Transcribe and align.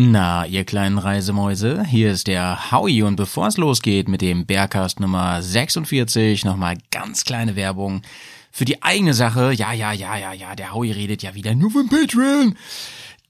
Na, 0.00 0.46
ihr 0.46 0.64
kleinen 0.64 0.96
Reisemäuse, 0.96 1.84
hier 1.84 2.12
ist 2.12 2.28
der 2.28 2.70
Howie 2.70 3.02
und 3.02 3.16
bevor 3.16 3.48
es 3.48 3.56
losgeht 3.56 4.06
mit 4.06 4.22
dem 4.22 4.46
Bergcast 4.46 5.00
Nummer 5.00 5.42
46, 5.42 6.44
nochmal 6.44 6.78
ganz 6.92 7.24
kleine 7.24 7.56
Werbung 7.56 8.02
für 8.52 8.64
die 8.64 8.80
eigene 8.80 9.12
Sache. 9.12 9.52
Ja, 9.52 9.72
ja, 9.72 9.90
ja, 9.90 10.16
ja, 10.16 10.32
ja, 10.32 10.54
der 10.54 10.72
Howie 10.72 10.92
redet 10.92 11.24
ja 11.24 11.34
wieder 11.34 11.56
nur 11.56 11.72
von 11.72 11.88
Patreon. 11.88 12.54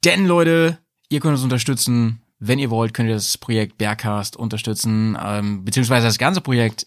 Denn 0.04 0.26
Leute, 0.26 0.76
ihr 1.08 1.20
könnt 1.20 1.36
uns 1.36 1.42
unterstützen. 1.42 2.20
Wenn 2.38 2.58
ihr 2.58 2.68
wollt, 2.68 2.92
könnt 2.92 3.08
ihr 3.08 3.14
das 3.14 3.38
Projekt 3.38 3.78
Bergcast 3.78 4.36
unterstützen, 4.36 5.16
ähm, 5.24 5.64
beziehungsweise 5.64 6.06
das 6.06 6.18
ganze 6.18 6.42
Projekt 6.42 6.86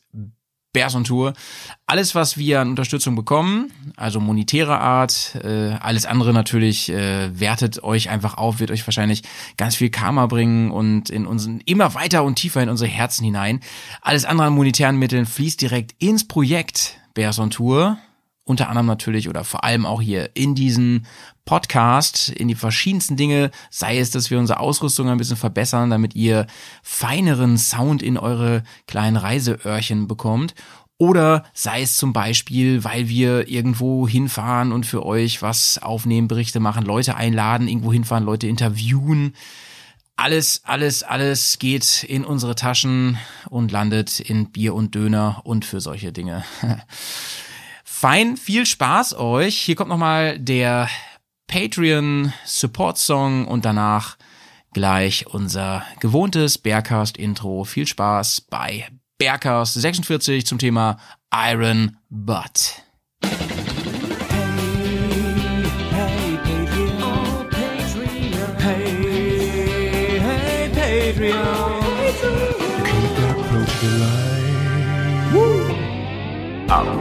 Bears 0.74 0.96
on 0.96 1.04
Tour. 1.04 1.34
Alles, 1.86 2.16
was 2.16 2.38
wir 2.38 2.62
an 2.62 2.70
Unterstützung 2.70 3.16
bekommen, 3.16 3.72
also 3.98 4.20
monetärer 4.20 4.80
Art, 4.80 5.36
äh, 5.44 5.72
alles 5.80 6.06
andere 6.06 6.34
natürlich, 6.34 6.90
äh, 6.90 7.38
wertet 7.38 7.84
euch 7.84 8.10
einfach 8.10 8.38
auf, 8.38 8.60
wird 8.60 8.72
euch 8.72 8.88
wahrscheinlich 8.88 9.24
ganz 9.58 9.76
viel 9.76 9.90
Karma 9.90 10.28
bringen 10.28 10.72
und 10.72 11.10
in 11.10 11.26
unseren, 11.26 11.60
immer 11.66 11.94
weiter 11.94 12.24
und 12.24 12.36
tiefer 12.36 12.64
in 12.64 12.70
unsere 12.70 12.90
Herzen 12.90 13.26
hinein. 13.26 13.60
Alles 14.02 14.24
andere 14.24 14.48
an 14.48 14.54
monetären 14.54 14.98
Mitteln 14.98 15.26
fließt 15.26 15.62
direkt 15.62 15.94
ins 16.00 16.28
Projekt 16.28 16.98
Bears 17.14 17.40
on 17.40 17.50
Tour. 17.50 17.98
Unter 18.44 18.70
anderem 18.70 18.88
natürlich 18.88 19.30
oder 19.30 19.44
vor 19.44 19.64
allem 19.64 19.86
auch 19.86 20.02
hier 20.02 20.32
in 20.34 20.56
diesen 20.56 21.06
Podcast, 21.46 22.30
in 22.30 22.48
die 22.48 22.56
verschiedensten 22.56 23.16
Dinge, 23.16 23.52
sei 23.70 24.00
es, 24.00 24.10
dass 24.12 24.32
wir 24.32 24.40
unsere 24.40 24.60
Ausrüstung 24.60 25.10
ein 25.10 25.18
bisschen 25.18 25.38
verbessern, 25.38 25.92
damit 25.92 26.16
ihr 26.16 26.48
feineren 26.82 27.58
Sound 27.58 28.02
in 28.02 28.18
eure 28.18 28.64
kleinen 28.88 29.18
Reiseöhrchen 29.18 30.08
bekommt. 30.08 30.56
Oder 30.98 31.46
sei 31.54 31.82
es 31.82 31.98
zum 31.98 32.14
Beispiel, 32.14 32.84
weil 32.84 33.10
wir 33.10 33.48
irgendwo 33.48 34.08
hinfahren 34.08 34.72
und 34.72 34.86
für 34.86 35.04
euch 35.04 35.42
was 35.42 35.80
aufnehmen, 35.80 36.28
Berichte 36.28 36.60
machen, 36.60 36.86
Leute 36.86 37.16
einladen, 37.16 37.68
irgendwo 37.68 37.92
hinfahren, 37.92 38.24
Leute 38.24 38.48
interviewen. 38.48 39.34
Alles, 40.16 40.62
alles, 40.64 41.02
alles 41.02 41.58
geht 41.58 42.04
in 42.04 42.24
unsere 42.24 42.54
Taschen 42.54 43.18
und 43.50 43.72
landet 43.72 44.20
in 44.20 44.52
Bier 44.52 44.76
und 44.76 44.94
Döner 44.94 45.42
und 45.44 45.66
für 45.66 45.82
solche 45.82 46.12
Dinge. 46.12 46.44
Fein, 48.02 48.36
viel 48.36 48.66
Spaß 48.66 49.14
euch. 49.14 49.56
Hier 49.58 49.76
kommt 49.76 49.92
nochmal 49.92 50.40
der 50.40 50.90
Patreon 51.46 52.34
Support 52.46 52.98
Song 52.98 53.48
und 53.48 53.64
danach 53.64 54.18
gleich 54.74 55.28
unser 55.28 55.84
gewohntes 56.00 56.58
Bearcast 56.58 57.16
Intro. 57.16 57.64
Viel 57.64 57.86
Spaß 57.86 58.42
bei 58.50 58.88
Bearcast 59.20 59.76
46 59.76 60.48
zum 60.48 60.58
Thema 60.58 60.98
Iron 61.32 61.96
Butt. 62.10 62.82
Abenteuer, 76.68 77.01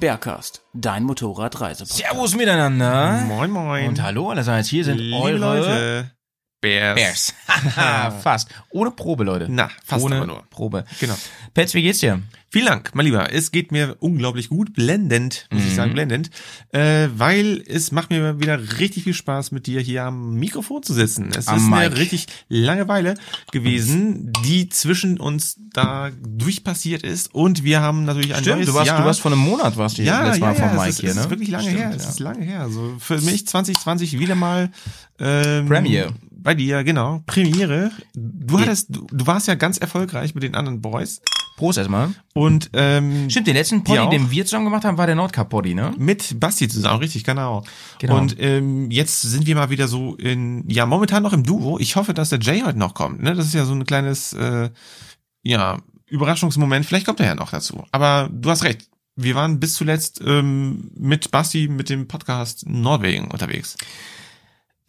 Start. 0.00 0.20
Bergcast, 0.20 0.62
dein 0.72 1.04
Motorradreisepodcast. 1.04 1.98
Servus 1.98 2.34
miteinander. 2.34 3.22
Moin, 3.26 3.50
moin. 3.50 3.88
Und 3.88 4.02
hallo 4.02 4.30
allerseits, 4.30 4.68
hier 4.68 4.84
sind 4.84 4.98
Liebe 4.98 5.16
eure 5.16 5.36
Leute. 5.36 6.10
Bears. 6.62 6.94
Bears. 6.94 7.34
Haha, 7.48 8.10
Fast. 8.22 8.48
Ohne 8.70 8.90
Probe, 8.90 9.24
Leute. 9.24 9.46
Na, 9.48 9.70
fast 9.84 10.04
Ohne 10.04 10.16
aber 10.16 10.26
nur. 10.26 10.42
Probe. 10.50 10.84
Genau. 11.00 11.14
Pets, 11.54 11.74
wie 11.74 11.82
geht's 11.82 12.00
dir? 12.00 12.22
Vielen 12.52 12.66
Dank, 12.66 12.90
mein 12.94 13.06
Lieber. 13.06 13.32
Es 13.32 13.52
geht 13.52 13.70
mir 13.70 13.94
unglaublich 14.00 14.48
gut, 14.48 14.72
blendend, 14.72 15.46
muss 15.52 15.62
ich 15.62 15.72
sagen, 15.72 15.92
blendend, 15.92 16.30
äh, 16.72 17.06
weil 17.14 17.62
es 17.64 17.92
macht 17.92 18.10
mir 18.10 18.40
wieder 18.40 18.80
richtig 18.80 19.04
viel 19.04 19.14
Spaß, 19.14 19.52
mit 19.52 19.68
dir 19.68 19.80
hier 19.80 20.02
am 20.02 20.34
Mikrofon 20.34 20.82
zu 20.82 20.92
sitzen. 20.92 21.30
Es 21.36 21.46
Am 21.46 21.58
ist 21.58 21.72
eine 21.72 21.90
Mic. 21.90 22.00
richtig 22.00 22.26
Langeweile 22.48 23.14
gewesen, 23.52 24.32
die 24.44 24.68
zwischen 24.68 25.20
uns 25.20 25.60
da 25.72 26.10
durchpassiert 26.26 27.04
ist 27.04 27.32
und 27.32 27.62
wir 27.62 27.82
haben 27.82 28.04
natürlich 28.04 28.34
ein 28.34 28.42
neues 28.42 28.66
du 28.66 28.74
warst, 28.74 28.88
Jahr. 28.88 28.98
du 28.98 29.04
warst 29.04 29.20
vor 29.20 29.30
einem 29.30 29.42
Monat, 29.42 29.76
warst 29.76 29.98
du 29.98 30.02
ja, 30.02 30.24
letztes 30.24 30.40
ja, 30.40 30.46
Mal 30.46 30.54
vom 30.56 30.64
ja, 30.64 30.74
Mike 30.74 30.88
es 30.88 30.94
ist, 30.96 31.00
hier, 31.02 31.10
es 31.10 31.14
ne? 31.14 31.22
ist 31.22 31.30
wirklich 31.30 31.50
lange 31.50 31.64
Stimmt, 31.68 31.78
her. 31.78 31.92
Es 31.94 32.02
ja. 32.02 32.08
ist 32.08 32.18
lange 32.18 32.44
her. 32.44 32.60
Also 32.62 32.96
für 32.98 33.20
mich 33.20 33.46
2020 33.46 34.18
wieder 34.18 34.34
mal 34.34 34.72
ähm, 35.20 35.66
Premiere. 35.66 36.14
Bei 36.32 36.54
dir, 36.54 36.82
genau. 36.82 37.22
Premiere. 37.26 37.92
Du 38.14 38.58
hattest, 38.58 38.88
du, 38.96 39.06
du 39.08 39.26
warst 39.28 39.46
ja 39.46 39.54
ganz 39.54 39.78
erfolgreich 39.78 40.34
mit 40.34 40.42
den 40.42 40.56
anderen 40.56 40.80
Boys. 40.80 41.20
Prost 41.60 41.76
erstmal. 41.76 42.14
Und 42.32 42.70
ähm, 42.72 43.28
Stimmt, 43.28 43.46
den 43.46 43.54
letzten 43.54 43.84
Poddy, 43.84 44.08
den 44.08 44.30
wir 44.30 44.46
zusammen 44.46 44.64
gemacht 44.64 44.84
haben, 44.86 44.96
war 44.96 45.06
der 45.06 45.14
Nordcup-Poddy, 45.14 45.74
ne? 45.74 45.92
mit 45.98 46.40
Basti 46.40 46.68
zusammen, 46.68 47.00
richtig, 47.00 47.22
genau. 47.22 47.64
Genau. 47.98 48.16
Und 48.16 48.36
ähm, 48.40 48.90
jetzt 48.90 49.20
sind 49.20 49.46
wir 49.46 49.54
mal 49.54 49.68
wieder 49.68 49.86
so 49.86 50.14
in, 50.14 50.64
ja, 50.70 50.86
momentan 50.86 51.22
noch 51.22 51.34
im 51.34 51.44
Duo. 51.44 51.78
Ich 51.78 51.96
hoffe, 51.96 52.14
dass 52.14 52.30
der 52.30 52.40
Jay 52.40 52.62
heute 52.64 52.78
noch 52.78 52.94
kommt. 52.94 53.22
Ne? 53.22 53.34
Das 53.34 53.44
ist 53.44 53.52
ja 53.52 53.66
so 53.66 53.74
ein 53.74 53.84
kleines, 53.84 54.32
äh, 54.32 54.70
ja, 55.42 55.76
Überraschungsmoment. 56.06 56.86
Vielleicht 56.86 57.06
kommt 57.06 57.20
er 57.20 57.26
ja 57.26 57.34
noch 57.34 57.50
dazu. 57.50 57.84
Aber 57.92 58.30
du 58.32 58.50
hast 58.50 58.64
recht. 58.64 58.88
Wir 59.16 59.34
waren 59.34 59.60
bis 59.60 59.74
zuletzt 59.74 60.22
ähm, 60.24 60.90
mit 60.96 61.30
Basti 61.30 61.68
mit 61.68 61.90
dem 61.90 62.08
Podcast 62.08 62.66
Norwegen 62.66 63.30
unterwegs. 63.30 63.76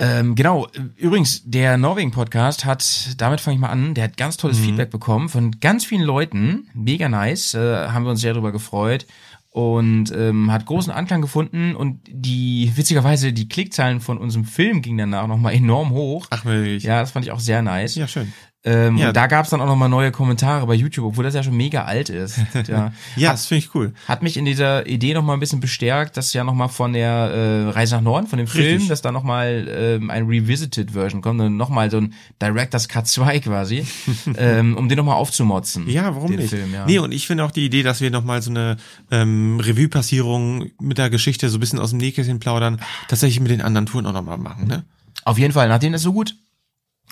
Ähm, 0.03 0.33
genau. 0.33 0.67
Übrigens, 0.97 1.43
der 1.45 1.77
Norwegen-Podcast 1.77 2.65
hat, 2.65 3.13
damit 3.21 3.39
fange 3.39 3.55
ich 3.55 3.61
mal 3.61 3.69
an, 3.69 3.93
der 3.93 4.05
hat 4.05 4.17
ganz 4.17 4.35
tolles 4.35 4.59
Mhm. 4.59 4.63
Feedback 4.63 4.89
bekommen 4.89 5.29
von 5.29 5.59
ganz 5.59 5.85
vielen 5.85 6.01
Leuten. 6.01 6.67
Mega 6.73 7.07
nice. 7.07 7.53
Äh, 7.53 7.87
haben 7.89 8.03
wir 8.05 8.09
uns 8.09 8.21
sehr 8.21 8.33
darüber 8.33 8.51
gefreut. 8.51 9.05
Und 9.51 10.11
ähm, 10.15 10.49
hat 10.51 10.65
großen 10.65 10.91
Anklang 10.93 11.21
gefunden 11.21 11.75
und 11.75 11.99
die, 12.07 12.71
witzigerweise, 12.75 13.33
die 13.33 13.49
Klickzahlen 13.49 13.99
von 13.99 14.17
unserem 14.17 14.45
Film 14.45 14.81
gingen 14.81 14.97
danach 14.97 15.27
nochmal 15.27 15.53
enorm 15.53 15.89
hoch. 15.91 16.25
Ach, 16.29 16.45
wirklich? 16.45 16.83
Ja, 16.83 17.01
das 17.01 17.11
fand 17.11 17.25
ich 17.25 17.33
auch 17.33 17.41
sehr 17.41 17.61
nice. 17.61 17.95
Ja, 17.95 18.07
schön. 18.07 18.31
Ähm, 18.63 18.97
Ja. 18.97 19.07
Und 19.07 19.17
da 19.17 19.25
gab's 19.25 19.49
dann 19.49 19.59
auch 19.59 19.65
nochmal 19.65 19.89
neue 19.89 20.11
Kommentare 20.11 20.67
bei 20.67 20.75
YouTube, 20.75 21.05
obwohl 21.05 21.23
das 21.23 21.33
ja 21.33 21.41
schon 21.41 21.57
mega 21.57 21.85
alt 21.85 22.09
ist. 22.09 22.39
Ja. 22.67 22.91
Ja, 23.15 23.31
das 23.31 23.47
finde 23.47 23.65
ich 23.65 23.73
cool. 23.75 23.93
Hat 24.07 24.21
mich 24.21 24.37
in 24.37 24.45
dieser 24.45 24.85
Idee 24.85 25.13
nochmal 25.15 25.35
ein 25.35 25.39
bisschen 25.39 25.59
bestärkt, 25.59 26.15
dass 26.15 26.31
ja 26.33 26.43
nochmal 26.43 26.69
von 26.69 26.93
der 26.93 27.09
äh, 27.09 27.69
Reise 27.71 27.95
nach 27.95 28.01
Norden, 28.03 28.27
von 28.27 28.37
dem 28.37 28.47
Film, 28.47 28.65
Richtig. 28.73 28.87
dass 28.89 29.01
da 29.01 29.11
nochmal 29.11 29.67
ähm, 29.69 30.09
ein 30.11 30.27
Revisited-Version 30.27 31.21
kommt, 31.21 31.41
und 31.41 31.57
nochmal 31.57 31.89
so 31.89 31.97
ein 31.97 32.13
Director's 32.41 32.87
Cut 32.87 33.07
2 33.07 33.39
quasi, 33.39 33.85
ähm, 34.37 34.77
um 34.77 34.87
den 34.89 34.97
nochmal 34.97 35.15
aufzumotzen. 35.15 35.89
Ja, 35.89 36.15
warum 36.15 36.31
nicht? 36.35 36.49
Film, 36.49 36.73
ja. 36.73 36.85
Nee, 36.85 36.99
und 36.99 37.11
ich 37.13 37.25
finde 37.27 37.43
auch 37.45 37.51
die 37.51 37.65
Idee, 37.65 37.81
dass 37.83 37.99
wir 37.99 38.11
nochmal 38.11 38.41
so 38.41 38.51
eine 38.51 38.77
ähm, 39.09 39.59
Revue-Passierung 39.59 40.69
mit 40.79 40.97
der 40.99 41.09
Geschichte 41.09 41.49
so 41.49 41.57
ein 41.57 41.61
bisschen 41.61 41.79
aus 41.79 41.89
dem 41.89 41.97
Nähkästchen 41.99 42.39
plaudern, 42.39 42.79
tatsächlich 43.07 43.39
mit 43.39 43.49
den 43.51 43.61
anderen 43.61 43.87
Touren 43.87 44.05
auch 44.05 44.13
nochmal 44.13 44.37
machen, 44.37 44.67
ne? 44.67 44.83
Auf 45.23 45.37
jeden 45.37 45.53
Fall, 45.53 45.67
nachdem 45.67 45.93
das 45.93 46.01
so 46.03 46.13
gut 46.13 46.35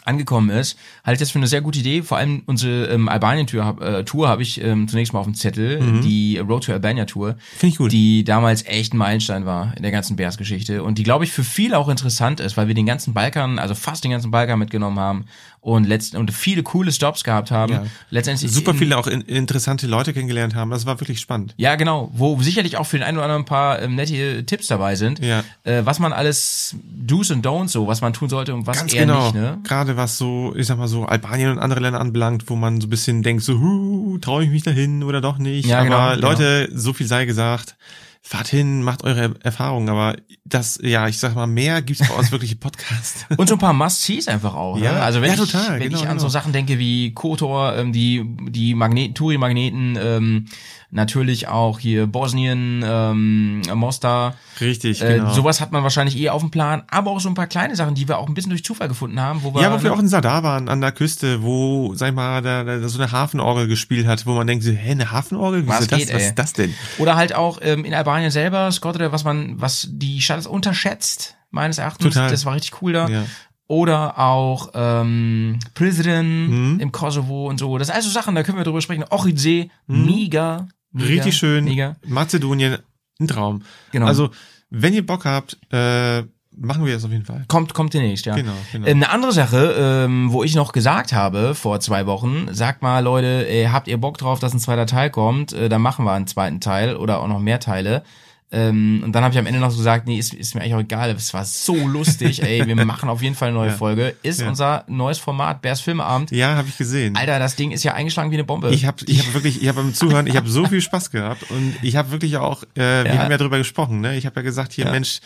angekommen 0.06 0.50
ist, 0.50 0.78
halte 1.04 1.16
ich 1.16 1.20
das 1.20 1.32
für 1.32 1.40
eine 1.40 1.48
sehr 1.48 1.62
gute 1.62 1.80
Idee. 1.80 2.02
Vor 2.02 2.18
allem 2.18 2.44
unsere 2.46 2.88
ähm, 2.88 3.10
Albanien-Tour 3.10 3.82
äh, 3.82 4.04
Tour 4.04 4.28
habe 4.28 4.42
ich 4.42 4.62
ähm, 4.64 4.88
zunächst 4.88 5.14
mal 5.14 5.20
auf 5.20 5.26
dem 5.26 5.36
Zettel, 5.36 6.02
die 6.02 6.38
Road 6.38 6.66
to 6.66 6.74
Albania-Tour. 6.74 7.34
Mhm. 7.34 7.36
Finde 7.58 7.72
ich 7.74 7.78
gut. 7.78 7.92
Die 7.92 8.24
damals 8.24 8.66
echt 8.66 8.94
ein 8.94 8.98
Meilenstein 8.98 9.46
war 9.46 9.74
in 9.76 9.84
der 9.84 9.92
ganzen 9.92 10.16
Bears-Geschichte 10.16 10.84
und 10.84 10.98
die, 10.98 11.04
glaube 11.04 11.24
ich, 11.24 11.32
für 11.32 11.44
viele 11.44 11.78
auch 11.78 11.90
interessant 11.90 12.40
ist, 12.40 12.58
weil 12.58 12.68
wir 12.68 12.76
den 12.76 12.86
ganzen 12.86 13.14
Balkan, 13.14 13.60
also 13.60 13.76
fast 13.76 14.04
den 14.04 14.12
ganzen 14.12 14.32
Balkan 14.32 14.60
mitgenommen 14.60 15.00
haben 15.00 15.26
und 15.62 15.86
letzt 15.86 16.16
und 16.16 16.32
viele 16.32 16.64
coole 16.64 16.92
Stops 16.92 17.24
gehabt 17.24 17.52
haben. 17.52 17.74
Ja. 17.74 17.86
Letztendlich 18.10 18.52
Super 18.52 18.74
viele 18.74 18.98
auch 18.98 19.08
in, 19.08 19.22
interessante 19.22 19.88
Leute 19.88 20.14
kennengelernt 20.14 20.56
haben. 20.56 20.72
Das 20.72 20.86
war 20.86 21.00
wirklich 21.02 21.20
spannend. 21.20 21.54
Ja, 21.58 21.76
genau, 21.76 22.10
wo 22.14 22.42
sicherlich 22.42 22.78
auch 22.78 22.86
für 22.86 22.98
den 22.98 23.04
einen 23.04 23.18
oder 23.18 23.26
anderen 23.26 23.42
ein 23.44 23.46
paar 23.46 23.82
ähm, 23.82 23.96
nette 23.96 24.46
Tipps 24.46 24.68
dabei 24.68 24.96
sind, 24.96 25.20
Ja. 25.24 25.44
äh, 25.64 25.82
was 25.86 26.00
man 26.00 26.14
alles 26.14 26.76
Do's 26.84 27.32
und 27.32 27.46
Don'ts 27.46 27.70
so, 27.70 27.88
was 27.88 28.02
man 28.02 28.14
tun 28.14 28.30
sollte 28.30 28.54
und 28.54 28.68
was 28.68 28.78
Ganz 28.80 28.94
eher 28.94 29.06
genau. 29.06 29.26
nicht, 29.26 29.36
ne? 29.36 29.60
Gerade 29.64 29.98
was 29.98 30.18
so, 30.18 30.54
ich 30.56 30.68
sag 30.68 30.78
mal 30.78 30.88
so, 30.88 31.06
Albanien 31.06 31.52
und 31.52 31.60
andere 31.60 31.80
Länder 31.82 32.00
anbelangt, 32.00 32.50
wo 32.50 32.56
man 32.56 32.80
so 32.80 32.88
ein 32.88 32.90
bisschen 32.90 33.22
denkt, 33.24 33.44
so, 33.44 33.60
huh, 33.60 34.18
traue 34.20 34.44
ich 34.46 34.50
mich 34.50 34.64
dahin 34.64 35.04
oder 35.04 35.20
doch 35.22 35.38
nicht. 35.38 35.68
Ja, 35.68 35.80
Aber 35.80 36.16
genau, 36.16 36.28
Leute, 36.30 36.70
so 36.74 36.94
viel 36.94 37.08
sei 37.08 37.26
gesagt. 37.26 37.76
Fahrt 38.22 38.48
hin, 38.48 38.84
macht 38.84 39.04
eure 39.04 39.34
Erfahrungen, 39.44 39.90
aber 39.90 40.16
das, 40.44 40.80
ja, 40.82 41.08
ich 41.08 41.18
sag 41.18 41.36
mal, 41.36 41.48
mehr 41.48 41.82
gibt's 41.82 42.08
bei 42.08 42.14
uns 42.14 42.32
wirklich 42.32 42.52
im 42.52 42.60
Podcast. 42.60 43.26
Und 43.38 43.48
so 43.48 43.56
ein 43.56 43.60
paar 43.60 43.74
Must-Sees 43.74 44.28
einfach 44.28 44.56
auch. 44.56 44.78
Ne? 44.78 44.86
Ja, 44.86 45.00
also 45.00 45.22
wenn 45.22 45.30
ja, 45.30 45.34
ich, 45.36 45.40
total, 45.40 45.80
wenn 45.80 45.90
genau, 45.90 45.98
ich 45.98 46.04
an 46.04 46.18
genau. 46.18 46.22
so 46.22 46.30
Sachen 46.30 46.52
denke 46.52 46.78
wie 46.78 47.14
Kotor, 47.14 47.76
ähm, 47.76 47.94
die 47.94 48.24
die 48.50 48.76
Magneten, 48.76 49.16
Touri-Magneten, 49.16 49.98
ähm, 50.02 50.46
natürlich 50.92 51.48
auch 51.48 51.80
hier 51.80 52.08
Bosnien, 52.08 52.84
ähm, 52.86 53.62
Mostar. 53.76 54.36
Richtig, 54.60 55.02
Äh, 55.02 55.18
genau. 55.18 55.34
sowas 55.34 55.62
hat 55.62 55.72
man 55.72 55.84
wahrscheinlich 55.84 56.18
eh 56.18 56.30
auf 56.30 56.42
dem 56.42 56.52
Plan, 56.52 56.84
aber 56.90 57.12
auch 57.12 57.20
so 57.20 57.30
ein 57.30 57.36
paar 57.36 57.48
kleine 57.48 57.76
Sachen, 57.76 57.96
die 57.96 58.08
wir 58.08 58.18
auch 58.18 58.28
ein 58.28 58.34
bisschen 58.34 58.50
durch 58.50 58.64
Zufall 58.64 58.88
gefunden 58.88 59.20
haben, 59.22 59.44
wo 59.44 59.54
wir, 59.54 59.62
ja, 59.62 59.72
wo 59.72 59.84
wir 59.84 59.94
auch 59.94 60.00
in 60.00 60.08
Sadar 60.08 60.44
waren, 60.44 60.68
an 60.70 60.82
der 60.82 60.92
Küste, 60.92 61.44
wo, 61.44 61.94
sag 61.96 62.10
ich 62.10 62.16
mal, 62.16 62.42
da, 62.42 62.64
da 62.64 62.88
so 62.88 63.00
eine 63.02 63.12
Hafenorgel 63.12 63.68
gespielt 63.68 64.08
hat, 64.08 64.26
wo 64.26 64.34
man 64.34 64.48
denkt, 64.48 64.64
so, 64.64 64.72
hä, 64.72 64.92
eine 64.92 65.12
Hafenorgel? 65.12 65.68
Was 65.68 65.88
das? 65.88 66.00
geht, 66.00 66.14
was 66.14 66.24
ist 66.24 66.36
das 66.40 66.54
denn? 66.54 66.74
Oder 66.98 67.16
halt 67.16 67.36
auch 67.36 67.60
ähm, 67.62 67.86
in 67.86 67.94
Albanien 67.94 68.32
selber, 68.32 68.72
Skotre, 68.72 69.12
was 69.12 69.24
man, 69.24 69.62
was 69.62 69.88
die 69.92 70.22
Stadt 70.22 70.40
ist 70.40 70.48
unterschätzt, 70.48 71.36
meines 71.52 71.78
Erachtens. 71.78 72.14
Total. 72.14 72.30
Das 72.32 72.46
war 72.46 72.56
richtig 72.56 72.82
cool 72.82 72.94
da. 72.94 73.08
Ja. 73.08 73.26
Oder 73.68 74.18
auch 74.18 74.70
ähm, 74.74 75.60
Prizren 75.76 76.74
Mhm. 76.74 76.80
im 76.80 76.92
Kosovo 76.92 77.48
und 77.48 77.60
so. 77.60 77.78
Das 77.78 77.88
sind 77.88 77.96
also 77.96 78.10
Sachen, 78.10 78.34
da 78.34 78.42
können 78.42 78.58
wir 78.58 78.64
drüber 78.64 78.82
sprechen. 78.82 79.06
Ochidsee, 79.12 79.70
mega, 79.86 80.68
mega. 80.92 81.08
Richtig 81.08 81.38
schön. 81.38 81.66
Mega. 81.66 81.96
Mazedonien, 82.06 82.78
ein 83.20 83.28
Traum. 83.28 83.64
Genau. 83.92 84.06
Also, 84.06 84.30
wenn 84.70 84.94
ihr 84.94 85.06
Bock 85.06 85.26
habt, 85.26 85.58
äh, 85.72 86.24
machen 86.56 86.86
wir 86.86 86.94
das 86.94 87.06
auf 87.06 87.12
jeden 87.12 87.26
Fall. 87.26 87.46
Kommt, 87.48 87.74
kommt 87.74 87.94
demnächst, 87.94 88.26
ja. 88.26 88.36
Genau, 88.36 88.54
genau. 88.72 88.88
Ähm, 88.88 88.98
Eine 88.98 89.10
andere 89.10 89.32
Sache, 89.32 89.76
ähm, 89.78 90.32
wo 90.32 90.44
ich 90.44 90.56
noch 90.56 90.72
gesagt 90.72 91.14
habe 91.14 91.56
vor 91.56 91.80
zwei 91.80 92.06
Wochen, 92.06 92.48
sagt 92.52 92.82
mal, 92.82 93.00
Leute, 93.00 93.48
äh, 93.48 93.70
habt 93.70 93.88
ihr 93.88 93.98
Bock 93.98 94.18
drauf, 94.18 94.40
dass 94.40 94.54
ein 94.54 94.60
zweiter 94.60 94.86
Teil 94.86 95.10
kommt? 95.10 95.54
Äh, 95.54 95.70
dann 95.70 95.82
machen 95.82 96.06
wir 96.06 96.12
einen 96.12 96.28
zweiten 96.28 96.60
Teil 96.60 96.96
oder 96.96 97.20
auch 97.20 97.28
noch 97.28 97.40
mehr 97.40 97.60
Teile. 97.60 98.04
Ähm, 98.52 99.02
und 99.06 99.12
dann 99.14 99.24
habe 99.24 99.32
ich 99.32 99.38
am 99.40 99.46
Ende 99.46 99.60
noch 99.60 99.70
so 99.70 99.78
gesagt, 99.78 100.08
nee, 100.08 100.18
ist, 100.18 100.34
ist 100.34 100.56
mir 100.56 100.62
eigentlich 100.62 100.74
auch 100.74 100.80
egal. 100.80 101.12
Es 101.12 101.36
war 101.36 101.46
so 101.46 101.76
lustig, 101.88 102.42
ey, 102.42 102.66
wir 102.66 102.76
machen 102.86 103.08
auf 103.08 103.22
jeden 103.22 103.36
Fall 103.36 103.50
eine 103.50 103.58
neue 103.58 103.70
Ja. 103.70 103.76
Folge. 103.76 104.16
Ist 104.24 104.42
Ja. 104.42 104.50
unser 104.50 104.86
neues 104.88 105.20
Format, 105.20 105.62
Bärs 105.62 105.82
Filmeabend. 105.82 106.32
Ja, 106.32 106.56
habe 106.56 106.68
ich 106.68 106.76
gesehen. 106.78 107.16
Alter, 107.16 107.38
das 107.38 107.56
Ding 107.56 107.70
ist 107.70 107.84
ja 107.84 107.94
eingeschlagen 107.94 108.32
wie 108.32 108.36
eine 108.38 108.44
Bombe. 108.46 108.72
Ich 108.72 108.86
habe 108.86 108.98
ich 109.06 109.20
hab 109.26 109.34
wirklich, 109.36 109.62
ich 109.62 109.68
habe 109.68 109.84
beim 109.84 109.94
Zuhören, 109.94 110.26
ich 110.26 110.36
habe 110.36 110.50
so 110.50 110.66
viel 110.66 110.82
Spaß 110.82 111.12
gehabt 111.12 111.52
und 111.52 111.76
ich 111.84 111.96
habe 111.96 112.10
wirklich 112.10 112.38
auch, 112.38 112.64
äh, 112.74 113.04
wir 113.04 113.06
Ja. 113.14 113.18
haben 113.20 113.30
ja 113.32 113.38
drüber 113.38 113.60
gesprochen, 113.60 114.02
ne? 114.02 114.18
Ich 114.18 114.26
habe 114.26 114.38
ja 114.38 114.42
gesagt, 114.42 114.74
hier. 114.74 114.90
Mensch, 114.90 115.20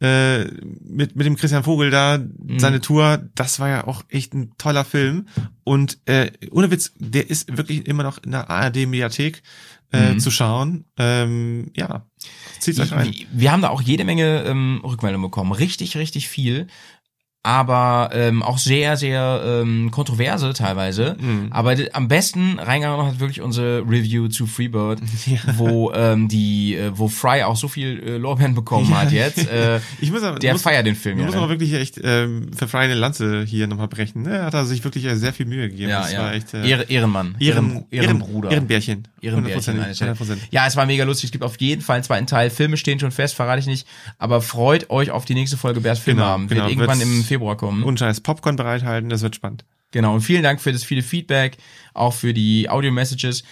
äh, 0.00 0.44
mit 0.80 1.14
mit 1.16 1.26
dem 1.26 1.36
Christian 1.36 1.62
Vogel 1.64 1.90
da 1.90 2.16
Mhm. 2.16 2.58
seine 2.58 2.80
Tour, 2.80 3.20
das 3.34 3.60
war 3.60 3.68
ja 3.68 3.86
auch 3.86 4.02
echt 4.08 4.32
ein 4.32 4.52
toller 4.56 4.86
Film 4.86 5.28
und 5.64 5.98
äh, 6.06 6.30
ohne 6.50 6.70
Witz, 6.70 6.92
der 6.96 7.28
ist 7.28 7.54
wirklich 7.58 7.86
immer 7.86 8.02
noch 8.04 8.16
in 8.24 8.30
der 8.30 8.48
ARD 8.48 8.86
Mediathek 8.86 9.42
äh, 9.92 10.14
Mhm. 10.14 10.20
zu 10.20 10.30
schauen. 10.30 10.84
Ähm, 10.98 11.70
ja, 11.76 12.06
zieht's 12.58 12.78
euch 12.80 12.92
rein. 12.92 13.12
Wir, 13.12 13.26
wir 13.32 13.52
haben 13.52 13.62
da 13.62 13.68
auch 13.70 13.82
jede 13.82 14.04
Menge 14.04 14.44
ähm, 14.44 14.80
Rückmeldungen 14.84 15.28
bekommen. 15.30 15.52
Richtig, 15.52 15.96
richtig 15.96 16.28
viel. 16.28 16.66
Aber 17.42 18.10
ähm, 18.12 18.42
auch 18.42 18.58
sehr, 18.58 18.98
sehr 18.98 19.42
ähm, 19.62 19.90
kontroverse 19.90 20.52
teilweise. 20.52 21.16
Mhm. 21.18 21.46
Aber 21.50 21.74
am 21.94 22.06
besten 22.06 22.58
reingegangen 22.58 23.06
hat 23.06 23.18
wirklich 23.18 23.40
unsere 23.40 23.78
Review 23.80 24.28
zu 24.28 24.46
Freebird, 24.46 25.00
wo 25.56 25.90
ähm, 25.94 26.28
die, 26.28 26.76
äh, 26.76 26.90
wo 26.94 27.08
Fry 27.08 27.42
auch 27.44 27.56
so 27.56 27.66
viel 27.68 27.98
äh, 28.04 28.16
Lorbeeren 28.18 28.54
bekommen 28.54 28.94
hat 28.96 29.10
jetzt. 29.12 29.38
Äh, 29.50 29.80
Ich 30.00 30.12
muss 30.12 30.22
aber, 30.22 30.38
der 30.38 30.52
muss, 30.52 30.62
feiert 30.62 30.86
den 30.86 30.94
Film 30.94 31.16
Man 31.16 31.22
ja. 31.22 31.26
muss 31.26 31.34
ne? 31.34 31.40
aber 31.40 31.50
wirklich 31.50 31.72
echt 31.74 31.98
ähm, 32.04 32.50
für 32.56 32.68
Frei 32.68 32.80
eine 32.84 32.94
Lanze 32.94 33.42
hier 33.44 33.66
nochmal 33.66 33.88
brechen. 33.88 34.22
Ne? 34.22 34.36
Er 34.36 34.44
hat 34.46 34.54
da 34.54 34.64
sich 34.64 34.84
wirklich 34.84 35.04
äh, 35.06 35.16
sehr 35.16 35.32
viel 35.32 35.46
Mühe 35.46 35.68
gegeben. 35.68 35.90
Ja, 35.90 36.02
das 36.02 36.12
ja. 36.12 36.18
war 36.22 36.34
echt 36.34 36.54
äh, 36.54 36.68
Ehre, 36.68 36.82
Ehrenmann. 36.84 37.36
Ehren, 37.40 37.70
Ehren, 37.70 37.86
Ehrenbruder. 37.90 38.50
Ehrenbärchen. 38.50 39.08
Ehrenbärchen. 39.22 39.76
100%, 39.78 39.82
eine 39.84 39.94
Stelle. 39.94 40.12
100%. 40.12 40.36
Ja, 40.50 40.66
es 40.66 40.76
war 40.76 40.86
mega 40.86 41.04
lustig. 41.04 41.24
Es 41.28 41.32
gibt 41.32 41.42
auf 41.42 41.58
jeden 41.60 41.80
Fall 41.82 41.96
einen 41.96 42.04
zweiten 42.04 42.26
Teil. 42.26 42.50
Filme 42.50 42.76
stehen 42.76 43.00
schon 43.00 43.10
fest, 43.10 43.34
verrate 43.34 43.60
ich 43.60 43.66
nicht. 43.66 43.86
Aber 44.18 44.40
freut 44.42 44.90
euch 44.90 45.10
auf 45.10 45.24
die 45.24 45.34
nächste 45.34 45.56
Folge 45.56 45.80
Bärs 45.80 45.98
Filmeabend. 45.98 46.48
genau, 46.50 46.62
Wird 46.62 46.70
irgendwann 46.72 46.98
wird's- 47.00 47.10
im 47.10 47.24
Februar 47.30 47.56
kommen. 47.56 47.84
Und 47.84 47.98
scheiß 47.98 48.20
Popcorn 48.22 48.56
bereithalten, 48.56 49.08
das 49.08 49.22
wird 49.22 49.36
spannend. 49.36 49.64
Genau, 49.92 50.14
und 50.14 50.20
vielen 50.20 50.42
Dank 50.42 50.60
für 50.60 50.72
das 50.72 50.84
viele 50.84 51.02
Feedback, 51.02 51.56
auch 51.94 52.12
für 52.12 52.32
die 52.34 52.68
Audio-Messages. 52.68 53.42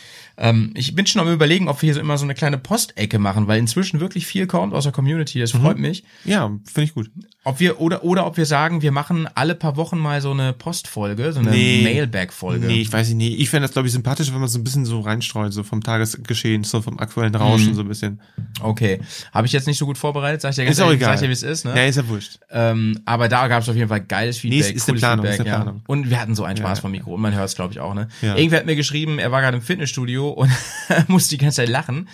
Ähm, 0.40 0.70
ich 0.74 0.94
bin 0.94 1.04
schon 1.06 1.20
am 1.20 1.32
überlegen, 1.32 1.68
ob 1.68 1.82
wir 1.82 1.88
hier 1.88 1.94
so 1.94 2.00
immer 2.00 2.16
so 2.16 2.24
eine 2.24 2.34
kleine 2.34 2.58
Postecke 2.58 3.18
machen, 3.18 3.48
weil 3.48 3.58
inzwischen 3.58 3.98
wirklich 3.98 4.24
viel 4.26 4.46
kommt 4.46 4.72
aus 4.72 4.84
der 4.84 4.92
Community, 4.92 5.40
das 5.40 5.52
Mhm. 5.52 5.60
freut 5.62 5.78
mich. 5.78 6.04
Ja, 6.24 6.46
finde 6.64 6.82
ich 6.84 6.94
gut. 6.94 7.10
Ob 7.44 7.60
wir, 7.60 7.80
oder, 7.80 8.04
oder 8.04 8.26
ob 8.26 8.36
wir 8.36 8.46
sagen, 8.46 8.82
wir 8.82 8.92
machen 8.92 9.28
alle 9.34 9.54
paar 9.54 9.76
Wochen 9.76 9.98
mal 9.98 10.20
so 10.20 10.30
eine 10.30 10.52
Postfolge, 10.52 11.32
so 11.32 11.40
eine 11.40 11.50
Nee. 11.50 11.80
Mailback-Folge. 11.82 12.66
Nee, 12.66 12.80
ich 12.82 12.92
weiß 12.92 13.10
nicht. 13.14 13.40
Ich 13.40 13.50
fände 13.50 13.64
das, 13.66 13.72
glaube 13.72 13.88
ich, 13.88 13.92
sympathischer, 13.94 14.32
wenn 14.34 14.40
man 14.40 14.48
so 14.48 14.58
ein 14.58 14.64
bisschen 14.64 14.84
so 14.84 15.00
reinstreut, 15.00 15.52
so 15.52 15.62
vom 15.62 15.82
Tagesgeschehen, 15.82 16.62
so 16.64 16.82
vom 16.82 16.98
aktuellen 16.98 17.32
Mhm. 17.32 17.36
Rauschen, 17.38 17.74
so 17.74 17.80
ein 17.82 17.88
bisschen. 17.88 18.20
Okay. 18.60 19.00
Habe 19.32 19.46
ich 19.46 19.52
jetzt 19.52 19.66
nicht 19.66 19.78
so 19.78 19.86
gut 19.86 19.98
vorbereitet, 19.98 20.40
sag 20.42 20.50
ich 20.50 20.56
dir 20.56 20.64
ganz 20.66 20.76
Ist 20.76 20.82
auch 20.82 20.86
ehrlich, 20.86 21.00
egal. 21.00 21.08
sag 21.08 21.14
ich 21.16 21.20
dir, 21.22 21.28
wie 21.28 21.32
es 21.32 21.42
ist, 21.42 21.64
ne? 21.64 21.74
Ja, 21.74 21.84
ist 21.86 21.96
ja 21.96 22.06
wurscht. 22.08 22.38
Ähm, 22.50 22.98
aber 23.06 23.28
da 23.28 23.48
gab 23.48 23.62
es 23.62 23.68
auf 23.68 23.76
jeden 23.76 23.88
Fall 23.88 24.02
geiles 24.02 24.38
Feedback. 24.38 24.60
Nee, 24.70 24.74
ist 24.76 24.86
cooles 24.86 25.00
Planung, 25.00 25.24
Feedback, 25.26 25.40
ist 25.40 25.46
ja. 25.46 25.54
Planung. 25.62 25.82
Und 25.86 26.10
wir 26.10 26.20
hatten 26.20 26.34
so 26.34 26.44
einen 26.44 26.56
Spaß 26.58 26.78
Ja. 26.78 26.82
vom 26.82 26.90
Mikro 26.92 27.14
und 27.14 27.20
man 27.22 27.34
hört 27.34 27.48
es, 27.48 27.54
glaube 27.56 27.72
ich, 27.72 27.80
auch, 27.80 27.94
ne? 27.94 28.08
Ja. 28.22 28.36
Irgendwer 28.36 28.58
hat 28.60 28.66
mir 28.66 28.76
geschrieben, 28.76 29.18
er 29.18 29.32
war 29.32 29.40
gerade 29.40 29.56
im 29.56 29.62
Fitnessstudio 29.62 30.27
und 30.30 30.50
musste 31.08 31.30
die 31.30 31.38
ganze 31.38 31.56
Zeit 31.56 31.68
lachen 31.68 32.08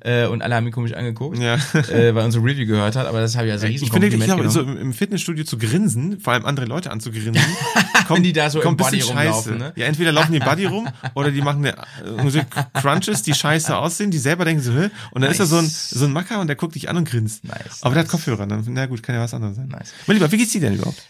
äh, 0.00 0.26
und 0.26 0.42
alle 0.42 0.54
haben 0.54 0.66
ihn 0.66 0.72
komisch 0.72 0.92
angeguckt, 0.94 1.36
Mhm. 1.38 1.42
Ja. 1.42 1.54
äh, 1.74 2.14
weil 2.14 2.24
unsere 2.24 2.44
Review 2.44 2.66
gehört 2.66 2.96
hat, 2.96 3.06
aber 3.06 3.20
das 3.20 3.36
habe 3.36 3.46
ich 3.46 3.52
als 3.52 3.62
riesen 3.62 3.84
Ich 3.86 3.92
finde, 3.92 4.08
ich 4.08 4.20
glaube, 4.20 4.48
so 4.50 4.62
im 4.62 4.92
Fitnessstudio 4.92 5.44
zu 5.44 5.58
grinsen, 5.58 6.20
vor 6.20 6.32
allem 6.32 6.44
andere 6.46 6.66
Leute 6.66 6.90
anzugrinsen, 6.90 7.34
kommt, 8.06 8.18
Wenn 8.18 8.22
die 8.22 8.32
da 8.32 8.50
so 8.50 8.60
kommt 8.60 8.80
im 8.80 8.86
Body 8.86 9.00
rumlaufen, 9.00 9.58
ne? 9.58 9.72
Ja, 9.76 9.86
entweder 9.86 10.12
laufen 10.12 10.32
die 10.32 10.38
im 10.38 10.44
Buddy 10.44 10.66
rum 10.66 10.88
oder 11.14 11.30
die 11.30 11.42
machen 11.42 11.64
eine, 11.66 11.74
irgendwie 12.04 12.42
Crunches, 12.74 13.22
die 13.22 13.34
scheiße 13.34 13.76
aussehen, 13.76 14.10
die 14.10 14.18
selber 14.18 14.44
denken 14.44 14.62
so, 14.62 14.72
Hä? 14.72 14.90
und 15.12 15.22
dann 15.22 15.30
ist 15.30 15.40
da 15.40 15.46
so 15.46 15.56
ein, 15.58 15.64
Nice. 15.64 15.90
so 15.90 16.04
ein 16.04 16.12
Macker 16.12 16.40
und 16.40 16.46
der 16.46 16.56
guckt 16.56 16.74
dich 16.74 16.88
an 16.88 16.96
und 16.96 17.08
grinst. 17.08 17.44
Nice, 17.44 17.78
Aber 17.82 17.94
der 17.94 18.00
hat 18.00 18.06
nice. 18.06 18.10
Kopfhörer, 18.12 18.46
dann, 18.46 18.64
na 18.68 18.86
gut, 18.86 19.02
kann 19.02 19.14
ja 19.14 19.20
was 19.22 19.34
anderes 19.34 19.56
sein. 19.56 19.68
Nice. 19.68 19.92
Mein 20.06 20.16
Lieber, 20.16 20.30
wie 20.32 20.36
geht's 20.36 20.52
dir 20.52 20.60
denn 20.60 20.74
überhaupt? 20.74 21.02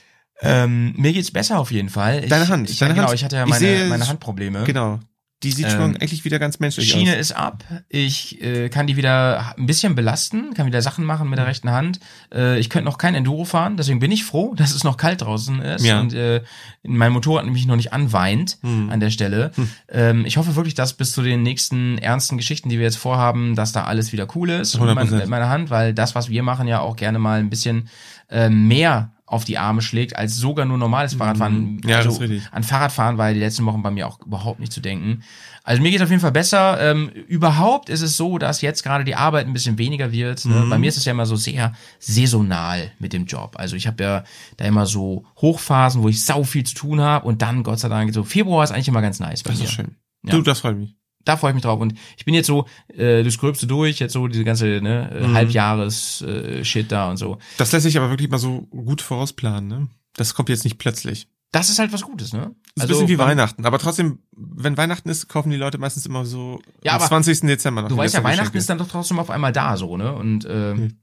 Ähm, 0.43 0.93
mir 0.97 1.13
geht's 1.15 1.31
besser 1.31 1.59
auf 1.59 1.71
jeden 1.71 1.89
Fall. 1.89 2.25
Ich, 2.25 2.29
Deine 2.31 2.49
Hand, 2.49 2.69
Ich, 2.69 2.79
deine 2.79 2.93
genau, 2.95 3.07
Hand. 3.07 3.15
ich 3.15 3.25
hatte 3.25 3.37
ja 3.37 3.47
meine, 3.47 3.59
sehe- 3.59 3.87
meine 3.89 4.07
Handprobleme. 4.07 4.65
Genau. 4.65 5.01
Die 5.47 5.53
sieht 5.53 5.67
Ähm, 5.67 5.71
schon 5.73 5.97
eigentlich 5.97 6.25
wieder 6.25 6.39
ganz 6.41 6.59
menschlich 6.59 6.91
Schiene 6.91 7.13
aus. 7.13 7.19
ist 7.19 7.33
ab. 7.33 7.63
Ich 7.89 8.43
äh, 8.43 8.69
kann 8.69 8.89
die 8.89 8.97
wieder 8.97 9.55
ein 9.57 9.67
bisschen 9.67 9.95
belasten, 9.95 10.55
kann 10.55 10.67
wieder 10.67 10.83
Sachen 10.83 11.05
machen 11.05 11.25
Mhm. 11.27 11.31
mit 11.31 11.39
der 11.39 11.47
rechten 11.47 11.71
Hand. 11.71 12.01
Äh, 12.35 12.59
ich 12.59 12.69
könnte 12.69 12.85
noch 12.87 12.99
kein 12.99 13.15
Enduro 13.15 13.45
fahren, 13.45 13.77
deswegen 13.77 14.01
bin 14.01 14.11
ich 14.11 14.25
froh, 14.25 14.55
dass 14.57 14.75
es 14.75 14.83
noch 14.83 14.97
kalt 14.97 15.23
draußen 15.23 15.61
ist 15.63 15.85
Ja. 15.85 16.01
und 16.01 16.13
äh, 16.15 16.43
mein 16.83 17.13
Motorrad 17.13 17.45
nämlich 17.45 17.67
noch 17.67 17.77
nicht 17.77 17.93
anweint 17.93 18.59
Mhm. 18.63 18.91
an 18.91 18.99
der 19.01 19.11
Stelle. 19.11 19.53
Ähm, 19.89 20.27
ich 20.27 20.37
hoffe 20.37 20.57
wirklich, 20.57 20.75
dass 20.75 20.95
bis 20.95 21.13
zu 21.13 21.23
den 21.23 21.43
nächsten 21.45 21.99
ernsten 21.99 22.37
Geschichten, 22.37 22.69
die 22.69 22.79
wir 22.79 22.85
jetzt 22.85 22.99
vorhaben, 22.99 23.55
dass 23.55 23.71
da 23.73 23.85
alles 23.85 24.13
wieder 24.13 24.27
cool 24.35 24.51
ist 24.51 24.75
mit, 24.75 24.83
mein, 24.95 25.07
100%. 25.09 25.17
mit 25.21 25.29
meiner 25.29 25.49
Hand, 25.49 25.71
weil 25.71 25.95
das, 25.95 26.15
was 26.17 26.29
wir 26.29 26.43
machen, 26.43 26.67
ja 26.67 26.81
auch 26.81 26.97
gerne 26.97 27.19
mal 27.21 27.39
ein 27.39 27.51
bisschen 27.51 27.89
äh, 28.29 28.49
mehr 28.49 29.13
auf 29.29 29.45
die 29.45 29.59
Arme 29.59 29.83
schlägt, 29.83 30.15
als 30.17 30.37
sogar 30.37 30.65
nur 30.67 30.79
normales 30.79 31.15
Fahrradfahren. 31.15 31.75
Mhm. 31.75 31.81
Ja, 31.85 31.97
also 31.97 32.09
das 32.11 32.15
ist 32.17 32.21
richtig. 32.23 32.49
An 32.53 32.63
Fahrradfahren 32.63 33.19
war 33.19 33.33
die 33.33 33.41
letzten 33.41 33.67
Wochen 33.67 33.83
bei 33.83 33.91
mir 33.91 34.07
auch 34.07 34.21
überhaupt 34.25 34.61
nicht 34.61 34.73
zu 34.73 34.81
denken. 34.81 35.23
Also 35.65 35.83
mir 35.83 35.91
geht 35.91 36.01
auf 36.01 36.11
jeden 36.11 36.21
Fall 36.21 36.31
besser. 36.31 36.79
Ähm, 36.81 37.09
überhaupt 37.09 37.89
ist 37.89 38.03
es 38.03 38.17
so, 38.17 38.39
dass 38.39 38.61
jetzt 38.61 38.85
gerade 38.85 39.03
die 39.03 39.17
Arbeit 39.17 39.47
ein 39.49 39.53
bisschen 39.53 39.79
weniger 39.79 40.13
wird. 40.13 40.45
Ne? 40.45 40.55
Mhm. 40.55 40.71
Bei 40.71 40.79
mir 40.79 40.89
ist 40.89 40.97
es 40.97 41.05
ja 41.05 41.11
immer 41.13 41.27
so 41.27 41.35
sehr 41.35 41.73
saisonal 41.99 42.93
mit 43.01 43.13
dem 43.13 43.27
Job. 43.27 43.55
Also 43.57 43.75
ich 43.75 43.87
habe 43.89 44.03
ja 44.03 44.25
da 44.57 44.65
immer 44.65 44.87
so 44.87 45.25
Hochphasen, 45.41 46.03
wo 46.03 46.09
ich 46.09 46.25
sau 46.25 46.45
viel 46.45 46.65
zu 46.65 46.75
tun 46.77 47.01
habe 47.01 47.27
und 47.27 47.43
dann 47.43 47.65
Gott 47.65 47.81
sei 47.81 47.89
Dank 47.89 48.15
so 48.15 48.23
Februar 48.23 48.63
ist 48.63 48.71
eigentlich 48.71 48.89
immer 48.89 49.03
ganz 49.03 49.19
nice 49.19 49.43
bei 49.43 49.51
Das 49.51 49.59
mir. 49.59 49.65
ist 49.65 49.73
schön. 49.73 49.97
Ja. 50.25 50.33
Du, 50.33 50.43
das 50.43 50.61
freut 50.61 50.77
mich. 50.79 50.95
Da 51.27 51.37
freue 51.37 51.51
ich 51.51 51.55
mich 51.57 51.63
drauf 51.65 51.79
und 51.81 51.93
ich 52.17 52.25
bin 52.25 52.33
jetzt 52.35 52.47
so 52.47 52.65
äh, 52.89 53.23
das 53.23 53.37
Gröbste 53.37 53.67
durch, 53.67 53.99
jetzt 53.99 54.15
so 54.15 54.27
diese 54.29 54.45
ganze 54.45 54.67
ne, 54.81 55.11
Mhm. 55.27 55.35
Halbjahres 55.35 56.23
äh, 56.23 56.85
da 56.85 57.11
und 57.11 57.19
so. 57.19 57.37
Das 57.59 57.73
lässt 57.73 57.83
sich 57.85 57.99
aber 57.99 58.09
wirklich 58.09 58.31
mal 58.31 58.39
so 58.39 58.63
gut 58.71 59.03
vorausplanen, 59.03 59.69
ne? 59.69 59.89
Das 60.15 60.35
kommt 60.35 60.49
jetzt 60.49 60.65
nicht 60.65 60.79
plötzlich. 60.79 61.29
Das 61.53 61.69
ist 61.71 61.79
halt 61.79 61.93
was 61.93 62.03
Gutes, 62.03 62.33
ne? 62.33 62.55
Das 62.75 62.85
ist 62.85 62.85
ein 62.85 62.89
bisschen 62.89 63.09
wie 63.09 63.19
Weihnachten. 63.19 63.65
Aber 63.67 63.79
trotzdem, 63.79 64.19
wenn 64.37 64.77
Weihnachten 64.77 65.09
ist, 65.09 65.29
kaufen 65.29 65.51
die 65.51 65.57
Leute 65.57 65.79
meistens 65.79 66.07
immer 66.07 66.25
so 66.25 66.61
Ja, 66.83 66.93
am 66.93 66.97
aber 66.99 67.07
20. 67.07 67.41
Dezember 67.43 67.83
noch 67.83 67.89
Du 67.89 67.97
weißt 67.97 68.15
ja, 68.15 68.25
Weihnachten 68.25 68.57
ist 68.57 68.65
Geschenke. 68.65 68.67
dann 68.69 68.79
doch 68.79 68.89
trotzdem 68.89 69.19
auf 69.19 69.31
einmal 69.31 69.53
da 69.53 69.77
so, 69.77 69.97
ne? 69.97 70.13
Und 70.15 70.47
ähm, 70.49 70.99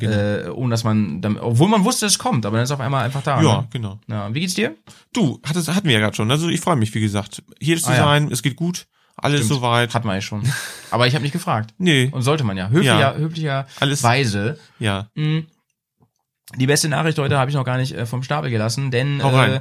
Genau. 0.00 0.12
äh, 0.16 0.48
ohne 0.50 0.70
dass 0.72 0.82
man, 0.82 1.22
dann, 1.22 1.38
obwohl 1.38 1.68
man 1.68 1.84
wusste, 1.84 2.06
es 2.06 2.18
kommt, 2.18 2.44
aber 2.44 2.56
dann 2.56 2.64
ist 2.64 2.72
auf 2.72 2.80
einmal 2.80 3.04
einfach 3.04 3.22
da. 3.22 3.40
Ja, 3.40 3.60
Ne? 3.60 3.68
genau. 3.70 4.00
Ja, 4.08 4.34
wie 4.34 4.40
geht's 4.40 4.54
dir? 4.54 4.74
Du, 5.12 5.40
hattest, 5.46 5.72
hatten 5.72 5.86
wir 5.86 5.94
ja 5.94 6.00
gerade 6.00 6.16
schon. 6.16 6.28
Also 6.28 6.48
ich 6.48 6.60
freue 6.60 6.74
mich, 6.74 6.92
wie 6.94 7.00
gesagt. 7.00 7.44
Hier 7.60 7.76
ist 7.76 7.86
Ah, 7.86 7.90
ja. 7.94 7.96
Design, 7.98 8.32
es 8.32 8.42
geht 8.42 8.56
gut, 8.56 8.88
alles 9.16 9.44
Stimmt. 9.44 9.60
soweit. 9.60 9.94
Hat 9.94 10.04
man 10.04 10.16
ja 10.16 10.20
schon. 10.20 10.42
Aber 10.90 11.06
ich 11.06 11.14
habe 11.14 11.22
nicht 11.22 11.32
gefragt. 11.32 11.74
nee, 11.78 12.08
Und 12.12 12.22
sollte 12.22 12.44
man 12.44 12.56
ja. 12.56 12.68
Höflicher, 12.68 13.00
Ja. 13.00 13.14
höflicherweise. 13.14 13.68
alles, 13.80 14.58
ja. 14.78 15.08
Mh, 15.14 15.42
die 16.56 16.66
beste 16.66 16.88
Nachricht 16.88 17.18
heute 17.18 17.38
habe 17.38 17.50
ich 17.50 17.56
noch 17.56 17.64
gar 17.64 17.76
nicht 17.76 17.92
äh, 17.92 18.06
vom 18.06 18.22
Stapel 18.22 18.50
gelassen, 18.50 18.92
denn 18.92 19.18
äh, 19.20 19.60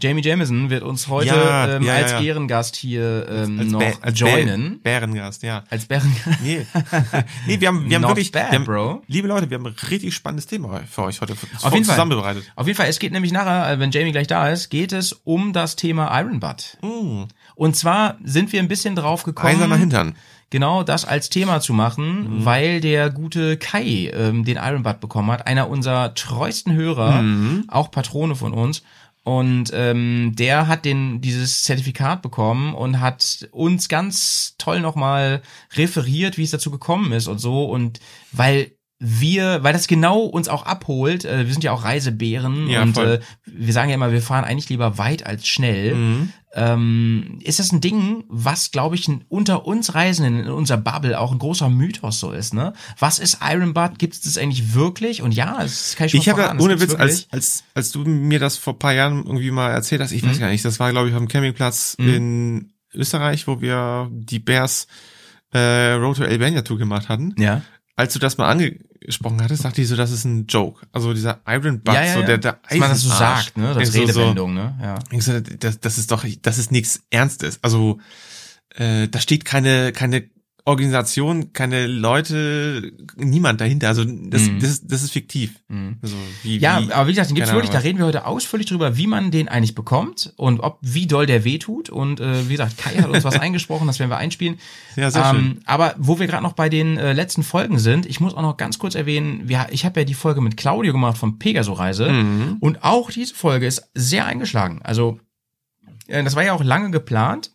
Jamie 0.00 0.20
Jameson 0.20 0.68
wird 0.68 0.82
uns 0.82 1.06
heute 1.06 1.28
Ja, 1.28 1.76
ähm, 1.76 1.84
ja, 1.84 1.94
als 1.94 2.10
ja. 2.10 2.20
Ehrengast 2.22 2.74
hier 2.74 3.26
ähm, 3.30 3.60
Als 3.60 3.70
noch 3.70 3.80
Bä- 3.80 4.02
als 4.02 4.18
joinen. 4.18 4.78
Bä- 4.78 4.82
Bärengast, 4.82 5.44
ja. 5.44 5.62
als 5.70 5.86
Bären. 5.86 6.12
Nee, 6.42 6.66
nee 7.46 7.60
wir 7.60 7.68
haben, 7.68 7.88
wir 7.88 7.94
haben 7.94 8.02
Not 8.02 8.10
wirklich, 8.10 8.32
bad, 8.32 8.50
wir 8.50 8.58
haben, 8.58 8.64
bro. 8.64 9.02
liebe 9.06 9.28
Leute, 9.28 9.48
wir 9.48 9.58
haben 9.58 9.66
ein 9.66 9.76
richtig 9.90 10.12
spannendes 10.12 10.46
Thema 10.48 10.80
für 10.90 11.04
euch 11.04 11.20
heute 11.20 11.34
Auf 11.34 11.72
jeden 11.72 11.84
Fall. 11.84 11.94
zusammenbereitet. 11.94 12.44
Auf 12.56 12.66
jeden 12.66 12.76
Fall, 12.76 12.88
es 12.88 12.98
geht 12.98 13.12
nämlich 13.12 13.30
nachher, 13.30 13.70
äh, 13.70 13.78
wenn 13.78 13.92
Jamie 13.92 14.10
gleich 14.10 14.26
da 14.26 14.48
ist, 14.48 14.70
geht 14.70 14.92
es 14.92 15.12
um 15.12 15.52
das 15.52 15.76
Thema 15.76 16.18
Iron 16.20 16.40
Butt. 16.40 16.78
Mm, 16.82 17.24
Und 17.54 17.76
zwar 17.76 18.16
sind 18.24 18.52
wir 18.52 18.60
ein 18.60 18.68
bisschen 18.68 18.96
drauf 18.96 19.22
gekommen. 19.22 19.54
eiserner 19.54 19.76
Hintern. 19.76 20.16
genau 20.50 20.82
das 20.84 21.04
als 21.04 21.30
Thema 21.30 21.60
zu 21.60 21.72
machen, 21.72 22.38
Mhm. 22.40 22.44
weil 22.44 22.80
der 22.80 23.10
gute 23.10 23.56
Kai 23.56 24.10
ähm, 24.14 24.44
den 24.44 24.56
Iron 24.56 24.82
Butt 24.84 25.00
bekommen 25.00 25.30
hat, 25.32 25.46
einer 25.48 25.68
unserer 25.68 26.14
treuesten 26.14 26.72
Hörer, 26.74 27.22
Mhm. 27.22 27.64
auch 27.68 27.90
Patrone 27.90 28.36
von 28.36 28.52
uns. 28.52 28.82
Und 29.24 29.70
ähm, 29.72 30.32
der 30.36 30.66
hat 30.68 30.84
den 30.84 31.20
dieses 31.22 31.62
Zertifikat 31.64 32.20
bekommen 32.22 32.74
und 32.74 33.00
hat 33.00 33.48
uns 33.52 33.88
ganz 33.88 34.54
toll 34.58 34.80
nochmal 34.80 35.40
referiert, 35.76 36.36
wie 36.36 36.42
es 36.44 36.50
dazu 36.50 36.70
gekommen 36.70 37.10
ist 37.12 37.26
und 37.26 37.38
so. 37.38 37.64
Und 37.64 38.00
weil 38.32 38.72
wir, 39.06 39.62
weil 39.62 39.72
das 39.74 39.86
genau 39.86 40.20
uns 40.20 40.48
auch 40.48 40.64
abholt, 40.64 41.24
äh, 41.24 41.46
wir 41.46 41.52
sind 41.52 41.62
ja 41.62 41.72
auch 41.72 41.84
Reisebären 41.84 42.68
Ja, 42.68 42.82
und 42.82 42.94
voll. 42.94 43.20
äh, 43.20 43.20
wir 43.44 43.72
sagen 43.72 43.90
ja 43.90 43.94
immer, 43.96 44.12
wir 44.12 44.22
fahren 44.22 44.44
eigentlich 44.44 44.68
lieber 44.70 44.96
weit 44.98 45.26
als 45.26 45.46
schnell. 45.46 45.94
Mhm. 45.94 46.32
Ähm, 46.56 47.38
ist 47.42 47.58
das 47.58 47.72
ein 47.72 47.80
Ding, 47.80 48.24
was, 48.28 48.70
glaube 48.70 48.94
ich, 48.94 49.08
unter 49.28 49.66
uns 49.66 49.94
Reisenden 49.94 50.44
in 50.44 50.48
unserer 50.50 50.78
Bubble 50.78 51.18
auch 51.18 51.32
ein 51.32 51.38
großer 51.38 51.68
Mythos 51.68 52.20
so 52.20 52.30
ist, 52.30 52.54
ne? 52.54 52.72
Was 52.98 53.18
ist 53.18 53.38
Iron 53.42 53.74
Butt? 53.74 53.98
Gibt 53.98 54.14
es 54.14 54.20
das 54.20 54.38
eigentlich 54.38 54.72
wirklich? 54.72 55.20
Und 55.20 55.34
ja, 55.34 55.58
das 55.60 55.96
kann 55.96 56.06
ich 56.06 56.12
schon 56.12 56.20
Ich 56.20 56.28
habe 56.28 56.42
ja, 56.42 56.54
ohne 56.58 56.80
Witz, 56.80 56.94
als, 56.94 57.26
als, 57.32 57.64
als 57.74 57.90
du 57.90 58.04
mir 58.04 58.38
das 58.38 58.56
vor 58.56 58.78
paar 58.78 58.94
Jahren 58.94 59.24
irgendwie 59.26 59.50
mal 59.50 59.70
erzählt 59.70 60.00
hast, 60.00 60.12
ich 60.12 60.22
Mhm. 60.22 60.30
weiß 60.30 60.38
gar 60.38 60.48
nicht, 60.48 60.64
das 60.64 60.78
war, 60.78 60.92
glaube 60.92 61.08
ich, 61.08 61.14
am 61.16 61.26
Campingplatz 61.28 61.96
in 61.98 62.72
Österreich, 62.94 63.48
wo 63.48 63.60
wir 63.60 64.08
die 64.12 64.38
Bears 64.38 64.86
äh, 65.52 65.92
Road 65.94 66.16
to 66.18 66.24
Albania 66.24 66.62
Tour 66.62 66.78
gemacht 66.78 67.08
hatten. 67.08 67.34
Ja. 67.36 67.62
Als 67.96 68.12
du 68.12 68.18
das 68.20 68.38
mal 68.38 68.48
angesprochen 69.04 69.42
hattest, 69.42 69.64
dachte 69.64 69.82
ich 69.82 69.88
so, 69.88 69.96
das 69.96 70.10
ist 70.10 70.24
ein 70.24 70.46
Joke. 70.46 70.86
Also 70.92 71.12
dieser 71.12 71.40
Iron 71.46 71.80
Butt, 71.80 71.94
ja, 71.94 72.04
ja, 72.04 72.14
so 72.14 72.22
der, 72.22 72.38
der 72.38 72.58
Dass 72.68 72.78
man 72.78 72.88
das 72.90 73.02
so 73.02 73.10
sagt, 73.10 73.56
ne? 73.56 73.74
Das 73.74 73.88
Ich 73.88 73.94
so, 73.94 74.00
Redewendung, 74.00 74.54
ne? 74.54 74.74
Ja. 74.80 74.94
ich 75.10 75.22
so, 75.22 75.38
das, 75.40 75.80
das 75.80 75.98
ist 75.98 76.10
doch, 76.10 76.24
das 76.42 76.58
ist 76.58 76.72
nichts 76.72 77.02
Ernstes. 77.10 77.58
Also 77.62 77.98
äh, 78.70 79.08
da 79.08 79.20
steht 79.20 79.44
keine, 79.44 79.92
keine 79.92 80.28
Organisation, 80.66 81.52
keine 81.52 81.86
Leute, 81.86 82.92
niemand 83.16 83.60
dahinter. 83.60 83.88
Also 83.88 84.04
das, 84.04 84.42
Mhm. 84.42 84.60
das, 84.60 84.70
ist, 84.70 84.90
das 84.90 85.02
ist 85.02 85.10
fiktiv. 85.12 85.60
Mhm. 85.68 85.98
Also, 86.00 86.16
wie, 86.42 86.56
Ja, 86.56 86.80
wie, 86.80 86.90
aber 86.92 87.06
wie 87.06 87.12
gesagt, 87.12 87.28
den 87.30 87.34
gibt's 87.34 87.52
wirklich, 87.52 87.70
da 87.70 87.80
reden 87.80 87.98
wir 87.98 88.06
heute 88.06 88.24
ausführlich 88.26 88.66
drüber, 88.68 88.96
wie 88.96 89.06
man 89.06 89.30
den 89.30 89.48
eigentlich 89.48 89.74
bekommt 89.74 90.32
und 90.36 90.60
ob, 90.60 90.78
wie 90.80 91.06
doll 91.06 91.26
der 91.26 91.44
wehtut. 91.44 91.90
Und 91.90 92.18
äh, 92.20 92.48
wie 92.48 92.52
gesagt, 92.52 92.78
Kai 92.78 92.96
hat 92.96 93.10
uns 93.10 93.24
was 93.24 93.38
eingesprochen, 93.40 93.86
das 93.86 93.98
werden 93.98 94.10
wir 94.10 94.16
einspielen. 94.16 94.58
Ja, 94.96 95.10
sehr 95.10 95.26
schön. 95.26 95.38
Ähm, 95.44 95.58
aber 95.66 95.94
wo 95.98 96.18
wir 96.18 96.26
gerade 96.26 96.42
noch 96.42 96.54
bei 96.54 96.70
den 96.70 96.96
äh, 96.96 97.12
letzten 97.12 97.42
Folgen 97.42 97.78
sind, 97.78 98.06
ich 98.06 98.20
muss 98.20 98.32
auch 98.34 98.40
noch 98.42 98.56
ganz 98.56 98.78
kurz 98.78 98.94
erwähnen, 98.94 99.42
wir, 99.48 99.66
ich 99.70 99.84
habe 99.84 100.00
ja 100.00 100.04
die 100.04 100.14
Folge 100.14 100.40
mit 100.40 100.56
Claudio 100.56 100.92
gemacht 100.92 101.18
von 101.18 101.38
Pegaso-Reise 101.38 102.10
Mhm. 102.10 102.56
und 102.60 102.82
auch 102.84 103.10
diese 103.10 103.34
Folge 103.34 103.66
ist 103.66 103.90
sehr 103.94 104.24
eingeschlagen. 104.24 104.80
Also 104.82 105.18
äh, 106.06 106.24
das 106.24 106.36
war 106.36 106.42
ja 106.44 106.54
auch 106.54 106.64
lange 106.64 106.90
geplant. 106.90 107.50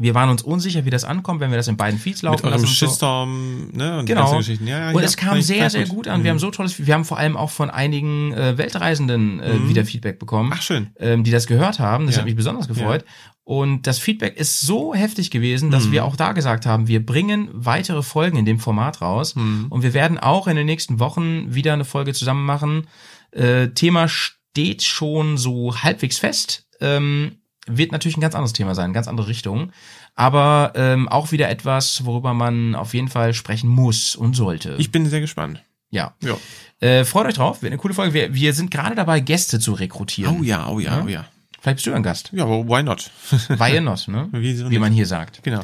Wir 0.00 0.14
waren 0.14 0.30
uns 0.30 0.42
unsicher, 0.42 0.84
wie 0.84 0.90
das 0.90 1.04
ankommt, 1.04 1.40
wenn 1.40 1.50
wir 1.50 1.56
das 1.58 1.68
in 1.68 1.76
beiden 1.76 1.98
Feeds 2.00 2.22
laufen 2.22 2.44
Mit 2.46 2.52
lassen. 2.52 2.64
und 2.64 2.68
so. 2.68 2.74
Shitstorm, 2.86 3.68
ne? 3.72 3.98
Und 4.00 4.06
Genau. 4.06 4.36
Geschichten. 4.38 4.66
Ja, 4.66 4.78
ja, 4.78 4.88
Und 4.90 5.00
ja, 5.00 5.06
es 5.06 5.16
kam 5.16 5.40
sehr, 5.42 5.70
sehr 5.70 5.86
gut 5.86 6.08
an. 6.08 6.24
Wir 6.24 6.30
haben 6.30 6.38
so 6.38 6.50
tolles, 6.50 6.84
wir 6.84 6.94
haben 6.94 7.04
vor 7.04 7.18
allem 7.18 7.36
auch 7.36 7.50
von 7.50 7.70
einigen 7.70 8.32
äh, 8.32 8.56
Weltreisenden 8.58 9.40
äh, 9.40 9.54
Mhm. 9.54 9.68
wieder 9.68 9.84
Feedback 9.84 10.18
bekommen, 10.18 10.52
Ach, 10.54 10.62
schön. 10.62 10.90
ähm, 10.98 11.22
die 11.24 11.30
das 11.30 11.46
gehört 11.46 11.78
haben. 11.78 12.06
Das 12.06 12.14
Ja. 12.16 12.20
hat 12.20 12.26
mich 12.26 12.36
besonders 12.36 12.66
gefreut. 12.68 13.04
Und 13.44 13.86
das 13.88 13.98
Feedback 13.98 14.36
ist 14.36 14.60
so 14.60 14.94
heftig 14.94 15.30
gewesen, 15.30 15.70
dass 15.70 15.86
Mhm. 15.86 15.92
wir 15.92 16.04
auch 16.04 16.14
da 16.16 16.32
gesagt 16.32 16.66
haben, 16.66 16.86
wir 16.86 17.04
bringen 17.04 17.48
weitere 17.52 18.02
Folgen 18.02 18.36
in 18.38 18.44
dem 18.44 18.60
Format 18.60 19.00
raus. 19.00 19.34
Mhm. 19.34 19.66
Und 19.70 19.82
wir 19.82 19.92
werden 19.92 20.18
auch 20.18 20.46
in 20.46 20.56
den 20.56 20.66
nächsten 20.66 21.00
Wochen 21.00 21.52
wieder 21.52 21.72
eine 21.72 21.84
Folge 21.84 22.12
zusammen 22.14 22.44
machen. 22.46 22.86
Äh, 23.32 23.68
Thema 23.68 24.06
steht 24.08 24.82
schon 24.82 25.36
so 25.36 25.74
halbwegs 25.82 26.18
fest. 26.18 26.66
Ähm, 26.80 27.39
wird 27.66 27.92
natürlich 27.92 28.16
ein 28.16 28.20
ganz 28.22 28.34
anderes 28.34 28.52
Thema 28.52 28.74
sein, 28.74 28.92
ganz 28.92 29.08
andere 29.08 29.28
Richtung. 29.28 29.72
Aber 30.14 30.72
ähm, 30.74 31.08
auch 31.08 31.32
wieder 31.32 31.48
etwas, 31.48 32.04
worüber 32.04 32.34
man 32.34 32.74
auf 32.74 32.94
jeden 32.94 33.08
Fall 33.08 33.32
sprechen 33.34 33.68
muss 33.68 34.16
und 34.16 34.34
sollte. 34.34 34.76
Ich 34.78 34.90
bin 34.92 35.06
sehr 35.06 35.20
gespannt. 35.20 35.62
ja. 35.90 36.14
Ja. 36.22 36.36
Äh, 36.80 37.04
freut 37.04 37.26
euch 37.26 37.34
drauf, 37.34 37.60
wird 37.60 37.72
eine 37.72 37.78
coole 37.80 37.92
Folge. 37.92 38.14
Wir, 38.14 38.34
wir 38.34 38.54
sind 38.54 38.70
gerade 38.70 38.94
dabei, 38.94 39.20
Gäste 39.20 39.60
zu 39.60 39.72
rekrutieren. 39.74 40.38
Oh 40.40 40.42
ja, 40.42 40.66
oh 40.68 40.80
ja, 40.80 40.96
Ja? 40.98 41.04
oh 41.04 41.08
ja. 41.08 41.24
Vielleicht 41.60 41.76
bist 41.76 41.86
du 41.86 41.92
ein 41.92 42.02
Gast. 42.02 42.30
Ja, 42.32 42.44
aber 42.44 42.66
why 42.66 42.82
not? 42.82 43.10
Why 43.48 43.78
not, 43.82 44.08
ne? 44.08 44.28
Wie 44.32 44.54
nicht? 44.54 44.78
man 44.80 44.92
hier 44.94 45.04
sagt. 45.04 45.42
Genau. 45.42 45.60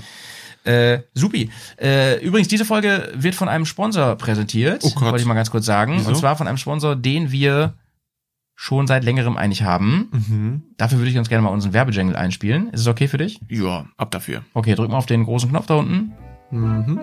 Äh, 0.65 1.00
supi. 1.15 1.50
Äh, 1.81 2.23
übrigens, 2.23 2.49
diese 2.49 2.67
Folge 2.67 3.11
wird 3.15 3.35
von 3.35 3.49
einem 3.49 3.65
Sponsor 3.65 4.15
präsentiert. 4.17 4.83
Oh 4.85 4.91
Gott. 4.91 5.05
Wollte 5.05 5.21
ich 5.21 5.25
mal 5.25 5.33
ganz 5.33 5.50
kurz 5.50 5.65
sagen. 5.65 5.95
Wieso? 5.97 6.11
Und 6.11 6.17
zwar 6.17 6.37
von 6.37 6.47
einem 6.49 6.59
Sponsor, 6.59 6.97
den 6.97 7.33
wir 7.33 7.73
schon 8.56 8.86
seit 8.86 9.04
längerem 9.04 9.36
eigentlich 9.36 9.62
haben. 9.62 10.08
Mhm. 10.10 10.62
Dafür 10.78 10.98
würde 10.98 11.10
ich 11.10 11.14
ganz 11.14 11.28
gerne 11.28 11.42
mal 11.44 11.50
unseren 11.50 11.72
Werbejingle 11.75 12.16
einspielen. 12.18 12.70
Ist 12.70 12.80
es 12.80 12.86
okay 12.88 13.06
für 13.06 13.18
dich? 13.18 13.38
Ja, 13.48 13.84
ab 13.96 14.10
dafür. 14.10 14.42
Okay, 14.54 14.75
drück 14.75 14.90
mal 14.90 14.96
auf 14.96 15.06
den 15.06 15.25
großen 15.25 15.50
Knopf 15.50 15.66
da 15.66 15.75
unten. 15.76 16.12
Mhm. 16.50 17.00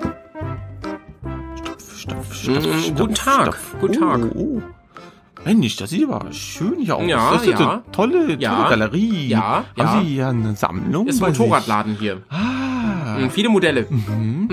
Stopf, 1.96 2.34
stopf, 2.34 2.66
Mm, 2.92 2.96
guten 2.96 3.16
Tag, 3.16 3.58
guten 3.80 3.94
Tag. 4.00 4.22
Oh, 4.36 4.58
oh. 4.58 4.62
Mensch, 5.46 5.76
das 5.78 5.90
sieht 5.90 6.10
aber 6.10 6.32
schön 6.34 6.80
hier 6.80 6.96
aus. 6.96 7.08
Ja, 7.08 7.32
das 7.34 7.44
ist 7.44 7.60
ja. 7.60 7.72
eine 7.72 7.84
tolle, 7.92 8.36
Ja. 8.40 8.56
tolle 8.56 8.70
Galerie. 8.70 9.28
Ja, 9.28 9.64
ja. 9.76 9.86
Haben 9.86 10.04
Sie 10.06 10.14
hier 10.14 10.28
eine 10.30 10.56
Sammlung? 10.56 11.08
Ist 11.08 11.22
ein? 11.22 11.30
Motorradladen 11.32 11.98
hier. 12.00 12.22
Ah. 12.30 12.63
Mm, 13.20 13.30
Viele 13.30 13.50
Modelle. 13.50 13.86
Mhm. 13.90 14.50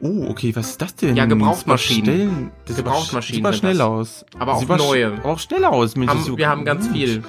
Oh, 0.00 0.26
okay, 0.30 0.54
was 0.54 0.70
ist 0.70 0.82
das 0.82 0.94
denn? 0.96 1.16
Ja, 1.16 1.24
Gebrauchsmaschinen. 1.26 2.50
Das 2.64 2.76
das 2.76 2.78
aber- 2.78 2.90
Gebrauchsmaschinen 2.90 3.36
Sieht 3.38 3.44
aber 3.46 3.52
schnell 3.56 3.72
das. 3.78 3.80
aus. 3.86 4.24
Aber 4.38 4.54
auch 4.54 4.62
aber 4.62 4.76
neue. 4.76 5.12
Aber 5.14 5.24
auch 5.30 5.38
schnell 5.38 5.64
aus. 5.64 5.96
Mensch, 5.96 6.12
das 6.12 6.26
Haben, 6.26 6.36
wir 6.38 6.48
haben 6.48 6.64
ganz 6.64 6.88
viel. 6.88 7.22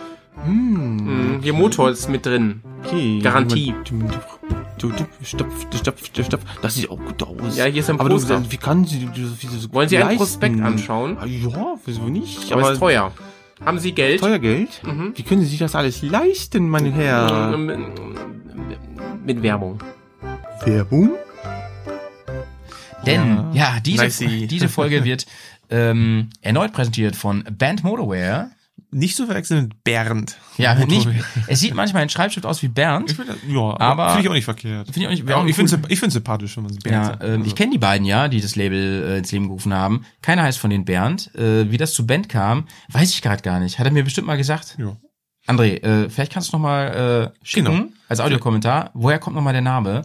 Hm. 0.43 1.37
Mm, 1.37 1.41
Hier 1.43 1.53
Motor 1.53 1.91
ist 1.91 2.09
mit 2.09 2.25
drin. 2.25 2.61
Okay. 2.83 3.19
Garantie. 3.21 3.73
Stopp, 4.77 5.07
stopp, 5.23 5.47
stopp, 5.73 6.25
stopp. 6.25 6.39
Das 6.61 6.75
sieht 6.75 6.89
auch 6.89 6.97
gut 6.99 7.21
aus. 7.23 7.55
Ja, 7.55 7.65
hier 7.65 7.81
ist 7.81 7.89
ein 7.89 7.99
Aber 7.99 8.09
du, 8.09 8.17
wie 8.51 8.57
kann 8.57 8.83
sie, 8.85 9.07
so 9.15 9.73
Wollen 9.73 9.87
Sie 9.87 9.97
einen? 9.97 10.17
Prospekt 10.17 10.59
anschauen? 10.59 11.17
Ah, 11.21 11.25
Ja, 11.25 11.75
wieso 11.85 12.01
nicht? 12.09 12.51
Aber 12.51 12.71
ist 12.73 12.79
teuer. 12.79 13.11
Haben 13.63 13.79
Sie 13.79 13.93
Geld? 13.93 14.19
Teuer 14.19 14.39
Geld? 14.39 14.81
Mhm. 14.85 15.13
Wie 15.15 15.23
können 15.23 15.41
Sie 15.41 15.47
sich 15.47 15.59
das 15.59 15.75
alles 15.75 16.01
leisten, 16.01 16.67
meine 16.67 16.91
Herren? 16.91 17.65
Mm, 17.67 17.85
Mit 19.25 19.41
Werbung. 19.41 19.77
Werbung? 20.65 21.11
Denn, 23.05 23.51
ja, 23.53 23.79
diese, 23.81 24.05
Nicey. 24.05 24.47
diese 24.47 24.69
Folge 24.69 25.03
wird 25.03 25.25
ähm, 25.69 26.29
erneut 26.41 26.71
präsentiert 26.71 27.15
von 27.15 27.43
Band 27.51 27.83
Motorwear. 27.83 28.49
Nicht 28.91 29.15
zu 29.15 29.25
verwechseln 29.25 29.63
mit 29.63 29.83
Bernd. 29.83 30.37
Ja, 30.57 30.75
nicht, 30.75 31.07
es 31.47 31.59
sieht 31.59 31.73
manchmal 31.73 32.03
in 32.03 32.09
Schreibschrift 32.09 32.45
aus 32.45 32.61
wie 32.61 32.67
Bernd. 32.67 33.09
Ich 33.09 33.17
finde, 33.17 33.35
ja, 33.47 33.79
Aber- 33.79 34.09
finde 34.09 34.21
ich 34.21 34.29
auch 34.29 34.33
nicht 34.33 34.45
verkehrt. 34.45 34.85
Finde 34.85 34.99
ich 35.01 35.05
auch 35.07 35.09
nicht, 35.11 35.27
Ja, 35.27 35.43
ich 35.45 35.57
cool. 35.59 35.67
finde 35.67 35.87
ich 35.91 35.99
finde 35.99 36.13
sympathisch, 36.13 36.55
wenn 36.57 36.63
man 36.63 36.73
es 36.73 36.79
Bernd 36.79 36.95
Ja, 36.95 37.05
sagt. 37.05 37.23
ähm, 37.23 37.29
Also, 37.39 37.45
ich 37.45 37.55
kenne 37.55 37.71
die 37.71 37.77
beiden 37.79 38.05
ja, 38.05 38.27
die 38.27 38.39
das 38.39 38.55
Label 38.55 39.03
äh, 39.03 39.17
ins 39.17 39.31
Leben 39.31 39.47
gerufen 39.47 39.73
haben. 39.73 40.05
Keiner 40.21 40.43
heißt 40.43 40.59
von 40.59 40.69
den 40.69 40.85
Bernd. 40.85 41.33
Äh, 41.35 41.71
wie 41.71 41.77
das 41.77 41.93
zu 41.93 42.05
Band 42.05 42.29
kam, 42.29 42.67
weiß 42.89 43.09
ich 43.09 43.21
gerade 43.23 43.41
gar 43.41 43.59
nicht. 43.59 43.79
Hat 43.79 43.87
er 43.87 43.91
mir 43.91 44.03
bestimmt 44.03 44.27
mal 44.27 44.37
gesagt. 44.37 44.75
ja. 44.79 44.95
André, 45.45 45.83
äh, 45.83 46.09
vielleicht 46.09 46.31
kannst 46.31 46.53
du 46.53 46.57
noch 46.57 46.61
mal 46.61 47.31
äh, 47.33 47.45
schicken 47.45 47.65
Genau. 47.65 47.85
als 48.07 48.21
Audiokommentar. 48.21 48.91
Woher 48.93 49.19
kommt 49.19 49.35
noch 49.35 49.41
mal 49.43 49.51
der 49.51 49.61
Name? 49.61 50.03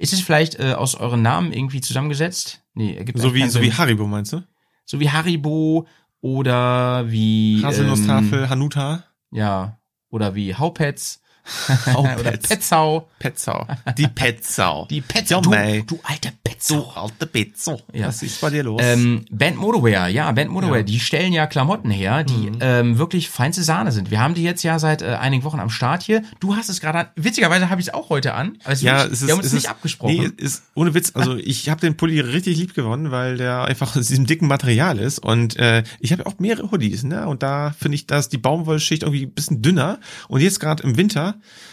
Ist 0.00 0.14
es 0.14 0.20
vielleicht 0.22 0.58
äh, 0.58 0.72
aus 0.72 0.94
euren 0.94 1.20
Namen 1.20 1.52
irgendwie 1.52 1.82
zusammengesetzt? 1.82 2.62
Nee, 2.72 2.96
ergibt 2.96 3.18
So 3.18 3.34
wie, 3.34 3.46
so 3.48 3.60
wie. 3.60 3.70
Haribo, 3.70 4.06
meinst 4.06 4.32
du? 4.32 4.42
so 4.90 4.98
wie 4.98 5.10
Haribo 5.10 5.86
oder 6.20 7.10
wie 7.10 7.62
Haselnusstafel, 7.62 8.42
ähm, 8.42 8.48
Hanuta, 8.50 9.04
ja, 9.30 9.78
oder 10.08 10.34
wie 10.34 10.54
Haupets 10.54 11.19
oder 11.96 12.14
Haupets. 12.16 12.48
Petzau. 12.48 13.08
Petzau. 13.18 13.66
Die 13.96 14.06
Petzau. 14.08 14.86
Die 14.90 15.00
Petzau. 15.00 15.40
Du, 15.40 15.50
du 15.50 16.00
alter 16.02 16.30
Du 16.30 16.36
Petzau. 16.44 16.92
alte 16.94 17.26
Petzau. 17.26 17.80
Ja. 17.92 18.08
Was 18.08 18.22
ist 18.22 18.40
bei 18.40 18.50
dir 18.50 18.62
los? 18.62 18.80
Ähm, 18.84 19.24
Band 19.30 19.56
Motorwear, 19.56 20.08
ja, 20.08 20.30
Band 20.32 20.50
Motorwear, 20.50 20.78
Ja. 20.78 20.82
Mhm. 20.82 20.86
die 20.86 21.00
stellen 21.00 21.32
ja 21.32 21.46
Klamotten 21.46 21.90
her, 21.90 22.24
die 22.24 22.52
ähm, 22.60 22.98
wirklich 22.98 23.28
feinste 23.30 23.62
Sahne 23.62 23.92
sind. 23.92 24.10
Wir 24.10 24.20
haben 24.20 24.34
die 24.34 24.42
jetzt 24.42 24.62
ja 24.62 24.78
seit 24.78 25.02
äh, 25.02 25.16
einigen 25.20 25.44
Wochen 25.44 25.60
am 25.60 25.70
Start 25.70 26.02
hier. 26.02 26.22
Du 26.38 26.56
hast 26.56 26.68
es 26.68 26.80
gerade 26.80 26.98
an. 27.00 27.06
Witzigerweise 27.16 27.70
habe 27.70 27.80
ich 27.80 27.88
es 27.88 27.94
auch 27.94 28.08
heute 28.10 28.34
an. 28.34 28.58
Ist 28.68 28.82
ja, 28.82 28.98
wirklich, 28.98 29.12
es 29.12 29.22
ist, 29.22 29.26
wir 29.28 29.32
haben 29.32 29.38
uns 29.40 29.46
es 29.48 29.52
nicht 29.54 29.64
ist, 29.64 29.70
abgesprochen. 29.70 30.16
Nee, 30.16 30.30
ist 30.44 30.62
ohne 30.74 30.94
Witz. 30.94 31.12
Also 31.14 31.36
ich 31.36 31.68
habe 31.68 31.80
den 31.80 31.96
Pulli 31.96 32.20
richtig 32.20 32.56
lieb 32.58 32.74
gewonnen, 32.74 33.10
weil 33.10 33.36
der 33.36 33.64
einfach 33.64 33.96
aus 33.96 34.06
diesem 34.06 34.26
dicken 34.26 34.46
Material 34.46 34.98
ist. 34.98 35.18
Und 35.18 35.56
äh, 35.56 35.82
ich 35.98 36.12
habe 36.12 36.26
auch 36.26 36.38
mehrere 36.38 36.70
Hoodies, 36.70 37.02
ne? 37.04 37.26
Und 37.26 37.42
da 37.42 37.74
finde 37.78 37.96
ich, 37.96 38.06
dass 38.06 38.28
die 38.28 38.38
Baumwollschicht 38.38 39.02
irgendwie 39.02 39.26
ein 39.26 39.32
bisschen 39.32 39.62
dünner. 39.62 39.98
Und 40.28 40.40
jetzt 40.40 40.60
gerade 40.60 40.82
im 40.82 40.96
Winter, 40.96 41.29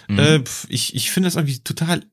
Mhm. 0.08 0.20
äh, 0.20 0.44
ich, 0.70 0.96
ich 0.96 1.12
finde 1.12 1.28
das 1.28 1.36
irgendwie 1.36 1.60
total 1.60 2.04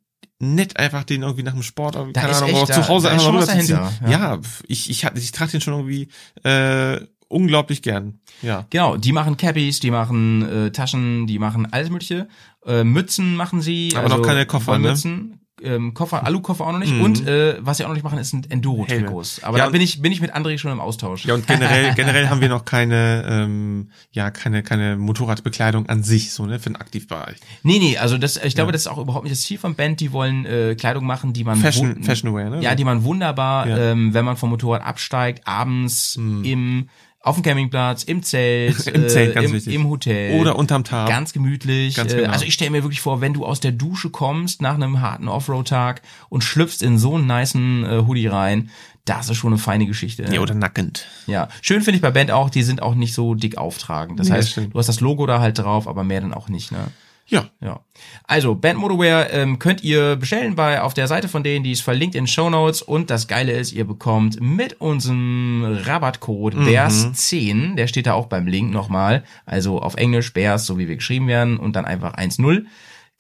nett, 0.41 0.77
einfach 0.79 1.05
den 1.05 1.23
irgendwie 1.23 1.43
nach 1.43 1.53
dem 1.53 1.63
Sport, 1.63 1.95
keine 2.15 2.35
Ahnung, 2.35 2.55
auch 2.55 2.67
da- 2.67 2.75
zu 2.75 2.89
Hause 2.89 3.11
einfach 3.11 3.33
rüberzuziehen. 3.33 3.79
Ja, 4.03 4.11
ja. 4.11 4.41
ich, 4.67 4.91
ich, 4.91 5.05
ich 5.05 5.33
trage 5.33 5.53
den 5.53 5.61
schon 5.61 5.75
irgendwie 5.75 6.09
äh, 6.43 7.01
unglaublich 7.29 7.83
gern. 7.83 8.21
Ja. 8.43 8.67
Genau, 8.71 8.97
die 8.97 9.13
machen 9.13 9.37
Cappies, 9.37 9.81
die 9.81 9.91
machen 9.91 10.43
äh, 10.67 10.71
Taschen, 10.73 11.27
die 11.27 11.39
machen 11.39 11.73
alles 11.73 11.91
mögliche. 11.91 12.29
Äh, 12.67 12.85
Mützen 12.85 13.37
machen 13.37 13.61
sie. 13.63 13.93
Aber 13.97 14.09
noch 14.09 14.23
keine 14.23 14.45
Koffer, 14.47 14.79
ne? 14.79 14.89
Mützen. 14.91 15.41
Ähm, 15.65 15.95
Koffer, 15.95 16.25
Alu-Koffer 16.27 16.67
auch 16.67 16.73
noch 16.73 16.79
nicht. 16.79 16.93
Und 16.93 17.27
äh, 17.27 17.57
was 17.61 17.79
sie 17.79 17.85
auch 17.85 17.89
noch 17.89 17.95
nicht 17.95 18.05
machen, 18.05 18.19
ist 18.19 18.33
ein 18.33 18.45
Enduro-Trikots. 18.49 19.43
Aber 19.43 19.59
Ja, 19.59 19.65
da 19.65 19.71
bin 19.71 19.81
ich, 19.81 20.01
bin 20.03 20.13
ich 20.13 20.21
mit 20.21 20.35
André 20.35 20.59
schon 20.59 20.73
im 20.73 20.81
Austausch. 20.81 21.25
Ja, 21.25 21.35
und 21.35 21.47
generell, 21.47 21.95
generell 21.97 22.29
haben 22.29 22.41
wir 22.41 22.49
noch 22.49 22.65
keine, 22.65 23.25
ähm, 23.29 23.89
ja, 24.13 24.31
keine, 24.31 24.63
keine 24.63 24.97
Motorradbekleidung 24.97 25.89
an 25.89 26.03
sich, 26.03 26.33
so, 26.33 26.47
ne, 26.47 26.59
für 26.59 26.71
den 26.71 26.77
Aktivbereich. 26.77 27.37
Nee, 27.63 27.79
nee, 27.79 27.97
also 27.99 28.19
das, 28.19 28.37
ich 28.37 28.55
glaube, 28.55 28.73
das 28.73 28.83
ist 28.83 28.87
auch 28.89 28.99
überhaupt 28.99 29.25
nicht 29.25 29.35
das 29.37 29.43
Ziel 29.43 29.59
von 29.59 29.75
Band. 29.75 30.01
Die 30.01 30.13
wollen 30.13 30.45
äh, 30.47 30.75
Kleidung 30.75 31.07
machen, 31.07 31.33
die 31.33 31.45
man 31.45 31.57
Fashion, 31.59 32.03
Fashion 32.03 32.35
Wear, 32.35 32.51
ne? 32.51 32.61
ja, 32.61 32.75
die 32.75 32.85
man 32.85 33.05
wunderbar, 33.05 33.67
Ja. 33.69 33.77
Hm. 33.77 33.83
ähm, 33.83 34.15
wenn 34.15 34.25
man 34.25 34.37
vom 34.37 34.51
Motorrad 34.51 34.83
absteigt, 34.83 35.47
abends 35.47 36.17
im 36.17 36.89
auf 37.25 37.37
dem 37.37 37.43
Campingplatz, 37.43 38.03
im 38.05 38.23
Zelt, 38.23 38.87
Im 38.87 39.09
Zelt, 39.09 39.35
ganz 39.35 39.67
im, 39.67 39.73
im 39.73 39.89
Hotel 39.89 40.39
Oder 40.39 40.57
unterm 40.57 40.85
Tarp. 40.85 41.09
Ganz 41.09 41.33
gemütlich. 41.33 41.97
Ganz 41.97 42.13
äh, 42.13 42.17
genau. 42.17 42.31
Also 42.31 42.45
ich 42.45 42.53
stelle 42.53 42.71
mir 42.71 42.83
wirklich 42.83 43.01
vor, 43.01 43.23
wenn 43.23 43.33
du 43.33 43.47
aus 43.47 43.61
der 43.61 43.73
Dusche 43.73 44.11
kommst 44.11 44.61
nach 44.61 44.75
einem 44.75 45.01
harten 45.01 45.27
Offroad-Tag 45.29 46.03
und 46.29 46.45
schlüpfst 46.45 46.83
in 46.83 46.99
so 46.99 47.15
einen 47.15 47.27
nicen 47.27 47.83
äh, 47.85 48.05
Hoodie 48.07 48.27
rein, 48.27 48.71
das 49.07 49.31
ist 49.31 49.39
schon 49.39 49.53
eine 49.55 49.59
feine 49.59 49.87
Geschichte. 49.87 50.25
ja, 50.31 50.41
oder 50.41 50.55
nackend. 50.55 51.07
Ja, 51.27 51.49
schön 51.63 51.81
finde 51.81 51.97
ich 51.97 52.03
bei 52.03 52.11
Band 52.11 52.31
auch, 52.31 52.51
die 52.51 52.63
sind 52.63 52.83
auch 52.83 52.95
nicht 52.95 53.15
so 53.15 53.35
dick 53.35 53.57
auftragend. 53.57 54.21
Das 54.21 54.29
Nee, 54.29 54.37
das 54.37 54.39
heißt, 54.45 54.51
stimmt. 54.53 54.75
du 54.75 54.79
hast 54.79 54.89
das 54.89 55.01
Logo 55.01 55.27
da 55.27 55.41
halt 55.41 55.59
drauf, 55.59 55.89
aber 55.89 56.05
mehr 56.05 56.21
dann 56.21 56.35
auch 56.35 56.49
nicht, 56.49 56.73
ne? 56.73 56.89
Ja. 57.27 57.47
Ja. 57.61 57.81
Also, 58.25 58.55
Band 58.55 58.79
Motorwear 58.79 59.31
ähm, 59.33 59.59
könnt 59.59 59.83
ihr 59.83 60.17
bestellen 60.17 60.55
bei 60.57 60.83
auf 60.83 60.93
der 60.95 61.09
Seite 61.09 61.29
von 61.29 61.43
denen, 61.43 61.65
die 61.65 61.73
ist 61.73 61.81
verlinkt 61.83 62.15
in 62.15 62.27
Show 62.27 62.51
Notes 62.51 62.83
und 62.83 63.09
das 63.09 63.29
Geile 63.29 63.53
ist, 63.53 63.73
ihr 63.73 63.87
bekommt 63.87 64.41
mit 64.41 64.81
unserem 64.81 65.81
Rabattcode 65.85 66.55
Mhm. 66.55 66.69
BEARS10, 66.69 67.77
der 67.77 67.87
steht 67.87 68.07
da 68.07 68.13
auch 68.13 68.27
beim 68.27 68.47
Link 68.47 68.73
nochmal, 68.73 69.25
also 69.47 69.81
auf 69.81 69.95
Englisch 69.95 70.33
BEARS, 70.33 70.67
so 70.67 70.79
wie 70.79 70.89
wir 70.89 70.97
geschrieben 70.97 71.27
werden 71.27 71.57
und 71.57 71.77
dann 71.77 71.85
einfach 71.85 72.15
1.0, 72.15 72.67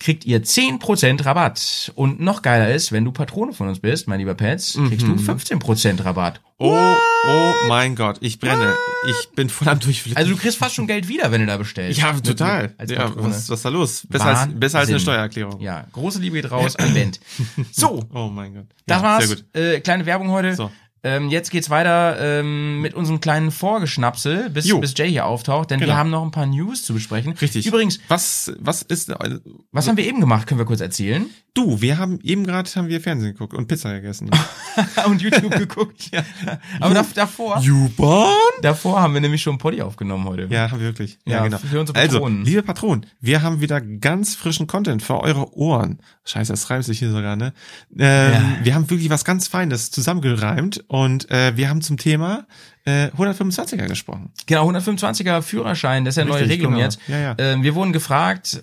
kriegt 0.00 0.24
ihr 0.26 0.42
10% 0.42 1.24
Rabatt. 1.24 1.92
Und 1.94 2.20
noch 2.20 2.42
geiler 2.42 2.72
ist, 2.74 2.92
wenn 2.92 3.04
du 3.04 3.12
Patrone 3.12 3.52
von 3.52 3.68
uns 3.68 3.80
bist, 3.80 4.06
mein 4.08 4.18
lieber 4.18 4.34
Pets, 4.34 4.78
kriegst 4.88 5.06
Mhm. 5.06 5.16
du 5.16 5.22
15% 5.22 6.04
Rabatt. 6.04 6.40
Oh, 6.58 6.96
oh 7.26 7.52
mein 7.68 7.96
Gott, 7.96 8.18
ich 8.20 8.38
brenne. 8.38 8.74
Ich 9.08 9.30
bin 9.34 9.48
voll 9.48 9.68
am 9.68 9.80
Durchflippen. 9.80 10.16
Also 10.16 10.30
du 10.32 10.36
kriegst 10.36 10.56
fast 10.58 10.74
schon 10.74 10.86
Geld 10.86 11.08
wieder, 11.08 11.30
wenn 11.32 11.40
du 11.40 11.46
da 11.46 11.56
bestellst. 11.56 11.98
ja, 12.00 12.12
total. 12.12 12.74
ja, 12.88 13.10
was, 13.16 13.48
was 13.48 13.58
ist 13.58 13.64
da 13.64 13.68
los? 13.70 14.06
Besser 14.08 14.26
als, 14.26 14.48
besser 14.54 14.78
als 14.80 14.88
eine 14.88 15.00
Steuererklärung. 15.00 15.60
Ja, 15.60 15.86
große 15.92 16.20
Liebe 16.20 16.40
geht 16.40 16.50
raus 16.50 16.76
an 16.76 16.92
Band. 16.94 17.20
So, 17.72 18.04
Oh 18.12 18.28
mein 18.28 18.54
Gott. 18.54 18.66
das 18.86 18.98
ja, 18.98 19.02
war's. 19.02 19.26
Sehr 19.28 19.36
gut. 19.36 19.44
Äh, 19.56 19.80
kleine 19.80 20.06
Werbung 20.06 20.30
heute. 20.30 20.54
So. 20.54 20.70
Ähm, 21.04 21.28
jetzt 21.28 21.50
geht's 21.50 21.68
weiter 21.70 22.18
ähm, 22.18 22.80
mit 22.80 22.94
unserem 22.94 23.20
kleinen 23.20 23.50
Vorgeschnapsel, 23.50 24.50
bis, 24.50 24.66
Jo. 24.66 24.80
bis 24.80 24.94
Jay 24.96 25.10
hier 25.10 25.26
auftaucht, 25.26 25.70
denn 25.70 25.78
wir 25.80 25.86
Genau. 25.86 25.98
haben 25.98 26.10
noch 26.10 26.22
ein 26.22 26.30
paar 26.30 26.46
News 26.46 26.82
zu 26.82 26.94
besprechen. 26.94 27.34
Richtig. 27.34 27.66
Übrigens, 27.66 28.00
was, 28.08 28.52
was 28.58 28.82
ist, 28.82 29.10
äh, 29.10 29.38
was 29.70 29.86
haben 29.86 29.96
wir 29.98 30.06
eben 30.06 30.20
gemacht, 30.20 30.46
können 30.46 30.58
wir 30.58 30.64
kurz 30.64 30.80
erzählen. 30.80 31.26
du, 31.52 31.80
wir 31.80 31.98
haben 31.98 32.18
eben 32.22 32.44
gerade 32.44 32.68
haben 32.74 32.88
wir 32.88 33.00
Fernsehen 33.00 33.32
geguckt 33.32 33.54
und 33.54 33.68
Pizza 33.68 33.92
gegessen. 33.92 34.30
Und 35.06 35.22
YouTube 35.22 35.56
geguckt. 35.56 36.10
ja. 36.12 36.22
Aber 36.80 36.94
da, 36.94 37.04
davor, 37.14 37.62
U-Bahn? 37.64 38.34
davor 38.60 39.00
haben 39.00 39.14
wir 39.14 39.20
nämlich 39.20 39.40
schon 39.40 39.56
Poddy 39.58 39.82
aufgenommen 39.82 40.24
heute. 40.26 40.48
Ja, 40.50 40.68
haben 40.70 40.80
wir 40.80 40.86
wirklich. 40.88 41.18
Ja, 41.24 41.36
Ja, 41.36 41.44
genau. 41.44 41.58
für 41.58 41.78
unsere 41.78 41.96
also, 41.96 42.18
Patronen. 42.18 42.44
liebe 42.44 42.62
Patronen, 42.64 43.06
wir 43.20 43.42
haben 43.42 43.60
wieder 43.60 43.80
ganz 43.80 44.34
frischen 44.34 44.66
Content 44.66 45.00
für 45.02 45.20
eure 45.20 45.54
Ohren. 45.56 46.00
Scheiße, 46.24 46.52
das 46.52 46.70
reimt 46.70 46.84
sich 46.84 46.98
hier 46.98 47.10
sogar, 47.12 47.36
ne? 47.36 47.52
Ähm, 47.96 48.32
Ja. 48.32 48.42
Wir 48.64 48.74
haben 48.74 48.90
wirklich 48.90 49.10
was 49.10 49.24
ganz 49.24 49.46
Feines 49.46 49.92
zusammengereimt 49.92 50.84
und 50.94 51.28
äh, 51.32 51.56
wir 51.56 51.68
haben 51.68 51.82
zum 51.82 51.96
Thema 51.96 52.46
äh, 52.84 53.08
125er 53.08 53.88
gesprochen. 53.88 54.30
Genau, 54.46 54.70
125er 54.70 55.42
Führerschein, 55.42 56.04
das 56.04 56.12
ist 56.12 56.18
ja 56.18 56.22
eine 56.22 56.30
neue 56.30 56.48
Regelung 56.48 56.74
genau. 56.74 56.84
jetzt. 56.84 57.00
Ja, 57.08 57.18
ja. 57.18 57.34
Ähm, 57.36 57.64
wir 57.64 57.74
wurden 57.74 57.92
gefragt, 57.92 58.62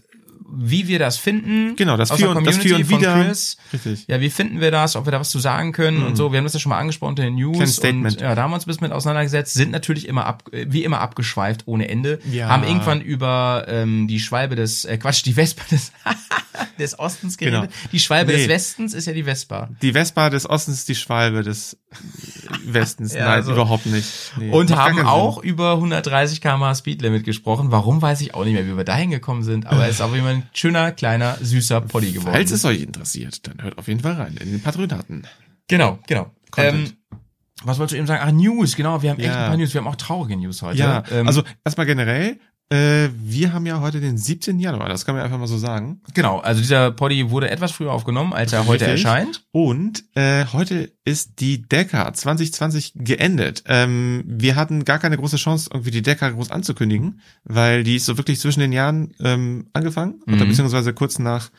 wie 0.53 0.87
wir 0.87 0.99
das 0.99 1.17
finden. 1.17 1.75
Genau, 1.75 1.97
das 1.97 2.11
Für 2.11 2.29
und- 2.29 2.45
das 2.45 2.57
Für 2.57 2.75
und 2.75 2.89
Wider. 2.89 3.23
Chris. 3.25 3.57
Richtig. 3.73 4.05
Ja, 4.07 4.19
wie 4.21 4.29
finden 4.29 4.59
wir 4.61 4.71
das, 4.71 4.95
ob 4.95 5.05
wir 5.05 5.11
da 5.11 5.19
was 5.19 5.29
zu 5.29 5.39
sagen 5.39 5.71
können 5.71 6.03
und 6.03 6.15
so. 6.15 6.31
Wir 6.31 6.37
haben 6.37 6.45
das 6.45 6.53
ja 6.53 6.59
schon 6.59 6.69
mal 6.71 6.77
angesprochen 6.79 7.15
in 7.17 7.23
den 7.23 7.35
News. 7.35 7.55
Kleines 7.57 7.75
Statement. 7.75 8.15
Und 8.17 8.21
ja, 8.21 8.35
da 8.35 8.43
haben 8.43 8.51
wir 8.51 8.55
uns 8.55 8.65
ein 8.65 8.67
bisschen 8.67 8.83
mit 8.83 8.91
auseinandergesetzt, 8.91 9.53
sind 9.53 9.71
natürlich 9.71 10.07
immer 10.07 10.25
ab, 10.25 10.43
wie 10.51 10.83
immer 10.83 10.99
abgeschweift 11.01 11.63
ohne 11.67 11.87
Ende. 11.89 12.19
Ja. 12.31 12.49
Haben 12.49 12.63
irgendwann 12.63 13.01
über 13.01 13.65
ähm, 13.67 14.07
die 14.07 14.19
Schwalbe 14.19 14.55
des, 14.55 14.85
äh, 14.85 14.97
Quatsch, 14.97 15.23
die 15.25 15.33
Vespa 15.33 15.63
des, 15.71 15.91
des 16.79 16.99
Ostens 16.99 17.37
geredet. 17.37 17.61
Genau. 17.61 17.73
Die 17.91 17.99
Schwalbe 17.99 18.31
Nee. 18.31 18.39
des 18.39 18.47
Westens 18.49 18.93
ist 18.93 19.05
ja 19.07 19.13
die 19.13 19.23
Vespa. 19.23 19.69
Die 19.81 19.93
Vespa 19.93 20.29
des 20.29 20.49
Ostens, 20.49 20.85
die 20.85 20.95
Schwalbe 20.95 21.43
des 21.43 21.77
Westens. 22.65 23.13
Ja, 23.21 23.25
Nein, 23.25 23.33
also- 23.35 23.51
überhaupt 23.53 23.85
nicht. 23.85 24.07
Nee, 24.37 24.49
Und 24.51 24.75
haben 24.75 24.99
auch 25.05 25.41
über 25.43 25.73
130 25.73 26.41
km/h 26.41 26.75
Speedlimit 26.75 27.23
gesprochen. 27.23 27.71
Warum 27.71 28.01
weiß 28.01 28.21
ich 28.21 28.33
auch 28.33 28.43
nicht 28.45 28.53
mehr, 28.53 28.65
wie 28.65 28.75
wir 28.77 28.83
da 28.83 28.95
hingekommen 28.95 29.43
sind. 29.43 29.67
Aber 29.67 29.85
es 29.87 29.95
ist 29.95 30.01
auf 30.01 30.13
jeden 30.13 30.25
Fall 30.25 30.40
ein 30.41 30.49
schöner, 30.53 30.91
kleiner, 30.91 31.37
süßer 31.41 31.81
Poddy 31.81 32.11
geworden. 32.11 32.33
Falls 32.33 32.51
es 32.51 32.65
euch 32.65 32.81
interessiert, 32.81 33.47
dann 33.47 33.61
hört 33.63 33.77
auf 33.77 33.87
jeden 33.87 33.99
Fall 34.01 34.13
rein 34.13 34.35
in 34.39 34.51
den 34.51 34.61
Patronaten. 34.61 35.27
Genau, 35.67 35.99
genau. 36.07 36.31
Content. 36.51 36.89
Ähm, 36.89 37.17
was 37.63 37.77
wolltest 37.77 37.93
du 37.93 37.97
eben 37.97 38.07
sagen? 38.07 38.23
Ach, 38.25 38.31
News, 38.31 38.75
genau. 38.75 39.01
Wir 39.01 39.11
haben 39.11 39.19
echt 39.19 39.27
Ja. 39.29 39.43
ein 39.43 39.47
paar 39.49 39.57
News. 39.57 39.73
Wir 39.73 39.81
haben 39.81 39.87
auch 39.87 39.95
traurige 39.95 40.35
News 40.35 40.61
heute. 40.63 40.79
Ja, 40.79 41.03
ähm, 41.11 41.27
also 41.27 41.43
erstmal 41.63 41.85
generell, 41.85 42.39
äh, 42.71 43.09
wir 43.17 43.51
haben 43.53 43.65
ja 43.65 43.81
heute 43.81 43.99
den 43.99 44.17
17. 44.17 44.57
Januar, 44.59 44.87
das 44.89 45.05
kann 45.05 45.13
man 45.15 45.23
einfach 45.23 45.37
mal 45.37 45.45
so 45.47 45.57
sagen. 45.57 46.01
genau. 46.13 46.39
Also 46.39 46.61
dieser 46.61 46.91
Poddy 46.91 47.29
wurde 47.29 47.49
etwas 47.51 47.71
früher 47.71 47.91
aufgenommen, 47.91 48.31
als 48.33 48.53
er 48.53 48.65
heute 48.65 48.85
Richtig. 48.87 49.05
erscheint. 49.05 49.43
Und 49.51 50.03
äh, 50.15 50.45
heute 50.45 50.91
ist 51.03 51.39
die 51.41 51.61
Deca 51.61 52.13
2020 52.13 52.93
geendet. 52.95 53.63
Ähm, 53.67 54.23
wir 54.25 54.55
hatten 54.55 54.85
gar 54.85 54.99
keine 54.99 55.17
große 55.17 55.37
Chance, 55.37 55.69
irgendwie 55.73 55.91
die 55.91 56.01
Deca 56.01 56.29
groß 56.29 56.49
anzukündigen, 56.51 57.19
weil 57.43 57.83
die 57.83 57.97
ist 57.97 58.05
so 58.05 58.17
wirklich 58.17 58.39
zwischen 58.39 58.61
den 58.61 58.71
Jahren 58.71 59.13
ähm, 59.19 59.67
angefangen, 59.73 60.21
oder 60.27 60.45
Mhm. 60.45 60.49
beziehungsweise 60.49 60.93
kurz 60.93 61.19
nach 61.19 61.49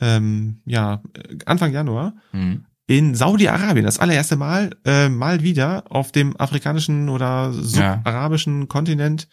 ähm, 0.00 0.62
ja, 0.64 1.02
Anfang 1.46 1.72
Januar. 1.72 2.14
Mhm. 2.32 2.64
in 2.86 3.14
Saudi-Arabien 3.14 3.84
das 3.84 3.98
allererste 4.00 4.34
Mal 4.36 4.70
äh, 4.84 5.08
mal 5.08 5.42
wieder 5.42 5.84
auf 5.90 6.10
dem 6.10 6.34
afrikanischen 6.40 7.08
oder 7.08 7.52
subarabischen 7.52 8.66
Kontinent 8.66 9.28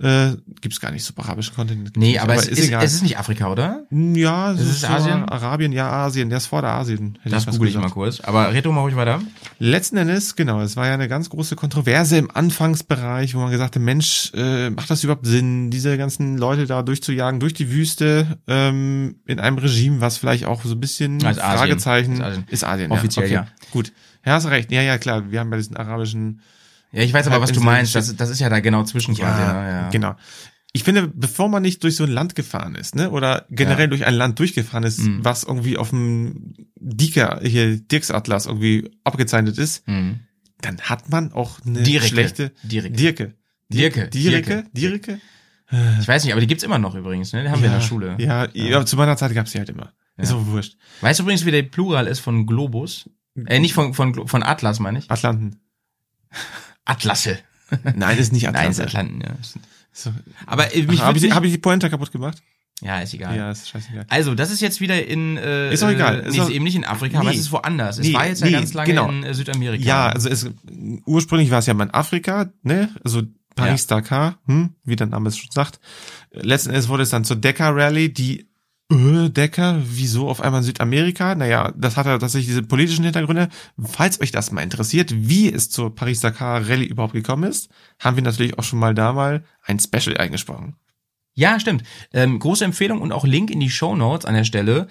äh, 0.00 0.36
gibt's 0.60 0.80
gar 0.80 0.92
nicht 0.92 1.04
subarabischen 1.04 1.54
Kontinent. 1.54 1.86
gibt's 1.86 1.98
Nee, 1.98 2.12
nicht, 2.12 2.20
aber, 2.20 2.34
es, 2.34 2.46
ist, 2.46 2.66
egal. 2.68 2.84
es 2.84 2.94
ist 2.94 3.02
nicht 3.02 3.18
Afrika, 3.18 3.50
oder? 3.50 3.84
ja, 3.90 4.52
Ist 4.52 4.60
es 4.60 4.80
so 4.82 4.86
Asien? 4.86 5.24
Arabien, 5.28 5.72
ja 5.72 5.90
Asien, 5.90 6.28
der 6.28 6.38
ist 6.38 6.46
vor 6.46 6.62
der 6.62 6.70
Asien. 6.72 7.18
Das 7.24 7.46
google 7.46 7.68
ich 7.68 7.76
mal 7.76 7.90
kurz. 7.90 8.20
Aber 8.20 8.52
du 8.60 8.72
mal 8.72 8.82
ruhig 8.82 8.96
weiter. 8.96 9.20
Letzten 9.58 9.96
Endes, 9.96 10.36
genau, 10.36 10.60
es 10.60 10.76
war 10.76 10.86
ja 10.86 10.94
eine 10.94 11.08
ganz 11.08 11.30
große 11.30 11.56
Kontroverse 11.56 12.16
im 12.16 12.30
Anfangsbereich, 12.30 13.34
wo 13.34 13.40
man 13.40 13.50
gesagt 13.50 13.74
hat, 13.74 13.82
Mensch, 13.82 14.30
äh, 14.34 14.70
macht 14.70 14.88
das 14.88 15.02
überhaupt 15.02 15.26
Sinn, 15.26 15.70
diese 15.70 15.98
ganzen 15.98 16.38
Leute 16.38 16.66
da 16.66 16.82
durchzujagen 16.82 17.40
durch 17.40 17.54
die 17.54 17.70
Wüste 17.70 18.38
ähm, 18.46 19.16
in 19.26 19.40
einem 19.40 19.58
Regime, 19.58 20.00
was 20.00 20.16
vielleicht 20.18 20.44
auch 20.44 20.62
so 20.62 20.74
ein 20.74 20.80
bisschen 20.80 21.24
Als 21.24 21.38
Asien. 21.38 21.58
Fragezeichen 21.58 22.12
Ist 22.14 22.20
Asien. 22.22 22.44
ist 22.48 22.64
Asien, 22.64 22.90
Offiziell, 22.92 23.26
ja. 23.28 23.32
ja. 23.32 23.40
Okay, 23.42 23.68
Gut, 23.72 23.92
ja, 24.24 24.32
hast 24.34 24.46
recht. 24.50 24.70
Ja, 24.70 24.82
ja, 24.82 24.98
klar. 24.98 25.30
Wir 25.30 25.40
haben 25.40 25.50
bei 25.50 25.56
diesen 25.56 25.76
arabischen 25.76 26.40
Ja, 26.92 27.02
ich 27.02 27.12
weiß 27.12 27.26
aber, 27.26 27.40
was 27.40 27.52
du 27.52 27.60
meinst. 27.60 27.94
Das, 27.94 28.14
das 28.16 28.30
ist 28.30 28.40
ja 28.40 28.48
da 28.48 28.60
genau 28.60 28.82
zwischen 28.84 29.14
quasi. 29.14 29.40
ja, 29.42 29.52
ne? 29.62 29.68
ja. 29.70 29.88
genau. 29.90 30.14
Ich 30.72 30.84
finde, 30.84 31.08
bevor 31.08 31.48
man 31.48 31.62
nicht 31.62 31.82
durch 31.82 31.96
so 31.96 32.04
ein 32.04 32.10
Land 32.10 32.34
gefahren 32.34 32.74
ist, 32.74 32.94
ne, 32.94 33.10
oder 33.10 33.46
generell 33.50 33.84
Ja. 33.84 33.86
durch 33.88 34.04
ein 34.06 34.14
Land 34.14 34.38
durchgefahren 34.38 34.84
ist, 34.84 34.98
Mhm. 35.00 35.24
was 35.24 35.44
irgendwie 35.44 35.76
auf 35.78 35.90
dem 35.90 36.54
Dicker, 36.76 37.40
hier, 37.42 37.78
Dirksatlas 37.78 38.46
irgendwie 38.46 38.90
abgezeichnet 39.02 39.56
ist, 39.58 39.86
Mhm. 39.88 40.20
dann 40.60 40.78
hat 40.82 41.08
man 41.10 41.32
auch 41.32 41.60
eine 41.64 41.82
Dirke. 41.82 42.06
schlechte 42.06 42.52
Dirke. 42.62 42.90
Dirke. 42.90 43.34
Dirke. 43.70 44.08
Dirke. 44.08 44.64
Dirke. 44.72 45.20
Ich 46.00 46.08
weiß 46.08 46.24
nicht, 46.24 46.32
aber 46.32 46.40
die 46.40 46.46
gibt's 46.46 46.64
immer 46.64 46.78
noch 46.78 46.94
übrigens. 46.94 47.32
Ne? 47.34 47.42
Die 47.42 47.48
haben 47.50 47.60
wir 47.60 47.68
in 47.68 47.74
der 47.74 47.80
Schule. 47.82 48.16
Ja, 48.18 48.48
ja. 48.54 48.86
zu 48.86 48.96
meiner 48.96 49.16
Zeit 49.18 49.34
gab's 49.34 49.52
die 49.52 49.58
halt 49.58 49.68
immer. 49.68 49.92
Ist 50.16 50.30
Ja. 50.30 50.36
auch 50.36 50.46
wurscht. 50.46 50.76
Weißt 51.02 51.18
du 51.18 51.22
übrigens, 51.24 51.44
wie 51.44 51.50
der 51.50 51.62
Plural 51.62 52.06
ist 52.06 52.20
von 52.20 52.46
Globus? 52.46 53.08
Äh, 53.46 53.58
nicht 53.58 53.74
von, 53.74 53.92
von, 53.94 54.26
von 54.28 54.42
Atlas, 54.42 54.80
meine 54.80 54.98
ich. 55.00 55.10
Atlanten. 55.10 55.60
Atlasse. 56.88 57.38
Nein, 57.94 58.18
ist 58.18 58.32
nicht 58.32 58.42
Nein, 58.50 58.54
Atlanten. 58.54 58.70
ist 58.72 58.80
Atlanten, 58.80 59.20
ja. 59.20 59.36
So. 59.92 60.12
Aber 60.46 60.74
äh, 60.74 60.82
mich 60.82 61.00
Habe 61.00 61.18
ich, 61.18 61.30
hab 61.32 61.44
ich 61.44 61.52
die 61.52 61.58
Pointer 61.58 61.90
kaputt 61.90 62.12
gemacht? 62.12 62.42
Ja, 62.80 63.00
ist 63.00 63.12
egal. 63.12 63.36
Ja, 63.36 63.50
ist 63.50 63.68
scheißegal. 63.68 64.06
Also, 64.08 64.36
das 64.36 64.52
ist 64.52 64.60
jetzt 64.60 64.80
wieder 64.80 65.04
in 65.04 65.36
äh, 65.36 65.72
Ist 65.72 65.82
doch 65.82 65.90
egal. 65.90 66.20
Äh, 66.20 66.28
Ist 66.28 66.36
nee, 66.36 66.42
ist 66.42 66.50
eben 66.50 66.64
nicht 66.64 66.76
in 66.76 66.84
Afrika, 66.84 67.18
aber 67.18 67.30
Nee. 67.30 67.34
es 67.34 67.40
ist 67.42 67.52
woanders. 67.52 67.98
Es 67.98 68.06
Nee, 68.06 68.14
war 68.14 68.26
jetzt 68.26 68.40
ja 68.40 68.46
nee, 68.46 68.52
ganz 68.52 68.72
lange 68.72 68.88
genau. 68.90 69.08
in 69.10 69.24
äh, 69.24 69.34
Südamerika. 69.34 69.84
Ja, 69.84 70.08
also 70.10 70.28
es, 70.28 70.48
ursprünglich 71.04 71.50
war 71.50 71.58
es 71.58 71.66
ja 71.66 71.74
mal 71.74 71.84
in 71.84 71.90
Afrika, 71.94 72.52
ne? 72.62 72.88
Also 73.04 73.22
Paris-Dakar, 73.56 74.38
hm, 74.46 74.74
wie 74.84 74.94
der 74.94 75.08
Name 75.08 75.28
es 75.28 75.36
schon 75.36 75.50
sagt. 75.50 75.80
Letzten 76.32 76.70
Endes 76.70 76.88
wurde 76.88 77.02
es 77.02 77.10
dann 77.10 77.24
zur 77.24 77.36
Dakar 77.36 77.74
Rally, 77.74 78.12
die 78.12 78.47
äh, 78.90 79.30
Dakar, 79.30 79.82
wieso 79.84 80.28
auf 80.28 80.40
einmal 80.40 80.60
in 80.60 80.66
Südamerika? 80.66 81.34
Naja, 81.34 81.72
das 81.76 81.96
hat 81.96 82.06
ja 82.06 82.18
tatsächlich 82.18 82.48
diese 82.48 82.62
politischen 82.62 83.04
Hintergründe. 83.04 83.48
Falls 83.78 84.20
euch 84.20 84.32
das 84.32 84.52
mal 84.52 84.62
interessiert, 84.62 85.12
wie 85.14 85.52
es 85.52 85.70
zur 85.70 85.94
Paris-Dakar 85.94 86.68
Rally 86.68 86.86
überhaupt 86.86 87.12
gekommen 87.12 87.44
ist, 87.44 87.70
haben 88.00 88.16
wir 88.16 88.22
natürlich 88.22 88.58
auch 88.58 88.64
schon 88.64 88.78
mal 88.78 88.94
da 88.94 89.12
mal 89.12 89.44
ein 89.62 89.78
Special 89.78 90.16
eingesprochen. 90.16 90.76
Ja, 91.34 91.60
stimmt. 91.60 91.84
Ähm, 92.12 92.40
große 92.40 92.64
Empfehlung 92.64 93.00
und 93.00 93.12
auch 93.12 93.24
Link 93.24 93.52
in 93.52 93.60
die 93.60 93.70
Show 93.70 93.94
Notes 93.94 94.24
an 94.24 94.34
der 94.34 94.42
Stelle. 94.42 94.88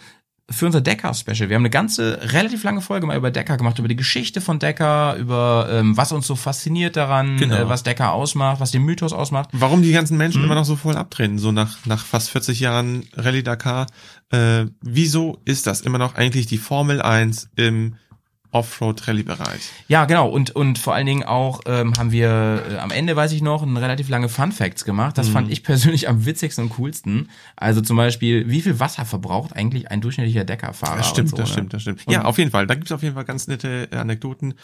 Für 0.49 0.65
unser 0.65 0.79
Decker-Special. 0.79 1.49
Wir 1.49 1.55
haben 1.55 1.61
eine 1.63 1.69
ganze, 1.69 2.19
relativ 2.33 2.63
lange 2.63 2.79
Folge 2.81 3.05
mal 3.05 3.17
über 3.17 3.31
Decker 3.31 3.57
gemacht, 3.57 3.79
über 3.79 3.89
die 3.89 3.97
Geschichte 3.97 4.39
von 4.39 4.59
Decker, 4.59 5.15
über 5.17 5.67
ähm, 5.69 5.97
was 5.97 6.13
uns 6.13 6.25
so 6.25 6.35
fasziniert 6.35 6.95
daran, 6.95 7.35
Genau. 7.37 7.55
äh, 7.55 7.67
was 7.69 7.83
Decker 7.83 8.13
ausmacht, 8.13 8.61
was 8.61 8.71
den 8.71 8.83
Mythos 8.83 9.11
ausmacht. 9.11 9.49
Warum 9.51 9.81
die 9.81 9.91
ganzen 9.91 10.15
Menschen 10.17 10.39
Mhm. 10.41 10.45
immer 10.45 10.55
noch 10.55 10.63
so 10.65 10.77
voll 10.77 10.95
abdrehen, 10.95 11.37
so 11.37 11.51
nach, 11.51 11.85
nach 11.85 12.05
fast 12.05 12.29
40 12.29 12.61
Jahren 12.61 13.03
Rallye 13.15 13.43
Dakar. 13.43 13.87
Äh, 14.31 14.65
wieso 14.81 15.41
ist 15.43 15.67
das 15.67 15.81
immer 15.81 15.97
noch 15.97 16.15
eigentlich 16.15 16.45
die 16.45 16.57
Formel 16.57 17.01
1 17.01 17.49
im 17.57 17.95
Offroad-Rallye-Bereich? 18.57 19.61
Ja, 19.87 20.05
genau. 20.05 20.29
Und, 20.29 20.51
und 20.55 20.77
vor 20.79 20.93
allen 20.93 21.05
Dingen 21.05 21.23
auch 21.23 21.61
ähm, 21.65 21.93
haben 21.97 22.11
wir 22.11 22.63
äh, 22.71 22.77
am 22.77 22.91
Ende, 22.91 23.15
weiß 23.15 23.31
ich 23.31 23.41
noch, 23.41 23.63
ein 23.63 23.77
relativ 23.77 24.09
lange 24.09 24.29
Fun 24.29 24.51
Facts 24.51 24.85
gemacht. 24.85 25.17
Das 25.17 25.27
Mhm. 25.29 25.33
fand 25.33 25.51
ich 25.51 25.63
persönlich 25.63 26.09
am 26.09 26.25
witzigsten 26.25 26.65
und 26.65 26.69
coolsten. 26.77 27.29
Also 27.55 27.81
zum 27.81 27.97
Beispiel, 27.97 28.49
wie 28.49 28.61
viel 28.61 28.79
Wasser 28.79 29.05
verbraucht 29.05 29.55
eigentlich 29.55 29.89
ein 29.91 30.01
durchschnittlicher 30.01 30.43
Deckerfahrer? 30.43 30.97
Das 30.97 31.09
stimmt, 31.09 31.29
so, 31.29 31.37
das 31.37 31.49
ne? 31.49 31.53
stimmt, 31.53 31.73
das 31.73 31.81
stimmt. 31.83 32.01
Ja, 32.09 32.25
auf 32.25 32.37
jeden 32.37 32.51
Fall. 32.51 32.67
Da 32.67 32.75
gibt's 32.75 32.91
auf 32.91 33.03
jeden 33.03 33.15
Fall 33.15 33.25
ganz 33.25 33.47
nette 33.47 33.87
äh, 33.91 33.95
Anekdoten. 33.95 34.55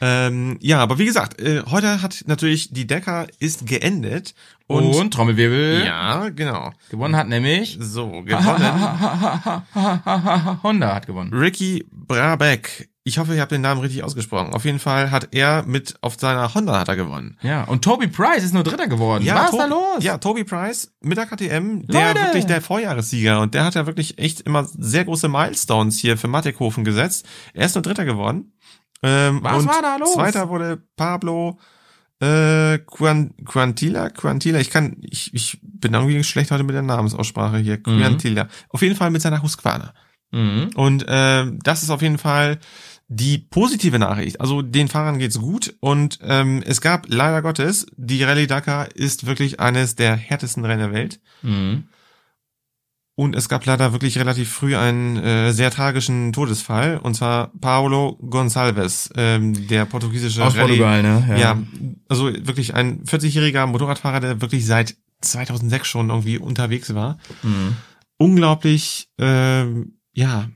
Ähm, 0.00 0.58
ja, 0.60 0.78
aber 0.80 0.98
wie 0.98 1.06
gesagt, 1.06 1.40
äh, 1.40 1.62
heute 1.70 2.02
hat 2.02 2.24
natürlich 2.26 2.72
die 2.72 2.86
Decker 2.86 3.26
ist 3.38 3.66
geendet. 3.66 4.34
Und, 4.66 4.94
Und, 4.94 5.14
Trommelwirbel. 5.14 5.84
ja, 5.86 6.28
genau. 6.28 6.72
Gewonnen 6.90 7.16
hat 7.16 7.26
nämlich 7.28 7.78
So, 7.80 8.22
gewonnen. 8.22 8.34
Honda 10.62 10.94
hat 10.94 11.06
gewonnen. 11.06 11.32
Ricky 11.32 11.86
Brabeck. 11.90 12.90
Ich 13.08 13.18
hoffe, 13.18 13.34
ihr 13.34 13.40
habt 13.40 13.52
den 13.52 13.62
Namen 13.62 13.80
richtig 13.80 14.04
ausgesprochen. 14.04 14.52
Auf 14.52 14.66
jeden 14.66 14.78
Fall 14.78 15.10
hat 15.10 15.28
er 15.32 15.64
mit 15.64 15.96
auf 16.02 16.16
seiner 16.20 16.54
Honda 16.54 16.78
hat 16.78 16.88
er 16.88 16.96
gewonnen. 16.96 17.38
Ja, 17.40 17.64
und 17.64 17.82
Toby 17.82 18.06
Price 18.06 18.44
ist 18.44 18.52
nur 18.52 18.64
Dritter 18.64 18.86
geworden. 18.86 19.26
Was 19.26 19.50
ist 19.50 19.58
da 19.58 19.64
los? 19.64 20.04
Ja, 20.04 20.18
Toby 20.18 20.44
Price 20.44 20.92
mit 21.00 21.16
der 21.16 21.24
KTM, 21.24 21.86
der 21.86 22.08
Leute! 22.08 22.20
wirklich 22.26 22.44
der 22.44 22.60
Vorjahressieger 22.60 23.40
und 23.40 23.54
der 23.54 23.64
hat 23.64 23.76
ja 23.76 23.86
wirklich 23.86 24.18
echt 24.18 24.42
immer 24.42 24.64
sehr 24.64 25.06
große 25.06 25.28
Milestones 25.28 25.98
hier 25.98 26.18
für 26.18 26.28
Mattighofen 26.28 26.84
gesetzt. 26.84 27.26
Er 27.54 27.64
ist 27.64 27.74
nur 27.74 27.82
Dritter 27.82 28.04
geworden. 28.04 28.52
Ähm, 29.02 29.40
Was 29.42 29.66
war 29.66 29.80
da 29.80 29.96
los? 29.96 30.12
Zweiter 30.12 30.50
wurde 30.50 30.82
Pablo 30.96 31.58
äh, 32.20 32.78
Quan, 32.78 33.32
Quantila, 33.44 34.10
Quantila, 34.10 34.58
ich 34.58 34.70
kann, 34.70 34.98
ich, 35.00 35.32
ich 35.32 35.58
bin 35.62 35.94
irgendwie 35.94 36.22
schlecht 36.24 36.50
heute 36.50 36.64
mit 36.64 36.74
der 36.74 36.82
Namensaussprache 36.82 37.56
hier. 37.56 37.82
Quantila. 37.82 38.48
Auf 38.68 38.82
jeden 38.82 38.96
Fall 38.96 39.10
mit 39.10 39.22
seiner 39.22 39.42
Husqvarna. 39.42 39.94
Mhm. 40.30 40.70
Und 40.74 41.06
ähm, 41.08 41.58
das 41.62 41.82
ist 41.82 41.90
auf 41.90 42.02
jeden 42.02 42.18
Fall 42.18 42.58
die 43.08 43.38
positive 43.38 43.98
Nachricht. 43.98 44.40
Also 44.40 44.60
den 44.60 44.88
Fahrern 44.88 45.18
geht's 45.18 45.40
gut 45.40 45.74
und 45.80 46.18
ähm, 46.22 46.62
es 46.64 46.82
gab 46.82 47.06
leider 47.08 47.40
Gottes, 47.40 47.86
die 47.96 48.22
Rallye 48.22 48.46
Dakar 48.46 48.94
ist 48.94 49.26
wirklich 49.26 49.60
eines 49.60 49.96
der 49.96 50.14
härtesten 50.14 50.64
Rennen 50.64 50.80
der 50.80 50.92
Welt. 50.92 51.20
Mhm. 51.42 51.84
Und 53.14 53.34
es 53.34 53.48
gab 53.48 53.66
leider 53.66 53.92
wirklich 53.92 54.16
relativ 54.16 54.48
früh 54.48 54.76
einen 54.76 55.16
äh, 55.16 55.52
sehr 55.52 55.72
tragischen 55.72 56.32
Todesfall, 56.32 56.98
und 56.98 57.14
zwar 57.14 57.50
Paulo 57.60 58.16
Gonçalves, 58.22 59.10
ähm, 59.16 59.66
der 59.66 59.86
portugiesische 59.86 60.44
Aus 60.44 60.54
Rallye. 60.54 60.78
Portugal, 60.78 61.02
ne? 61.02 61.40
Ja. 61.40 61.58
also 62.08 62.26
wirklich 62.26 62.74
ein 62.74 63.02
40-jähriger 63.04 63.66
Motorradfahrer, 63.66 64.20
der 64.20 64.40
wirklich 64.40 64.66
seit 64.66 64.94
2006 65.22 65.88
schon 65.88 66.10
irgendwie 66.10 66.38
unterwegs 66.38 66.94
war. 66.94 67.18
Mhm. 67.42 67.76
Unglaublich, 68.18 69.08
ähm, 69.18 69.94
ja, 70.12 70.48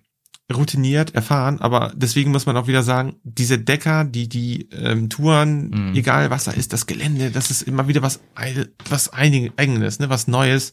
routiniert, 0.53 1.15
erfahren, 1.15 1.61
aber 1.61 1.93
deswegen 1.95 2.31
muss 2.31 2.47
man 2.47 2.57
auch 2.57 2.67
wieder 2.67 2.83
sagen, 2.83 3.17
diese 3.23 3.59
Decker, 3.59 4.05
die 4.05 4.29
die 4.29 4.69
ähm, 4.73 5.09
Touren, 5.09 5.71
Mhm. 5.71 5.95
egal 5.95 6.31
was 6.31 6.45
da 6.45 6.51
ist, 6.53 6.73
das 6.73 6.87
Gelände, 6.87 7.31
das 7.31 7.51
ist 7.51 7.63
immer 7.63 7.89
wieder 7.89 8.03
was 8.03 8.21
was 8.89 9.13
eigenes, 9.13 9.99
ne, 9.99 10.09
was 10.11 10.29
Neues. 10.29 10.73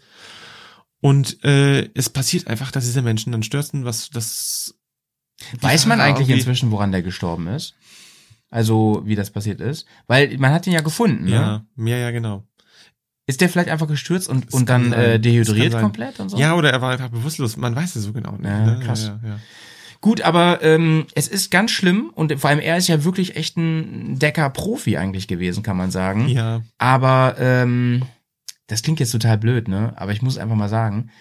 Und 1.02 1.44
äh, 1.46 1.90
es 1.94 2.10
passiert 2.10 2.48
einfach, 2.48 2.72
dass 2.72 2.84
diese 2.84 3.02
Menschen 3.02 3.32
dann 3.32 3.44
stürzen, 3.44 3.86
was 3.86 4.10
das 4.10 4.76
Weiß 5.62 5.86
man 5.86 6.02
eigentlich 6.02 6.30
inzwischen, 6.30 6.72
woran 6.72 6.92
der 6.92 7.02
gestorben 7.02 7.48
ist? 7.48 7.76
Also, 8.50 9.04
wie 9.06 9.16
das 9.16 9.30
passiert 9.30 9.62
ist? 9.62 9.86
Weil 10.08 10.38
man 10.38 10.52
hat 10.52 10.68
ihn 10.68 10.74
ja 10.74 10.82
gefunden, 10.82 11.26
ne? 11.26 11.32
Ja, 11.32 11.66
ja, 11.78 11.98
ja, 11.98 12.12
genau. 12.12 12.44
Ist 13.30 13.42
der 13.42 13.50
vielleicht 13.50 13.70
einfach 13.70 13.88
gestürzt 13.88 14.28
und, 14.28 14.48
Das 14.48 14.56
und 14.56 14.70
dann 14.70 14.92
äh, 14.92 15.20
dehydriert 15.20 15.80
komplett 15.80 16.20
und 16.20 16.30
so? 16.30 16.38
Ja, 16.40 16.56
oder 16.56 16.72
er 16.72 16.82
war 16.82 16.94
einfach 16.94 17.10
bewusstlos. 17.10 17.58
Man 17.58 17.76
weiß 17.76 17.96
es 17.96 18.04
so 18.04 18.12
genau 18.12 18.32
nicht. 18.32 18.46
Ja, 18.46 18.66
ne? 18.66 18.80
krass. 18.84 19.06
Ja, 19.06 19.30
ja, 19.30 19.40
Gut, 20.02 20.22
aber 20.22 20.64
ähm, 20.64 21.06
es 21.14 21.28
ist 21.28 21.52
ganz 21.52 21.70
schlimm 21.70 22.10
und 22.16 22.34
vor 22.40 22.50
allem 22.50 22.58
er 22.58 22.76
ist 22.78 22.88
ja 22.88 23.04
wirklich 23.04 23.36
echt 23.36 23.56
ein 23.56 24.18
Decker-Profi 24.18 24.98
eigentlich 24.98 25.28
gewesen, 25.28 25.62
kann 25.62 25.78
man 25.78 25.92
sagen. 25.92 26.28
ja. 26.28 26.56
ja. 26.56 26.62
Aber 26.80 27.36
ähm, 27.38 28.02
das 28.66 28.82
klingt 28.82 29.00
jetzt 29.00 29.12
total 29.12 29.38
blöd, 29.38 29.68
ne? 29.68 29.94
Aber 29.96 30.12
ich 30.12 30.24
muss 30.24 30.40
einfach 30.40 30.56
mal 30.56 30.68
sagen, 30.68 31.12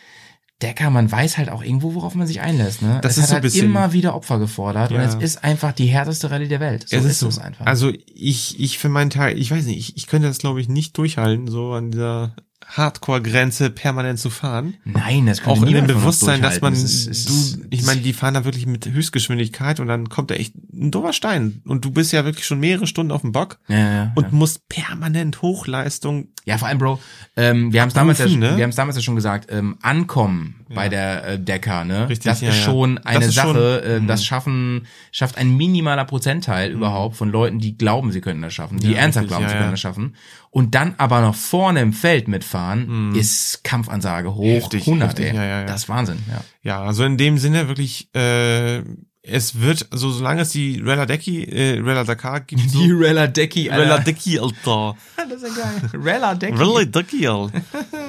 Decker, 0.61 0.91
man 0.91 1.11
weiß 1.11 1.39
halt 1.39 1.51
auch 1.51 1.63
irgendwo, 1.63 1.95
worauf 1.95 2.15
man 2.17 2.27
sich 2.27 2.41
einlässt, 2.41 2.83
ne? 2.83 2.99
Das 3.03 3.13
es 3.13 3.19
ist 3.19 3.23
hat 3.23 3.29
so 3.29 3.33
ein 3.33 3.35
halt 3.35 3.43
bisschen- 3.45 3.67
immer 3.67 3.93
wieder 3.93 4.15
Opfer 4.17 4.39
gefordert 4.41 4.91
und 4.91 4.97
Ja. 4.97 5.05
es 5.05 5.15
ist 5.15 5.45
einfach 5.45 5.73
die 5.73 5.87
härteste 5.87 6.31
Rallye 6.33 6.49
der 6.49 6.59
Welt. 6.61 6.89
So 6.89 6.97
es 6.97 7.05
ist, 7.05 7.23
es 7.23 7.35
so. 7.37 7.41
einfach. 7.41 7.65
Also 7.67 7.93
ich, 8.15 8.59
ich 8.59 8.79
für 8.79 8.89
meinen 8.89 9.11
Teil, 9.11 9.39
ich 9.39 9.51
weiß 9.53 9.67
nicht, 9.67 9.79
ich, 9.79 9.97
ich 9.97 10.07
könnte 10.09 10.27
das 10.27 10.39
glaube 10.39 10.61
ich 10.61 10.69
nicht 10.69 10.99
durchhalten, 10.99 11.47
so 11.47 11.73
an 11.73 11.93
dieser 11.93 12.35
Hardcore-Grenze 12.69 13.71
permanent 13.71 14.19
zu 14.19 14.31
fahren. 14.31 14.75
Nein, 14.85 15.27
das 15.27 15.41
könnte 15.43 15.61
Auch 15.61 15.67
in 15.67 15.73
dem 15.75 15.87
Bewusstsein, 15.87 16.43
dass 16.43 16.61
man, 16.61 16.73
ist- 16.75 17.07
es 17.09 17.25
du, 17.25 17.33
ist- 17.33 17.61
ich 17.71 17.85
meine, 17.85 18.01
die 18.03 18.13
fahren 18.13 18.35
da 18.35 18.45
wirklich 18.45 18.67
mit 18.67 18.87
Höchstgeschwindigkeit 18.87 19.81
und 19.81 19.87
dann 19.89 20.09
kommt 20.09 20.31
da 20.31 20.35
echt 20.35 20.55
ein 20.73 20.91
doofer 20.91 21.13
Stein 21.13 21.63
und 21.65 21.85
du 21.85 21.91
bist 21.91 22.13
ja 22.13 22.25
wirklich 22.25 22.47
schon 22.47 22.61
mehrere 22.61 22.87
Stunden 22.87 23.11
auf 23.13 23.23
dem 23.23 23.33
Bock 23.33 23.59
ja, 23.69 23.79
ja, 23.79 24.13
und 24.15 24.25
ja. 24.25 24.29
musst 24.33 24.69
permanent 24.69 25.41
Hochleistung. 25.43 26.29
ja, 26.45 26.59
vor 26.59 26.69
allem, 26.69 26.79
Bro, 26.79 27.01
ähm, 27.37 27.73
wir 27.73 27.81
haben 27.81 27.89
es 27.89 27.95
damals, 27.95 28.19
ja, 28.19 28.27
ne? 28.29 28.57
wir 28.57 28.63
haben 28.63 28.71
es 28.71 28.77
damals 28.77 28.97
ja 28.97 29.03
schon 29.03 29.17
gesagt, 29.17 29.51
ähm, 29.51 29.79
ankommen 29.83 30.58
bei 30.75 30.89
der 30.89 31.25
äh, 31.27 31.39
Decker, 31.39 31.85
ne? 31.85 32.09
Richtig, 32.09 32.25
das 32.31 32.41
ja, 32.41 32.51
ist 32.51 32.59
ja. 32.59 32.63
schon 32.65 32.97
Das 32.97 33.07
eine 33.07 33.25
ist 33.27 33.35
schon- 33.35 33.55
Sache, 33.55 33.83
äh, 33.85 34.01
Mhm. 34.01 34.07
das 34.07 34.25
schaffen, 34.25 34.87
schafft 35.13 35.39
ein 35.39 35.57
minimaler 35.57 36.05
Prozentteil 36.05 36.71
überhaupt 36.71 37.17
von 37.17 37.31
Leuten, 37.31 37.59
die 37.59 37.77
glauben, 37.79 38.13
sie 38.13 38.21
könnten 38.21 38.43
das 38.43 38.55
schaffen, 38.55 38.79
die 38.79 38.93
Ja, 38.93 38.99
ernsthaft 38.99 39.25
richtig, 39.25 39.29
glauben, 39.39 39.43
ja, 39.45 39.49
sie 39.49 39.55
ja. 39.55 39.61
können 39.61 39.73
das 39.73 39.81
schaffen. 39.81 40.15
Und 40.51 40.75
dann 40.75 40.95
aber 40.99 41.21
noch 41.21 41.35
vorne 41.35 41.81
im 41.81 41.93
Feld 41.93 42.29
mitfahren, 42.29 43.15
ist 43.15 43.63
Kampfansage 43.65 44.35
hoch 44.35 44.45
Heftig, 44.45 44.87
100, 44.87 45.09
heftig, 45.11 45.27
ey. 45.27 45.35
ja, 45.37 45.45
ja, 45.45 45.61
ja. 45.61 45.67
Das 45.67 45.83
ist 45.83 45.89
Wahnsinn, 45.89 46.19
ja. 46.31 46.41
Ja, 46.63 46.83
also 46.83 47.05
in 47.05 47.17
dem 47.17 47.39
Sinne 47.39 47.69
wirklich, 47.69 48.15
äh, 48.15 48.83
es 49.29 49.61
wird, 49.61 49.87
also 49.91 50.11
solange 50.11 50.43
es 50.43 50.51
die 50.51 50.81
Rella 50.81 51.07
Decky, 51.07 51.45
äh, 51.45 51.81
Rella 51.81 52.05
Dakar 52.05 52.41
gibt, 52.41 52.71
so, 52.71 52.81
Rella 52.81 53.27
Decky, 53.27 53.69
Rella 53.69 53.99
Decky, 53.99 54.39
Alter. 54.39 54.97
Das 55.29 55.43
ist 55.43 55.57
ja 55.57 55.63
geil. 55.63 56.03
Rella 56.03 56.35
Decky. 56.35 56.57
Rella 56.57 56.85
Decky, 56.85 57.27
Alter. 57.27 57.61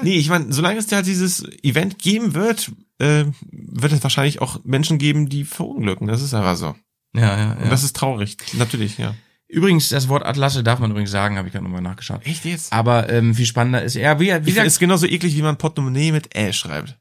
Nee, 0.03 0.17
ich 0.17 0.29
meine, 0.29 0.53
solange 0.53 0.79
es 0.79 0.87
da 0.87 1.01
dieses 1.01 1.43
Event 1.63 1.99
geben 1.99 2.33
wird, 2.33 2.71
äh, 2.99 3.25
wird 3.51 3.91
es 3.91 4.03
wahrscheinlich 4.03 4.41
auch 4.41 4.61
Menschen 4.63 4.97
geben, 4.97 5.27
die 5.27 5.43
verunglücken. 5.43 6.07
Das 6.07 6.21
ist 6.21 6.33
einfach 6.33 6.55
so. 6.55 6.75
Ja, 7.15 7.37
ja, 7.37 7.51
Und 7.53 7.63
ja. 7.65 7.69
das 7.69 7.83
ist 7.83 7.95
traurig. 7.95 8.37
Natürlich, 8.53 8.97
ja. 8.97 9.15
Übrigens, 9.47 9.89
das 9.89 10.07
Wort 10.07 10.23
Atlasse 10.25 10.63
darf 10.63 10.79
man 10.79 10.91
übrigens 10.91 11.09
sagen, 11.09 11.37
habe 11.37 11.47
ich 11.47 11.53
gerade 11.53 11.65
nochmal 11.65 11.81
nachgeschaut. 11.81 12.21
Echt 12.23 12.45
jetzt? 12.45 12.71
Aber 12.71 13.09
ähm, 13.09 13.33
viel 13.33 13.47
spannender 13.47 13.81
ist, 13.81 13.95
ja, 13.95 14.19
wie, 14.19 14.27
wie 14.27 14.49
gesagt, 14.51 14.67
ist 14.67 14.79
genauso 14.79 15.07
eklig, 15.07 15.35
wie 15.35 15.41
man 15.41 15.57
Portemonnaie 15.57 16.11
mit 16.11 16.35
Ä 16.35 16.53
schreibt. 16.53 16.99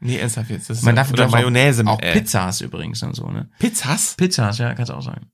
Nee, 0.00 0.18
ernsthaft 0.18 0.50
jetzt. 0.50 0.68
Das 0.70 0.78
ist 0.78 0.84
man 0.84 0.94
darf 0.96 1.10
oder 1.12 1.28
Mayonnaise 1.28 1.82
auch, 1.86 1.94
auch 1.98 2.02
Ä. 2.02 2.12
Pizzas 2.12 2.60
übrigens 2.60 3.02
und 3.02 3.14
so, 3.14 3.28
ne? 3.30 3.48
Pizzas? 3.58 4.14
Pizzas, 4.16 4.58
ja, 4.58 4.74
kannst 4.74 4.90
du 4.90 4.94
auch 4.94 5.02
sagen. 5.02 5.26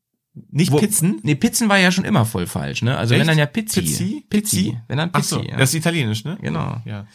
Nicht 0.51 0.73
Wo- 0.73 0.79
Pizzen? 0.79 1.21
Nee, 1.23 1.35
Pizzen 1.35 1.69
war 1.69 1.79
ja 1.79 1.91
schon 1.93 2.05
immer 2.05 2.25
voll 2.25 2.47
falsch, 2.47 2.83
ne? 2.83 2.97
Also 2.97 3.13
wenn 3.13 3.21
Echt? 3.23 3.31
dann 3.31 3.39
ja 3.39 3.47
Pizzi. 3.47 3.81
Pizzi? 3.83 4.25
Pizzi. 4.31 4.79
Wenn 4.89 4.97
dann 4.99 5.11
Ach 5.13 5.19
Pizzi, 5.21 5.35
so, 5.35 5.43
ja. 5.43 5.57
das 5.57 5.71
ist 5.71 5.75
italienisch, 5.75 6.25
ne? 6.25 6.39
Genau. 6.41 6.81
Ja. 6.87 7.07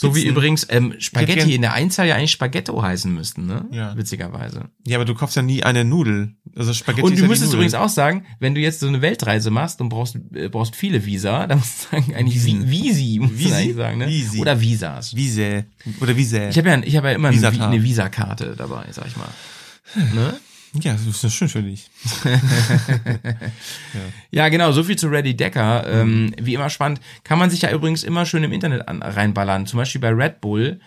So 0.00 0.16
wie 0.16 0.26
übrigens 0.26 0.66
ähm, 0.70 0.94
Spaghetti 0.98 1.54
in 1.54 1.60
der 1.60 1.74
Einzahl 1.74 2.08
ja 2.08 2.16
eigentlich 2.16 2.30
Spaghetto 2.30 2.82
heißen 2.82 3.12
müssten, 3.12 3.44
ne? 3.44 3.66
Ja. 3.70 3.94
Witzigerweise. 3.98 4.70
Ja, 4.86 4.96
aber 4.96 5.04
du 5.04 5.14
kaufst 5.14 5.36
ja 5.36 5.42
nie 5.42 5.62
eine 5.62 5.84
Nudel. 5.84 6.36
Also 6.56 6.72
Spaghetti 6.72 7.06
Und 7.06 7.18
du 7.18 7.22
ja 7.22 7.28
müsstest 7.28 7.52
übrigens 7.52 7.74
auch 7.74 7.90
sagen, 7.90 8.24
wenn 8.38 8.54
du 8.54 8.62
jetzt 8.62 8.80
so 8.80 8.88
eine 8.88 9.02
Weltreise 9.02 9.50
machst 9.50 9.80
und 9.82 9.90
brauchst, 9.90 10.18
äh, 10.34 10.48
brauchst 10.48 10.74
viele 10.74 11.04
Visa, 11.04 11.46
dann 11.46 11.58
musst 11.58 11.84
du 11.84 11.96
sagen, 11.96 12.14
eigentlich. 12.14 12.42
Visi, 12.42 12.62
Visi 12.64 13.20
Visi? 13.20 13.48
du 13.48 13.54
eigentlich 13.54 13.76
sagen, 13.76 13.98
ne? 13.98 14.08
Visi. 14.08 14.40
Oder 14.40 14.58
Visas. 14.58 15.14
Wiese. 15.14 15.66
Oder 16.00 16.16
Wiese. 16.16 16.48
Ich 16.48 16.56
habe 16.56 16.70
ja, 16.70 16.78
ich 16.82 16.96
hab 16.96 17.04
ja 17.04 17.12
immer 17.12 17.28
eine, 17.28 17.36
Visata. 17.36 17.68
eine 17.68 17.82
Visakarte 17.82 18.54
dabei, 18.56 18.86
sag 18.92 19.06
ich 19.06 19.16
mal. 19.16 19.28
Ne? 20.14 20.40
Ja, 20.74 20.92
das 20.92 21.06
ist 21.06 21.22
ja 21.22 21.30
schön 21.30 21.48
für 21.48 21.62
dich. 21.62 21.90
Ja, 24.32 24.48
genau, 24.48 24.70
so 24.70 24.84
viel 24.84 24.96
zu 24.96 25.08
Ready 25.08 25.36
Decker. 25.36 25.84
Ähm, 25.88 26.32
wie 26.40 26.54
immer 26.54 26.70
spannend. 26.70 27.00
Kann 27.24 27.38
man 27.38 27.50
sich 27.50 27.62
ja 27.62 27.72
übrigens 27.72 28.04
immer 28.04 28.24
schön 28.26 28.44
im 28.44 28.52
Internet 28.52 28.86
an, 28.86 29.02
reinballern. 29.02 29.66
Zum 29.66 29.78
Beispiel 29.78 30.00
bei 30.00 30.10
Red 30.10 30.40
Bull 30.40 30.80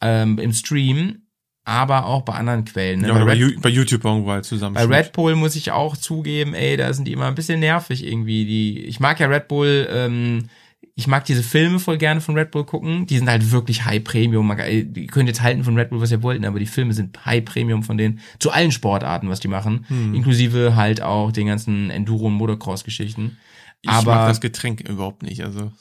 ähm, 0.00 0.38
im 0.38 0.52
Stream, 0.52 1.22
aber 1.64 2.06
auch 2.06 2.22
bei 2.22 2.34
anderen 2.34 2.64
Quellen. 2.64 3.00
Ne? 3.00 3.08
Ja, 3.08 3.14
oder 3.16 3.24
bei, 3.24 3.32
Red, 3.32 3.60
bei 3.60 3.68
YouTube 3.68 4.04
irgendwo 4.04 4.30
halt 4.30 4.44
zusammen. 4.44 4.74
bei 4.74 4.84
Red 4.84 5.12
Bull 5.12 5.34
muss 5.34 5.56
ich 5.56 5.72
auch 5.72 5.96
zugeben, 5.96 6.54
ey, 6.54 6.76
da 6.76 6.92
sind 6.92 7.08
die 7.08 7.12
immer 7.12 7.26
ein 7.26 7.34
bisschen 7.34 7.58
nervig 7.58 8.06
irgendwie. 8.06 8.44
Die, 8.44 8.84
ich 8.84 9.00
mag 9.00 9.18
ja 9.18 9.26
Red 9.26 9.48
Bull, 9.48 9.88
ähm, 9.90 10.48
ich 10.94 11.06
mag 11.06 11.24
diese 11.24 11.42
Filme 11.42 11.78
voll 11.78 11.98
gerne 11.98 12.20
von 12.20 12.36
Red 12.36 12.50
Bull 12.50 12.64
gucken. 12.64 13.06
Die 13.06 13.18
sind 13.18 13.28
halt 13.28 13.50
wirklich 13.50 13.84
High 13.84 14.02
Premium. 14.02 14.46
Man, 14.46 14.58
ey, 14.58 14.88
ihr 14.94 15.06
könnt 15.06 15.28
jetzt 15.28 15.42
halten 15.42 15.64
von 15.64 15.76
Red 15.76 15.90
Bull, 15.90 16.00
was 16.00 16.10
ihr 16.10 16.22
wollten, 16.22 16.44
aber 16.44 16.58
die 16.58 16.66
Filme 16.66 16.92
sind 16.92 17.24
High 17.24 17.44
Premium 17.44 17.82
von 17.82 17.98
denen. 17.98 18.20
Zu 18.38 18.50
allen 18.50 18.72
Sportarten, 18.72 19.28
was 19.28 19.40
die 19.40 19.48
machen. 19.48 19.84
Hm. 19.88 20.14
Inklusive 20.14 20.76
halt 20.76 21.02
auch 21.02 21.32
den 21.32 21.46
ganzen 21.46 21.90
Enduro- 21.90 22.26
und 22.26 22.34
Motocross-Geschichten. 22.34 23.36
Ich 23.82 23.90
aber 23.90 24.14
mag 24.14 24.28
das 24.28 24.40
Getränk 24.40 24.80
überhaupt 24.88 25.22
nicht. 25.22 25.44
Also, 25.44 25.72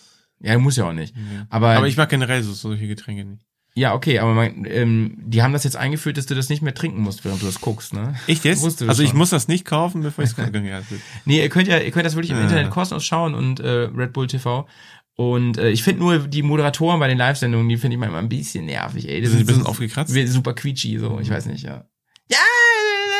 ja, 0.41 0.57
muss 0.57 0.75
ja 0.75 0.89
auch 0.89 0.93
nicht. 0.93 1.15
Aber, 1.49 1.69
aber 1.69 1.87
ich 1.87 1.97
mag 1.97 2.09
generell 2.09 2.43
so 2.43 2.53
solche 2.53 2.87
Getränke 2.87 3.25
nicht. 3.25 3.45
Ja, 3.75 3.95
okay, 3.95 4.19
aber 4.19 4.33
man, 4.33 4.65
ähm, 4.69 5.15
die 5.17 5.41
haben 5.41 5.51
das 5.53 5.63
jetzt 5.63 5.75
eingeführt, 5.77 6.17
dass 6.17 6.27
du 6.27 6.35
das 6.35 6.49
nicht 6.49 6.61
mehr 6.61 6.75
trinken 6.75 7.01
musst, 7.01 7.25
während 7.25 7.41
du 7.41 7.47
das 7.47 7.59
guckst, 7.59 7.93
ne? 7.93 8.13
Echt 8.27 8.45
jetzt? 8.45 8.63
Also 8.87 9.01
ich 9.01 9.09
schon. 9.09 9.17
muss 9.17 9.31
das 9.31 9.47
nicht 9.47 9.65
kaufen, 9.65 10.03
bevor 10.03 10.23
ich 10.23 10.29
es 10.29 10.35
gucken 10.37 10.67
kann. 10.69 10.83
Nee, 11.25 11.41
ihr 11.41 11.49
könnt 11.49 11.67
ja, 11.67 11.79
ihr 11.79 11.89
könnt 11.89 12.05
das 12.05 12.13
wirklich 12.15 12.31
im 12.31 12.37
Ja. 12.37 12.43
Internet 12.43 12.69
kostenlos 12.69 13.03
schauen 13.03 13.33
und 13.33 13.59
äh, 13.61 13.67
Red 13.95 14.13
Bull 14.13 14.27
TV. 14.27 14.67
Und 15.15 15.57
äh, 15.57 15.69
ich 15.69 15.81
finde 15.83 16.01
nur 16.01 16.19
die 16.19 16.43
Moderatoren 16.43 16.99
bei 16.99 17.07
den 17.07 17.17
Live-Sendungen, 17.17 17.67
die 17.69 17.77
finde 17.77 17.95
ich 17.95 17.99
manchmal 17.99 18.21
ein 18.21 18.29
bisschen 18.29 18.65
nervig, 18.65 19.07
ey. 19.09 19.21
Das 19.21 19.29
Sind 19.31 19.39
die 19.39 19.43
ein 19.43 19.47
bisschen 19.47 19.63
so- 19.63 19.69
aufgekratzt? 19.69 20.13
Super 20.27 20.53
quietschy, 20.53 20.97
so, 20.99 21.19
ich 21.19 21.29
weiß 21.29 21.47
nicht, 21.47 21.63
ja. 21.63 21.85
Ja! 22.31 22.37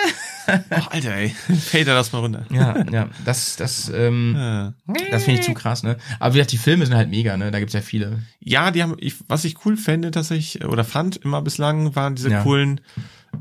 Oh, 0.46 0.88
Alter, 0.90 1.16
ey. 1.16 1.30
Fade 1.70 1.86
das 1.86 2.12
mal 2.12 2.20
runter. 2.20 2.46
Ja, 2.52 2.84
ja, 2.92 3.08
das, 3.24 3.56
das, 3.56 3.90
ähm, 3.96 4.34
Ja. 4.36 4.74
das 5.10 5.24
finde 5.24 5.40
ich 5.40 5.46
zu 5.46 5.54
krass, 5.54 5.84
ne? 5.84 5.96
Aber 6.20 6.34
wie 6.34 6.38
gesagt, 6.40 6.52
die 6.52 6.58
Filme 6.58 6.86
sind 6.86 6.96
halt 6.96 7.10
mega, 7.10 7.38
ne? 7.38 7.50
Da 7.50 7.60
gibt's 7.60 7.74
ja 7.74 7.80
viele. 7.80 8.24
Ja, 8.42 8.72
die 8.72 8.84
haben, 8.84 8.96
ich, 9.00 9.16
was 9.30 9.46
ich 9.46 9.66
cool 9.66 9.78
fände, 9.78 10.12
dass 10.12 10.32
ich, 10.32 10.66
oder 10.66 10.84
fand 10.84 11.16
immer 11.16 11.42
bislang, 11.42 11.96
waren 11.96 12.16
diese 12.16 12.30
Ja. 12.30 12.44
coolen 12.44 12.82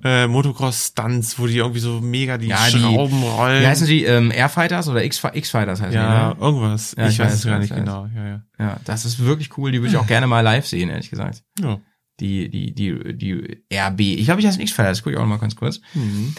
äh, 0.04 0.28
Motocross-Stunts, 0.28 1.40
wo 1.40 1.48
die 1.48 1.56
irgendwie 1.56 1.80
so 1.80 2.00
mega 2.00 2.38
die 2.38 2.46
Ja, 2.46 2.66
die- 2.70 2.78
Schrauben 2.78 3.22
rollen. 3.24 3.62
Wie 3.62 3.66
heißen 3.66 3.86
die? 3.88 4.04
Ähm, 4.04 4.30
Airfighters 4.30 4.88
oder 4.88 5.04
X- 5.04 5.22
X-Fighters 5.32 5.80
heißen 5.82 5.92
Ja, 5.94 6.30
die, 6.34 6.38
ne? 6.40 6.46
irgendwas. 6.46 6.94
Ja, 6.96 7.06
ich, 7.08 7.14
ich 7.14 7.18
weiß 7.18 7.26
weiß, 7.26 7.34
es 7.40 7.44
gar 7.46 7.58
nicht 7.58 7.74
genau. 7.74 8.06
Ja, 8.14 8.26
ja. 8.26 8.42
Ja, 8.60 8.76
das 8.84 9.04
ist 9.04 9.18
wirklich 9.18 9.58
cool. 9.58 9.72
Die 9.72 9.80
würde 9.80 9.90
ich 9.90 9.96
auch 9.98 10.06
gerne 10.06 10.28
mal 10.28 10.40
live 10.40 10.66
sehen, 10.66 10.88
ehrlich 10.88 11.10
gesagt. 11.10 11.42
ja. 11.60 11.78
Die, 12.20 12.48
die, 12.48 12.72
die, 12.74 13.14
die 13.16 13.32
RB. 13.74 14.00
Ich 14.00 14.24
glaube, 14.26 14.40
ich 14.40 14.46
heiße 14.46 14.60
X-Fighter. 14.62 14.90
Das 14.90 15.02
gucke 15.02 15.12
ich 15.12 15.16
auch 15.16 15.22
noch 15.22 15.28
mal 15.28 15.38
ganz 15.38 15.56
kurz. 15.56 15.80
Mhm. 15.94 16.34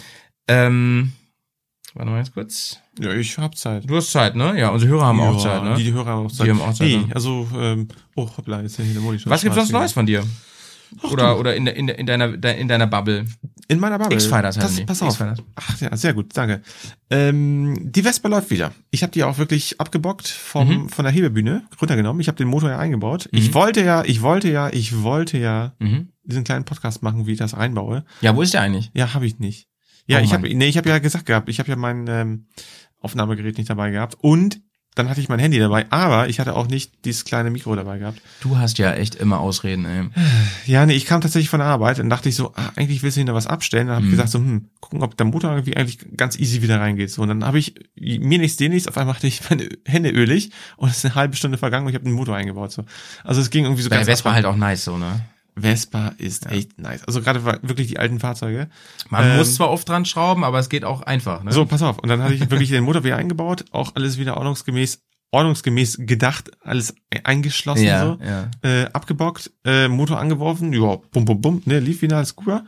Ähm, 0.48 1.12
warte 1.94 2.10
mal 2.12 2.18
ganz 2.18 2.32
kurz. 2.32 2.80
Ja, 3.00 3.12
ich 3.14 3.38
hab 3.38 3.58
Zeit. 3.58 3.90
Du 3.90 3.96
hast 3.96 4.12
Zeit, 4.12 4.36
ne? 4.36 4.58
Ja, 4.60 4.70
unsere 4.70 4.92
Hörer 4.92 5.06
haben 5.08 5.20
ja, 5.20 5.30
auch 5.30 5.42
Zeit, 5.44 5.64
ne? 5.64 5.76
Die, 5.76 5.84
die 5.86 5.94
Hörer 5.94 6.06
haben 6.12 6.26
auch 6.28 6.32
Zeit. 6.32 6.46
Die 6.48 6.52
haben 6.52 6.62
auch 6.62 6.74
Zeit, 6.74 6.88
Nee, 6.88 6.98
ne? 6.98 7.16
also, 7.16 7.48
ähm, 7.58 7.88
oh, 8.16 8.30
hoppla, 8.38 8.62
jetzt 8.62 8.74
ist 8.74 8.78
ja 8.80 8.84
hier 8.86 8.94
der 8.94 9.02
Moni 9.02 9.20
schon 9.20 9.32
Was 9.32 9.42
gibt's 9.42 9.56
sonst 9.58 9.72
Neues 9.72 9.92
von 9.94 10.06
dir? 10.06 10.24
Oder, 11.12 11.40
oder 11.40 11.56
in, 11.56 11.66
der- 11.66 11.76
in, 11.76 11.88
in 11.88 12.06
deiner, 12.06 12.38
de- 12.38 12.60
in 12.60 12.68
deiner 12.68 12.86
Bubble. 12.88 13.26
In 13.70 13.80
meiner 13.80 13.98
Bubble. 13.98 14.16
X-Fighters 14.16 14.56
Das- 14.56 14.76
die. 14.76 14.84
Pass 14.86 15.02
auf. 15.02 15.10
X-Fighters. 15.10 15.40
Ach 15.56 15.80
ja, 15.82 15.96
sehr 15.96 16.14
gut, 16.14 16.36
danke. 16.36 16.62
Ähm, 17.10 17.92
die 17.92 18.02
Vespa 18.04 18.28
läuft 18.28 18.50
wieder. 18.50 18.74
Ich 18.92 19.04
habe 19.04 19.12
die 19.12 19.24
auch 19.24 19.38
wirklich 19.38 19.80
abgebockt 19.80 20.28
vom 20.28 20.68
Mhm. 20.84 20.90
von 20.90 21.06
der 21.06 21.14
Hebebühne 21.14 21.64
runtergenommen. 21.82 22.20
Ich 22.20 22.28
habe 22.28 22.38
den 22.38 22.48
Motor 22.48 22.70
ja 22.72 22.80
eingebaut. 22.80 23.30
Ich 23.32 23.54
wollte 23.54 23.84
ja, 23.84 24.04
ich 24.04 24.22
wollte 24.22 24.50
ja, 24.52 24.70
ich 24.70 25.02
wollte 25.04 25.38
ja 25.38 25.74
Mhm. 25.80 26.10
diesen 26.24 26.44
kleinen 26.44 26.66
Podcast 26.66 27.04
machen, 27.04 27.26
wie 27.28 27.34
ich 27.34 27.38
das 27.40 27.54
einbaue. 27.54 28.04
Ja, 28.22 28.36
wo 28.36 28.42
ist 28.42 28.54
der 28.54 28.62
eigentlich? 28.62 28.92
Ja, 28.94 29.14
habe 29.14 29.26
ich 29.26 29.40
nicht. 29.40 29.68
Ja, 30.08 30.20
Oh 30.20 30.24
ich 30.24 30.34
habe 30.34 30.54
nee, 30.54 30.68
ich 30.68 30.78
habe 30.78 30.90
ja 30.90 31.00
gesagt 31.00 31.26
gehabt, 31.26 31.48
ich 31.48 31.60
habe 31.60 31.70
ja 31.70 31.76
mein 31.78 32.06
ähm, 32.10 32.48
Aufnahmegerät 33.00 33.58
nicht 33.58 33.70
dabei 33.70 33.92
gehabt 33.92 34.16
und 34.20 34.62
dann 34.96 35.10
hatte 35.10 35.20
ich 35.22 35.30
mein 35.30 35.40
Handy 35.40 35.58
dabei, 35.60 35.86
aber 35.90 36.30
ich 36.30 36.40
hatte 36.40 36.56
auch 36.56 36.68
nicht 36.68 36.92
dieses 37.06 37.26
kleine 37.26 37.50
Mikro 37.50 37.76
dabei 37.76 37.98
gehabt. 37.98 38.22
Du 38.42 38.58
hast 38.58 38.78
ja 38.78 38.94
echt 38.94 39.16
immer 39.16 39.40
Ausreden, 39.40 39.86
ey. 39.86 40.04
Ja, 40.66 40.86
nee, 40.86 40.94
ich 40.94 41.06
kam 41.06 41.22
tatsächlich 41.22 41.50
von 41.50 41.60
der 41.60 41.68
Arbeit 41.68 42.00
und 42.00 42.10
dachte 42.10 42.30
ich 42.30 42.36
so, 42.36 42.54
ah, 42.56 42.72
eigentlich 42.76 43.02
willst 43.04 43.18
du 43.18 43.20
hinter 43.22 43.34
was 43.34 43.48
abstellen. 43.48 43.88
Dann 43.88 43.96
habe 43.98 44.06
ich 44.06 44.12
Mhm. 44.12 44.16
gesagt 44.16 44.30
so, 44.30 44.40
hm, 44.40 44.70
gucken, 44.80 45.02
ob 45.02 45.18
der 45.18 45.26
Motor 45.26 45.52
irgendwie 45.52 45.76
eigentlich 45.76 45.98
ganz 46.16 46.38
easy 46.38 46.62
wieder 46.62 46.80
reingeht. 46.80 47.10
So, 47.12 47.22
und 47.24 47.30
dann 47.30 47.44
habe 47.44 47.58
ich 47.60 47.74
mir 47.96 48.38
nichts, 48.40 48.58
dir 48.58 48.70
nichts, 48.70 48.88
auf 48.88 48.98
einmal 48.98 49.16
hatte 49.16 49.28
ich 49.28 49.42
meine 49.50 49.68
Hände 49.86 50.10
ölig 50.10 50.52
und 50.78 50.90
es 50.90 50.98
ist 50.98 51.06
eine 51.06 51.16
halbe 51.16 51.36
Stunde 51.36 51.58
vergangen 51.58 51.86
und 51.86 51.90
ich 51.90 51.96
habe 51.96 52.06
den 52.06 52.14
Motor 52.14 52.36
eingebaut. 52.36 52.72
So. 52.72 52.86
Also 53.24 53.42
es 53.42 53.50
ging 53.50 53.64
irgendwie 53.66 53.82
so 53.82 53.90
Deine 53.90 54.02
ganz 54.02 54.10
Vespa 54.20 54.30
ab- 54.30 54.36
halt 54.36 54.46
auch 54.46 54.56
nice, 54.56 54.84
so, 54.86 54.98
ne? 54.98 55.22
Vespa 55.56 56.14
ist 56.18 56.48
echt 56.48 56.80
nice. 56.80 57.04
Also 57.06 57.22
gerade 57.22 57.44
wirklich 57.62 57.88
die 57.88 58.00
alten 58.00 58.20
Fahrzeuge. 58.20 58.70
Man 59.10 59.24
Ähm, 59.32 59.38
muss 59.38 59.56
zwar 59.56 59.70
oft 59.70 59.88
dran 59.88 60.06
schrauben, 60.06 60.44
aber 60.44 60.60
es 60.60 60.70
geht 60.70 60.84
auch 60.84 61.02
einfach, 61.02 61.44
ne? 61.44 61.52
So, 61.52 61.66
pass 61.66 61.82
auf. 61.82 62.00
Und 62.00 62.10
dann 62.10 62.22
hatte 62.24 62.34
ich 62.34 62.50
wirklich 62.50 62.70
den 62.70 62.84
Motor 62.84 63.04
wieder 63.04 63.18
eingebaut, 63.18 63.66
auch 63.72 63.96
alles 63.96 64.18
wieder 64.18 64.38
ordnungsgemäß, 64.38 65.00
ordnungsgemäß 65.32 65.98
gedacht, 66.02 66.52
alles 66.62 66.96
e- 67.14 67.20
eingeschlossen 67.24 67.86
ja, 67.86 68.06
so. 68.06 68.20
ja. 68.24 68.50
äh, 68.62 68.86
abgebockt, 68.94 69.52
äh, 69.66 69.88
Motor 69.88 70.20
angeworfen, 70.20 70.74
ja, 70.74 70.98
bum, 71.12 71.26
bum, 71.26 71.42
bum, 71.42 71.62
ne, 71.66 71.80
lief 71.80 72.02
wieder 72.02 72.18
als 72.18 72.36
Kuba. 72.36 72.66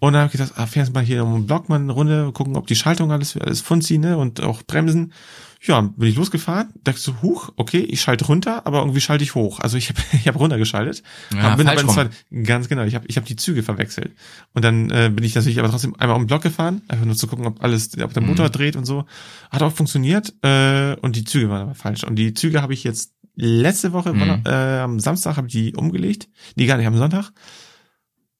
Und 0.00 0.12
dann 0.12 0.22
habe 0.22 0.26
ich 0.26 0.32
gedacht, 0.38 0.52
ah, 0.56 0.66
fährst 0.66 0.92
mal 0.94 1.02
hier 1.02 1.24
um 1.24 1.32
den 1.34 1.46
Block 1.46 1.68
mal 1.68 1.76
eine 1.76 1.92
Runde, 1.92 2.30
gucken, 2.32 2.56
ob 2.56 2.66
die 2.66 2.76
Schaltung 2.76 3.10
alles, 3.10 3.36
alles 3.36 3.60
funzi, 3.62 3.98
ne, 3.98 4.16
und 4.18 4.40
auch 4.42 4.62
Bremsen. 4.62 5.12
Ja, 5.60 5.80
bin 5.80 6.08
ich 6.08 6.14
losgefahren, 6.14 6.68
dachte 6.84 7.00
so, 7.00 7.20
huch, 7.20 7.50
okay, 7.56 7.78
ich 7.80 8.00
schalte 8.00 8.26
runter, 8.26 8.64
aber 8.64 8.78
irgendwie 8.78 9.00
schalte 9.00 9.24
ich 9.24 9.34
hoch. 9.34 9.58
Also 9.58 9.76
ich 9.76 9.88
habe 9.88 9.98
ich 10.12 10.28
hab 10.28 10.38
runtergeschaltet. 10.38 11.02
Ja, 11.34 11.56
bin 11.56 11.66
aber 11.66 11.84
zweite- 11.88 12.10
ganz 12.44 12.68
genau, 12.68 12.84
ich 12.84 12.94
habe 12.94 13.06
ich 13.08 13.16
hab 13.16 13.24
die 13.24 13.34
Züge 13.34 13.64
verwechselt. 13.64 14.12
Und 14.54 14.64
dann 14.64 14.88
äh, 14.90 15.10
bin 15.12 15.24
ich 15.24 15.34
natürlich 15.34 15.58
aber 15.58 15.68
trotzdem 15.70 15.96
einmal 15.98 16.16
um 16.16 16.22
den 16.22 16.28
Block 16.28 16.42
gefahren, 16.42 16.82
einfach 16.86 17.06
nur 17.06 17.16
zu 17.16 17.26
gucken, 17.26 17.46
ob 17.46 17.60
alles, 17.64 17.90
ob 18.00 18.12
der 18.12 18.22
Mhm. 18.22 18.28
Motor 18.28 18.50
dreht 18.50 18.76
und 18.76 18.84
so. 18.84 19.04
Hat 19.50 19.62
auch 19.62 19.72
funktioniert, 19.72 20.32
äh, 20.44 20.94
und 21.00 21.16
die 21.16 21.24
Züge 21.24 21.48
waren 21.50 21.62
aber 21.62 21.74
falsch. 21.74 22.04
Und 22.04 22.14
die 22.16 22.34
Züge 22.34 22.62
habe 22.62 22.72
ich 22.74 22.84
jetzt 22.84 23.14
letzte 23.34 23.92
Woche, 23.92 24.12
Mhm. 24.12 24.42
äh, 24.46 24.78
am 24.78 25.00
Samstag 25.00 25.36
habe 25.38 25.48
ich 25.48 25.52
die 25.54 25.74
umgelegt. 25.74 26.28
Nee, 26.54 26.66
gar 26.66 26.76
nicht, 26.76 26.86
am 26.86 26.96
Sonntag. 26.96 27.32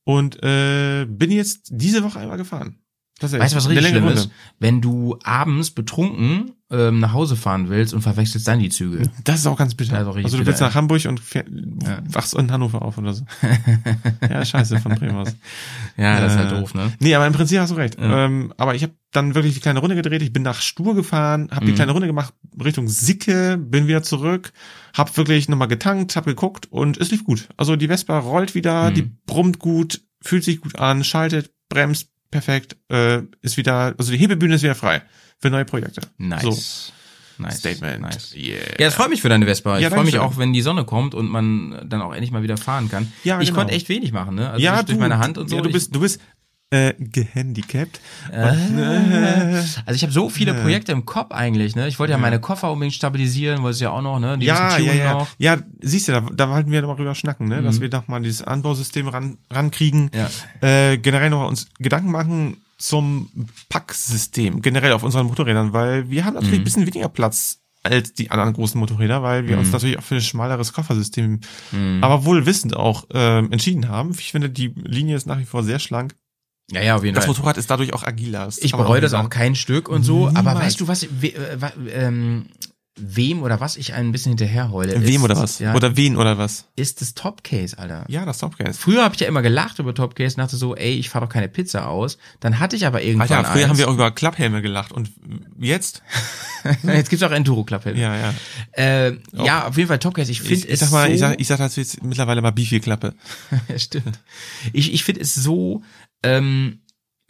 Und 0.09 0.43
äh, 0.43 1.05
bin 1.07 1.31
jetzt 1.31 1.69
diese 1.71 2.03
Woche 2.03 2.19
einmal 2.19 2.39
gefahren. 2.39 2.79
Weißt 3.21 3.35
du, 3.35 3.39
was 3.57 3.69
richtig 3.69 3.89
schlimm 3.89 4.05
Runde. 4.05 4.21
ist? 4.21 4.31
Wenn 4.61 4.81
du 4.81 5.19
abends 5.25 5.73
betrunken 5.73 6.53
ähm, 6.71 7.01
nach 7.01 7.13
Hause 7.13 7.35
fahren 7.37 7.69
willst 7.69 7.93
und 7.93 8.01
verwechselst 8.01 8.47
dann 8.47 8.61
die 8.61 8.69
Züge. 8.69 9.11
Das 9.25 9.41
ist 9.41 9.47
auch 9.47 9.57
ganz 9.59 9.75
bitter. 9.75 9.97
Also 9.99 10.13
du 10.13 10.23
bitter, 10.23 10.47
willst 10.47 10.61
nach 10.61 10.75
Hamburg 10.75 11.05
und 11.07 11.19
fähr, 11.21 11.45
Ja. 11.85 11.99
wachst 12.11 12.35
in 12.35 12.51
Hannover 12.53 12.81
auf 12.83 12.97
oder 12.97 13.13
so. 13.15 13.25
ja, 14.31 14.45
scheiße 14.45 14.79
von 14.79 14.95
Bremen 14.95 15.17
aus. 15.17 15.35
Ja, 15.97 16.21
das 16.21 16.33
ist 16.35 16.39
halt 16.39 16.53
Äh, 16.53 16.61
doof, 16.61 16.75
ne? 16.75 16.93
Nee, 17.01 17.15
aber 17.15 17.27
im 17.27 17.33
Prinzip 17.33 17.59
hast 17.59 17.71
du 17.71 17.75
recht. 17.75 17.99
Ja. 17.99 18.27
Ähm, 18.27 18.53
aber 18.57 18.75
ich 18.77 18.83
habe 18.85 18.93
dann 19.13 19.35
wirklich 19.35 19.55
die 19.55 19.61
kleine 19.61 19.81
Runde 19.81 19.97
gedreht. 19.97 20.23
Ich 20.23 20.33
bin 20.33 20.43
nach 20.45 20.61
Stur 20.61 20.95
gefahren, 20.95 21.49
habe 21.51 21.67
die 21.67 21.73
Mhm. 21.73 21.77
kleine 21.77 21.93
Runde 21.93 22.07
gemacht 22.07 22.35
Richtung 22.63 22.89
Sicke, 22.89 23.59
bin 23.59 23.89
wieder 23.89 24.03
zurück, 24.05 24.53
habe 24.99 25.17
wirklich 25.17 25.49
nochmal 25.49 25.69
getankt, 25.69 26.17
habe 26.17 26.31
geguckt 26.31 26.67
und 26.71 26.99
es 26.99 27.11
lief 27.11 27.25
gut. 27.25 27.49
Also 27.57 27.77
die 27.77 27.87
Vespa 27.89 28.19
rollt 28.19 28.55
wieder, 28.55 28.91
Mhm. 28.91 28.95
die 28.95 29.03
brummt 29.27 29.59
gut, 29.59 30.03
fühlt 30.21 30.45
sich 30.45 30.61
gut 30.61 30.79
an, 30.79 31.05
schaltet, 31.05 31.51
bremst 31.69 32.11
perfekt, 32.31 32.77
äh, 32.91 33.23
ist 33.41 33.57
wieder, 33.57 33.95
also 33.97 34.13
die 34.13 34.19
Hebebühne 34.19 34.57
ist 34.57 34.63
wieder 34.63 34.75
frei 34.75 35.03
für 35.39 35.49
neue 35.51 35.65
Projekte. 35.65 36.03
Nice. 36.19 36.43
So, 36.43 37.43
nice. 37.43 37.59
Statement. 37.59 38.03
Nice. 38.03 38.35
Yeah. 38.37 38.57
Ja, 38.79 38.87
das 38.89 38.95
freut 38.95 39.09
mich 39.11 39.23
für 39.23 39.29
deine 39.31 39.47
Vespa. 39.47 39.77
Ich 39.77 39.83
Ja, 39.85 39.91
freue 39.91 40.03
mich 40.03 40.11
schön. 40.11 40.21
auch, 40.21 40.37
wenn 40.37 40.53
die 40.53 40.61
Sonne 40.61 40.85
kommt 40.85 41.15
und 41.15 41.29
man 41.31 41.81
dann 41.89 42.03
auch 42.03 42.13
endlich 42.13 42.31
mal 42.33 42.43
wieder 42.43 42.57
fahren 42.57 42.91
kann. 42.91 43.11
Ja, 43.25 43.41
ich 43.41 43.49
genau. 43.49 43.61
konnte 43.61 43.75
echt 43.75 43.89
wenig 43.89 44.13
machen, 44.13 44.35
ne? 44.35 44.51
Also 44.51 44.63
ja, 44.63 44.83
durch 44.83 44.97
du, 44.99 45.01
meine 45.01 45.19
Hand 45.19 45.39
und 45.39 45.49
so. 45.49 45.57
Ja, 45.57 45.63
du 45.63 45.69
Ich- 45.69 45.75
bist, 45.75 45.95
du 45.95 46.01
bist 46.01 46.21
äh, 46.71 46.93
gehandicapt. 46.99 48.01
Äh, 48.31 48.41
also 48.41 49.95
ich 49.95 50.03
habe 50.03 50.13
so 50.13 50.29
viele 50.29 50.55
Projekte 50.55 50.93
im 50.93 51.05
Kopf 51.07 51.33
eigentlich, 51.33 51.75
ne? 51.77 51.89
Ich 51.89 51.99
wollte 51.99 52.13
ja, 52.13 52.19
meine 52.19 52.41
Koffer 52.41 52.71
unbedingt 52.71 52.95
stabilisieren, 52.95 53.63
wollte 53.63 53.75
es 53.75 53.81
ja 53.81 53.91
auch 53.91 54.03
noch, 54.03 54.19
ne? 54.19 54.37
Die 54.39 54.47
Ja, 54.47 54.77
ja, 54.79 54.93
ja. 54.93 55.13
noch. 55.15 55.29
Ja, 55.39 55.57
siehst 55.81 56.09
du, 56.09 56.13
da, 56.13 56.21
da 56.21 56.51
wollten 56.51 56.71
wir 56.71 56.83
noch 56.83 56.97
drüber 56.97 57.15
schnacken, 57.15 57.49
ne? 57.49 57.63
dass 57.63 57.77
Mhm. 57.77 57.81
wir 57.83 57.89
doch 57.91 58.09
mal 58.09 58.21
dieses 58.21 58.43
Anbausystem 58.43 59.09
ran, 59.09 59.39
rankriegen. 59.51 60.11
Ja. 60.15 60.29
Äh, 60.61 60.99
generell 60.99 61.31
noch 61.31 61.49
uns 61.49 61.69
Gedanken 61.79 62.11
machen 62.11 62.59
zum 62.77 63.31
Packsystem, 63.69 64.63
generell 64.63 64.93
auf 64.93 65.03
unseren 65.03 65.27
Motorrädern, 65.27 65.73
weil 65.73 66.11
wir 66.11 66.25
haben 66.25 66.35
natürlich 66.35 66.57
Mhm. 66.59 66.61
ein 66.61 66.65
bisschen 66.65 66.87
weniger 66.87 67.09
Platz 67.09 67.61
als 67.83 68.13
die 68.13 68.31
anderen 68.31 68.53
großen 68.53 68.79
Motorräder, 68.79 69.23
weil 69.23 69.49
wir 69.49 69.57
uns 69.59 69.71
natürlich 69.73 69.99
auch 69.99 70.03
für 70.03 70.17
ein 70.17 70.21
schmaleres 70.21 70.73
Koffersystem, 70.73 71.41
Mhm. 71.73 71.99
aber 72.03 72.25
wohl 72.25 72.45
wissend 72.45 72.77
auch 72.77 73.07
ähm, 73.15 73.51
entschieden 73.53 73.89
haben. 73.89 74.11
Ich 74.19 74.33
finde, 74.33 74.51
die 74.51 74.75
Linie 74.85 75.17
ist 75.17 75.27
nach 75.27 75.39
wie 75.39 75.45
vor 75.47 75.63
sehr 75.63 75.79
schlank. 75.79 76.15
Ja, 76.71 76.83
ja, 76.83 76.97
auf 76.97 77.05
jeden 77.05 77.15
Das 77.15 77.25
Fall. 77.25 77.35
Motorrad 77.35 77.57
ist 77.57 77.71
dadurch 77.71 77.93
auch 77.95 78.03
agiler. 78.05 78.45
Das 78.45 78.59
Ich 78.59 78.73
bereue 78.73 79.01
das 79.01 79.15
auch 79.15 79.31
kein 79.31 79.55
Stück 79.55 79.89
und 79.89 80.03
so, 80.03 80.29
aber 80.29 80.39
Niemals. 80.41 80.61
weißt 80.61 80.81
du 80.81 80.89
was, 80.89 81.07
we, 81.21 81.29
äh, 81.35 81.61
wa- 81.61 81.73
ähm, 81.91 82.47
wem 83.01 83.43
oder 83.45 83.61
was 83.61 83.77
ich 83.77 83.95
ein 83.95 84.11
bisschen 84.11 84.31
hinterherheule? 84.33 85.01
Wem 85.01 85.17
ist, 85.21 85.23
oder 85.23 85.37
was? 85.37 85.61
Ja, 85.61 85.73
Oder 85.75 85.97
wen 85.97 86.17
oder 86.17 86.37
was? 86.37 86.67
ist 86.75 87.01
das 87.01 87.15
Topcase, 87.15 87.79
Alter. 87.79 88.05
Ja, 88.09 88.25
das 88.27 88.39
Topcase. 88.39 88.77
Früher 88.79 89.05
habe 89.05 89.15
ich 89.15 89.21
ja 89.21 89.29
immer 89.29 89.41
gelacht 89.41 89.79
über 89.79 89.95
Topcase 89.95 90.35
und 90.35 90.41
dachte 90.41 90.57
so, 90.57 90.75
ey, 90.75 90.95
ich 90.97 91.09
fahre 91.09 91.25
doch 91.27 91.33
keine 91.33 91.49
Pizza 91.49 91.87
aus. 91.89 92.19
Dann 92.41 92.59
hatte 92.59 92.75
ich 92.75 92.87
aber 92.87 93.01
irgendwann 93.03 93.31
Alter, 93.31 93.51
früher 93.53 93.63
eins. 93.63 93.71
haben 93.71 93.79
wir 93.79 93.89
auch 93.89 93.95
über 93.95 94.11
Klapphelme 94.11 94.63
gelacht 94.63 94.91
und 94.93 95.13
jetzt? 95.61 96.03
Jetzt 96.83 97.09
gibt's 97.09 97.23
auch 97.23 97.31
Enduro 97.31 97.63
Club. 97.63 97.87
Ja, 97.87 98.17
ja. 98.17 98.35
Äh, 98.73 99.17
ja, 99.33 99.69
auf 99.69 99.77
jeden 99.77 99.87
Fall 99.89 100.01
Topcase. 100.01 100.33
Ich 100.33 100.41
finde 100.43 100.55
Ich, 100.55 100.65
ich 100.67 100.71
es 100.73 100.81
sag 100.81 100.91
mal, 100.91 101.07
so, 101.07 101.15
ich 101.15 101.21
sag, 101.21 101.41
ich 101.41 101.47
sag 101.47 101.59
dazu 101.59 101.79
jetzt 101.81 102.03
mittlerweile 102.03 102.43
mal 102.43 102.51
Bifi-Klappe. 102.51 103.15
ja, 103.69 103.79
stimmt. 103.79 104.19
Ich, 104.73 104.93
ich 104.93 105.05
finde 105.05 105.21
es 105.21 105.35
so 105.37 105.83
ähm, 106.23 106.81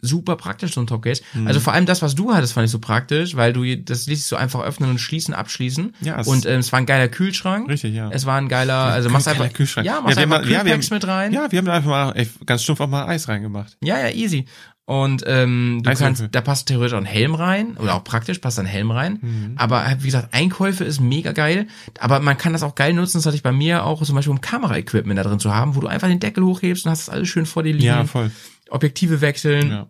super 0.01 0.37
praktisch, 0.37 0.73
so 0.73 0.79
ein 0.81 0.87
Topcase. 0.87 1.21
Mhm. 1.33 1.47
Also 1.47 1.59
vor 1.59 1.73
allem 1.73 1.85
das, 1.85 2.01
was 2.01 2.15
du 2.15 2.33
hattest, 2.33 2.53
fand 2.53 2.63
ich 2.65 2.71
so 2.71 2.79
praktisch, 2.79 3.35
weil 3.35 3.51
du 3.51 3.75
das 3.77 4.07
ließ 4.07 4.27
so 4.29 4.37
einfach 4.37 4.61
öffnen 4.61 4.89
und 4.89 4.99
schließen, 4.99 5.33
abschließen. 5.33 5.93
Ja, 6.01 6.19
es- 6.21 6.27
und 6.27 6.45
ähm, 6.45 6.59
es 6.61 6.71
war 6.71 6.79
ein 6.79 6.85
geiler 6.85 7.09
Kühlschrank. 7.09 7.67
Richtig, 7.67 7.93
ja. 7.93 8.09
Es 8.11 8.25
war 8.25 8.37
ein 8.37 8.47
geiler, 8.47 8.75
also 8.75 9.09
machst 9.09 9.27
einfach 9.27 9.51
Kühlschrank. 9.51 9.85
Ja, 9.85 9.99
machst 9.99 10.17
haben 10.17 10.31
einfach 10.31 10.45
mal- 10.45 10.51
ja, 10.51 10.59
haben- 10.59 10.79
mit 10.89 11.07
rein. 11.07 11.33
Ja, 11.33 11.51
wir 11.51 11.57
haben 11.59 11.65
da 11.65 11.73
einfach 11.73 11.89
mal 11.89 12.11
ey, 12.13 12.29
ganz 12.45 12.63
stumpf 12.63 12.79
auch 12.79 12.87
mal 12.87 13.05
Eis 13.07 13.27
reingemacht. 13.27 13.75
Ja, 13.83 13.99
ja, 13.99 14.09
easy. 14.13 14.45
Und 14.85 15.23
ähm, 15.27 15.81
du 15.83 15.93
kannst, 15.93 16.23
da 16.31 16.41
passt 16.41 16.67
theoretisch 16.67 16.93
auch 16.93 16.97
ein 16.99 17.05
Helm 17.05 17.35
rein, 17.35 17.77
oder 17.77 17.93
auch 17.93 18.03
praktisch 18.03 18.39
passt 18.39 18.57
ein 18.57 18.65
Helm 18.65 18.89
rein. 18.89 19.19
Mhm. 19.21 19.53
Aber 19.55 19.85
wie 19.99 20.05
gesagt, 20.05 20.33
Einkäufe 20.33 20.83
ist 20.83 20.99
mega 20.99 21.31
geil. 21.31 21.67
Aber 21.99 22.19
man 22.21 22.39
kann 22.39 22.53
das 22.53 22.63
auch 22.63 22.73
geil 22.73 22.93
nutzen, 22.93 23.17
das 23.19 23.25
hatte 23.27 23.35
ich 23.35 23.43
bei 23.43 23.51
mir 23.51 23.83
auch 23.85 24.01
zum 24.01 24.15
Beispiel 24.15 24.31
um 24.31 24.41
Kamera-Equipment 24.41 25.19
da 25.19 25.23
drin 25.23 25.39
zu 25.39 25.53
haben, 25.53 25.75
wo 25.75 25.81
du 25.81 25.87
einfach 25.87 26.07
den 26.07 26.19
Deckel 26.19 26.43
hochhebst 26.43 26.85
und 26.85 26.91
hast 26.91 27.07
das 27.07 27.13
alles 27.13 27.27
schön 27.27 27.45
vor 27.45 27.61
dir 27.61 27.73
liegen. 27.73 27.85
Ja, 27.85 28.03
voll. 28.05 28.31
Objektive 28.71 29.21
wechseln. 29.21 29.69
Ja. 29.71 29.87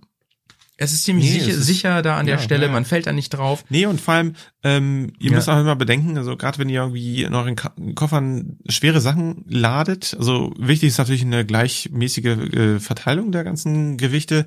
Es 0.81 0.93
ist 0.93 1.03
ziemlich 1.03 1.25
Nee, 1.25 1.39
sicher, 1.39 1.51
ist- 1.57 1.65
sicher 1.65 2.01
da 2.01 2.15
an 2.17 2.25
der 2.25 2.35
ja, 2.37 2.41
Stelle, 2.41 2.67
ja. 2.67 2.71
man 2.71 2.85
fällt 2.85 3.05
da 3.05 3.11
nicht 3.11 3.29
drauf. 3.31 3.65
Nee, 3.67 3.85
und 3.85 3.99
vor 3.99 4.13
allem, 4.13 4.35
ähm, 4.63 5.11
ihr 5.19 5.29
Ja. 5.31 5.35
müsst 5.35 5.49
auch 5.49 5.59
immer 5.59 5.75
bedenken, 5.75 6.17
also 6.17 6.37
gerade 6.37 6.57
wenn 6.57 6.69
ihr 6.69 6.79
irgendwie 6.81 7.23
in 7.23 7.33
euren 7.35 7.57
Koffern 7.95 8.59
schwere 8.69 9.01
Sachen 9.01 9.43
ladet, 9.49 10.15
also 10.17 10.53
wichtig 10.57 10.87
ist 10.89 10.97
natürlich 10.97 11.23
eine 11.23 11.45
gleichmäßige 11.45 12.25
äh, 12.25 12.79
Verteilung 12.79 13.33
der 13.33 13.43
ganzen 13.43 13.97
Gewichte. 13.97 14.45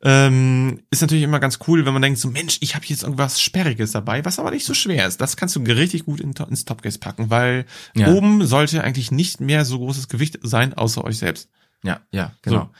Ähm, 0.00 0.80
ist 0.90 1.00
natürlich 1.00 1.24
immer 1.24 1.40
ganz 1.40 1.58
cool, 1.66 1.84
wenn 1.84 1.92
man 1.92 2.02
denkt, 2.02 2.20
so 2.20 2.28
Mensch, 2.28 2.58
ich 2.60 2.74
habe 2.76 2.84
jetzt 2.86 3.02
irgendwas 3.02 3.40
Sperriges 3.40 3.90
dabei, 3.92 4.24
was 4.24 4.38
aber 4.38 4.52
nicht 4.52 4.64
so 4.64 4.74
schwer 4.74 5.06
ist. 5.06 5.20
Das 5.20 5.36
kannst 5.36 5.56
du 5.56 5.60
richtig 5.60 6.04
gut 6.04 6.20
in, 6.20 6.32
ins 6.32 6.64
Topcase 6.64 6.98
packen, 7.00 7.30
weil 7.30 7.66
oben 8.06 8.46
sollte 8.46 8.82
eigentlich 8.84 9.10
nicht 9.10 9.40
mehr 9.40 9.64
so 9.64 9.78
großes 9.78 10.08
Gewicht 10.08 10.38
sein, 10.42 10.72
außer 10.74 11.02
euch 11.04 11.18
selbst. 11.18 11.50
Ja, 11.82 12.00
ja, 12.12 12.32
genau. 12.42 12.62
So. 12.62 12.70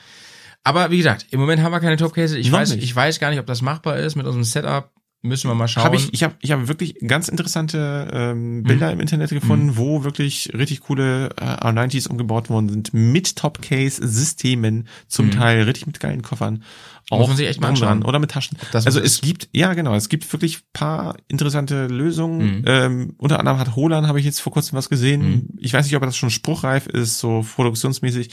Aber 0.69 0.91
wie 0.91 0.99
gesagt, 0.99 1.27
im 1.31 1.41
Moment 1.41 1.63
haben 1.63 1.73
wir 1.73 1.81
keine 1.81 1.97
Topcase. 1.97 2.39
Ich 2.39 2.51
Noch 2.51 2.59
weiß, 2.59 2.75
nicht. 2.75 2.85
ich 2.85 2.95
weiß 2.95 3.21
gar 3.21 3.31
nicht, 3.31 3.39
ob 3.39 3.47
das 3.47 3.63
machbar 3.63 3.97
ist 3.97 4.17
mit 4.17 4.27
unserem 4.27 4.45
Setup. 4.45 4.93
Müssen 5.23 5.49
wir 5.49 5.55
mal 5.55 5.67
schauen. 5.67 5.83
Habe 5.83 5.97
ich, 5.97 6.13
ich 6.13 6.23
habe 6.23 6.35
ich 6.41 6.53
hab 6.53 6.69
wirklich 6.69 6.95
ganz 7.05 7.29
interessante 7.29 8.09
ähm, 8.13 8.65
Bilder 8.65 8.93
im 8.93 9.01
Internet 9.01 9.31
gefunden, 9.31 9.79
wo 9.79 10.05
wirklich 10.05 10.51
richtig 10.55 10.81
coole 10.81 11.31
äh, 11.41 11.45
R90s 11.45 12.07
umgebaut 12.07 12.51
worden 12.51 12.69
sind 12.69 12.93
mit 12.93 13.35
Topcase-Systemen, 13.35 14.87
zum 15.09 15.31
Teil 15.31 15.63
richtig 15.63 15.87
mit 15.87 15.99
geilen 15.99 16.21
Koffern. 16.21 16.63
Muss 17.11 17.27
man 17.27 17.37
sich 17.37 17.49
echt 17.49 17.61
mal 17.61 17.69
anschauen. 17.69 18.05
Oder 18.05 18.19
mit 18.19 18.31
Taschen. 18.31 18.59
Also 18.73 19.01
es 19.01 19.15
ist. 19.15 19.23
gibt, 19.23 19.49
ja 19.53 19.73
genau, 19.73 19.95
es 19.95 20.11
gibt 20.11 20.31
wirklich 20.33 20.61
paar 20.75 21.17
interessante 21.29 21.87
Lösungen. 21.87 22.59
Mhm. 22.59 22.65
Ähm, 22.67 23.15
unter 23.17 23.41
anderem 23.41 23.59
hat 23.59 23.75
Roland, 23.75 24.07
habe 24.07 24.21
ich 24.21 24.27
jetzt 24.27 24.41
vor 24.41 24.53
kurzem 24.53 24.77
was 24.77 24.91
gesehen. 24.91 25.23
Mhm. 25.23 25.49
Ich 25.59 25.73
weiß 25.73 25.87
nicht, 25.87 25.97
ob 25.97 26.03
das 26.03 26.17
schon 26.17 26.31
spruchreif 26.31 26.87
ist, 26.87 27.19
so 27.19 27.45
produktionsmäßig. 27.57 28.31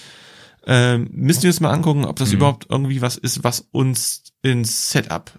Ähm, 0.68 1.10
müssen 1.12 1.44
wir 1.44 1.50
uns 1.50 1.60
mal 1.60 1.72
angucken, 1.72 2.06
ob 2.06 2.16
das 2.18 2.30
Mhm. 2.30 2.36
überhaupt 2.38 2.66
irgendwie 2.70 3.02
was 3.02 3.18
ist, 3.18 3.44
was 3.44 3.62
uns 3.72 4.24
ins 4.42 4.90
Setup 4.92 5.32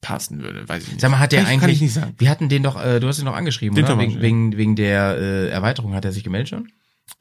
passen 0.00 0.42
würde. 0.42 0.68
Weiß 0.68 0.82
ich 0.82 0.88
nicht. 0.90 1.00
Sag 1.00 1.10
mal, 1.10 1.18
hat 1.18 1.32
der 1.32 1.40
kann, 1.40 1.48
eigentlich, 1.48 1.60
Kann 1.60 1.70
ich 1.70 1.80
nicht 1.80 1.94
sagen. 1.94 2.14
wir 2.18 2.28
hatten 2.28 2.48
den 2.50 2.62
doch, 2.62 2.82
äh, 2.82 3.00
du 3.00 3.08
hast 3.08 3.18
ihn 3.18 3.24
noch 3.24 3.34
angeschrieben, 3.36 3.74
Den 3.74 3.86
oder? 3.86 3.98
Wegen, 3.98 4.20
wegen, 4.20 4.56
wegen 4.56 4.76
der 4.76 5.16
äh, 5.16 5.48
Erweiterung 5.48 5.94
hat 5.94 6.04
er 6.04 6.12
sich 6.12 6.24
gemeldet 6.24 6.50
schon? 6.50 6.68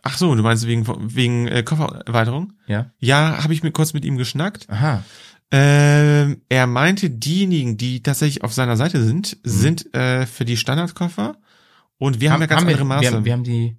Ach 0.02 0.18
so, 0.18 0.34
du 0.36 0.44
meinst 0.44 0.68
wegen, 0.68 0.86
wegen 1.16 1.48
äh, 1.48 1.64
Koffererweiterung? 1.64 2.54
Ja. 2.68 2.92
Ja, 3.00 3.42
habe 3.44 3.54
ich 3.54 3.64
mir 3.64 3.72
kurz 3.72 3.94
mit 3.94 4.04
ihm 4.06 4.18
geschnackt. 4.18 4.70
Aha. 4.70 5.04
Ähm, 5.52 6.42
er 6.50 6.68
meinte, 6.68 7.10
diejenigen, 7.10 7.78
die 7.78 8.02
tatsächlich 8.02 8.44
auf 8.44 8.54
seiner 8.54 8.76
Seite 8.76 9.02
sind, 9.04 9.38
sind 9.44 9.94
äh, 9.94 10.26
für 10.26 10.46
die 10.46 10.58
Standardkoffer. 10.58 11.38
Und 12.00 12.20
wir 12.22 12.32
haben, 12.32 12.42
ja 12.42 12.48
ganz 12.48 12.64
wir, 12.64 12.70
andere 12.70 12.86
Maße. 12.86 13.02
Wir, 13.04 13.12
haben- 13.12 13.26
wir 13.26 13.34
haben 13.34 13.44
die, 13.44 13.78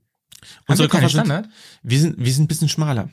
Unsere 0.66 0.88
haben 0.88 0.92
wir 0.92 1.00
Koffer 1.00 1.08
sind, 1.10 1.26
Standard? 1.26 1.48
wir 1.82 1.98
sind, 1.98 2.16
wir 2.18 2.32
sind 2.32 2.44
ein 2.44 2.48
bisschen 2.48 2.68
schmaler. 2.68 3.08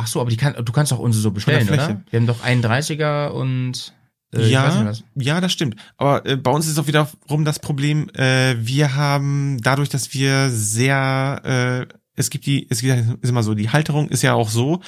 Ach 0.00 0.06
so, 0.06 0.20
aber 0.20 0.30
die 0.30 0.36
kann, 0.36 0.54
du 0.54 0.72
kannst 0.72 0.92
auch 0.94 0.98
unsere 0.98 1.22
so 1.22 1.30
bestellen, 1.30 1.68
oder? 1.68 2.00
Wir 2.10 2.20
haben 2.20 2.26
doch 2.26 2.42
31er 2.42 3.28
und 3.28 3.92
äh, 4.34 4.48
ja, 4.48 4.92
ja, 5.16 5.40
das 5.40 5.52
stimmt. 5.52 5.76
Aber 5.98 6.24
äh, 6.24 6.36
bei 6.36 6.50
uns 6.50 6.66
ist 6.66 6.78
auch 6.78 6.86
wiederum 6.86 7.44
das 7.44 7.58
Problem, 7.58 8.08
äh, 8.14 8.54
wir 8.58 8.94
haben 8.94 9.58
dadurch, 9.60 9.90
dass 9.90 10.14
wir 10.14 10.48
sehr, 10.48 11.86
äh, 11.90 11.94
es 12.14 12.30
gibt 12.30 12.46
die, 12.46 12.66
es 12.70 12.80
gibt, 12.80 13.22
ist 13.22 13.28
immer 13.28 13.42
so, 13.42 13.54
die 13.54 13.68
Halterung 13.68 14.08
ist 14.08 14.22
ja 14.22 14.32
auch 14.32 14.48
so, 14.48 14.80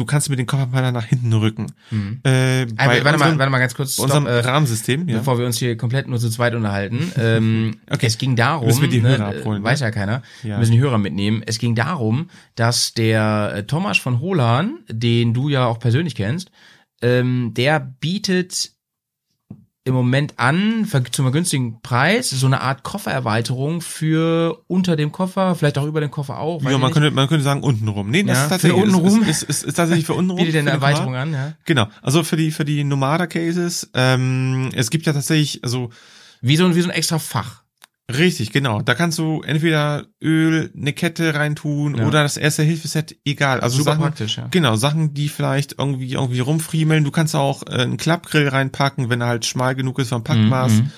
du 0.00 0.06
kannst 0.06 0.30
mit 0.30 0.38
den 0.38 0.46
Kofferpfeilern 0.46 0.94
nach 0.94 1.04
hinten 1.04 1.32
rücken. 1.32 1.66
Mhm. 1.90 2.20
Äh, 2.24 2.62
Aber, 2.62 2.68
bei 2.76 3.04
warte, 3.04 3.04
mal, 3.04 3.12
unserem, 3.12 3.38
warte 3.38 3.50
mal 3.50 3.58
ganz 3.58 3.74
kurz, 3.74 3.96
bei 3.96 4.04
stopp, 4.06 4.16
unserem 4.16 4.26
äh, 4.26 4.40
Rahmensystem, 4.40 5.08
ja. 5.08 5.18
bevor 5.18 5.38
wir 5.38 5.46
uns 5.46 5.58
hier 5.58 5.76
komplett 5.76 6.08
nur 6.08 6.18
zu 6.18 6.30
zweit 6.30 6.54
unterhalten. 6.54 7.12
Ähm, 7.20 7.76
Okay. 7.90 8.06
Es 8.06 8.16
ging 8.18 8.34
darum, 8.34 8.66
Müssen 8.66 8.82
wir 8.82 8.88
die 8.88 9.02
ne, 9.02 9.10
Hörer 9.10 9.26
abholen, 9.26 9.62
äh, 9.62 9.64
weiß 9.64 9.80
ne? 9.80 9.86
ja 9.86 9.90
keiner, 9.90 10.22
Ja. 10.42 10.50
wir 10.50 10.58
müssen 10.58 10.72
die 10.72 10.80
Hörer 10.80 10.96
mitnehmen. 10.98 11.42
Es 11.44 11.58
ging 11.58 11.74
darum, 11.74 12.30
dass 12.54 12.94
der 12.94 13.52
äh, 13.54 13.62
Thomas 13.64 13.98
von 13.98 14.20
Holan, 14.20 14.78
den 14.88 15.34
du 15.34 15.48
ja 15.48 15.66
auch 15.66 15.78
persönlich 15.78 16.14
kennst, 16.14 16.50
ähm, 17.02 17.52
der 17.54 17.80
bietet 17.80 18.72
im 19.84 19.94
Moment 19.94 20.34
an, 20.38 20.86
zum 21.10 21.32
günstigen 21.32 21.80
Preis, 21.80 22.28
so 22.30 22.46
eine 22.46 22.60
Art 22.60 22.82
Koffererweiterung 22.82 23.80
für 23.80 24.62
unter 24.66 24.94
dem 24.94 25.10
Koffer, 25.10 25.54
vielleicht 25.54 25.78
auch 25.78 25.86
über 25.86 26.00
den 26.00 26.10
Koffer 26.10 26.38
auch. 26.38 26.62
Ja, 26.62 26.72
man 26.72 26.82
nicht. 26.82 26.92
könnte, 26.92 27.10
man 27.10 27.28
könnte 27.28 27.44
sagen 27.44 27.62
untenrum. 27.62 28.10
Nee, 28.10 28.22
das 28.22 28.36
Ja, 28.36 28.42
ist 28.44 28.50
tatsächlich, 28.50 28.78
für 28.80 28.86
untenrum. 28.86 29.22
Ist, 29.22 29.42
ist, 29.42 29.48
ist, 29.48 29.62
ist 29.64 29.74
tatsächlich 29.74 30.04
für 30.06 30.12
untenrum. 30.20 30.44
bietet 30.44 30.60
eine 30.60 30.70
Erweiterung 30.70 31.14
an, 31.16 31.32
ja. 31.32 31.54
Genau. 31.64 31.88
Also 32.02 32.22
für 32.24 32.36
die, 32.36 32.50
für 32.50 32.64
die 32.66 32.84
Nomada-Cases, 32.84 33.90
ähm, 33.94 34.68
es 34.74 34.90
gibt 34.90 35.06
ja 35.06 35.12
tatsächlich, 35.14 35.64
also, 35.64 35.88
Wie 36.42 36.56
so, 36.56 36.66
ein- 36.66 36.74
wie 36.74 36.80
so 36.82 36.88
ein 36.88 36.94
extra 36.94 37.18
Fach. 37.18 37.62
Richtig, 38.18 38.52
genau. 38.52 38.82
Da 38.82 38.94
kannst 38.94 39.18
du 39.18 39.42
entweder 39.42 40.06
Öl, 40.22 40.72
eine 40.76 40.92
Kette 40.92 41.34
reintun 41.34 41.96
Ja. 41.96 42.06
oder 42.06 42.22
das 42.22 42.36
erste 42.36 42.62
Hilfeset, 42.62 43.16
egal. 43.24 43.60
Also 43.60 43.78
Super 43.78 43.92
Sachen, 43.92 44.02
praktisch, 44.02 44.36
ja. 44.36 44.48
Genau, 44.50 44.76
Sachen, 44.76 45.14
die 45.14 45.28
vielleicht 45.28 45.76
irgendwie, 45.78 46.12
irgendwie 46.12 46.40
rumfriemeln. 46.40 47.04
Du 47.04 47.10
kannst 47.10 47.34
auch 47.34 47.62
äh, 47.66 47.70
einen 47.82 47.96
Klappgrill 47.96 48.48
reinpacken, 48.48 49.08
wenn 49.10 49.20
er 49.20 49.28
halt 49.28 49.46
schmal 49.46 49.74
genug 49.74 49.98
ist 49.98 50.08
vom 50.10 50.24
Packmaß. 50.24 50.72
Mhm. 50.72 50.90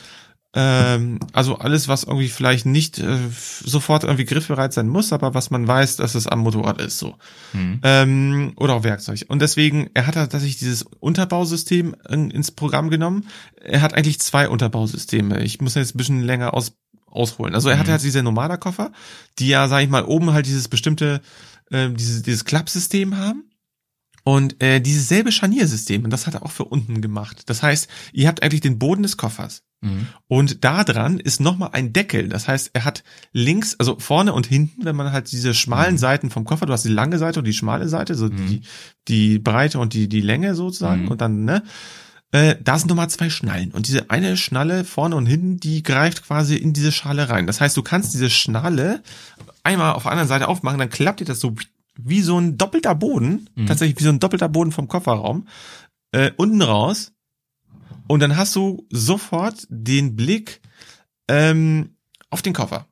Ähm, 0.55 1.19
also 1.33 1.57
alles, 1.57 1.89
was 1.89 2.05
irgendwie 2.05 2.29
vielleicht 2.29 2.67
nicht 2.67 2.99
äh, 2.99 3.17
sofort 3.65 4.05
irgendwie 4.05 4.27
griffbereit 4.27 4.75
sein 4.75 4.87
muss, 4.87 5.11
aber 5.15 5.33
was 5.33 5.51
man 5.51 5.67
weiß, 5.67 5.97
dass 5.97 6.15
es 6.15 6.27
am 6.27 6.41
Motorrad 6.41 6.79
ist, 6.79 6.99
so. 6.99 7.17
Mhm. 7.55 7.81
Ähm, 7.83 8.53
oder 8.57 8.75
auch 8.75 8.85
Werkzeug. 8.85 9.25
Und 9.29 9.41
deswegen, 9.41 9.89
er 9.95 10.07
hat 10.07 10.15
tatsächlich 10.15 10.59
dieses 10.59 10.83
Unterbausystem 10.83 11.97
in, 12.11 12.31
ins 12.31 12.51
Programm 12.51 12.91
genommen. 12.91 13.29
Er 13.63 13.81
hat 13.81 13.95
eigentlich 13.95 14.21
zwei 14.21 14.47
Unterbausysteme. 14.47 15.43
Ich 15.43 15.63
muss 15.63 15.75
jetzt 15.75 15.95
ein 15.95 15.99
bisschen 15.99 16.21
länger 16.23 16.53
aus, 16.53 16.77
ausholen. 17.13 17.55
Also 17.55 17.69
er 17.69 17.79
hatte 17.79 17.93
halt 17.93 18.03
diese 18.03 18.23
Nomada-Koffer, 18.23 18.93
die 19.39 19.49
ja, 19.49 19.69
sag 19.69 19.83
ich 19.83 19.89
mal, 19.89 20.05
oben 20.05 20.33
halt 20.33 20.47
dieses 20.47 20.69
bestimmte, 20.69 21.21
äh, 21.71 21.91
dieses, 21.91 22.23
dieses 22.23 22.45
Klappsystem 22.45 23.17
haben. 23.17 23.45
Und 24.25 24.63
äh, 24.63 24.81
dieses 24.81 25.09
selbe 25.09 25.33
Scharniersystem, 25.33 26.05
und 26.05 26.11
das 26.11 26.29
hat 26.29 26.35
er 26.35 26.45
auch 26.45 26.53
für 26.53 26.65
unten 26.65 27.01
gemacht. 27.01 27.43
Das 27.47 27.63
heißt, 27.63 27.89
ihr 28.13 28.29
habt 28.29 28.43
eigentlich 28.43 28.61
den 28.61 28.79
Boden 28.79 29.03
des 29.03 29.17
Koffers. 29.17 29.65
Mhm. 29.81 30.07
Und 30.29 30.65
da 30.65 30.85
dran 30.85 31.19
ist 31.19 31.41
nochmal 31.41 31.71
ein 31.73 31.93
Deckel. 31.93 32.29
Das 32.29 32.47
heißt, 32.47 32.71
er 32.73 32.85
hat 32.85 33.03
links, 33.33 33.75
also 33.81 33.99
vorne 33.99 34.33
und 34.33 34.47
hinten, 34.47 34.85
wenn 34.85 34.95
man 34.95 35.11
halt 35.11 35.33
diese 35.33 35.55
schmalen 35.55 35.99
Seiten 35.99 36.31
vom 36.31 36.45
Koffer, 36.45 36.67
du 36.67 36.73
hast 36.73 36.85
die 36.85 36.89
lange 36.89 37.19
Seite 37.19 37.41
und 37.41 37.47
die 37.47 37.53
schmale 37.53 37.89
Seite, 37.89 38.15
so 38.15 38.29
die, 38.29 38.63
die 39.09 39.41
Breite 39.41 39.81
und 39.81 39.93
die, 39.93 40.09
die 40.09 40.21
Länge 40.21 40.55
sozusagen. 40.55 41.03
Mhm. 41.03 41.09
Und 41.09 41.21
dann, 41.21 41.45
ne? 41.45 41.65
Äh, 42.33 42.57
da 42.63 42.79
sind 42.79 42.89
nochmal 42.89 43.11
zwei 43.11 43.31
Schnallen. 43.31 43.73
Und 43.73 43.87
diese 43.89 44.11
eine 44.11 44.37
Schnalle 44.37 44.85
vorne 44.85 45.17
und 45.17 45.27
hinten, 45.27 45.59
die 45.59 45.83
greift 45.83 46.25
quasi 46.25 46.57
in 46.57 46.73
diese 46.73 46.91
Schale 46.91 47.29
rein. 47.29 47.47
Das 47.47 47.61
heißt, 47.61 47.77
du 47.77 47.83
kannst 47.83 48.15
diese 48.15 48.31
Schnalle 48.31 49.03
einmal 49.63 49.93
auf 49.93 50.05
der 50.05 50.13
anderen 50.13 50.29
Seite 50.29 50.49
aufmachen, 50.49 50.79
dann 50.79 50.91
klappt 50.91 51.21
dir 51.21 51.25
das 51.27 51.41
so 51.41 51.55
wie 51.97 52.23
so 52.23 52.39
ein 52.39 52.57
doppelter 52.57 52.95
Boden, 52.95 53.51
tatsächlich 53.67 53.99
wie 54.01 54.05
so 54.05 54.09
ein 54.09 54.19
doppelter 54.19 54.49
Boden 54.49 54.73
vom 54.73 54.89
Kofferraum, 54.89 55.47
äh, 56.13 56.31
unten 56.37 56.63
raus. 56.63 57.13
Und 58.09 58.21
dann 58.21 58.37
hast 58.37 58.57
du 58.57 58.87
sofort 58.91 59.67
den 59.69 60.17
Blick 60.17 60.63
ähm, 61.29 61.97
auf 62.31 62.41
den 62.41 62.55
Koffer. 62.55 62.87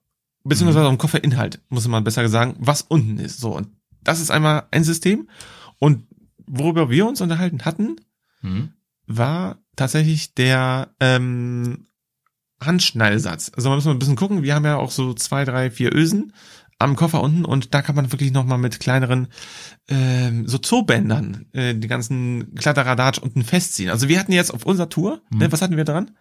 Beziehungsweise 0.44 0.85
auf 0.87 0.92
den 0.92 0.98
Kofferinhalt, 0.98 1.62
muss 1.70 1.88
man 1.88 2.05
besser 2.05 2.29
sagen, 2.29 2.57
was 2.59 2.83
unten 2.83 3.18
ist. 3.18 3.40
So, 3.40 3.57
und 3.57 3.68
das 4.03 4.20
ist 4.20 4.31
einmal 4.31 4.64
ein 4.70 4.85
System. 4.85 5.29
Und 5.79 6.07
worüber 6.46 6.90
wir 6.90 7.07
uns 7.07 7.22
unterhalten 7.22 7.64
hatten, 7.64 7.96
Mhm. 8.42 8.72
War 9.11 9.59
tatsächlich 9.77 10.35
der 10.35 10.90
ähm, 11.01 11.87
Handschnallsatz. 12.62 13.51
Also 13.55 13.68
man 13.68 13.79
muss 13.79 13.85
mal 13.85 13.92
ein 13.92 13.99
bisschen 13.99 14.16
gucken. 14.16 14.42
Wir 14.42 14.55
haben 14.55 14.64
ja 14.64 14.77
auch 14.77 14.90
so 14.90 15.14
zwei, 15.14 15.44
drei, 15.44 15.70
vier 15.70 15.94
Ösen 15.94 16.33
am 16.79 16.96
Koffer 16.96 17.23
unten 17.23 17.44
und 17.44 17.75
da 17.75 17.83
kann 17.83 17.94
man 17.94 18.11
wirklich 18.11 18.33
noch 18.33 18.44
mal 18.44 18.57
mit 18.57 18.81
kleineren 18.81 19.29
ähm, 19.88 20.49
so 20.49 20.57
Zoobändern 20.57 21.46
äh, 21.53 21.75
die 21.75 21.88
ganzen 21.88 22.55
Kladderadatsch 22.55 23.18
unten 23.18 23.42
festziehen. 23.42 23.90
Also 23.90 24.09
wir 24.09 24.18
hatten 24.18 24.33
jetzt 24.33 24.53
auf 24.55 24.64
unserer 24.64 24.88
Tour, 24.88 25.20
ne, 25.31 25.53
was 25.53 25.61
hatten 25.61 25.77
wir 25.77 25.85
dran? 25.85 26.12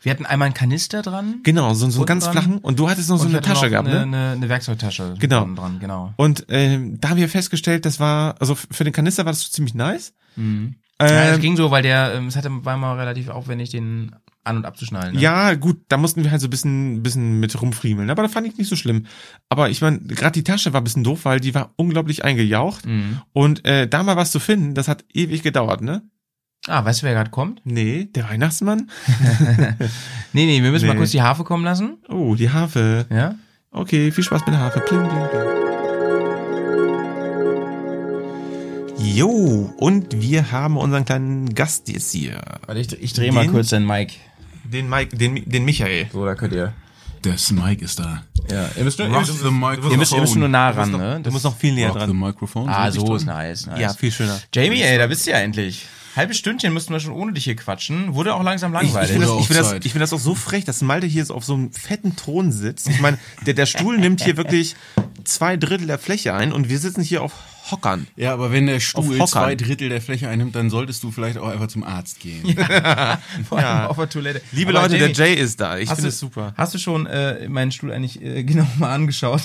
Wir 0.00 0.10
hatten 0.10 0.26
einmal 0.26 0.46
einen 0.46 0.54
Kanister 0.54 1.02
dran. 1.02 1.40
Genau, 1.44 1.74
so, 1.74 1.88
so 1.88 2.00
einen 2.00 2.06
ganz 2.06 2.24
dran. 2.24 2.32
flachen 2.32 2.58
und 2.58 2.80
du 2.80 2.90
hattest 2.90 3.10
noch 3.10 3.18
so 3.18 3.22
und 3.22 3.28
eine 3.28 3.34
wir 3.34 3.36
hatten 3.38 3.48
Tasche 3.54 3.70
gehabt, 3.70 3.88
eine, 3.88 4.06
ne? 4.06 4.18
eine, 4.18 4.32
eine 4.32 4.48
Werkzeugtasche 4.48 5.14
Genau. 5.20 5.46
dran, 5.54 5.78
genau. 5.78 6.14
Und 6.16 6.46
ähm, 6.48 6.98
da 7.00 7.10
haben 7.10 7.18
wir 7.18 7.28
festgestellt, 7.28 7.84
das 7.84 8.00
war, 8.00 8.34
also 8.40 8.56
für 8.56 8.82
den 8.82 8.92
Kanister 8.92 9.24
war 9.24 9.32
das 9.32 9.42
so 9.42 9.50
ziemlich 9.50 9.74
nice. 9.74 10.14
Mhm. 10.34 10.76
Ja, 11.00 11.06
es 11.30 11.34
Ähm, 11.36 11.40
ging 11.40 11.56
so, 11.56 11.70
weil 11.70 11.82
der, 11.82 12.14
ähm, 12.14 12.26
es 12.28 12.36
hatte, 12.36 12.50
war 12.64 12.76
mal 12.76 12.96
relativ 12.98 13.28
aufwendig, 13.28 13.70
den 13.70 14.14
an- 14.44 14.56
und 14.56 14.64
abzuschnallen. 14.64 15.14
Ne? 15.14 15.20
Ja, 15.20 15.54
gut, 15.54 15.80
da 15.88 15.96
mussten 15.96 16.24
wir 16.24 16.30
halt 16.32 16.40
so 16.40 16.48
ein 16.48 16.50
bisschen, 16.50 17.02
bisschen 17.02 17.38
mit 17.40 17.60
rumfriemeln, 17.60 18.10
aber 18.10 18.22
das 18.24 18.32
fand 18.32 18.46
ich 18.46 18.58
nicht 18.58 18.68
so 18.68 18.74
schlimm. 18.76 19.06
Aber 19.48 19.70
ich 19.70 19.80
meine, 19.82 20.00
gerade 20.00 20.32
die 20.32 20.42
Tasche 20.44 20.72
war 20.72 20.80
ein 20.80 20.84
bisschen 20.84 21.04
doof, 21.04 21.24
weil 21.24 21.38
die 21.40 21.54
war 21.54 21.72
unglaublich 21.76 22.24
eingejaucht. 22.24 22.84
Mhm. 22.86 23.20
Und 23.32 23.64
äh, 23.64 23.86
da 23.88 24.02
mal 24.02 24.16
was 24.16 24.32
zu 24.32 24.40
finden, 24.40 24.74
das 24.74 24.88
hat 24.88 25.04
ewig 25.14 25.42
gedauert, 25.42 25.80
ne? 25.80 26.02
Ah, 26.68 26.84
weißt 26.84 27.02
du, 27.02 27.06
wer 27.06 27.14
gerade 27.14 27.30
kommt? 27.30 27.60
Nee, 27.64 28.08
der 28.14 28.28
Weihnachtsmann? 28.28 28.90
Nee, 30.32 30.46
nee, 30.46 30.62
wir 30.62 30.70
müssen 30.70 30.86
mal 30.86 30.94
Nee. 30.94 30.98
kurz 30.98 31.10
die 31.10 31.20
Harfe 31.22 31.44
kommen 31.44 31.64
lassen. 31.64 31.98
Oh, 32.08 32.34
die 32.34 32.50
Harfe. 32.50 33.06
Ja? 33.10 33.34
Okay, 33.70 34.10
viel 34.12 34.24
Spaß 34.24 34.40
mit 34.46 34.54
der 34.54 34.60
Harfe. 34.60 34.80
Pling, 34.80 35.00
pling, 35.08 35.28
pling. 35.30 35.61
Jo, 39.14 39.72
und 39.76 40.22
wir 40.22 40.52
haben 40.52 40.78
unseren 40.78 41.04
kleinen 41.04 41.54
Gast 41.54 41.88
jetzt 41.90 42.12
hier. 42.12 42.40
Warte, 42.66 42.80
ich, 42.80 42.92
ich 43.02 43.12
drehe 43.12 43.30
mal 43.30 43.46
kurz 43.46 43.68
den 43.68 43.86
Mic. 43.86 44.14
Den 44.64 44.88
Mike, 44.88 45.14
den, 45.14 45.42
den 45.44 45.66
Michael. 45.66 46.06
So, 46.10 46.24
da 46.24 46.34
könnt 46.34 46.54
ihr. 46.54 46.72
Der 47.22 47.36
Mike 47.50 47.84
ist 47.84 47.98
da. 47.98 48.22
Ja, 48.50 48.70
ihr 48.74 48.84
müsst 48.84 48.98
nur, 48.98 49.08
ihr 49.08 49.18
müsst, 49.18 49.42
ihr 49.44 49.50
müsst, 49.96 50.12
ihr 50.12 50.20
müsst 50.20 50.36
nur 50.36 50.48
nah 50.48 50.70
ran, 50.70 50.90
ne? 50.92 51.20
Du 51.22 51.30
musst 51.30 51.44
noch 51.44 51.56
viel 51.56 51.74
näher 51.74 51.92
dran. 51.92 52.18
microphone. 52.18 52.68
Ah, 52.68 52.90
so 52.90 53.14
ist 53.14 53.26
nice, 53.26 53.66
nice. 53.66 53.78
Ja, 53.78 53.92
viel 53.92 54.10
schöner. 54.10 54.40
Jamie, 54.52 54.80
ey, 54.80 54.96
da 54.98 55.06
bist 55.06 55.26
du 55.26 55.30
ja 55.30 55.38
endlich. 55.38 55.86
halbes 56.16 56.38
Stündchen 56.38 56.72
müssten 56.72 56.92
wir 56.92 56.98
schon 57.00 57.12
ohne 57.12 57.32
dich 57.32 57.44
hier 57.44 57.54
quatschen. 57.54 58.14
Wurde 58.14 58.34
auch 58.34 58.42
langsam 58.42 58.74
Ich, 58.74 58.80
ich 58.80 58.86
langweilig. 58.94 59.12
finde 59.12 59.26
das, 59.26 59.40
ich 59.40 59.46
find 59.46 59.60
das, 59.60 59.72
ich 59.84 59.92
find 59.92 60.02
das 60.02 60.12
auch 60.14 60.20
so 60.20 60.34
frech, 60.34 60.64
dass 60.64 60.80
Malte 60.80 61.06
hier 61.06 61.24
so 61.24 61.34
auf 61.34 61.44
so 61.44 61.54
einem 61.54 61.70
fetten 61.70 62.16
Thron 62.16 62.50
sitzt. 62.50 62.88
Ich 62.88 63.00
meine, 63.00 63.18
der, 63.46 63.54
der 63.54 63.66
Stuhl 63.66 63.98
nimmt 63.98 64.22
hier 64.22 64.36
wirklich 64.36 64.74
zwei 65.24 65.56
Drittel 65.56 65.86
der 65.86 65.98
Fläche 65.98 66.34
ein 66.34 66.52
und 66.52 66.70
wir 66.70 66.78
sitzen 66.78 67.02
hier 67.02 67.22
auf 67.22 67.32
Hockern. 67.70 68.06
Ja, 68.16 68.32
aber 68.32 68.50
wenn 68.50 68.66
der 68.66 68.80
Stuhl 68.80 69.24
zwei 69.26 69.54
Drittel 69.54 69.88
der 69.88 70.00
Fläche 70.02 70.28
einnimmt, 70.28 70.54
dann 70.56 70.68
solltest 70.70 71.02
du 71.04 71.10
vielleicht 71.10 71.38
auch 71.38 71.48
einfach 71.48 71.68
zum 71.68 71.84
Arzt 71.84 72.18
gehen. 72.20 72.42
Vor 73.48 73.58
allem 73.58 73.66
Ja. 73.66 73.86
auf 73.86 73.96
der 73.96 74.08
Toilette. 74.08 74.42
Liebe 74.52 74.70
Aber 74.70 74.82
Leute, 74.82 74.96
Jamie, 74.96 75.12
der 75.14 75.26
Jay 75.28 75.34
ist 75.40 75.60
da. 75.60 75.78
Ich 75.78 75.88
finde 75.88 76.08
es 76.08 76.18
super. 76.18 76.54
Hast 76.56 76.74
du 76.74 76.78
schon 76.78 77.06
äh, 77.06 77.48
meinen 77.48 77.70
Stuhl 77.72 77.92
eigentlich 77.92 78.20
äh, 78.20 78.42
genau 78.44 78.66
mal 78.78 78.92
angeschaut? 78.92 79.42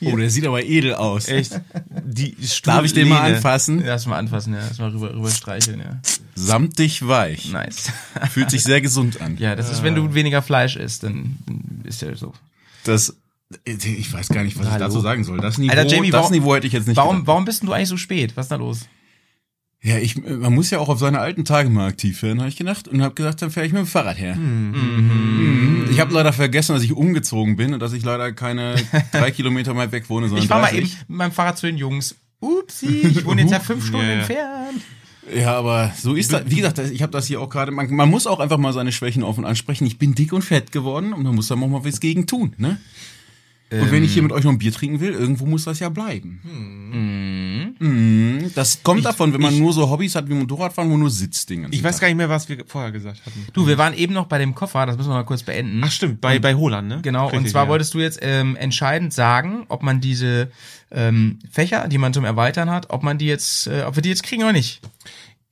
Oh, 0.00 0.14
der 0.16 0.30
sieht 0.30 0.46
aber 0.46 0.62
edel 0.64 0.94
aus. 0.94 1.26
Echt. 1.26 1.60
Die 2.04 2.36
Stuhl 2.46 2.72
Darf 2.72 2.84
ich 2.84 2.92
den 2.92 3.08
mal 3.08 3.20
anfassen? 3.34 3.80
Ja, 3.80 3.86
erstmal 3.86 4.20
anfassen, 4.20 4.54
ja. 4.54 4.60
Erstmal 4.60 4.90
rüber, 4.90 5.12
rüber 5.12 5.30
streicheln, 5.30 5.80
ja. 5.80 6.00
Samtig 6.36 7.08
weich. 7.08 7.50
Nice. 7.50 7.90
Fühlt 8.30 8.48
sich 8.52 8.62
sehr 8.62 8.80
gesund 8.80 9.20
an. 9.20 9.36
ja, 9.38 9.56
das 9.56 9.68
ist, 9.70 9.82
wenn 9.82 9.96
du 9.96 10.14
weniger 10.14 10.40
Fleisch 10.40 10.76
isst, 10.76 11.02
dann 11.02 11.36
ist 11.82 12.00
ja 12.02 12.14
so. 12.14 12.32
Das, 12.84 13.16
ich 13.64 14.12
weiß 14.12 14.28
gar 14.28 14.44
nicht, 14.44 14.58
was 14.58 14.66
ich 14.66 14.72
Hallo. 14.72 14.84
dazu 14.84 15.00
sagen 15.00 15.24
soll. 15.24 15.38
Das 15.38 15.58
Niveau, 15.58 15.72
Alter, 15.72 15.86
Jamie, 15.94 16.10
das 16.10 16.20
warum- 16.20 16.32
Niveau 16.32 16.54
hätte 16.54 16.66
ich 16.66 16.72
jetzt 16.72 16.86
nicht 16.86 16.96
Warum, 16.96 17.16
gedacht. 17.16 17.26
warum 17.28 17.44
bist 17.44 17.62
denn 17.62 17.66
du 17.68 17.72
eigentlich 17.72 17.88
so 17.88 17.96
spät? 17.96 18.36
Was 18.36 18.46
ist 18.46 18.50
da 18.52 18.56
los? 18.56 18.80
Ja, 19.80 19.96
ich, 19.98 20.16
man 20.22 20.52
muss 20.54 20.70
ja 20.70 20.80
auch 20.80 20.88
auf 20.88 20.98
seine 20.98 21.20
alten 21.20 21.44
Tage 21.44 21.70
mal 21.70 21.86
aktiv 21.86 22.20
werden, 22.22 22.40
habe 22.40 22.48
ich 22.48 22.56
gedacht. 22.56 22.88
Und 22.88 23.00
habe 23.00 23.14
gesagt, 23.14 23.40
dann 23.42 23.50
fahre 23.50 23.64
ich 23.64 23.72
mit 23.72 23.80
dem 23.80 23.86
Fahrrad 23.86 24.18
her. 24.18 24.34
Mhm. 24.34 25.86
Ich 25.90 26.00
habe 26.00 26.12
leider 26.12 26.32
vergessen, 26.32 26.74
dass 26.74 26.82
ich 26.82 26.92
umgezogen 26.92 27.56
bin 27.56 27.72
und 27.72 27.80
dass 27.80 27.92
ich 27.92 28.02
leider 28.04 28.32
keine 28.32 28.74
drei 29.12 29.30
Kilometer 29.30 29.74
weit 29.76 29.92
weg 29.92 30.10
wohne, 30.10 30.28
sondern 30.28 30.44
Ich 30.44 30.50
war 30.50 30.60
mal 30.60 30.70
30. 30.70 30.78
eben 30.80 30.90
mit 31.08 31.16
meinem 31.18 31.32
Fahrrad 31.32 31.58
zu 31.58 31.66
den 31.66 31.76
Jungs. 31.78 32.16
Upsi, 32.40 32.86
ich 33.06 33.24
wohne 33.24 33.42
jetzt 33.42 33.50
ja 33.52 33.60
fünf 33.60 33.86
Stunden 33.86 34.06
ja. 34.06 34.12
entfernt. 34.14 34.82
Ja, 35.34 35.56
aber 35.58 35.92
so 35.96 36.14
ist 36.14 36.32
das. 36.32 36.42
Wie 36.46 36.56
gesagt, 36.56 36.78
ich 36.78 37.02
habe 37.02 37.12
das 37.12 37.26
hier 37.26 37.40
auch 37.40 37.48
gerade. 37.50 37.70
Man, 37.70 37.92
man 37.94 38.08
muss 38.10 38.26
auch 38.26 38.40
einfach 38.40 38.58
mal 38.58 38.72
seine 38.72 38.92
Schwächen 38.92 39.22
offen 39.22 39.44
ansprechen. 39.44 39.86
Ich 39.86 39.98
bin 39.98 40.14
dick 40.14 40.32
und 40.32 40.42
fett 40.42 40.72
geworden 40.72 41.12
und 41.12 41.22
man 41.22 41.34
muss 41.34 41.48
da 41.48 41.54
auch 41.54 41.58
mal 41.68 41.84
was 41.84 42.00
gegen 42.00 42.26
tun, 42.26 42.54
ne? 42.58 42.80
Und 43.70 43.92
wenn 43.92 44.02
ich 44.02 44.14
hier 44.14 44.22
mit 44.22 44.32
euch 44.32 44.44
noch 44.44 44.52
ein 44.52 44.58
Bier 44.58 44.72
trinken 44.72 45.00
will, 45.00 45.12
irgendwo 45.12 45.44
muss 45.44 45.64
das 45.64 45.78
ja 45.78 45.90
bleiben. 45.90 46.40
Mhm. 47.78 48.50
Das 48.54 48.82
kommt 48.82 49.04
davon, 49.04 49.34
wenn 49.34 49.42
man 49.42 49.58
nur 49.58 49.72
so 49.74 49.90
Hobbys 49.90 50.14
hat 50.14 50.28
wie 50.28 50.34
Motorradfahren, 50.34 50.90
wo 50.90 50.96
nur 50.96 51.10
ganzen 51.10 51.66
Ich 51.70 51.82
weiß 51.82 51.96
Tag. 51.96 52.00
gar 52.00 52.08
nicht 52.08 52.16
mehr, 52.16 52.30
was 52.30 52.48
wir 52.48 52.64
vorher 52.66 52.90
gesagt 52.92 53.20
hatten. 53.26 53.46
Du, 53.52 53.66
wir 53.66 53.76
waren 53.76 53.94
eben 53.94 54.14
noch 54.14 54.26
bei 54.26 54.38
dem 54.38 54.54
Koffer, 54.54 54.86
das 54.86 54.96
müssen 54.96 55.10
wir 55.10 55.14
mal 55.14 55.24
kurz 55.24 55.42
beenden. 55.42 55.82
Ach 55.84 55.90
stimmt, 55.90 56.20
bei, 56.20 56.38
bei 56.38 56.54
Holland, 56.54 56.88
ne? 56.88 57.00
Genau, 57.02 57.26
und 57.26 57.34
Richtig, 57.34 57.52
zwar 57.52 57.64
ja. 57.64 57.68
wolltest 57.68 57.92
du 57.94 57.98
jetzt 57.98 58.20
ähm, 58.22 58.56
entscheidend 58.56 59.12
sagen, 59.12 59.66
ob 59.68 59.82
man 59.82 60.00
diese 60.00 60.50
ähm, 60.90 61.38
Fächer, 61.50 61.88
die 61.88 61.98
man 61.98 62.14
zum 62.14 62.24
Erweitern 62.24 62.70
hat, 62.70 62.90
ob 62.90 63.02
man 63.02 63.18
die 63.18 63.26
jetzt, 63.26 63.66
äh, 63.66 63.82
ob 63.82 63.96
wir 63.96 64.02
die 64.02 64.08
jetzt 64.08 64.22
kriegen 64.22 64.42
oder 64.42 64.52
nicht. 64.52 64.80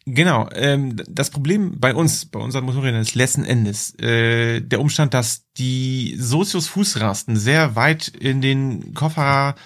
Genau, 0.09 0.49
ähm, 0.55 0.95
das 1.09 1.31
Problem 1.31 1.81
bei 1.81 1.93
uns, 1.93 2.27
bei 2.27 2.39
unseren 2.39 2.65
Motorrädern 2.65 3.01
ist 3.01 3.17
letzten 3.17 3.45
Endes 3.45 3.93
äh, 3.99 4.61
der 4.61 4.81
Umstand, 4.81 5.15
dass 5.15 5.43
die 5.59 6.15
Sozius-Fußrasten 6.17 7.37
sehr 7.37 7.75
weit 7.75 8.07
in 8.07 8.41
den 8.41 8.95
Koffer, 8.95 9.57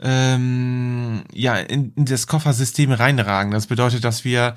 ähm, 0.00 1.24
ja, 1.34 1.56
in, 1.56 1.92
in 1.96 2.04
das 2.04 2.28
Koffersystem 2.28 2.92
reinragen. 2.92 3.50
Das 3.50 3.66
bedeutet, 3.66 4.04
dass 4.04 4.24
wir 4.24 4.54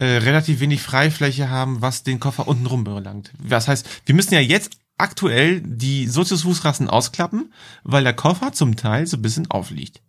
äh, 0.00 0.04
relativ 0.04 0.58
wenig 0.58 0.82
Freifläche 0.82 1.48
haben, 1.48 1.80
was 1.80 2.02
den 2.02 2.18
Koffer 2.18 2.48
untenrum 2.48 2.82
belangt. 2.82 3.30
Das 3.38 3.68
heißt, 3.68 3.88
wir 4.06 4.16
müssen 4.16 4.34
ja 4.34 4.40
jetzt 4.40 4.72
aktuell 4.98 5.60
die 5.60 6.08
Sozius-Fußrasten 6.08 6.90
ausklappen, 6.90 7.52
weil 7.84 8.02
der 8.02 8.14
Koffer 8.14 8.52
zum 8.52 8.74
Teil 8.74 9.06
so 9.06 9.16
ein 9.16 9.22
bisschen 9.22 9.48
aufliegt. 9.48 10.02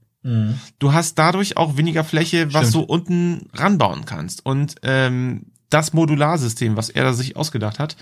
Du 0.80 0.93
hast 0.93 1.15
dadurch 1.19 1.57
auch 1.57 1.76
weniger 1.78 2.03
Fläche, 2.03 2.53
was 2.53 2.69
Stimmt. 2.69 2.76
du 2.88 2.93
unten 2.93 3.49
ranbauen 3.53 4.05
kannst. 4.05 4.45
Und 4.45 4.76
ähm, 4.84 5.47
das 5.69 5.91
Modularsystem, 5.93 6.78
was 6.78 6.89
er 6.89 7.03
da 7.03 7.13
sich 7.13 7.36
ausgedacht 7.36 7.78
hat, 7.80 7.97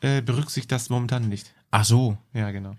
äh, 0.00 0.22
berücksichtigt 0.22 0.72
das 0.72 0.90
momentan 0.90 1.28
nicht. 1.28 1.52
Ach 1.70 1.84
so. 1.84 2.16
Ja, 2.34 2.50
genau. 2.50 2.74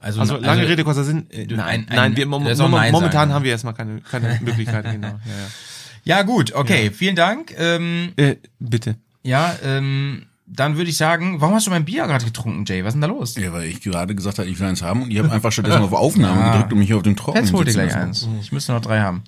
Also, 0.00 0.20
Also 0.20 0.36
lange 0.36 0.66
Rede, 0.66 0.84
kurzer 0.84 1.04
Sinn. 1.04 1.28
Äh, 1.30 1.46
nein, 1.46 1.60
ein- 1.60 1.88
ein- 1.88 1.96
nein, 1.96 2.16
wir, 2.16 2.26
mom 2.26 2.44
Nein 2.44 2.56
momentan 2.92 3.12
sagen. 3.12 3.32
haben 3.32 3.44
wir 3.44 3.50
erstmal 3.52 3.74
keine, 3.74 4.00
keine 4.00 4.38
Möglichkeit. 4.42 4.84
Genau. 4.90 5.08
Ja, 5.08 6.18
Ja 6.18 6.22
gut, 6.22 6.54
okay, 6.54 6.90
vielen 6.90 7.16
Dank. 7.16 7.54
Ähm, 7.58 8.12
ja. 8.18 8.24
Äh, 8.26 8.36
bitte. 8.58 8.96
ja, 9.22 9.54
ähm, 9.62 10.26
dann 10.46 10.76
würde 10.76 10.90
ich 10.90 10.96
sagen, 10.96 11.40
warum 11.40 11.54
hast 11.54 11.66
du 11.66 11.70
mein 11.70 11.84
Bier 11.84 12.06
gerade 12.06 12.24
getrunken, 12.24 12.64
Jay? 12.66 12.82
Was 12.84 12.88
ist 12.88 12.92
denn 12.94 13.00
da 13.00 13.06
los? 13.08 13.34
Ja, 13.36 13.52
weil 13.52 13.64
ich 13.64 13.80
gerade 13.80 14.14
gesagt 14.14 14.38
habe, 14.38 14.48
ich 14.48 14.58
will 14.60 14.66
eins 14.66 14.82
haben 14.82 15.02
und 15.02 15.10
ich 15.10 15.18
habe 15.18 15.30
einfach 15.30 15.50
stattdessen 15.52 15.82
auf 15.82 15.92
Aufnahme 15.92 16.52
gedrückt 16.52 16.72
und 16.72 16.78
mich 16.80 16.88
hier 16.88 16.96
auf 16.96 17.02
den 17.02 17.16
Trockenen 17.16 17.44
Jetzt 17.44 17.54
hol 17.54 17.64
dir 17.64 17.72
gleich 17.72 17.94
eins. 17.94 18.28
Ich 18.42 18.52
müsste 18.52 18.72
noch 18.72 18.80
drei 18.82 19.00
haben. 19.00 19.22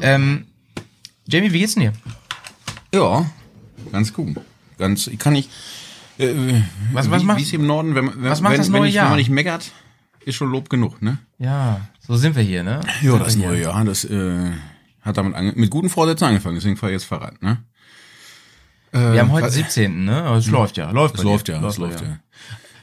Ähm, 0.00 0.46
Jamie, 1.26 1.52
wie 1.52 1.58
geht's 1.58 1.74
denn 1.74 1.84
dir? 1.84 1.92
Ja, 2.94 3.26
ganz 3.92 4.12
gut. 4.12 4.36
Ganz, 4.78 5.06
ich 5.08 5.18
kann 5.18 5.32
nicht. 5.32 5.50
Äh, 6.18 6.62
Was- 6.92 7.10
was 7.10 7.22
macht- 7.22 7.38
wie 7.38 7.42
ist 7.42 7.50
hier 7.50 7.58
im 7.60 7.66
Norden, 7.66 7.94
wenn, 7.94 8.06
man- 8.06 8.22
wenn, 8.22 8.30
was 8.30 8.40
macht 8.40 8.52
wenn, 8.52 8.58
das 8.58 8.72
wenn, 8.72 8.80
neue 8.80 8.88
ich, 8.88 8.94
Jahr? 8.94 9.04
wenn 9.06 9.10
man 9.10 9.18
nicht 9.18 9.30
meckert, 9.30 9.70
ist 10.24 10.36
schon 10.36 10.50
Lob 10.50 10.68
genug, 10.68 11.00
ne? 11.02 11.18
Ja, 11.38 11.80
so 12.00 12.16
sind 12.16 12.36
wir 12.36 12.42
hier, 12.42 12.62
ne? 12.62 12.80
Ja, 13.02 13.18
das 13.18 13.36
neue 13.36 13.60
Jahr, 13.62 13.84
das 13.84 14.04
äh, 14.04 14.50
hat 15.02 15.16
damit 15.16 15.34
ange 15.34 15.52
mit 15.56 15.70
guten 15.70 15.88
Vorsätzen 15.88 16.24
angefangen, 16.26 16.56
deswegen 16.56 16.76
fahre 16.76 16.92
ich 16.92 16.96
jetzt 16.96 17.04
Fahrrad, 17.04 17.40
ne? 17.42 17.58
Wir 18.92 19.20
haben 19.20 19.32
heute 19.32 19.46
den 19.46 19.52
17., 19.52 20.04
ne? 20.04 20.22
Aber 20.22 20.36
es 20.36 20.46
läuft 20.48 20.76
ja. 20.76 20.90
Läuft 20.90 21.16
Es 21.16 21.22
läuft 21.22 21.48
ja, 21.48 21.66
es 21.66 21.76
bei 21.76 21.82
läuft 21.86 22.00
dir. 22.00 22.06
ja. 22.06 22.18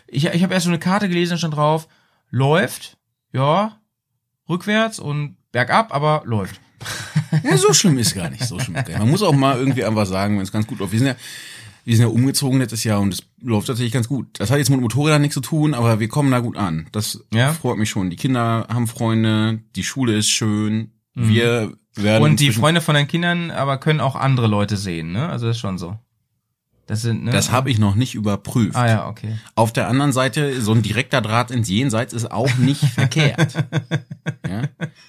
Ich, 0.07 0.25
ich 0.25 0.43
habe 0.43 0.53
erst 0.53 0.65
so 0.65 0.69
eine 0.69 0.79
Karte 0.79 1.09
gelesen, 1.09 1.31
da 1.31 1.37
stand 1.37 1.55
drauf, 1.55 1.87
läuft, 2.29 2.97
ja, 3.33 3.79
rückwärts 4.47 4.99
und 4.99 5.37
bergab, 5.51 5.93
aber 5.93 6.21
läuft. 6.25 6.59
Ja, 7.43 7.57
so 7.57 7.73
schlimm 7.73 7.97
ist 7.97 8.15
gar 8.15 8.29
nicht, 8.29 8.43
so 8.45 8.57
schlimm. 8.59 8.75
ist 8.77 8.83
gar 8.85 8.89
nicht. 8.93 8.99
Man 8.99 9.09
muss 9.09 9.21
auch 9.21 9.33
mal 9.33 9.57
irgendwie 9.57 9.83
einfach 9.83 10.05
sagen, 10.05 10.35
wenn 10.37 10.43
es 10.43 10.51
ganz 10.53 10.67
gut 10.67 10.79
läuft. 10.79 10.93
Wir 10.93 10.99
sind 10.99 11.07
ja, 11.09 11.15
wir 11.83 11.95
sind 11.97 12.05
ja 12.05 12.11
umgezogen 12.11 12.59
letztes 12.59 12.83
Jahr 12.85 13.01
und 13.01 13.13
es 13.13 13.23
läuft 13.41 13.67
tatsächlich 13.67 13.91
ganz 13.91 14.07
gut. 14.07 14.27
Das 14.39 14.51
hat 14.51 14.57
jetzt 14.57 14.69
mit 14.69 14.79
Motorrädern 14.79 15.21
nichts 15.21 15.33
zu 15.33 15.41
tun, 15.41 15.73
aber 15.73 15.99
wir 15.99 16.07
kommen 16.07 16.31
da 16.31 16.39
gut 16.39 16.55
an. 16.55 16.87
Das 16.93 17.25
Ja. 17.33 17.51
freut 17.53 17.77
mich 17.77 17.89
schon. 17.89 18.09
Die 18.09 18.15
Kinder 18.15 18.67
haben 18.69 18.87
Freunde, 18.87 19.59
die 19.75 19.83
Schule 19.83 20.15
ist 20.15 20.29
schön, 20.29 20.91
wir 21.15 21.73
werden 21.95 22.23
Und 22.23 22.39
die 22.39 22.51
Freunde 22.51 22.81
von 22.81 22.95
deinen 22.95 23.07
Kindern 23.07 23.51
aber 23.51 23.77
können 23.77 24.01
auch 24.01 24.15
andere 24.15 24.47
Leute 24.47 24.77
sehen, 24.77 25.11
ne? 25.11 25.29
Also 25.29 25.47
das 25.47 25.55
ist 25.55 25.61
schon 25.61 25.77
so. 25.77 25.97
Das 26.87 27.01
sind, 27.01 27.23
ne? 27.23 27.31
Das 27.31 27.51
habe 27.51 27.71
ich 27.71 27.79
noch 27.79 27.95
nicht 27.95 28.13
überprüft. 28.13 28.75
Ah 28.75 28.87
ja, 28.87 29.07
okay. 29.07 29.37
Auf 29.55 29.73
der 29.73 29.87
anderen 29.87 30.13
Seite, 30.13 30.61
so 30.61 30.71
ein 30.71 30.83
direkter 30.83 31.21
Draht 31.21 31.49
ins 31.49 31.67
Jenseits 31.67 32.13
ist 32.13 32.31
auch 32.31 32.53
nicht 32.57 32.83
verkehrt. 32.93 33.55
Ja? 34.47 34.63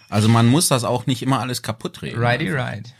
Also 0.08 0.28
man 0.28 0.46
muss 0.46 0.68
das 0.68 0.84
auch 0.84 1.06
nicht 1.06 1.22
immer 1.22 1.40
alles 1.40 1.62
kaputt 1.62 2.00
reden. 2.00 2.18
Righty 2.18 2.50
right. 2.50 2.94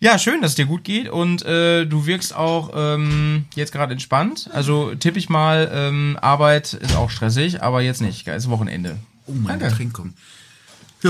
Ja, 0.00 0.18
schön, 0.18 0.42
dass 0.42 0.50
es 0.50 0.56
dir 0.56 0.66
gut 0.66 0.84
geht 0.84 1.08
und 1.08 1.42
äh, 1.46 1.86
du 1.86 2.04
wirkst 2.04 2.36
auch 2.36 2.72
ähm, 2.74 3.46
jetzt 3.54 3.72
gerade 3.72 3.92
entspannt. 3.92 4.50
Also 4.52 4.94
tippe 4.94 5.18
ich 5.18 5.30
mal, 5.30 5.70
ähm, 5.72 6.18
Arbeit 6.20 6.74
ist 6.74 6.96
auch 6.96 7.08
stressig, 7.08 7.62
aber 7.62 7.80
jetzt 7.80 8.02
nicht. 8.02 8.26
Ist 8.26 8.50
Wochenende. 8.50 8.98
Oh, 9.26 9.32
mein 9.32 9.58
Danke. 9.58 9.68
Getränk 9.70 9.94
kommt. 9.94 10.14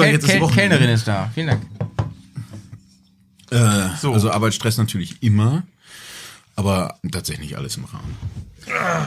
Ja, 0.00 0.04
Kel 0.04 0.12
jetzt 0.12 0.24
ist 0.24 0.30
Kel 0.30 0.40
Wochenende. 0.40 0.68
Kellnerin 0.76 0.94
ist 0.94 1.08
da. 1.08 1.30
Vielen 1.34 1.46
Dank. 1.48 1.62
Äh, 3.50 3.96
So. 4.00 4.12
Also 4.12 4.30
Arbeitsstress 4.30 4.78
natürlich 4.78 5.22
immer, 5.22 5.62
aber 6.56 6.98
tatsächlich 7.10 7.56
alles 7.56 7.76
im 7.76 7.84
Rahmen. 7.84 8.16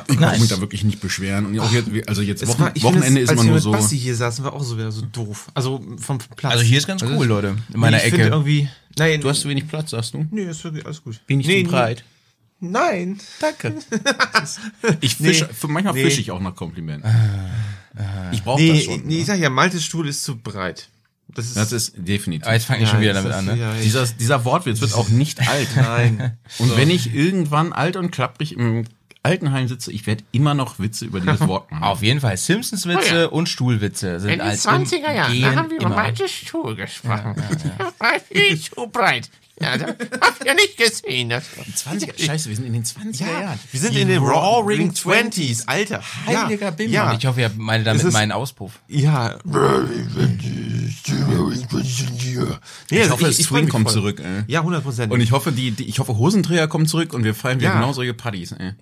Ich 0.07 0.17
brauche 0.17 0.39
mich 0.39 0.49
da 0.49 0.61
wirklich 0.61 0.83
nicht 0.83 0.99
beschweren. 1.01 1.47
Und 1.47 1.59
auch 1.59 1.71
jetzt, 1.71 1.89
also 2.07 2.21
jetzt 2.21 2.45
Wochen, 2.47 2.59
war- 2.61 2.75
Wochenende 2.83 3.21
es- 3.21 3.23
ist 3.25 3.29
als 3.29 3.31
immer 3.31 3.41
wir 3.43 3.45
nur 3.47 3.55
mit 3.55 3.63
so. 3.63 3.71
Basti 3.71 3.97
hier 3.97 4.15
saßen, 4.15 4.45
war 4.45 4.53
auch 4.53 4.63
so 4.63 4.77
wieder 4.77 4.91
so 4.91 5.01
doof. 5.01 5.47
Also 5.55 5.83
vom 5.97 6.19
Platz. 6.19 6.51
Also 6.53 6.63
hier 6.63 6.77
ist 6.77 6.85
ganz 6.87 7.01
cool, 7.01 7.25
Leute. 7.25 7.55
In 7.73 7.79
meiner 7.79 7.97
ich 7.97 8.13
Ecke. 8.13 8.21
Irgendwie, 8.27 8.69
nein, 8.97 9.19
Du 9.21 9.29
hast 9.29 9.41
zu 9.41 9.49
wenig 9.49 9.67
Platz, 9.67 9.89
sagst 9.91 10.13
du? 10.13 10.27
nee, 10.29 10.43
ist 10.43 10.63
wirklich 10.63 10.85
alles 10.85 11.03
gut. 11.03 11.19
Bin 11.25 11.39
ich 11.39 11.47
nee, 11.47 11.63
zu 11.63 11.71
breit? 11.71 12.03
Nee, 12.59 12.69
nein. 12.69 13.19
Danke. 13.41 13.75
Ich 15.01 15.15
fische, 15.15 15.49
für 15.51 15.67
manchmal 15.67 15.93
Nee. 15.95 16.03
fische 16.03 16.21
ich 16.21 16.29
auch 16.31 16.39
nach 16.39 16.55
Komplimenten. 16.55 17.11
Ich 18.31 18.43
brauche 18.43 18.61
das 18.65 18.75
Nee, 18.75 18.81
schon. 18.81 19.01
nee, 19.05 19.19
ich 19.19 19.25
sag 19.25 19.39
ja, 19.39 19.49
Maltes 19.49 19.83
Stuhl 19.83 20.07
ist 20.07 20.23
zu 20.23 20.37
breit. 20.37 20.89
Das 21.29 21.45
ist, 21.47 21.57
Das 21.57 21.71
ist 21.73 21.93
definitiv. 21.97 22.47
Ah, 22.47 22.53
jetzt 22.53 22.65
fange 22.65 22.79
ich 22.79 22.85
Ja, 22.85 22.91
schon 22.91 23.01
wieder 23.01 23.13
damit 23.13 23.31
das- 23.31 23.37
an, 23.39 23.45
ne? 23.45 23.55
ja, 23.57 23.73
Dieser, 23.75 24.05
dieser 24.07 24.45
Wortwitz 24.45 24.79
wird 24.81 24.93
auch 24.93 25.09
nicht 25.09 25.47
alt. 25.47 25.67
Nein. 25.75 26.37
Und 26.59 26.75
wenn 26.77 26.89
ich 26.89 27.13
irgendwann 27.13 27.73
alt 27.73 27.95
und 27.97 28.11
klapprig 28.11 28.55
im 28.55 28.85
Altenheim 29.23 29.67
sitze, 29.67 29.91
ich 29.91 30.07
werde 30.07 30.23
immer 30.31 30.53
noch 30.53 30.79
Witze 30.79 31.03
über 31.05 31.19
dieses 31.19 31.41
Wort 31.47 31.69
machen. 31.69 31.83
Auf 31.83 32.01
jeden 32.01 32.21
Fall. 32.21 32.37
Simpsons-Witze 32.37 33.29
und 33.29 33.49
Stuhlwitze 33.49 34.21
sind 34.21 34.29
In 34.29 34.39
den 34.39 34.47
als 34.47 34.65
20er 34.65 35.11
Jahren, 35.13 35.41
da 35.41 35.55
haben 35.55 35.69
wir 35.69 35.77
über 35.77 35.87
immer. 35.87 35.95
Malte 35.95 36.29
Stuhl 36.29 36.75
gesprochen. 36.75 37.35
War 37.99 38.19
viel 38.31 38.57
zu 38.61 38.87
breit. 38.87 39.29
Ja, 39.59 39.75
das 39.77 39.89
habt 40.21 40.45
ihr 40.45 40.53
nicht 40.53 40.77
gesehen. 40.77 41.29
Das 41.29 41.45
20, 41.75 42.13
Scheiße, 42.23 42.47
wir 42.49 42.55
sind 42.55 42.65
in 42.65 42.73
den 42.73 42.83
20er 42.83 43.41
Jahren. 43.41 43.59
Wir 43.71 43.79
sind 43.79 43.95
in 43.97 44.07
den 44.07 44.19
Roaring 44.21 44.93
Twenties, 44.93 45.67
Alter. 45.67 46.01
Heiliger 46.27 46.65
ja, 46.65 46.71
Bimbam. 46.71 46.93
Ja, 46.93 47.13
Ich 47.13 47.25
hoffe, 47.25 47.41
ihr 47.41 47.51
meint 47.57 47.87
damit 47.87 48.03
ist- 48.03 48.13
meinen 48.13 48.31
Auspuff. 48.31 48.73
ja. 48.87 49.37
Nee, 52.89 53.01
Ich 53.01 53.09
hoffe, 53.09 53.23
das 53.25 53.35
freu 53.45 53.59
Swing 53.59 53.69
kommt 53.69 53.85
voll. 53.85 53.93
zurück. 53.93 54.19
Ey. 54.19 54.43
Ja, 54.47 54.59
100 54.61 54.83
Prozent. 54.83 55.11
Und 55.11 55.21
ich 55.21 55.31
hoffe, 55.31 55.51
die, 55.51 55.71
die, 55.71 55.85
ich 55.85 55.99
hoffe, 55.99 56.17
Hosenträger 56.17 56.67
kommen 56.67 56.85
zurück 56.85 57.13
und 57.13 57.23
wir 57.23 57.33
feiern 57.33 57.59
wieder 57.59 57.69
Ja. 57.69 57.79
genau 57.79 57.93
solche 57.93 58.13
Partys. 58.13 58.51
Ey. 58.53 58.73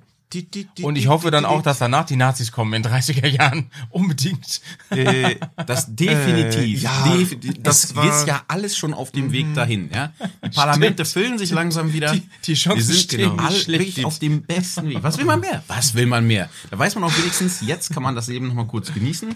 Und 0.82 0.96
ich 0.98 1.08
hoffe 1.08 1.32
dann 1.32 1.46
auch, 1.46 1.62
dass 1.62 1.80
danach 1.80 2.06
die 2.06 2.16
Nazis 2.16 2.52
kommen 2.52 2.74
in 2.74 2.84
30er 2.84 3.28
Jahren. 3.28 3.70
Unbedingt. 3.90 4.62
Äh, 4.90 5.36
Das 5.66 5.86
definitiv. 5.96 6.82
ja, 6.82 6.92
Defi- 7.06 7.62
das 7.62 7.82
das 7.82 7.96
war- 7.96 8.08
ist 8.10 8.28
ja 8.28 8.44
alles 8.48 8.78
schon 8.78 8.94
auf 8.94 9.12
dem 9.12 9.32
Weg 9.32 9.54
dahin. 9.54 9.90
Ja? 9.94 10.12
Die 10.46 10.50
Parlamente 10.50 11.06
füllen 11.06 11.38
sich 11.38 11.52
langsam 11.52 11.94
wieder. 11.94 12.12
Die- 12.14 12.24
die 12.46 12.54
Chancen 12.54 12.78
Wir 12.80 12.86
sind 12.86 12.98
stehen 12.98 13.30
genau, 13.32 13.44
alle 13.44 13.68
wirklich 13.68 14.06
auf 14.06 14.20
dem 14.20 14.42
besten 14.44 14.90
Weg. 14.90 15.04
Was 15.04 15.18
will 15.18 15.26
man 15.26 15.40
mehr? 15.40 15.64
Was 15.68 15.94
will 15.96 16.06
man 16.06 16.26
mehr? 16.28 16.50
Da 16.72 16.78
weiß 16.80 16.96
man 16.96 17.04
auch 17.04 17.18
wenigstens, 17.18 17.62
jetzt 17.62 17.94
kann 17.94 18.04
man 18.04 18.16
das 18.16 18.28
Leben 18.28 18.48
noch 18.48 18.54
mal 18.56 18.66
kurz 18.68 18.94
genießen. 18.94 19.36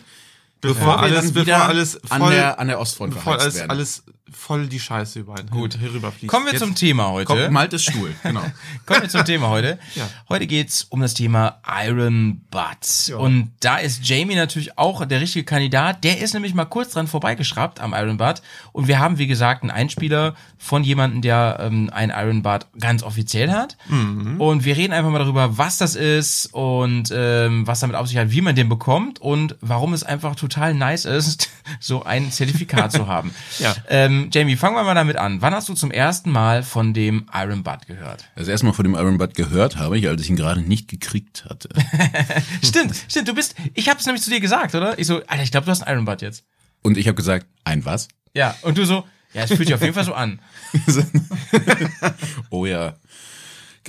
bevor 0.61 0.85
wir 0.87 0.99
alles, 0.99 1.25
dann 1.25 1.45
bevor 1.45 1.61
alles 1.63 2.03
an 2.11 2.21
voll, 2.21 2.33
der, 2.33 2.59
an 2.59 2.67
der 2.67 2.79
Ostfront 2.79 3.13
bevor 3.13 3.33
verheizt 3.35 3.43
alles, 3.45 3.55
werden. 3.55 3.71
alles 3.71 4.03
voll 4.33 4.67
die 4.67 4.79
Scheiße 4.79 5.19
über 5.19 5.35
einen 5.35 5.49
Gut. 5.49 5.77
herüberfließt. 5.79 6.27
Kommen 6.29 6.45
wir 6.45 6.53
Jetzt- 6.53 6.61
zum 6.61 6.75
Thema 6.75 7.09
heute. 7.09 7.25
Kommt 7.25 7.51
Maltes 7.51 7.83
Stuhl, 7.83 8.13
genau. 8.23 8.41
Kommen 8.85 9.01
wir 9.03 9.09
zum 9.09 9.25
Thema 9.25 9.49
heute. 9.49 9.79
Ja. 9.95 10.07
Heute 10.29 10.45
geht's 10.47 10.83
um 10.89 11.01
das 11.01 11.13
Thema 11.13 11.59
Iron 11.85 12.41
Butt. 12.51 13.13
Und 13.17 13.51
da 13.59 13.77
ist 13.77 14.07
Jamie 14.07 14.35
natürlich 14.35 14.77
auch 14.77 15.03
der 15.05 15.19
richtige 15.19 15.43
Kandidat. 15.43 16.03
Der 16.03 16.19
ist 16.19 16.33
nämlich 16.33 16.53
mal 16.53 16.65
kurz 16.65 16.91
dran 16.91 17.07
vorbeigeschraubt 17.07 17.79
am 17.79 17.93
Iron 17.93 18.17
Butt. 18.17 18.41
Und 18.71 18.87
wir 18.87 18.99
haben, 18.99 19.17
wie 19.17 19.27
gesagt, 19.27 19.63
einen 19.63 19.71
Einspieler 19.71 20.35
von 20.57 20.83
jemandem, 20.83 21.21
der 21.21 21.57
ähm, 21.61 21.89
ein 21.91 22.11
Iron 22.15 22.43
Butt 22.43 22.67
ganz 22.79 23.03
offiziell 23.03 23.51
hat. 23.51 23.77
Und 23.89 24.63
wir 24.65 24.77
reden 24.77 24.93
einfach 24.93 25.09
mal 25.09 25.19
darüber, 25.19 25.57
was 25.57 25.77
das 25.77 25.95
ist 25.95 26.47
und 26.53 27.11
ähm, 27.13 27.65
was 27.67 27.79
damit 27.79 27.95
auf 27.95 28.07
sich 28.07 28.17
hat, 28.17 28.31
wie 28.31 28.41
man 28.41 28.55
den 28.55 28.69
bekommt 28.69 29.19
und 29.19 29.55
warum 29.61 29.93
es 29.93 30.03
einfach 30.03 30.35
total 30.35 30.73
nice 30.73 31.05
ist, 31.05 31.49
so 31.79 32.03
ein 32.03 32.31
Zertifikat 32.31 32.91
zu 32.91 33.07
haben. 33.07 33.33
Ja. 33.59 33.75
Ähm, 33.89 34.18
Jamie, 34.31 34.55
fangen 34.55 34.75
wir 34.75 34.83
mal 34.83 34.95
damit 34.95 35.17
an. 35.17 35.41
Wann 35.41 35.53
hast 35.53 35.69
du 35.69 35.73
zum 35.73 35.91
ersten 35.91 36.31
Mal 36.31 36.63
von 36.63 36.93
dem 36.93 37.27
Iron 37.33 37.63
Butt 37.63 37.87
gehört? 37.87 38.25
Das 38.35 38.47
erste 38.47 38.65
Mal 38.65 38.73
von 38.73 38.83
dem 38.83 38.95
Iron 38.95 39.17
Butt 39.17 39.33
gehört 39.35 39.77
habe 39.77 39.97
ich, 39.97 40.07
als 40.07 40.21
ich 40.21 40.29
ihn 40.29 40.35
gerade 40.35 40.61
nicht 40.61 40.87
gekriegt 40.87 41.45
hatte. 41.49 41.69
Stimmt, 42.63 42.95
stimmt, 43.07 43.27
du 43.27 43.33
bist, 43.33 43.55
ich 43.73 43.89
hab's 43.89 44.05
nämlich 44.05 44.23
zu 44.23 44.29
dir 44.29 44.39
gesagt, 44.39 44.75
oder? 44.75 44.99
Ich 44.99 45.07
so, 45.07 45.21
Alter, 45.27 45.43
ich 45.43 45.51
glaube, 45.51 45.65
du 45.65 45.71
hast 45.71 45.81
einen 45.83 45.95
Iron 45.95 46.05
Butt 46.05 46.21
jetzt. 46.21 46.43
Und 46.81 46.97
ich 46.97 47.07
habe 47.07 47.15
gesagt, 47.15 47.45
ein 47.63 47.85
was? 47.85 48.07
Ja, 48.33 48.55
und 48.61 48.77
du 48.77 48.85
so, 48.85 49.05
ja, 49.33 49.43
es 49.43 49.49
fühlt 49.49 49.67
sich 49.67 49.73
auf 49.73 49.81
jeden 49.81 49.93
Fall 49.93 50.05
so 50.05 50.13
an. 50.13 50.39
Oh 52.49 52.65
ja. 52.65 52.95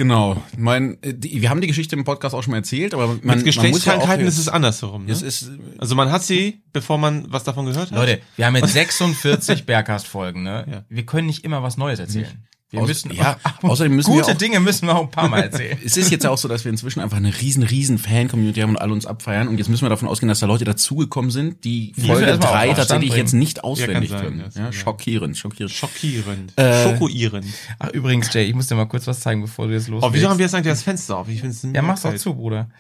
Genau. 0.01 0.43
Mein, 0.57 0.97
die, 1.05 1.43
wir 1.43 1.51
haben 1.51 1.61
die 1.61 1.67
Geschichte 1.67 1.95
im 1.95 2.05
Podcast 2.05 2.35
auch 2.35 2.43
schon 2.43 2.53
mal 2.53 2.57
erzählt, 2.57 2.95
aber 2.95 3.07
man, 3.07 3.21
Mit 3.23 3.37
ja 3.41 3.43
Geschlechtskrankheiten 3.43 4.25
jetzt- 4.25 4.33
ist 4.37 4.41
es 4.41 4.49
andersherum. 4.49 5.05
Ne? 5.05 5.13
es 5.13 5.21
ist, 5.21 5.51
also 5.77 5.95
man 5.95 6.11
hat 6.11 6.23
sie, 6.23 6.63
bevor 6.73 6.97
man 6.97 7.27
was 7.31 7.45
davon 7.45 7.67
gehört 7.67 7.91
hat. 7.91 7.99
Leute, 7.99 8.23
wir 8.37 8.47
haben 8.47 8.57
jetzt 8.57 8.73
46 8.73 9.67
Bergcast-Folgen, 9.67 10.43
ne? 10.43 10.67
Ja. 10.71 10.85
Wir 10.89 11.05
können 11.05 11.27
nicht 11.27 11.45
immer 11.45 11.63
was 11.63 11.77
Neues 11.77 11.99
erzählen. 11.99 12.47
Wir 12.73 12.83
müssen, 12.83 13.13
ja, 13.13 13.37
außerdem 13.63 13.97
müssen 13.97 14.13
wir 14.13 14.21
gute 14.21 14.33
auch- 14.33 14.39
Dinge 14.39 14.61
müssen 14.61 14.87
wir 14.87 14.95
auch 14.97 15.03
ein 15.03 15.11
paar 15.11 15.29
Mal 15.29 15.43
erzählen. 15.43 15.77
es 15.85 15.97
ist 15.97 16.11
jetzt 16.11 16.23
ja 16.23 16.31
auch 16.31 16.39
so, 16.39 16.47
dass 16.47 16.65
wir 16.65 16.71
inzwischen 16.71 17.01
einfach 17.01 17.17
eine 17.17 17.41
riesen, 17.41 17.65
riesen 17.65 17.99
Fan-Community 17.99 18.61
haben 18.61 18.71
und 18.71 18.77
alle 18.77 18.93
uns 18.93 19.07
abfeiern. 19.07 19.49
Und 19.49 19.59
jetzt 19.59 19.69
müssen 19.69 19.85
wir 19.85 19.89
davon 19.89 20.07
ausgehen, 20.09 20.29
dass 20.29 20.39
da 20.41 20.47
Leute 20.47 20.65
dazugekommen 20.65 21.33
sind, 21.33 21.65
die 21.65 21.93
Folge 21.97 22.21
wir 22.23 22.29
erstmal 22.29 22.49
auf- 22.49 22.55
3 22.55 22.59
auf 22.69 22.75
Stand 22.77 22.89
tatsächlich 22.89 23.15
jetzt 23.17 23.33
nicht 23.33 23.65
auswendig 23.65 24.11
Ja, 24.11 24.17
kann 24.21 24.25
sein, 24.29 24.39
können. 24.39 24.53
ja, 24.55 24.61
Ja, 24.61 24.67
ja. 24.67 24.73
schockierend, 24.73 25.37
schockierend. 25.37 25.73
Schockierend. 25.75 26.53
Äh, 26.57 26.85
Schokoierend. 26.93 27.47
Ach, 27.81 27.89
übrigens, 27.91 28.33
Jay, 28.33 28.45
ich 28.45 28.55
muss 28.55 28.69
dir 28.69 28.77
mal 28.77 28.87
kurz 28.87 29.07
was 29.09 29.19
zeigen, 29.21 29.41
bevor 29.43 29.67
du 29.67 29.73
jetzt 29.75 29.89
los 29.89 30.03
Oh, 30.05 30.11
wieso 30.13 30.29
haben 30.29 30.39
wir 30.39 30.45
jetzt 30.47 30.55
eigentlich 30.55 30.73
das 30.73 30.83
Fenster 30.85 31.17
auf? 31.19 31.29
Ich 31.29 31.41
find's 31.41 31.67
Ja, 31.75 31.83
mach's 31.83 32.03
doch 32.03 32.15
zu, 32.15 32.35
Bruder. 32.35 32.71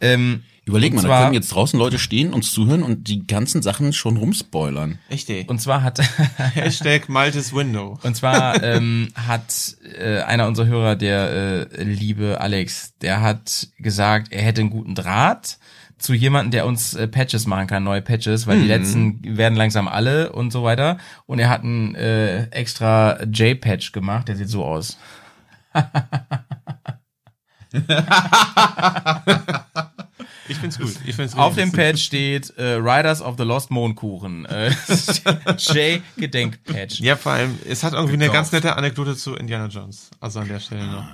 Ähm, 0.00 0.42
Überleg 0.68 0.92
und 0.92 1.02
mal, 1.02 1.08
da 1.08 1.22
können 1.22 1.34
jetzt 1.34 1.48
draußen 1.48 1.78
Leute 1.78 1.98
stehen, 1.98 2.34
uns 2.34 2.52
zuhören 2.52 2.82
und 2.82 3.08
die 3.08 3.26
ganzen 3.26 3.62
Sachen 3.62 3.94
schon 3.94 4.18
rumspoilern. 4.18 4.98
Echt, 5.08 5.30
ey. 5.30 5.46
Und 5.48 5.60
zwar 5.60 5.82
hat, 5.82 5.98
Hashtag 6.54 7.08
Maltes 7.08 7.54
Window. 7.54 7.98
Und 8.02 8.16
zwar 8.16 8.62
ähm, 8.62 9.08
hat 9.14 9.76
äh, 9.98 10.20
einer 10.20 10.46
unserer 10.46 10.66
Hörer, 10.66 10.96
der 10.96 11.70
äh, 11.72 11.82
liebe 11.82 12.38
Alex, 12.40 12.92
der 13.00 13.22
hat 13.22 13.68
gesagt, 13.78 14.32
er 14.32 14.42
hätte 14.42 14.60
einen 14.60 14.68
guten 14.68 14.94
Draht 14.94 15.58
zu 15.96 16.12
jemandem, 16.12 16.50
der 16.50 16.66
uns 16.66 16.92
äh, 16.94 17.08
Patches 17.08 17.46
machen 17.46 17.66
kann, 17.66 17.82
neue 17.82 18.02
Patches, 18.02 18.46
weil 18.46 18.60
die 18.60 18.68
letzten 18.68 19.38
werden 19.38 19.56
langsam 19.56 19.88
alle 19.88 20.32
und 20.32 20.52
so 20.52 20.64
weiter. 20.64 20.98
Und 21.24 21.38
er 21.38 21.48
hat 21.48 21.64
einen 21.64 21.94
äh, 21.94 22.44
extra 22.50 23.22
J-Patch 23.24 23.92
gemacht, 23.92 24.28
der 24.28 24.36
sieht 24.36 24.50
so 24.50 24.64
aus. 24.64 24.98
Ich 30.48 30.56
find's 30.58 30.78
gut. 30.78 30.94
Ich 31.06 31.14
find's 31.16 31.34
Auf 31.36 31.54
dem 31.54 31.72
Patch 31.72 32.02
steht 32.02 32.52
äh, 32.56 32.74
Riders 32.74 33.20
of 33.22 33.36
the 33.38 33.44
Lost 33.44 33.70
Mondkuchen. 33.70 34.46
Äh, 34.46 34.70
J-Gedenk-Patch. 35.56 37.00
Ja, 37.00 37.16
vor 37.16 37.32
allem, 37.32 37.58
es 37.68 37.82
hat 37.82 37.92
irgendwie 37.92 38.14
eine 38.14 38.28
ganz 38.30 38.52
nette 38.52 38.76
Anekdote 38.76 39.16
zu 39.16 39.34
Indiana 39.34 39.66
Jones. 39.66 40.10
Also 40.20 40.40
an 40.40 40.48
der 40.48 40.60
Stelle 40.60 40.86
noch. 40.86 41.04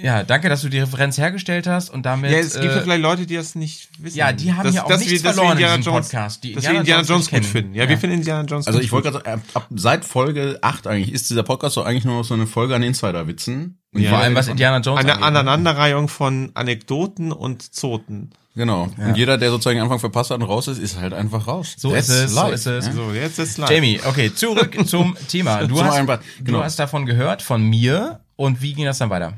Ja, 0.00 0.22
danke, 0.22 0.48
dass 0.48 0.62
du 0.62 0.68
die 0.68 0.78
Referenz 0.78 1.18
hergestellt 1.18 1.66
hast 1.66 1.90
und 1.90 2.04
damit. 2.06 2.30
Ja, 2.30 2.38
es 2.38 2.52
gibt 2.54 2.64
ja 2.64 2.76
äh, 2.76 2.82
vielleicht 2.82 3.02
Leute, 3.02 3.26
die 3.26 3.36
das 3.36 3.54
nicht 3.54 3.88
wissen. 3.98 4.16
Ja, 4.16 4.32
die 4.32 4.52
haben 4.52 4.72
ja 4.72 4.84
auch 4.84 4.88
dass 4.88 5.00
nichts 5.00 5.12
wir, 5.12 5.22
dass 5.22 5.36
wir 5.36 5.42
verloren 5.42 5.52
in 5.58 5.58
Indiana 5.58 5.76
diesem 5.76 5.92
Jones, 5.92 6.06
Podcast. 6.08 6.44
Die 6.44 6.52
dass 6.54 6.64
Indiana 6.64 6.74
wir 6.74 6.80
Indiana 6.80 7.02
Jones 7.08 7.30
gut 7.30 7.44
finden. 7.44 7.74
Ja, 7.74 7.84
Ja. 7.84 7.88
wir 7.90 7.98
finden 7.98 8.16
Indiana 8.16 8.46
Jones 8.48 8.66
Also 8.66 8.80
ich 8.80 8.92
wollte 8.92 9.10
gerade 9.10 9.24
sagen, 9.24 9.42
ab, 9.54 9.66
seit 9.74 10.04
Folge 10.04 10.58
8 10.62 10.86
eigentlich 10.86 11.12
ist 11.12 11.30
dieser 11.30 11.42
Podcast 11.42 11.74
so 11.74 11.82
eigentlich 11.82 12.04
nur 12.04 12.16
noch 12.18 12.24
so 12.24 12.34
eine 12.34 12.46
Folge 12.46 12.74
an 12.74 12.82
Insider-Witzen. 12.82 13.78
Und 13.92 14.00
Ja. 14.02 14.10
Vor 14.10 14.18
allem 14.18 14.34
was 14.34 14.48
Indiana 14.48 14.78
Jones 14.80 15.00
eine 15.00 15.14
angeht. 15.14 15.26
Aneinanderreihung 15.26 16.08
von 16.08 16.50
Anekdoten 16.54 17.32
und 17.32 17.62
Zoten. 17.74 18.30
Genau. 18.58 18.88
Und 18.98 19.16
jeder, 19.16 19.38
der 19.38 19.50
sozusagen 19.50 19.80
Anfang 19.80 20.00
verpasst 20.00 20.30
hat 20.32 20.40
und 20.40 20.46
raus 20.48 20.66
ist, 20.66 20.78
ist 20.78 20.98
halt 20.98 21.12
einfach 21.14 21.46
raus. 21.46 21.76
So 21.78 21.92
That's 21.92 22.08
ist 22.08 22.14
es, 22.24 22.30
so 22.32 22.40
life, 22.42 22.54
ist 22.54 22.66
es. 22.66 22.86
ja? 22.86 22.92
So, 22.92 23.12
jetzt 23.12 23.38
ist 23.38 23.56
live. 23.56 23.70
Jamie, 23.70 24.00
okay, 24.04 24.34
zurück 24.34 24.76
zum 24.86 25.16
Thema. 25.28 25.64
Du 25.64 25.76
Zum 25.76 25.86
hast, 25.86 25.96
genau. 26.42 26.58
du 26.58 26.64
hast 26.64 26.76
davon 26.78 27.06
gehört, 27.06 27.40
von 27.40 27.62
mir. 27.62 28.20
Und 28.34 28.60
wie 28.60 28.74
ging 28.74 28.84
das 28.84 28.98
dann 28.98 29.10
weiter? 29.10 29.34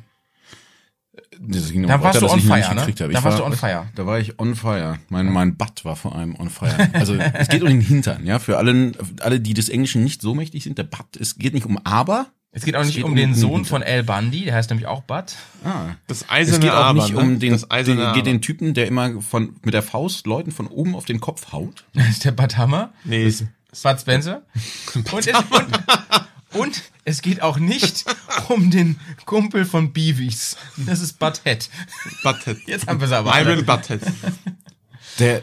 Das 1.39 1.71
ging 1.71 1.83
noch 1.83 1.89
Da 1.89 1.95
weiter, 2.03 2.05
warst 2.05 2.23
du 2.23 2.27
on 2.31 2.41
fire, 2.41 2.57
nicht 2.57 2.75
ne? 2.75 2.81
habe. 2.81 2.93
Da 2.93 3.09
Ich 3.09 3.15
warst 3.15 3.25
war- 3.25 3.37
du 3.39 3.45
on 3.45 3.53
fire. 3.53 3.87
Da 3.95 4.07
war 4.07 4.19
ich 4.19 4.39
on 4.41 4.55
fire. 4.55 4.99
Mein, 5.11 5.27
mein 5.27 5.57
Butt 5.57 5.85
war 5.85 5.97
vor 5.97 6.15
allem 6.17 6.35
on 6.39 6.49
fire. 6.51 6.89
Also 6.95 7.15
es 7.15 7.49
geht 7.49 7.63
um 7.63 7.69
den 7.69 7.81
Hintern, 7.81 8.27
ja. 8.27 8.39
Für 8.39 8.59
alle, 8.59 8.93
alle, 9.21 9.39
die 9.41 9.55
des 9.55 9.69
Englischen 9.69 10.03
nicht 10.03 10.23
so 10.23 10.35
mächtig 10.35 10.65
sind, 10.65 10.79
der 10.79 10.85
Butt, 10.85 11.17
es 11.19 11.37
geht 11.37 11.55
nicht 11.55 11.67
um 11.67 11.79
aber. 11.85 12.29
Es 12.53 12.65
geht 12.65 12.75
auch 12.75 12.85
nicht 12.85 12.97
geht 12.97 13.05
um 13.05 13.11
um 13.11 13.17
den 13.17 13.35
Sohn 13.35 13.65
von 13.65 13.83
Al 13.83 14.03
Bundy, 14.03 14.45
der 14.45 14.55
heißt 14.55 14.71
nämlich 14.71 14.89
auch 14.89 15.03
Bud. 15.03 15.25
Ah. 15.65 15.95
Das 16.09 16.23
Es 16.23 16.29
eiserne 16.31 16.59
geht 16.61 16.71
auch 16.73 16.85
Aber, 16.85 17.01
nicht 17.03 17.15
ne? 17.15 17.21
um 17.21 17.39
den, 17.39 17.53
das 17.53 17.69
den, 17.69 18.13
geht 18.15 18.27
den 18.27 18.43
Typen, 18.43 18.75
der 18.75 18.89
immer 18.89 19.21
von, 19.23 19.55
mit 19.63 19.73
der 19.73 19.83
Faust 19.85 20.27
Leuten 20.27 20.51
von 20.51 20.67
oben 20.67 20.97
auf 20.97 21.05
den 21.05 21.21
Kopf 21.21 21.53
haut. 21.53 21.85
Das 21.95 22.09
ist 22.09 22.25
der 22.25 22.33
Bud 22.33 22.57
Hammer. 22.57 22.93
Nee, 23.05 23.25
es- 23.27 23.45
Bud 23.83 24.01
Spencer. 24.01 24.43
Und 25.13 25.27
es, 25.29 25.37
und, 25.37 26.61
und 26.61 26.83
es 27.05 27.23
geht 27.23 27.41
auch 27.41 27.59
nicht 27.59 28.05
um 28.49 28.73
den 28.73 28.99
Kumpel 29.27 29.65
von 29.65 29.93
Beavies. 29.93 30.57
Das 30.77 31.01
ist 31.01 31.21
Bud 31.21 31.41
Head. 31.45 31.71
Butthead. 32.25 32.59
Jetzt 32.67 32.89
haben 32.89 32.99
wir 32.99 33.07
es 33.07 33.13
aber. 33.13 33.41
Iron 33.41 33.65
Butthead. 33.65 34.01
Der, 35.21 35.43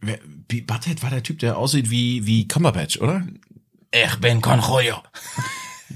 wer, 0.00 0.20
wie- 0.48 0.60
Butthead 0.60 1.02
war 1.02 1.10
der 1.10 1.24
Typ, 1.24 1.40
der 1.40 1.58
aussieht 1.58 1.90
wie, 1.90 2.24
wie 2.24 2.46
Cumberbatch, 2.46 2.98
oder? 3.00 3.26
Ich 3.90 4.14
bin 4.20 4.40
Conroyo. 4.40 5.02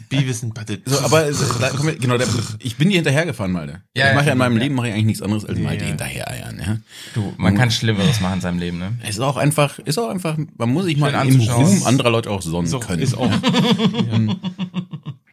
Beavis 0.09 0.43
und 0.43 0.55
Butthead. 0.55 0.83
So, 0.87 0.99
aber 1.01 1.23
da, 1.61 1.71
komm, 1.77 1.99
genau, 1.99 2.19
der, 2.19 2.27
ich 2.59 2.77
bin 2.77 2.89
dir 2.91 2.97
hinterhergefahren, 2.97 3.53
Malte. 3.53 3.83
Ja, 3.97 4.09
ich 4.09 4.15
mache 4.15 4.25
ja 4.25 4.29
ja. 4.29 4.33
in 4.33 4.39
meinem 4.39 4.57
Leben 4.57 4.75
mache 4.75 4.89
ich 4.89 4.93
eigentlich 4.95 5.07
nichts 5.07 5.23
anderes 5.23 5.45
als 5.45 5.59
Malte 5.59 5.85
Ja. 5.85 5.89
hinterhereiern. 5.91 6.59
Ja. 6.65 6.77
Du, 7.15 7.33
man 7.37 7.57
kann 7.57 7.71
Schlimmeres 7.71 8.21
machen 8.21 8.35
in 8.35 8.41
seinem 8.41 8.59
Leben, 8.59 8.79
ne? 8.79 8.93
Es 9.03 9.11
ist 9.11 9.21
auch 9.21 9.37
einfach, 9.37 9.79
ist 9.81 9.99
auch 9.99 10.09
einfach, 10.09 10.37
man 10.57 10.69
muss 10.71 10.85
sich 10.85 10.97
mal 10.97 11.11
Schön 11.13 11.21
im 11.29 11.35
anzuschauen. 11.35 11.65
Ruhm 11.65 11.83
anderer 11.87 12.11
Leute 12.11 12.31
auch 12.31 12.43
sonnen 12.43 12.67
So, 12.69 12.81
können. 12.81 13.03
ist 13.03 13.15
auch. 13.17 13.31
ja. 13.31 14.37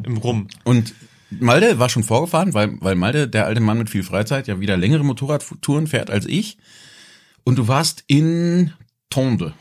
Im 0.03 0.17
Rum. 0.17 0.47
Und 0.63 0.93
Malte 1.39 1.79
war 1.79 1.89
schon 1.89 2.03
vorgefahren, 2.03 2.53
weil, 2.53 2.73
weil 2.81 2.95
Malte, 2.95 3.27
der 3.27 3.45
alte 3.45 3.61
Mann 3.61 3.77
mit 3.77 3.89
viel 3.89 4.03
Freizeit, 4.03 4.47
ja 4.47 4.59
wieder 4.59 4.77
längere 4.77 5.03
Motorradtouren 5.03 5.87
fährt 5.87 6.09
als 6.09 6.25
ich. 6.25 6.57
Und 7.43 7.57
du 7.57 7.67
warst 7.67 8.03
in 8.07 8.73
Tonde. 9.09 9.53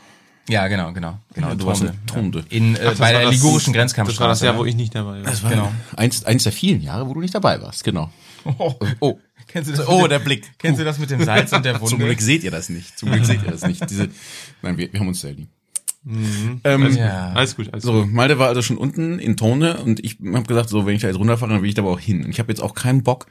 Ja, 0.51 0.67
genau, 0.67 0.91
genau. 0.91 1.17
genau 1.33 1.55
du 1.55 1.65
warst 1.65 1.81
in 1.81 1.87
Tonde. 2.05 2.41
Tonde. 2.41 2.45
In, 2.49 2.75
äh, 2.75 2.79
Ach, 2.93 2.97
bei 2.99 3.11
der 3.13 3.29
ligurischen 3.31 3.71
Das 3.73 3.73
war 3.73 3.73
Grenzkampfstraße. 3.73 4.29
das 4.29 4.41
Jahr, 4.41 4.57
wo 4.57 4.65
ich 4.65 4.75
nicht 4.75 4.93
dabei 4.93 5.17
war. 5.17 5.23
Das 5.23 5.41
war 5.43 5.49
Genau. 5.51 5.71
eins, 5.95 6.25
eins 6.25 6.43
der 6.43 6.51
vielen 6.51 6.81
Jahre, 6.81 7.07
wo 7.07 7.13
du 7.13 7.21
nicht 7.21 7.33
dabei 7.33 7.61
warst, 7.61 7.83
genau. 7.83 8.11
Oh, 8.43 8.73
Oh, 8.99 9.19
kennst 9.47 9.69
du 9.69 9.75
das 9.75 9.87
oh 9.87 10.01
dem, 10.01 10.09
der 10.09 10.19
Blick. 10.19 10.51
Kennst 10.57 10.79
du 10.79 10.83
das 10.83 10.97
mit 10.99 11.09
dem 11.11 11.23
Salz 11.23 11.53
und 11.53 11.63
der 11.63 11.75
Wunde? 11.79 11.89
Zum 11.89 11.99
Glück 11.99 12.19
seht 12.21 12.43
ihr 12.43 12.51
das 12.51 12.69
nicht. 12.69 12.97
Zum 12.97 13.11
Glück 13.11 13.23
seht 13.25 13.43
ihr 13.43 13.51
das 13.51 13.61
nicht. 13.65 13.87
Diese, 13.89 14.09
nein, 14.61 14.77
wir, 14.77 14.91
wir 14.91 14.99
haben 14.99 15.07
uns 15.07 15.21
sehr 15.21 15.33
lieb. 15.33 15.47
Mhm. 16.03 16.59
Ähm, 16.63 16.95
Ja. 16.97 17.31
Alles 17.33 17.55
gut, 17.55 17.69
alles 17.71 17.83
So, 17.83 18.05
Malte 18.05 18.39
war 18.39 18.47
also 18.47 18.61
schon 18.63 18.77
unten 18.77 19.19
in 19.19 19.37
Tone 19.37 19.77
und 19.77 20.03
ich 20.03 20.17
habe 20.33 20.43
gesagt, 20.43 20.69
so, 20.69 20.85
wenn 20.87 20.95
ich 20.95 21.01
da 21.01 21.07
jetzt 21.07 21.19
runterfahre, 21.19 21.53
dann 21.53 21.61
will 21.61 21.69
ich 21.69 21.75
da 21.75 21.83
aber 21.83 21.91
auch 21.91 21.99
hin. 21.99 22.23
Und 22.25 22.31
ich 22.31 22.39
habe 22.39 22.51
jetzt 22.51 22.61
auch 22.61 22.73
keinen 22.73 23.03
Bock, 23.03 23.27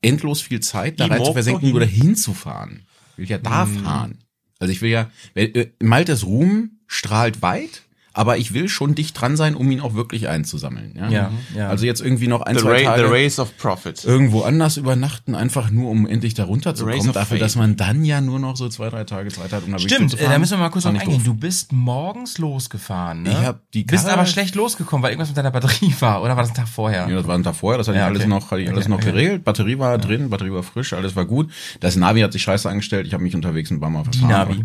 endlos 0.00 0.40
viel 0.40 0.60
Zeit 0.60 0.98
da 0.98 1.06
rein 1.06 1.22
zu 1.22 1.32
versenken, 1.34 1.66
doch 1.66 1.70
nur 1.72 1.80
dahin 1.80 2.16
zu 2.16 2.32
fahren. 2.32 2.86
Ich 3.12 3.18
will 3.18 3.26
ja 3.28 3.38
da 3.38 3.66
fahren. 3.66 4.18
Also 4.58 4.72
ich 4.72 4.82
will 4.82 4.90
ja, 4.90 5.10
äh, 5.34 5.66
Maltes 5.80 6.26
Ruhm 6.26 6.78
strahlt 6.86 7.42
weit, 7.42 7.82
aber 8.18 8.36
ich 8.36 8.52
will 8.52 8.68
schon 8.68 8.94
dicht 8.96 9.18
dran 9.20 9.36
sein, 9.36 9.54
um 9.54 9.70
ihn 9.70 9.80
auch 9.80 9.94
wirklich 9.94 10.28
einzusammeln. 10.28 10.92
Ja, 10.96 11.08
Ja, 11.08 11.30
ja. 11.56 11.68
Also 11.68 11.86
jetzt 11.86 12.00
irgendwie 12.00 12.26
noch 12.26 12.40
ein, 12.42 12.56
The, 12.56 12.62
zwei 12.62 12.82
Tage 12.82 13.06
the 13.06 13.12
Race 13.12 13.38
of 13.38 13.56
Profit. 13.56 14.04
irgendwo 14.04 14.42
anders 14.42 14.76
übernachten, 14.76 15.34
einfach 15.36 15.70
nur 15.70 15.90
um 15.90 16.06
endlich 16.06 16.34
da 16.34 16.44
runterzukommen, 16.44 17.12
dafür, 17.12 17.36
Fate. 17.36 17.40
dass 17.42 17.54
man 17.56 17.76
dann 17.76 18.04
ja 18.04 18.20
nur 18.20 18.38
noch 18.40 18.56
so 18.56 18.68
zwei, 18.68 18.90
drei 18.90 19.04
Tage 19.04 19.30
Zeit 19.30 19.52
hat, 19.52 19.62
um 19.64 19.72
Wichtel 19.74 19.88
Stimmt, 19.88 20.10
zu 20.10 20.16
äh, 20.18 20.28
da 20.28 20.38
müssen 20.38 20.52
wir 20.54 20.58
mal 20.58 20.68
kurz 20.70 20.84
drauf 20.84 20.98
eingehen. 20.98 21.22
Du 21.24 21.34
bist 21.34 21.72
morgens 21.72 22.38
losgefahren, 22.38 23.22
ne? 23.22 23.30
Ich 23.30 23.36
hab 23.46 23.70
die 23.72 23.84
bist 23.84 24.04
Karre- 24.06 24.14
aber 24.14 24.26
schlecht 24.26 24.54
losgekommen, 24.56 25.02
weil 25.02 25.10
irgendwas 25.12 25.28
mit 25.28 25.36
deiner 25.38 25.50
Batterie 25.52 25.94
war, 26.00 26.20
oder 26.22 26.36
war 26.36 26.42
das 26.42 26.50
ein 26.50 26.56
Tag 26.56 26.68
vorher? 26.68 27.08
Ja, 27.08 27.16
das 27.16 27.26
war 27.26 27.36
ein 27.38 27.44
Tag 27.44 27.54
vorher, 27.54 27.78
das 27.78 27.86
hatte 27.88 27.98
Ja, 27.98 28.10
ich 28.10 28.16
alles 28.16 28.26
noch, 28.26 28.50
hatte 28.50 28.60
ich 28.62 28.68
alles 28.68 28.80
Okay, 28.86 28.90
noch 28.90 28.98
okay. 28.98 29.12
geregelt. 29.12 29.44
Batterie 29.44 29.78
war 29.78 29.96
drin, 29.98 30.28
Batterie 30.28 30.52
war 30.52 30.62
frisch, 30.64 30.92
alles 30.92 31.14
war 31.14 31.24
gut. 31.24 31.50
Das 31.80 31.96
Navi 31.96 32.20
hat 32.20 32.32
sich 32.32 32.42
scheiße 32.42 32.68
angestellt, 32.68 33.06
ich 33.06 33.12
habe 33.14 33.22
mich 33.22 33.34
unterwegs 33.36 33.70
ein 33.70 33.78
paar 33.80 33.90
Mal 33.90 34.04
verfahren. 34.04 34.28
Navi? 34.28 34.64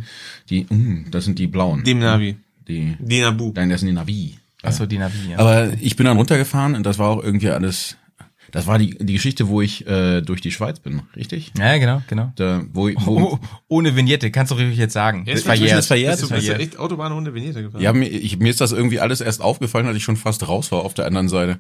Die, 0.50 0.64
mm, 0.64 1.12
das 1.12 1.26
sind 1.26 1.38
die 1.38 1.48
blauen. 1.48 1.84
Dem 1.84 2.00
Navi. 2.00 2.36
Die, 2.68 2.96
Die 3.00 3.22
Nabu. 3.22 3.52
nein, 3.56 3.70
das 3.70 3.82
sind 3.82 3.88
die 3.90 3.94
Navi. 3.96 4.38
Achso, 4.62 4.86
die 4.86 4.98
Navi, 4.98 5.32
ja. 5.32 5.40
Aber 5.40 5.74
ich 5.82 5.96
bin 5.96 6.06
dann 6.06 6.18
runtergefahren 6.18 6.76
und 6.76 6.86
das 6.86 6.98
war 7.00 7.10
auch 7.10 7.22
irgendwie 7.24 7.50
alles, 7.50 7.98
das 8.54 8.66
war 8.68 8.78
die, 8.80 8.98
die 8.98 9.12
Geschichte, 9.14 9.50
wo 9.50 9.60
ich 9.62 9.86
äh, 9.88 10.22
durch 10.22 10.40
die 10.40 10.52
Schweiz 10.52 10.80
bin, 10.80 11.02
richtig? 11.18 11.52
ja, 11.58 11.78
genau, 11.78 12.02
genau. 12.08 12.32
Da, 12.38 12.64
wo, 12.72 12.90
wo, 13.00 13.20
Oh, 13.24 13.40
ohne 13.68 13.96
Vignette, 13.98 14.32
kannst 14.32 14.52
du 14.52 14.56
ruhig 14.56 14.78
jetzt 14.78 14.94
sagen. 14.94 15.24
Jetzt 15.28 15.44
verjährt. 15.46 15.80
ist 15.80 15.88
verjährt. 15.88 16.20
Bist 16.20 16.32
du, 16.32 16.36
bist 16.36 16.48
du 16.48 16.54
echt 16.54 16.78
Autobahn 16.80 17.12
ohne 17.12 17.34
Vignette 17.34 17.62
gefahren? 17.64 17.82
Ja, 17.82 17.92
mir, 17.92 18.08
ich, 18.08 18.40
mir 18.40 18.50
ist 18.50 18.62
das 18.62 18.72
irgendwie 18.72 19.00
alles 19.02 19.20
erst 19.22 19.42
aufgefallen, 19.42 19.86
als 19.88 19.98
ich 19.98 20.04
schon 20.04 20.16
fast 20.16 20.48
raus 20.48 20.72
war 20.72 20.86
auf 20.86 20.94
der 20.94 21.06
anderen 21.08 21.28
Seite. 21.30 21.60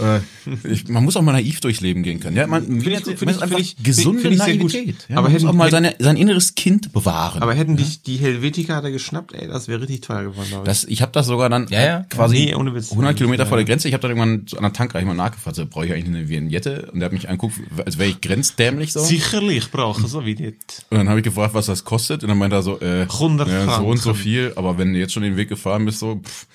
äh, 0.00 0.20
ich, 0.72 0.88
man 0.88 1.04
muss 1.04 1.16
auch 1.16 1.22
mal 1.22 1.32
naiv 1.32 1.60
durchs 1.60 1.80
Leben 1.80 2.02
gehen 2.02 2.20
können. 2.20 2.36
Ja, 2.36 2.46
man, 2.46 2.64
Find 2.64 2.86
ich- 2.86 3.06
man 3.06 3.16
find 3.16 3.22
muss 3.26 3.36
ich- 3.36 3.42
einfach 3.42 3.58
ich- 3.58 3.76
gesunde 3.82 4.20
find 4.22 4.34
ich 4.34 4.42
sehr 4.42 4.56
gut. 4.56 4.72
Naivität. 4.72 5.06
Ja, 5.08 5.16
Aber 5.16 5.28
man 5.28 5.32
muss 5.32 5.44
auch 5.44 5.52
mal 5.54 5.70
seine, 5.70 5.94
sein 5.98 6.16
inneres 6.16 6.54
Kind 6.54 6.92
bewahren. 6.92 7.42
Aber 7.42 7.54
hätten 7.54 7.76
dich 7.76 8.02
die 8.02 8.16
Helvetica 8.16 8.80
da 8.80 8.90
geschnappt, 8.90 9.32
ey, 9.34 9.46
das 9.48 9.68
wäre 9.68 9.80
richtig 9.82 10.00
teuer 10.02 10.24
geworden, 10.24 10.48
glaube 10.48 10.64
ich. 10.64 10.68
das, 10.68 10.84
ich 10.84 11.02
habe 11.02 11.12
das 11.12 11.26
sogar 11.26 11.48
dann 11.48 11.66
Ja, 11.70 11.82
ja. 11.84 12.06
quasi 12.10 12.36
Nee, 12.46 12.54
ohne 12.54 12.74
Witz. 12.74 12.90
100 12.90 13.16
Kilometer 13.16 13.44
Ja, 13.44 13.48
vor 13.48 13.58
der 13.58 13.64
ja. 13.66 13.68
Grenze. 13.68 13.88
Ich 13.88 13.94
habe 13.94 14.02
dann 14.02 14.10
irgendwann 14.16 14.46
an 14.56 14.62
der 14.64 14.72
Tankreiche 14.72 15.06
mal 15.06 15.14
nachgefragt, 15.14 15.56
so, 15.56 15.66
brauche 15.66 15.86
ich 15.86 15.92
eigentlich 16.04 16.16
eine 16.16 16.28
Vignette? 16.28 16.90
Und 16.92 17.00
der 17.00 17.06
hat 17.06 17.12
mich 17.12 17.28
angeguckt, 17.28 17.54
als 17.84 17.98
wäre 17.98 18.10
ich 18.10 18.20
grenzdämlich 18.20 18.92
so. 18.92 19.00
Sicherlich 19.00 19.70
brauche 19.70 20.06
so 20.06 20.24
Vignette. 20.24 20.56
Und 20.90 20.98
dann 20.98 21.08
habe 21.08 21.20
ich 21.20 21.24
gefragt, 21.24 21.54
was 21.54 21.66
das 21.66 21.84
kostet. 21.84 22.22
Und 22.22 22.28
dann 22.28 22.38
meinte 22.38 22.56
er 22.56 22.62
so, 22.62 22.80
äh, 22.80 23.02
100 23.10 23.48
ja, 23.48 23.78
so 23.78 23.86
und 23.86 23.98
so 23.98 24.14
viel. 24.14 24.52
Aber 24.56 24.78
wenn 24.78 24.92
du 24.92 24.98
jetzt 24.98 25.12
schon 25.12 25.22
den 25.22 25.36
Weg 25.36 25.48
gefahren 25.48 25.84
bist, 25.84 25.98
so, 26.00 26.16
pff, 26.24 26.46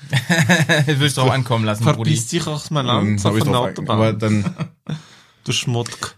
Willst 1.00 1.18
du 1.18 1.22
auch 1.22 1.32
ankommen 1.34 1.66
lassen, 1.66 1.84
Brudi. 1.84 2.12
Verpiss 2.12 2.28
dich 2.28 2.46
aus 2.48 2.72
meinem 2.72 2.88
dann 2.88 3.06
Land, 3.08 3.20
habe 3.26 3.30
auf 3.36 3.38
ich 3.38 3.43
der 3.43 3.60
Autobahn. 3.60 3.98
Aber 3.98 4.14
dann, 4.14 4.46
du 5.43 5.52
Schmuck. 5.52 6.16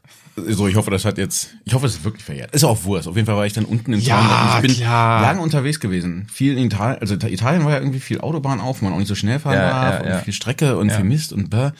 so, 0.49 0.67
ich 0.67 0.75
hoffe, 0.75 0.91
das 0.91 1.03
hat 1.05 1.17
jetzt, 1.17 1.49
ich 1.65 1.73
hoffe, 1.73 1.87
es 1.87 1.95
ist 1.95 2.03
wirklich 2.03 2.23
verjährt. 2.23 2.53
Ist 2.53 2.63
auch 2.63 2.83
Wurst. 2.83 3.07
Auf 3.07 3.15
jeden 3.15 3.25
Fall 3.25 3.35
war 3.37 3.45
ich 3.45 3.53
dann 3.53 3.65
unten 3.65 3.93
in 3.93 3.99
Ja, 4.01 4.19
Italien. 4.21 4.55
Ich 4.55 4.75
bin 4.77 4.85
klar. 4.85 5.21
lange 5.21 5.41
unterwegs 5.41 5.79
gewesen. 5.79 6.27
Viel 6.31 6.57
in 6.57 6.65
Italien, 6.65 6.99
also 7.01 7.15
Italien 7.15 7.65
war 7.65 7.71
ja 7.73 7.79
irgendwie 7.79 7.99
viel 7.99 8.19
Autobahn 8.21 8.59
auf, 8.61 8.81
man 8.81 8.93
auch 8.93 8.99
nicht 8.99 9.07
so 9.07 9.15
schnell 9.15 9.39
fahren 9.39 9.55
Ja, 9.55 9.69
darf 9.69 9.93
ja, 9.95 10.01
und 10.01 10.09
ja. 10.09 10.19
viel 10.19 10.33
Strecke 10.33 10.77
und 10.77 10.89
Ja. 10.89 10.95
viel 10.97 11.05
Mist 11.05 11.33
und 11.33 11.49
bäh. 11.49 11.71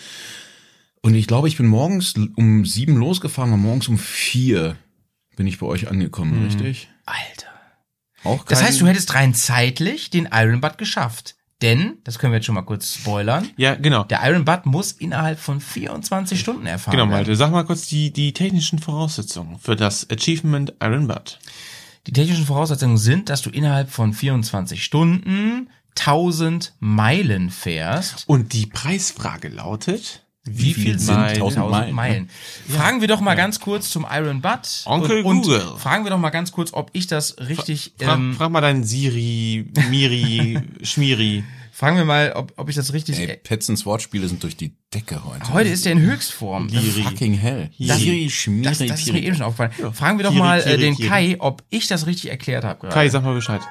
Und 1.08 1.16
ich 1.16 1.26
glaube, 1.26 1.48
ich 1.48 1.56
bin 1.56 1.68
morgens 1.68 2.16
um 2.36 2.66
sieben 2.66 2.98
losgefahren 2.98 3.54
und 3.54 3.62
morgens 3.62 3.88
um 3.88 3.98
vier 3.98 4.76
bin 5.38 5.48
ich 5.48 5.58
bei 5.58 5.66
euch 5.66 5.88
angekommen, 5.90 6.44
richtig? 6.44 6.90
Alter. 7.06 7.48
Auch 8.26 8.44
Das 8.44 8.60
kein- 8.60 8.68
heißt, 8.68 8.82
du 8.82 8.88
hättest 8.88 9.14
rein 9.14 9.34
zeitlich 9.34 10.10
den 10.10 10.28
Iron 10.34 10.60
Butt 10.60 10.78
geschafft. 10.78 11.36
Denn, 11.62 11.94
das 12.04 12.20
können 12.20 12.34
wir 12.34 12.40
jetzt 12.40 12.46
schon 12.46 12.56
mal 12.56 12.64
kurz 12.64 12.96
spoilern, 12.96 13.48
Ja, 13.56 13.76
genau. 13.76 14.04
der 14.04 14.20
Iron 14.30 14.44
Butt 14.44 14.66
muss 14.66 14.92
innerhalb 14.92 15.40
von 15.40 15.62
24 15.62 16.38
Stunden 16.42 16.66
erfahren 16.66 16.92
Genau, 16.92 17.04
werden. 17.06 17.12
Malte, 17.12 17.36
sag 17.38 17.52
mal 17.54 17.64
kurz 17.64 17.88
die, 17.88 18.12
die 18.12 18.34
technischen 18.34 18.78
Voraussetzungen 18.80 19.60
für 19.60 19.78
das 19.78 20.10
Achievement 20.10 20.74
Iron 20.82 21.08
Butt. 21.08 21.40
Die 22.06 22.12
technischen 22.12 22.46
Voraussetzungen 22.46 22.98
sind, 22.98 23.30
dass 23.30 23.42
du 23.44 23.50
innerhalb 23.50 23.90
von 23.92 24.14
24 24.14 24.84
Stunden 24.84 25.70
1000 25.96 26.74
Meilen 26.80 27.50
fährst. 27.50 28.26
Und 28.28 28.52
die 28.52 28.66
Preisfrage 28.66 29.48
lautet, 29.48 30.26
wie, 30.52 30.74
viel 30.74 30.84
viel 30.84 31.00
sind 31.00 31.16
Meilen? 31.16 31.36
1000 31.36 31.58
1000 31.66 31.72
Meilen? 31.72 31.96
Meilen. 31.96 32.30
Fragen 32.70 33.02
wir 33.02 33.08
doch 33.08 33.22
mal 33.22 33.36
ganz 33.36 33.60
kurz 33.60 33.90
zum 33.90 34.06
Iron 34.12 34.42
Butt. 34.42 34.84
Onkel 34.86 35.24
und, 35.24 35.42
Google. 35.44 35.62
Und 35.62 35.80
fragen 35.80 36.04
wir 36.06 36.12
doch 36.12 36.18
mal 36.20 36.30
ganz 36.30 36.52
kurz, 36.52 36.74
ob 36.74 36.90
ich 36.94 37.08
das 37.08 37.36
richtig, 37.40 37.94
Fra 38.00 38.14
ähm, 38.16 38.34
frag 38.38 38.52
mal 38.52 38.62
deinen 38.62 38.84
Siri, 38.84 39.66
Miri, 39.90 40.60
Schmiri. 40.84 41.44
fragen 41.72 41.98
wir 41.98 42.06
mal, 42.06 42.34
ob, 42.36 42.54
ob 42.58 42.70
ich 42.70 42.76
das 42.76 42.94
richtig, 42.94 43.20
Ey, 43.20 43.38
Petzens 43.44 43.86
Wortspiele 43.86 44.28
sind 44.28 44.42
durch 44.44 44.56
die 44.58 44.74
Decke 44.94 45.24
heute. 45.26 45.54
heute 45.54 45.70
ist 45.70 45.86
der 45.86 45.92
in 45.94 46.02
Höchstform. 46.02 46.68
Liri. 46.70 47.04
Fucking 47.04 47.34
hell. 47.34 47.70
Das- 47.80 48.00
Siri, 48.00 48.30
Schmiri, 48.30 48.64
Das, 48.64 48.78
das 48.80 49.02
ist 49.02 49.12
mir 49.14 49.22
eben 49.22 49.36
schon 49.36 49.46
aufgefallen. 49.46 49.94
Fragen 49.94 50.18
wir 50.20 50.24
doch 50.24 50.32
Kiri, 50.32 50.42
mal 50.44 50.60
äh, 50.60 50.64
Kiri, 50.64 50.78
den 50.78 50.96
Kiri. 50.96 51.08
Kai, 51.10 51.36
ob 51.40 51.64
ich 51.70 51.88
das 51.88 52.06
richtig 52.08 52.30
erklärt 52.32 52.64
habe. 52.64 52.88
Kai, 52.90 53.10
sag 53.10 53.24
mal 53.24 53.34
Bescheid. 53.34 53.62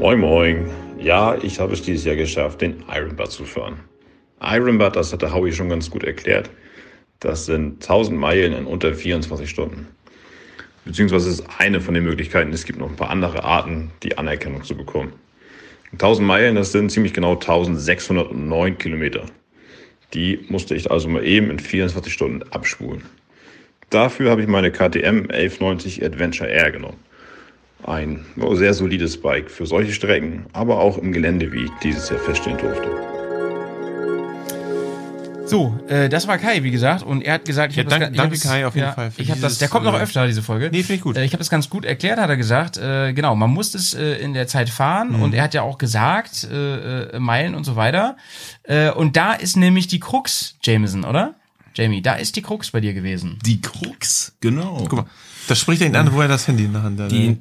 Moin 0.00 0.18
Moin. 0.20 0.83
Ja, 1.04 1.36
ich 1.42 1.60
habe 1.60 1.74
es 1.74 1.82
dieses 1.82 2.06
Jahr 2.06 2.16
geschafft, 2.16 2.62
den 2.62 2.82
Ironbud 2.88 3.30
zu 3.30 3.44
fahren. 3.44 3.78
Ironbud, 4.40 4.96
das 4.96 5.12
hat 5.12 5.20
der 5.20 5.34
Howie 5.34 5.52
schon 5.52 5.68
ganz 5.68 5.90
gut 5.90 6.02
erklärt. 6.02 6.48
Das 7.20 7.44
sind 7.44 7.82
1000 7.82 8.18
Meilen 8.18 8.54
in 8.54 8.64
unter 8.64 8.94
24 8.94 9.50
Stunden. 9.50 9.86
Beziehungsweise 10.86 11.28
ist 11.28 11.44
eine 11.58 11.82
von 11.82 11.92
den 11.92 12.04
Möglichkeiten. 12.04 12.54
Es 12.54 12.64
gibt 12.64 12.78
noch 12.78 12.88
ein 12.88 12.96
paar 12.96 13.10
andere 13.10 13.44
Arten, 13.44 13.90
die 14.02 14.16
Anerkennung 14.16 14.64
zu 14.64 14.74
bekommen. 14.74 15.12
1000 15.92 16.26
Meilen, 16.26 16.54
das 16.54 16.72
sind 16.72 16.90
ziemlich 16.90 17.12
genau 17.12 17.34
1609 17.34 18.78
Kilometer. 18.78 19.26
Die 20.14 20.46
musste 20.48 20.74
ich 20.74 20.90
also 20.90 21.06
mal 21.10 21.22
eben 21.22 21.50
in 21.50 21.58
24 21.58 22.10
Stunden 22.10 22.44
abspulen. 22.44 23.02
Dafür 23.90 24.30
habe 24.30 24.40
ich 24.40 24.48
meine 24.48 24.72
KTM 24.72 25.28
1190 25.28 26.02
Adventure 26.02 26.48
R 26.48 26.70
genommen. 26.70 27.03
Ein 27.86 28.24
sehr 28.54 28.72
solides 28.72 29.20
Bike 29.20 29.50
für 29.50 29.66
solche 29.66 29.92
Strecken, 29.92 30.46
aber 30.54 30.78
auch 30.80 30.96
im 30.98 31.12
Gelände, 31.12 31.52
wie 31.52 31.64
ich 31.64 31.70
dieses 31.82 32.08
Jahr 32.08 32.18
feststellen 32.18 32.56
durfte. 32.58 32.88
So, 35.46 35.78
äh, 35.88 36.08
das 36.08 36.26
war 36.26 36.38
Kai, 36.38 36.62
wie 36.62 36.70
gesagt, 36.70 37.02
und 37.04 37.20
er 37.20 37.34
hat 37.34 37.44
gesagt, 37.44 37.72
ich 37.72 37.76
Ja, 37.76 37.82
habe 37.84 37.90
das, 37.90 37.98
danke- 38.00 38.14
ich 38.14 38.18
hab 38.18 38.24
danke, 38.30 38.38
das, 38.40 38.50
Kai, 38.50 38.66
auf 38.66 38.74
jeden 38.74 38.86
ja, 38.86 38.92
Fall 38.94 39.10
für 39.10 39.20
Ich 39.20 39.30
habe 39.30 39.40
das, 39.42 39.48
dieses, 39.52 39.58
der 39.58 39.68
kommt 39.68 39.84
noch 39.84 39.92
äh, 39.94 40.02
öfter 40.02 40.26
diese 40.26 40.42
Folge. 40.42 40.70
Nee, 40.72 40.78
finde 40.82 40.94
ich 40.94 41.00
gut. 41.02 41.18
Äh, 41.18 41.24
ich 41.24 41.32
habe 41.32 41.38
das 41.40 41.50
ganz 41.50 41.68
gut 41.68 41.84
erklärt, 41.84 42.18
hat 42.18 42.30
er 42.30 42.38
gesagt. 42.38 42.78
Äh, 42.78 43.12
genau, 43.12 43.36
man 43.36 43.50
muss 43.50 43.74
es 43.74 43.92
äh, 43.92 44.14
in 44.14 44.32
der 44.32 44.46
Zeit 44.46 44.70
fahren 44.70 45.12
Mhm. 45.12 45.22
und 45.22 45.34
er 45.34 45.42
hat 45.42 45.52
ja 45.52 45.60
auch 45.60 45.76
gesagt 45.76 46.48
äh, 46.50 47.02
äh, 47.10 47.18
Meilen 47.18 47.54
und 47.54 47.64
so 47.64 47.76
weiter. 47.76 48.16
Äh, 48.62 48.90
und 48.92 49.16
da 49.18 49.34
ist 49.34 49.56
nämlich 49.58 49.86
die 49.86 50.00
Krux, 50.00 50.56
Jameson, 50.62 51.04
oder? 51.04 51.34
Jamie, 51.74 52.00
da 52.00 52.14
ist 52.14 52.36
die 52.36 52.42
Krux 52.42 52.70
bei 52.70 52.80
dir 52.80 52.94
gewesen. 52.94 53.38
Die 53.44 53.60
Krux, 53.60 54.34
genau. 54.40 54.78
Guck 54.88 54.92
mal, 55.00 55.06
das 55.48 55.58
spricht 55.58 55.82
ihn 55.82 55.94
an, 55.96 56.12
wo 56.12 56.20
er 56.20 56.28
das 56.28 56.46
Handy 56.48 56.64
in 56.64 56.72
der 56.72 56.82
Hand 56.82 57.00
hat. 57.00 57.12
Die, 57.12 57.36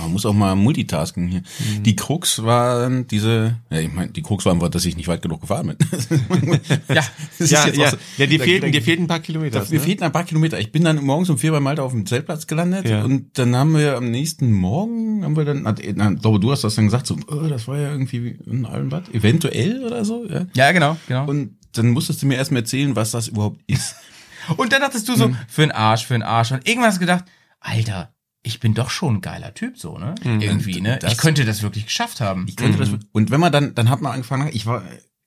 man 0.00 0.12
muss 0.12 0.26
auch 0.26 0.32
mal 0.34 0.54
multitasken 0.56 1.28
hier. 1.28 1.40
Mhm. 1.40 1.82
Die 1.82 1.96
Krux 1.96 2.42
waren 2.42 3.06
diese, 3.06 3.56
ja, 3.70 3.78
ich 3.80 3.92
meine, 3.92 4.12
die 4.12 4.22
Krux 4.22 4.44
war 4.44 4.52
einfach, 4.52 4.68
dass 4.68 4.84
ich 4.84 4.96
nicht 4.96 5.08
weit 5.08 5.22
genug 5.22 5.40
gefahren 5.40 5.66
bin. 5.68 5.76
Ja, 6.88 7.02
Das 7.38 7.50
ja, 7.50 7.66
ja, 7.68 7.90
so- 7.90 7.96
ja, 8.18 8.26
die 8.26 8.38
da- 8.38 8.44
fehlten, 8.44 8.72
dir 8.72 8.82
fehlten 8.82 9.04
ein 9.04 9.08
paar 9.08 9.20
Kilometer. 9.20 9.64
Mir 9.70 9.80
fehlten 9.80 10.04
ein 10.04 10.12
paar 10.12 10.24
Kilometer. 10.24 10.58
Ich 10.60 10.72
bin 10.72 10.84
dann 10.84 11.02
morgens 11.04 11.30
um 11.30 11.38
vier 11.38 11.52
bei 11.52 11.60
Malta 11.60 11.82
auf 11.82 11.92
dem 11.92 12.06
Zeltplatz 12.06 12.46
gelandet 12.46 12.88
Ja. 12.88 13.02
und 13.04 13.38
dann 13.38 13.54
haben 13.56 13.74
wir 13.76 13.96
am 13.96 14.10
nächsten 14.10 14.52
Morgen, 14.52 15.24
haben 15.24 15.36
wir 15.36 15.44
dann, 15.44 15.66
ich 15.80 15.94
glaube, 16.20 16.40
du 16.40 16.52
hast 16.52 16.62
das 16.64 16.74
dann 16.74 16.86
gesagt, 16.86 17.06
so, 17.06 17.16
oh, 17.28 17.46
das 17.48 17.66
war 17.68 17.78
ja 17.78 17.90
irgendwie 17.90 18.38
ein 18.48 18.66
Allenbad, 18.66 19.14
eventuell 19.14 19.84
oder 19.84 20.04
so, 20.04 20.24
ja. 20.28 20.46
ja, 20.54 20.72
genau, 20.72 20.96
genau. 21.08 21.26
Und 21.26 21.56
dann 21.72 21.90
musstest 21.90 22.22
du 22.22 22.26
mir 22.26 22.36
erstmal 22.36 22.62
erzählen, 22.62 22.96
was 22.96 23.10
das 23.10 23.28
überhaupt 23.28 23.60
ist. 23.66 23.94
Und 24.56 24.72
dann 24.72 24.80
dachtest 24.80 25.08
du 25.08 25.16
so, 25.16 25.34
für 25.48 25.62
den 25.62 25.72
Arsch, 25.72 26.06
für 26.06 26.14
den 26.14 26.22
Arsch. 26.22 26.52
Und 26.52 26.66
irgendwann 26.68 26.88
hast 26.90 26.96
du 26.96 27.00
gedacht, 27.00 27.24
Alter, 27.66 28.14
ich 28.42 28.60
bin 28.60 28.74
doch 28.74 28.90
schon 28.90 29.16
ein 29.16 29.20
geiler 29.20 29.52
Typ, 29.54 29.76
so, 29.78 29.98
ne? 29.98 30.14
Irgendwie, 30.40 30.80
ne? 30.80 30.98
Das- 31.00 31.12
ich 31.12 31.18
könnte 31.18 31.44
das 31.44 31.62
wirklich 31.62 31.86
geschafft 31.86 32.20
haben. 32.20 32.46
Ich 32.48 32.56
könnte 32.56 32.78
das, 32.78 32.88
und 33.12 33.30
wenn 33.30 33.40
man 33.40 33.50
dann, 33.52 33.74
dann 33.74 33.90
hat 33.90 34.00
man 34.00 34.12
angefangen, 34.12 34.48
ich 34.52 34.66
war, 34.66 34.82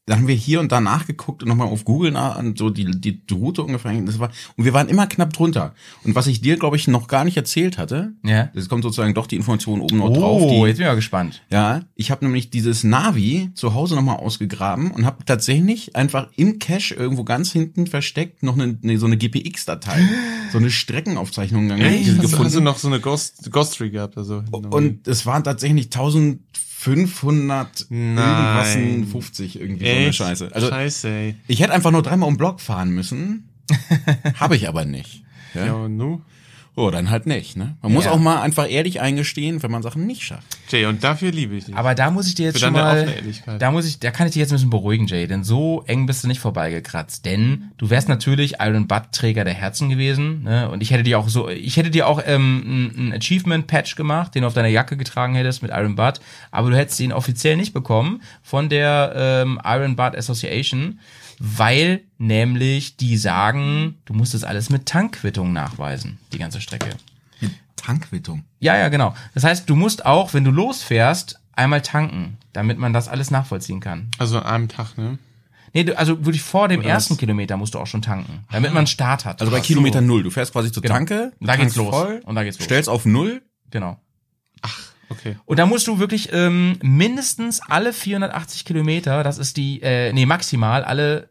dann 0.09 0.21
haben 0.21 0.27
wir 0.27 0.33
hier 0.33 0.59
und 0.59 0.71
da 0.71 0.81
nachgeguckt 0.81 1.43
und 1.43 1.49
nochmal 1.49 1.67
auf 1.67 1.85
Google 1.85 2.09
nach 2.09 2.39
und 2.39 2.57
so 2.57 2.71
die, 2.71 2.99
die 2.99 3.21
Route 3.31 3.61
ungefähr. 3.61 3.93
Das 4.01 4.17
war, 4.17 4.31
und 4.57 4.65
wir 4.65 4.73
waren 4.73 4.89
immer 4.89 5.05
knapp 5.05 5.31
drunter. 5.33 5.75
Und 6.03 6.15
was 6.15 6.25
ich 6.25 6.41
dir, 6.41 6.57
glaube 6.57 6.77
ich, 6.77 6.87
noch 6.87 7.07
gar 7.07 7.23
nicht 7.25 7.37
erzählt 7.37 7.77
hatte, 7.77 8.13
ja. 8.23 8.49
das 8.55 8.69
kommt 8.69 8.81
sozusagen 8.81 9.13
doch 9.13 9.27
die 9.27 9.35
Information 9.35 9.81
oben 9.81 9.97
noch 9.97 10.09
oh, 10.09 10.15
drauf. 10.15 10.41
Oh, 10.41 10.65
jetzt 10.65 10.77
bin 10.77 10.87
ich 10.87 10.89
mal 10.89 10.95
gespannt. 10.95 11.43
Ja, 11.51 11.81
ich 11.93 12.09
habe 12.09 12.25
nämlich 12.25 12.49
dieses 12.49 12.83
Navi 12.83 13.51
zu 13.53 13.75
Hause 13.75 13.93
nochmal 13.93 14.17
ausgegraben 14.17 14.89
und 14.89 15.05
habe 15.05 15.23
tatsächlich 15.25 15.95
einfach 15.95 16.27
im 16.35 16.57
Cache 16.57 16.95
irgendwo 16.95 17.23
ganz 17.23 17.51
hinten 17.51 17.85
versteckt 17.85 18.41
noch 18.41 18.57
eine, 18.57 18.79
eine 18.83 18.97
so 18.97 19.05
eine 19.05 19.15
GPX-Datei, 19.15 20.09
so 20.51 20.57
eine 20.57 20.71
Streckenaufzeichnung 20.71 21.67
gegangen, 21.67 21.83
Echt? 21.83 22.19
gefunden. 22.19 22.45
Also 22.45 22.61
noch 22.61 22.79
so 22.79 22.87
eine 22.87 22.99
Ghost, 22.99 23.51
Ghost 23.51 23.77
gehabt. 23.77 24.17
Also. 24.17 24.41
Und 24.71 25.07
es 25.07 25.27
waren 25.27 25.43
tatsächlich 25.43 25.85
1000 25.85 26.39
500 26.79 27.87
Nein. 27.89 28.87
irgendwas 28.87 29.11
50 29.11 29.59
irgendwie 29.59 29.83
Echt? 29.83 29.95
so 29.95 29.99
eine 29.99 30.13
Scheiße. 30.13 30.55
Also 30.55 30.69
Scheiße. 30.69 31.09
Ey. 31.09 31.35
Ich 31.45 31.59
hätte 31.59 31.73
einfach 31.73 31.91
nur 31.91 32.03
dreimal 32.03 32.29
um 32.29 32.37
Block 32.37 32.61
fahren 32.61 32.91
müssen, 32.91 33.49
habe 34.35 34.55
ich 34.55 34.69
aber 34.69 34.85
nicht. 34.85 35.25
Ja, 35.53 35.65
ja 35.65 35.87
nu? 35.89 36.21
Oh, 36.77 36.89
dann 36.89 37.09
halt 37.09 37.25
nicht. 37.25 37.57
Ne? 37.57 37.75
Man 37.81 37.91
ja. 37.91 37.95
muss 37.97 38.07
auch 38.07 38.17
mal 38.17 38.41
einfach 38.41 38.69
ehrlich 38.69 39.01
eingestehen, 39.01 39.61
wenn 39.61 39.71
man 39.71 39.83
Sachen 39.83 40.07
nicht 40.07 40.23
schafft. 40.23 40.57
Jay, 40.69 40.85
und 40.85 41.03
dafür 41.03 41.31
liebe 41.31 41.55
ich 41.55 41.65
dich. 41.65 41.75
Aber 41.75 41.95
da 41.95 42.11
muss 42.11 42.27
ich 42.27 42.35
dir 42.35 42.45
jetzt 42.45 42.59
Für 42.59 42.65
schon 42.65 42.73
mal, 42.73 43.07
da 43.57 43.71
muss 43.71 43.87
ich, 43.87 43.99
da 43.99 44.11
kann 44.11 44.27
ich 44.27 44.33
dich 44.33 44.39
jetzt 44.39 44.51
ein 44.51 44.55
bisschen 44.55 44.69
beruhigen, 44.69 45.07
Jay, 45.07 45.25
denn 45.25 45.43
so 45.43 45.83
eng 45.87 46.05
bist 46.05 46.23
du 46.23 46.27
nicht 46.27 46.39
vorbeigekratzt, 46.39 47.25
denn 47.25 47.71
du 47.77 47.89
wärst 47.89 48.07
natürlich 48.07 48.55
Iron 48.59 48.87
Butt 48.87 49.11
Träger 49.11 49.43
der 49.43 49.55
Herzen 49.55 49.89
gewesen, 49.89 50.43
ne? 50.43 50.69
Und 50.69 50.81
ich 50.81 50.91
hätte 50.91 51.03
dir 51.03 51.17
auch 51.17 51.27
so, 51.27 51.49
ich 51.49 51.77
hätte 51.77 51.89
dir 51.89 52.07
auch 52.07 52.21
ähm, 52.25 52.63
ein, 52.65 53.07
ein 53.07 53.13
Achievement 53.13 53.67
Patch 53.67 53.95
gemacht, 53.95 54.35
den 54.35 54.43
du 54.43 54.47
auf 54.47 54.53
deiner 54.53 54.67
Jacke 54.67 54.95
getragen 54.95 55.35
hättest 55.35 55.63
mit 55.63 55.71
Iron 55.71 55.95
Butt, 55.95 56.21
aber 56.51 56.69
du 56.69 56.77
hättest 56.77 56.99
ihn 56.99 57.13
offiziell 57.13 57.57
nicht 57.57 57.73
bekommen 57.73 58.21
von 58.43 58.69
der 58.69 59.13
ähm, 59.15 59.59
Iron 59.65 59.95
Butt 59.95 60.15
Association, 60.15 60.99
weil 61.39 62.01
nämlich 62.17 62.97
die 62.97 63.17
sagen, 63.17 63.95
du 64.05 64.13
musst 64.13 64.33
das 64.33 64.43
alles 64.43 64.69
mit 64.69 64.85
Tankquittung 64.85 65.53
nachweisen, 65.53 66.19
die 66.31 66.37
ganze 66.37 66.61
Strecke. 66.61 66.89
Tankquittung. 67.81 68.43
Ja, 68.59 68.77
ja, 68.77 68.89
genau. 68.89 69.15
Das 69.33 69.43
heißt, 69.43 69.69
du 69.69 69.75
musst 69.75 70.05
auch, 70.05 70.33
wenn 70.33 70.43
du 70.43 70.51
losfährst, 70.51 71.39
einmal 71.53 71.81
tanken, 71.81 72.37
damit 72.53 72.77
man 72.77 72.93
das 72.93 73.07
alles 73.07 73.31
nachvollziehen 73.31 73.79
kann. 73.79 74.09
Also 74.17 74.39
an 74.39 74.45
einem 74.45 74.67
Tag, 74.69 74.97
ne? 74.97 75.17
Nee, 75.73 75.83
du, 75.83 75.97
also 75.97 76.25
wirklich 76.25 76.41
vor 76.41 76.67
dem 76.67 76.79
Oder 76.79 76.89
ersten 76.89 77.11
was? 77.13 77.19
Kilometer 77.19 77.55
musst 77.57 77.75
du 77.75 77.79
auch 77.79 77.85
schon 77.87 78.01
tanken, 78.01 78.45
damit 78.51 78.71
man 78.71 78.79
einen 78.79 78.87
Start 78.87 79.25
hat. 79.25 79.39
Also 79.41 79.51
bei 79.51 79.59
Kilometer 79.59 80.01
Null. 80.01 80.23
Du 80.23 80.31
fährst 80.31 80.51
quasi 80.51 80.71
zur 80.71 80.81
Genau. 80.81 80.95
Tanke, 80.95 81.31
Und 81.39 81.47
da 81.47 81.55
geht's 81.57 81.75
los. 81.75 81.89
voll, 81.95 82.21
Und 82.25 82.35
da 82.35 82.43
geht's 82.43 82.57
los. 82.57 82.65
stellst 82.65 82.89
auf 82.89 83.05
Null. 83.05 83.43
Genau. 83.69 83.97
Okay. 85.11 85.37
Und 85.45 85.57
da 85.57 85.65
musst 85.65 85.87
du 85.87 85.97
wirklich 85.99 86.29
ähm, 86.33 86.77
mindestens 86.83 87.61
alle 87.61 87.93
480 87.93 88.63
Kilometer, 88.65 89.23
das 89.23 89.37
ist 89.39 89.57
die, 89.57 89.81
äh, 89.81 90.13
nee, 90.13 90.25
maximal 90.27 90.83
alle 90.83 91.29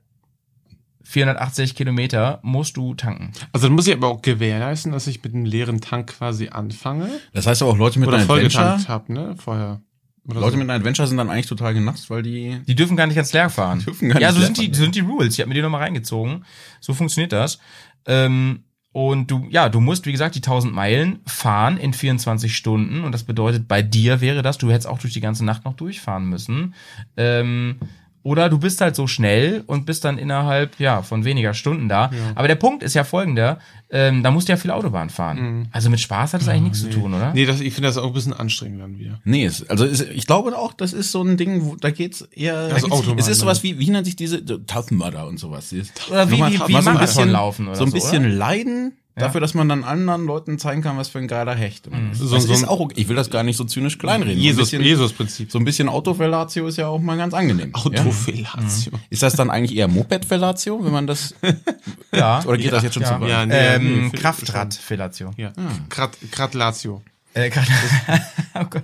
480 1.09 1.75
Kilometer 1.75 2.39
musst 2.43 2.77
du 2.77 2.95
tanken. 2.95 3.33
Also 3.53 3.67
dann 3.67 3.75
muss 3.75 3.87
ich 3.87 3.95
aber 3.95 4.09
auch 4.09 4.21
gewährleisten, 4.21 4.93
dass 4.93 5.07
ich 5.07 5.25
mit 5.25 5.35
einem 5.35 5.47
leeren 5.47 5.81
Tank 5.81 6.09
quasi 6.19 6.51
anfange. 6.51 7.09
Das 7.33 7.47
heißt 7.47 7.63
aber 7.63 7.71
auch 7.71 7.79
Leute 7.79 7.99
mit 7.99 8.09
oder 8.09 8.19
einer 8.19 8.29
Adventure. 8.29 8.63
vollgetankt 8.63 8.89
habe, 8.91 9.13
ne? 9.15 9.35
Vorher. 9.39 9.81
Oder 10.27 10.41
Leute 10.41 10.53
so. 10.53 10.59
mit 10.59 10.65
einer 10.65 10.75
Adventure 10.75 11.09
sind 11.09 11.17
dann 11.17 11.31
eigentlich 11.31 11.47
total 11.47 11.73
genasst, 11.73 12.11
weil 12.11 12.23
die 12.23 12.61
Die 12.69 12.75
dürfen 12.75 12.95
gar 12.95 13.07
nicht 13.07 13.17
ganz 13.17 13.33
leer 13.33 13.49
fahren. 13.49 13.79
Dürfen 13.87 14.11
gar 14.11 14.21
ja, 14.21 14.29
nicht 14.29 14.35
so 14.35 14.41
leer 14.41 14.47
sind 14.55 14.59
die, 14.59 14.75
so 14.75 14.83
sind 14.83 14.95
die 14.97 15.01
Rules. 15.01 15.33
Ich 15.33 15.41
habe 15.41 15.49
mir 15.49 15.55
die 15.55 15.63
nochmal 15.63 15.81
reingezogen. 15.81 16.45
So 16.81 16.93
funktioniert 16.93 17.33
das. 17.33 17.59
Ähm, 18.05 18.65
und 18.93 19.31
du, 19.31 19.47
ja, 19.49 19.71
du 19.71 19.81
musst, 19.81 20.05
wie 20.05 20.13
gesagt, 20.13 20.35
die 20.35 20.41
1000 20.41 20.75
Meilen 20.75 21.21
fahren 21.25 21.79
in 21.79 21.95
24 21.95 22.55
Stunden. 22.55 23.03
Und 23.03 23.13
das 23.13 23.25
bedeutet, 23.25 23.67
bei 23.67 23.81
dir 23.81 24.21
wäre 24.21 24.43
das, 24.43 24.59
du 24.59 24.71
hättest 24.71 24.89
auch 24.89 24.99
durch 24.99 25.15
die 25.15 25.23
ganze 25.23 25.47
Nacht 25.47 25.65
noch 25.65 25.75
durchfahren 25.75 26.27
müssen. 26.27 26.75
Ähm, 27.17 27.77
oder 28.23 28.49
du 28.49 28.59
bist 28.59 28.81
halt 28.81 28.97
so 28.97 29.07
schnell 29.07 29.63
und 29.67 29.87
bist 29.87 30.05
dann 30.05 30.19
innerhalb, 30.19 30.79
ja, 30.81 31.03
von 31.03 31.25
weniger 31.25 31.55
Stunden 31.55 31.89
da. 31.89 32.11
Aber 32.35 32.49
der 32.49 32.57
Punkt 32.57 32.83
ist 32.83 32.95
ja 32.95 33.05
folgender, 33.05 33.59
ähm, 33.91 34.23
da 34.23 34.31
musst 34.31 34.49
du 34.49 34.53
ja 34.53 34.57
viel 34.57 34.71
Autobahn 34.71 35.09
fahren. 35.09 35.69
Also 35.73 35.89
mit 35.89 36.01
Spaß 36.01 36.35
hat 36.35 36.41
das 36.43 36.49
eigentlich 36.49 36.63
nichts 36.63 36.81
zu 36.83 36.91
tun, 36.91 37.15
oder? 37.15 37.33
Nee, 37.33 37.47
das, 37.47 37.61
ich 37.61 37.73
finde 37.73 37.89
das 37.89 37.97
auch 37.97 38.09
ein 38.09 38.13
bisschen 38.13 38.33
anstrengend 38.35 38.83
dann 38.83 38.99
wieder. 38.99 39.21
Nee, 39.25 39.45
es, 39.47 39.69
also 39.71 39.85
es, 39.87 40.01
ich 40.03 40.27
glaube 40.27 40.57
auch, 40.59 40.73
das 40.75 40.93
ist 40.93 41.11
so 41.13 41.23
ein 41.23 41.37
Ding, 41.37 41.65
wo, 41.65 41.77
da 41.77 41.91
geht's 41.91 42.23
eher. 42.33 42.69
da 42.69 42.75
Also 42.75 42.87
geht's- 42.89 42.99
Autobahn, 42.99 43.19
es 43.19 43.29
ist 43.29 43.39
ne? 43.39 43.41
sowas 43.43 43.63
wie, 43.63 43.79
wie 43.79 43.89
nennt 43.91 44.05
sich 44.07 44.17
diese 44.17 44.43
so 44.47 44.59
Tough 44.59 44.91
Mudder 44.91 45.27
und 45.27 45.39
sowas. 45.39 45.73
Oder 46.11 46.31
wie, 46.31 46.37
wie, 46.39 46.61
wie 46.69 46.83
so 46.83 46.91
ein 46.91 46.99
bisschen 46.99 47.31
laufen 47.31 47.67
oder 47.69 47.77
so 47.77 47.85
ein 47.85 47.91
so, 47.91 47.95
bisschen 47.95 48.27
oder? 48.27 48.35
leiden 48.35 48.93
dafür, 49.19 49.41
dass 49.41 49.55
man 49.55 49.69
dann 49.69 49.85
anderen 49.85 50.25
Leuten 50.27 50.59
zeigen 50.59 50.83
kann, 50.83 50.97
was 50.97 51.09
für 51.09 51.19
ein 51.19 51.29
geiler 51.29 51.55
Hecht 51.55 51.91
man 51.91 52.13
ist. 52.13 52.19
So- 52.19 52.35
das 52.35 52.45
so 52.45 52.53
ist 52.53 52.63
ein- 52.63 52.69
auch, 52.69 52.81
okay. 52.81 52.95
ich 52.97 53.09
will 53.09 53.17
das 53.17 53.31
gar 53.31 53.43
nicht 53.43 53.57
so 53.57 53.65
zynisch 53.65 53.99
kleinreden. 53.99 54.39
Jesus, 54.41 54.57
so 54.71 54.77
ein 54.77 54.81
bisschen, 54.81 54.83
Jesus-Prinzip. 54.83 55.53
so 55.53 55.59
ein 55.59 55.65
bisschen 55.65 55.89
Autofellatio 55.89 56.67
ist 56.69 56.77
ja 56.79 56.87
auch 56.89 57.01
mal 57.01 57.17
ganz 57.17 57.35
angenehm. 57.35 57.73
Ja? 57.75 57.85
Autofellatio. 57.85 58.93
Ist 59.11 59.23
das 59.23 59.35
dann 59.35 59.51
eigentlich 59.51 59.77
eher 59.77 59.89
Mopedfellatio, 59.89 60.85
wenn 60.85 60.93
man 60.93 61.07
das, 61.07 61.35
Ja. 62.13 62.43
oder 62.45 62.57
geht 62.57 62.73
das 62.73 62.83
jetzt 62.83 62.95
schon 62.95 63.03
ja. 63.03 63.15
zu 63.17 63.21
weit? 63.21 63.29
Ja, 63.31 63.47
nee, 63.47 63.55
ähm, 63.55 64.05
nee, 64.13 64.19
Kraftradfellatio. 64.19 65.33
Ja. 65.37 65.53
Grat, 65.91 66.17
Gratlatio. 66.31 67.03
Äh, 67.35 67.51
grad, 67.51 67.67
oh 68.55 68.65
Gott, 68.71 68.83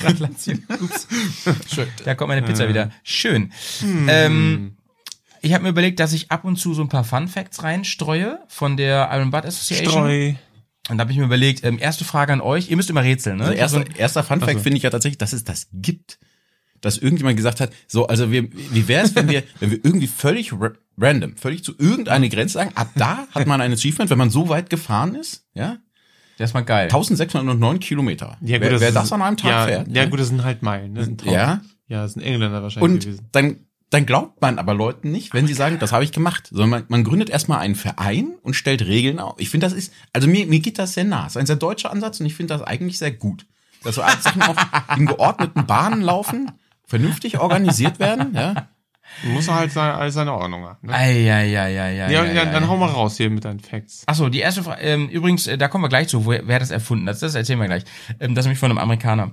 Gratulation. 0.00 0.62
Ups. 0.80 1.06
Schön. 1.72 1.86
Da 2.04 2.14
kommt 2.14 2.28
meine 2.28 2.42
Pizza 2.42 2.68
wieder. 2.68 2.90
Schön. 3.04 3.52
Ähm, 4.08 4.76
ich 5.42 5.52
habe 5.52 5.64
mir 5.64 5.70
überlegt, 5.70 6.00
dass 6.00 6.12
ich 6.12 6.30
ab 6.30 6.44
und 6.44 6.56
zu 6.56 6.72
so 6.74 6.82
ein 6.82 6.88
paar 6.88 7.04
Fun 7.04 7.28
Facts 7.28 7.62
reinstreue 7.62 8.38
von 8.48 8.76
der 8.76 9.08
Iron 9.12 9.30
Butt 9.30 9.44
Association. 9.44 9.92
Streu. 9.92 10.32
Und 10.88 10.98
da 10.98 11.02
habe 11.02 11.12
ich 11.12 11.18
mir 11.18 11.24
überlegt, 11.24 11.62
ähm, 11.64 11.78
erste 11.80 12.04
Frage 12.04 12.32
an 12.32 12.40
euch. 12.40 12.70
Ihr 12.70 12.76
müsst 12.76 12.90
immer 12.90 13.02
rätseln, 13.04 13.36
ne? 13.38 13.44
Also 13.44 13.54
erster, 13.56 13.78
ein- 13.80 13.96
erster 13.96 14.22
Fun 14.24 14.40
Fact 14.40 14.60
finde 14.60 14.76
ich 14.78 14.82
ja 14.82 14.90
tatsächlich, 14.90 15.18
dass 15.18 15.32
es 15.32 15.44
das 15.44 15.68
gibt. 15.72 16.18
Dass 16.80 16.98
irgendjemand 16.98 17.36
gesagt 17.36 17.60
hat, 17.60 17.70
so, 17.86 18.08
also 18.08 18.32
wir, 18.32 18.48
wie 18.52 18.88
wäre 18.88 19.04
es, 19.04 19.14
wenn 19.14 19.28
wir, 19.28 19.44
wenn 19.60 19.70
wir 19.70 19.78
irgendwie 19.84 20.08
völlig 20.08 20.52
ra 20.52 20.72
random, 20.98 21.36
völlig 21.36 21.62
zu 21.62 21.74
irgendeine 21.78 22.28
Grenze 22.28 22.54
sagen, 22.54 22.72
ab 22.74 22.90
da 22.96 23.26
hat 23.30 23.46
man 23.46 23.60
ein 23.60 23.72
Achievement, 23.72 24.10
wenn 24.10 24.18
man 24.18 24.30
so 24.30 24.48
weit 24.48 24.68
gefahren 24.70 25.14
ist, 25.14 25.44
ja? 25.54 25.78
der 26.38 26.44
ist 26.46 26.54
mal 26.54 26.62
geil. 26.62 26.84
1609 26.86 27.78
Kilometer. 27.78 28.36
Ja, 28.40 28.60
wer, 28.60 28.80
wer 28.80 28.88
ist- 28.88 28.94
das 28.96 29.12
an 29.12 29.22
einem 29.22 29.36
Tag 29.36 29.50
ja, 29.50 29.64
fährt. 29.66 29.88
Ja, 29.88 30.04
ne? 30.04 30.10
gut, 30.10 30.18
das 30.18 30.28
sind 30.28 30.42
halt 30.42 30.62
Meilen. 30.62 30.94
Das 30.96 31.04
sind 31.06 31.20
tausend. 31.20 31.34
Ja. 31.36 31.60
Ja, 31.86 32.02
das 32.02 32.14
sind 32.14 32.22
Engländer 32.22 32.62
wahrscheinlich 32.62 32.90
Und 32.92 33.00
gewesen. 33.04 33.28
dann, 33.32 33.56
dann 33.92 34.06
glaubt 34.06 34.40
man 34.40 34.58
aber 34.58 34.72
Leuten 34.72 35.10
nicht, 35.10 35.34
wenn 35.34 35.46
sie 35.46 35.52
sagen, 35.52 35.78
das 35.78 35.92
habe 35.92 36.02
ich 36.02 36.12
gemacht. 36.12 36.48
Sondern 36.50 36.70
man, 36.70 36.84
man 36.88 37.04
gründet 37.04 37.28
erstmal 37.28 37.58
einen 37.58 37.74
Verein 37.74 38.32
und 38.42 38.54
stellt 38.54 38.82
Regeln 38.86 39.18
auf. 39.18 39.34
Ich 39.38 39.50
finde, 39.50 39.66
das 39.66 39.74
ist, 39.74 39.92
also 40.14 40.28
mir, 40.28 40.46
mir 40.46 40.60
geht 40.60 40.78
das 40.78 40.94
sehr 40.94 41.04
nah. 41.04 41.24
Das 41.24 41.32
ist 41.32 41.36
ein 41.36 41.46
sehr 41.46 41.56
deutscher 41.56 41.92
Ansatz 41.92 42.18
und 42.18 42.24
ich 42.24 42.34
finde 42.34 42.54
das 42.54 42.62
eigentlich 42.62 42.96
sehr 42.96 43.12
gut. 43.12 43.46
Dass 43.84 43.96
so 43.96 44.00
Sachen 44.00 44.42
auch 44.42 44.56
in 44.96 45.04
geordneten 45.04 45.66
Bahnen 45.66 46.00
laufen, 46.00 46.52
vernünftig 46.86 47.38
organisiert 47.38 47.98
werden, 47.98 48.32
ja. 48.34 48.68
Muss 49.24 49.48
er 49.48 49.56
halt 49.56 49.72
seine, 49.72 49.94
alles 49.94 50.14
seine 50.14 50.32
Ordnung 50.32 50.64
haben. 50.64 50.86
Ne? 50.86 50.94
Eieieiei. 50.94 51.50
Ja, 51.50 51.66
ja, 51.68 52.08
ja, 52.08 52.24
ja, 52.32 52.44
dann 52.46 52.66
hau 52.68 52.78
mal 52.78 52.88
raus 52.88 53.18
hier 53.18 53.28
mit 53.28 53.44
deinen 53.44 53.60
Facts. 53.60 54.04
Achso, 54.06 54.30
die 54.30 54.38
erste 54.38 54.62
Frage, 54.62 54.80
ähm, 54.80 55.10
übrigens, 55.10 55.46
äh, 55.46 55.58
da 55.58 55.68
kommen 55.68 55.84
wir 55.84 55.90
gleich 55.90 56.08
zu, 56.08 56.24
wo, 56.24 56.30
wer 56.30 56.58
das 56.58 56.70
erfunden 56.70 57.06
hat. 57.06 57.20
Das 57.20 57.34
erzählen 57.34 57.58
wir 57.58 57.66
gleich. 57.66 57.84
Ähm, 58.20 58.34
das 58.34 58.44
ist 58.44 58.46
nämlich 58.46 58.58
von 58.58 58.70
einem 58.70 58.78
Amerikaner. 58.78 59.32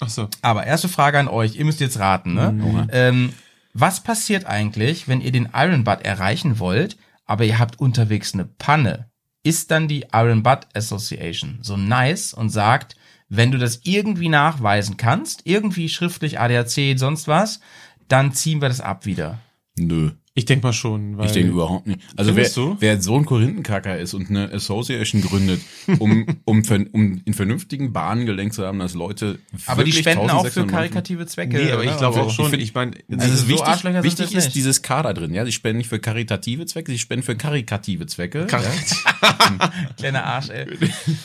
Ach 0.00 0.08
so. 0.08 0.28
Aber 0.40 0.64
erste 0.64 0.88
Frage 0.88 1.18
an 1.18 1.28
euch, 1.28 1.56
ihr 1.56 1.66
müsst 1.66 1.80
jetzt 1.80 1.98
raten, 1.98 2.32
ne? 2.32 2.88
Ähm, 2.90 3.34
was 3.80 4.02
passiert 4.02 4.46
eigentlich, 4.46 5.06
wenn 5.06 5.20
ihr 5.20 5.30
den 5.30 5.50
Iron 5.54 5.84
Butt 5.84 6.02
erreichen 6.02 6.58
wollt, 6.58 6.96
aber 7.26 7.44
ihr 7.44 7.58
habt 7.58 7.78
unterwegs 7.78 8.34
eine 8.34 8.44
Panne? 8.44 9.08
Ist 9.44 9.70
dann 9.70 9.86
die 9.86 10.06
Iron 10.12 10.42
Butt 10.42 10.66
Association 10.74 11.58
so 11.62 11.76
nice 11.76 12.34
und 12.34 12.50
sagt, 12.50 12.96
wenn 13.28 13.52
du 13.52 13.58
das 13.58 13.80
irgendwie 13.84 14.28
nachweisen 14.28 14.96
kannst, 14.96 15.42
irgendwie 15.44 15.88
schriftlich 15.88 16.40
ADAC, 16.40 16.98
sonst 16.98 17.28
was, 17.28 17.60
dann 18.08 18.32
ziehen 18.32 18.60
wir 18.60 18.68
das 18.68 18.80
ab 18.80 19.06
wieder. 19.06 19.38
Nö. 19.76 20.10
Ich 20.38 20.44
denk 20.44 20.62
mal 20.62 20.72
schon, 20.72 21.18
weil. 21.18 21.26
Ich 21.26 21.32
denke 21.32 21.50
überhaupt 21.50 21.88
nicht. 21.88 21.98
Also 22.16 22.36
wer, 22.36 22.48
wer 22.78 23.02
so 23.02 23.16
ein 23.16 23.24
Korinthenkacker 23.24 23.98
ist 23.98 24.14
und 24.14 24.30
eine 24.30 24.52
Association 24.52 25.20
gründet, 25.20 25.60
um, 25.98 26.26
um, 26.44 26.62
um 26.92 27.22
in 27.24 27.34
vernünftigen 27.34 27.92
Bahnen 27.92 28.24
gelenkt 28.24 28.54
zu 28.54 28.64
haben, 28.64 28.78
dass 28.78 28.94
Leute 28.94 29.40
Aber 29.66 29.82
die 29.82 29.90
spenden 29.92 30.30
auch 30.30 30.46
für 30.46 30.60
1690 30.60 30.72
karikative 30.72 31.26
Zwecke. 31.26 31.56
Nee, 31.56 31.72
aber 31.72 31.82
ich 31.82 31.96
glaube 31.96 32.18
Also, 32.20 32.20
auch 32.20 32.30
schon. 32.30 32.54
ich 32.54 32.72
meine, 32.72 32.92
Also 33.10 33.34
ist 33.34 33.40
so 33.40 33.48
wichtig, 33.48 34.02
wichtig 34.04 34.32
ist 34.32 34.54
dieses 34.54 34.82
K 34.82 35.02
da 35.02 35.12
drin, 35.12 35.34
ja. 35.34 35.44
Sie 35.44 35.50
spenden 35.50 35.78
nicht 35.78 35.88
für 35.88 35.98
karitative 35.98 36.66
Zwecke, 36.66 36.92
sie 36.92 37.00
spenden 37.00 37.24
für 37.24 37.34
karikative 37.34 38.06
Zwecke. 38.06 38.46
Kleiner 39.96 40.24
Arsch, 40.24 40.50
ey. 40.50 40.66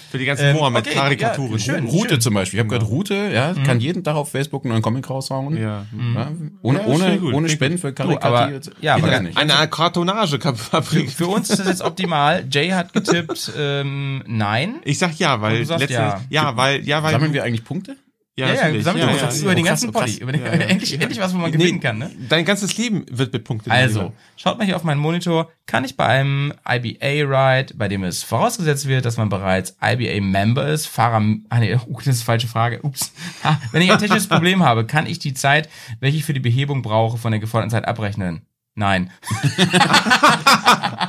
für 0.09 0.17
die 0.17 0.25
ganzen 0.25 0.45
Ähm, 0.45 0.55
Mohammed-Karikaturen. 0.55 1.53
okay, 1.53 1.63
ja, 1.67 1.75
schön. 1.75 1.85
Route 1.85 2.17
zum 2.17 2.33
Beispiel. 2.33 2.57
Ich 2.57 2.65
habe 2.65 2.69
gehört, 2.69 2.89
Route, 2.89 3.29
ja, 3.31 3.53
kann 3.63 3.79
jeden 3.79 4.03
Tag 4.03 4.15
auf 4.15 4.31
Facebook 4.31 4.65
einen 4.65 4.71
neuen 4.71 4.81
Comic 4.81 5.07
raushauen. 5.07 5.55
Ja. 5.55 5.85
Ja, 6.15 6.31
ohne 6.63 6.79
Ja, 6.79 6.85
ohne, 6.87 7.21
ohne 7.21 7.47
ich 7.47 7.53
Spenden 7.53 7.77
für 7.77 7.93
karikative 7.93 8.61
ja, 8.81 8.97
Nicht. 9.03 9.37
Eine 9.37 9.67
Kartonagefabrik. 9.67 11.11
Für 11.11 11.27
uns 11.27 11.49
ist 11.49 11.59
das 11.59 11.67
jetzt 11.67 11.81
optimal. 11.83 12.45
Jay 12.49 12.69
hat 12.69 12.93
getippt, 12.93 13.51
ähm, 13.57 14.23
nein. 14.27 14.75
Ich 14.83 14.99
sag 14.99 15.17
ja, 15.19 15.41
weil 15.41 15.65
sagst 15.65 15.89
ja. 15.89 16.21
ja. 16.29 16.57
weil, 16.57 16.85
ja, 16.85 17.03
weil. 17.03 17.11
Sammeln 17.11 17.33
wir 17.33 17.43
eigentlich 17.43 17.63
Punkte? 17.63 17.97
ja, 18.35 18.47
Ja, 18.47 18.53
ja, 18.53 18.69
gesamt 18.71 18.97
ja, 18.97 19.11
ja, 19.11 19.29
ja, 19.29 19.35
über 19.41 19.53
den 19.53 19.65
ganzen. 19.65 19.91
Poddy. 19.91 20.19
Endlich, 20.21 20.99
endlich 20.99 21.19
was, 21.19 21.33
wo 21.33 21.37
man 21.37 21.51
gewinnen 21.51 21.79
kann, 21.79 21.99
ne? 21.99 22.09
Dein 22.29 22.45
ganzes 22.45 22.75
Leben 22.77 23.05
wird 23.11 23.31
mit 23.31 23.43
Punkten. 23.43 23.69
Also, 23.69 24.11
schaut 24.37 24.57
mal 24.57 24.65
hier 24.65 24.75
auf 24.75 24.83
meinen 24.83 24.99
Monitor. 24.99 25.51
Kann 25.67 25.85
ich 25.85 25.95
bei 25.95 26.05
einem 26.05 26.53
IBA-Ride, 26.67 27.75
bei 27.75 27.87
dem 27.87 28.03
es 28.03 28.23
vorausgesetzt 28.23 28.87
wird, 28.87 29.05
dass 29.05 29.17
man 29.17 29.29
bereits 29.29 29.77
IBA-Member 29.81 30.67
ist, 30.67 30.87
Fahrer, 30.87 31.21
ah 31.49 31.59
nee, 31.59 31.75
uh, 31.87 31.97
das 31.97 32.07
ist 32.07 32.21
eine 32.21 32.25
falsche 32.25 32.47
Frage, 32.47 32.81
ups. 32.81 33.13
Ah, 33.43 33.57
wenn 33.71 33.83
ich 33.83 33.91
ein 33.91 33.99
technisches 33.99 34.27
Problem 34.27 34.63
habe, 34.63 34.85
kann 34.85 35.05
ich 35.05 35.19
die 35.19 35.35
Zeit, 35.35 35.69
welche 35.99 36.17
ich 36.17 36.25
für 36.25 36.33
die 36.33 36.39
Behebung 36.39 36.81
brauche, 36.81 37.17
von 37.17 37.31
der 37.31 37.39
geforderten 37.39 37.71
Zeit 37.71 37.87
abrechnen? 37.87 38.41
Nein. 38.75 39.11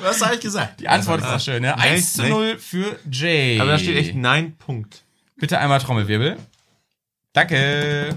Was 0.00 0.22
habe 0.22 0.34
ich 0.34 0.40
gesagt? 0.40 0.80
Die 0.80 0.88
Antwort 0.88 1.20
ist 1.22 1.28
doch 1.28 1.40
schön, 1.40 1.62
ne? 1.62 1.76
1 1.78 2.12
zu 2.14 2.22
nicht. 2.22 2.30
0 2.30 2.58
für 2.58 2.98
Jay. 3.10 3.58
Aber 3.60 3.70
da 3.72 3.78
steht 3.78 3.96
echt 3.96 4.14
Nein, 4.14 4.56
Punkt. 4.56 5.02
Bitte 5.36 5.58
einmal 5.58 5.80
Trommelwirbel. 5.80 6.36
Danke. 7.32 8.16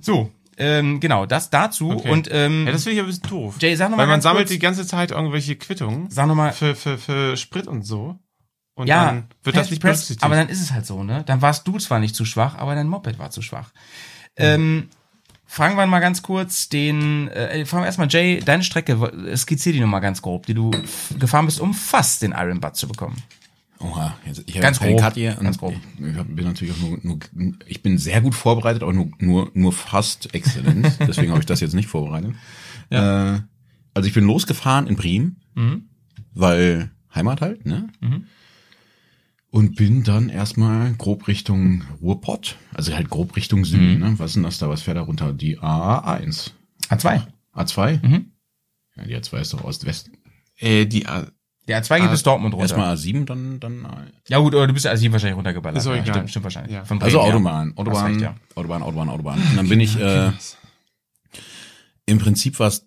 So, 0.00 0.30
ähm, 0.58 1.00
genau, 1.00 1.26
das 1.26 1.50
dazu. 1.50 1.90
Okay. 1.92 2.10
Und 2.10 2.28
ähm, 2.30 2.66
Ja, 2.66 2.72
das 2.72 2.82
finde 2.84 2.96
ich 2.96 3.00
ein 3.00 3.06
bisschen 3.06 3.28
doof. 3.30 3.56
Jay, 3.60 3.74
sag 3.76 3.90
noch 3.90 3.96
mal 3.96 4.02
Weil 4.02 4.08
man 4.08 4.20
sammelt 4.20 4.46
kurz, 4.46 4.50
die 4.52 4.58
ganze 4.58 4.86
Zeit 4.86 5.10
irgendwelche 5.12 5.56
Quittungen 5.56 6.10
sag 6.10 6.26
noch 6.26 6.34
mal, 6.34 6.52
für, 6.52 6.74
für, 6.74 6.98
für 6.98 7.36
Sprit 7.36 7.66
und 7.66 7.82
so. 7.82 8.18
Und 8.74 8.86
ja, 8.88 9.06
dann 9.06 9.24
wird 9.42 9.56
das 9.56 9.62
Press- 9.66 9.70
nicht 9.70 9.82
Press, 9.82 9.90
berücksichtigt. 9.98 10.24
aber 10.24 10.34
dann 10.36 10.48
ist 10.48 10.60
es 10.60 10.72
halt 10.72 10.86
so, 10.86 11.02
ne? 11.04 11.22
Dann 11.26 11.40
warst 11.42 11.68
du 11.68 11.78
zwar 11.78 11.98
nicht 12.00 12.16
zu 12.16 12.24
schwach, 12.24 12.56
aber 12.56 12.74
dein 12.74 12.88
Moped 12.88 13.18
war 13.18 13.30
zu 13.30 13.42
schwach. 13.42 13.70
Ähm, 14.36 14.88
fragen 15.52 15.76
wir 15.76 15.86
mal 15.86 16.00
ganz 16.00 16.22
kurz 16.22 16.70
den, 16.70 17.28
äh, 17.28 17.66
fragen 17.66 17.82
wir 17.82 17.86
erstmal 17.86 18.08
Jay, 18.08 18.40
deine 18.42 18.62
Strecke, 18.62 19.36
skizzier 19.36 19.74
die 19.74 19.80
noch 19.80 19.86
mal 19.86 20.00
ganz 20.00 20.22
grob, 20.22 20.46
die 20.46 20.54
du 20.54 20.70
gefahren 21.18 21.44
bist, 21.44 21.60
um 21.60 21.74
fast 21.74 22.22
den 22.22 22.32
Iron 22.32 22.58
Butt 22.58 22.74
zu 22.74 22.88
bekommen. 22.88 23.16
Oha, 23.78 24.16
jetzt, 24.24 24.44
ich 24.46 24.58
Ganz 24.60 24.78
grob, 24.80 24.98
Cut 24.98 25.14
hier 25.14 25.34
ganz 25.34 25.58
grob. 25.58 25.74
Ich, 25.98 26.06
ich 26.06 26.22
bin 26.24 26.44
natürlich 26.46 26.72
auch 26.72 26.78
nur, 26.80 26.98
nur, 27.02 27.18
ich 27.66 27.82
bin 27.82 27.98
sehr 27.98 28.22
gut 28.22 28.34
vorbereitet, 28.34 28.82
aber 28.82 28.94
nur, 28.94 29.10
nur, 29.18 29.50
nur 29.52 29.72
fast 29.74 30.34
exzellent. 30.34 30.90
Deswegen 31.06 31.30
habe 31.32 31.40
ich 31.40 31.46
das 31.46 31.60
jetzt 31.60 31.74
nicht 31.74 31.88
vorbereitet. 31.88 32.32
Äh, 32.88 32.96
also 32.96 34.06
ich 34.06 34.14
bin 34.14 34.24
losgefahren 34.24 34.86
in 34.86 34.96
Bremen, 34.96 35.36
Mhm. 35.54 35.82
weil 36.32 36.90
Heimat 37.14 37.42
halt, 37.42 37.66
ne? 37.66 37.88
Und 39.54 39.76
bin 39.76 40.02
dann 40.02 40.30
erstmal 40.30 40.94
grob 40.94 41.28
Richtung 41.28 41.84
Ruhrpott, 42.00 42.56
also 42.72 42.94
halt 42.94 43.10
grob 43.10 43.36
Richtung 43.36 43.66
Süden, 43.66 43.94
Mhm. 43.96 44.00
ne? 44.00 44.18
Was 44.18 44.30
ist 44.30 44.36
denn 44.36 44.44
das 44.44 44.56
da? 44.58 44.70
Was 44.70 44.80
fährt 44.80 44.96
da 44.96 45.02
runter? 45.02 45.34
Die 45.34 45.58
A1. 45.58 46.52
A2. 46.88 47.22
A2? 47.54 48.00
Mhm. 48.02 48.32
Ja, 48.96 49.04
die 49.04 49.14
A2 49.16 49.40
ist 49.42 49.52
doch 49.52 49.62
Ost-West. 49.62 50.10
Äh, 50.56 50.86
die, 50.86 51.06
A- 51.06 51.26
Der 51.68 51.82
A2 51.84 52.00
geht 52.00 52.10
bis 52.10 52.22
Dortmund 52.22 52.54
runter. 52.54 52.62
Erstmal 52.64 52.94
A7, 52.96 53.26
dann, 53.26 53.60
dann 53.60 53.84
A1. 53.84 54.12
Ja 54.28 54.38
gut, 54.38 54.54
oder 54.54 54.66
du 54.66 54.72
bist 54.72 54.86
ja 54.86 54.92
A7 54.92 55.12
wahrscheinlich 55.12 55.36
runtergeballert. 55.36 55.76
Ist 55.76 55.86
doch 55.86 55.94
ja. 55.96 56.02
Stimmt, 56.06 56.30
stimmt 56.30 56.44
wahrscheinlich. 56.44 56.72
Ja. 56.72 56.84
Von 56.86 57.02
Also 57.02 57.18
Bremen, 57.18 57.28
ja. 57.30 57.34
Autobahn, 57.36 57.68
Hast 57.68 57.78
Autobahn, 57.78 58.06
recht, 58.12 58.20
ja. 58.22 58.34
Autobahn, 58.54 58.82
Autobahn, 58.82 59.08
Autobahn. 59.10 59.38
Und 59.38 59.56
dann 59.58 59.68
bin 59.68 59.80
ich, 59.80 59.98
äh, 60.00 60.32
im 62.06 62.18
Prinzip 62.18 62.58
was, 62.58 62.86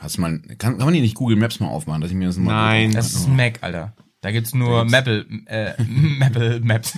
hast 0.00 0.16
du 0.16 0.20
mal, 0.20 0.40
kann, 0.58 0.78
kann 0.78 0.84
man 0.84 0.94
die 0.94 1.00
nicht 1.00 1.14
Google 1.14 1.36
Maps 1.36 1.60
mal 1.60 1.68
aufmachen, 1.68 2.00
dass 2.00 2.10
ich 2.10 2.16
mir 2.16 2.26
das 2.26 2.36
mal 2.38 2.52
Nein. 2.52 2.92
Das 2.92 3.14
ist 3.14 3.28
ein 3.28 3.36
Mac, 3.36 3.62
Alter. 3.62 3.94
Da 4.22 4.30
gibt's 4.30 4.54
nur 4.54 4.84
Maple, 4.84 5.26
äh, 5.46 5.72
Maple 5.88 6.60
Maps. 6.60 6.94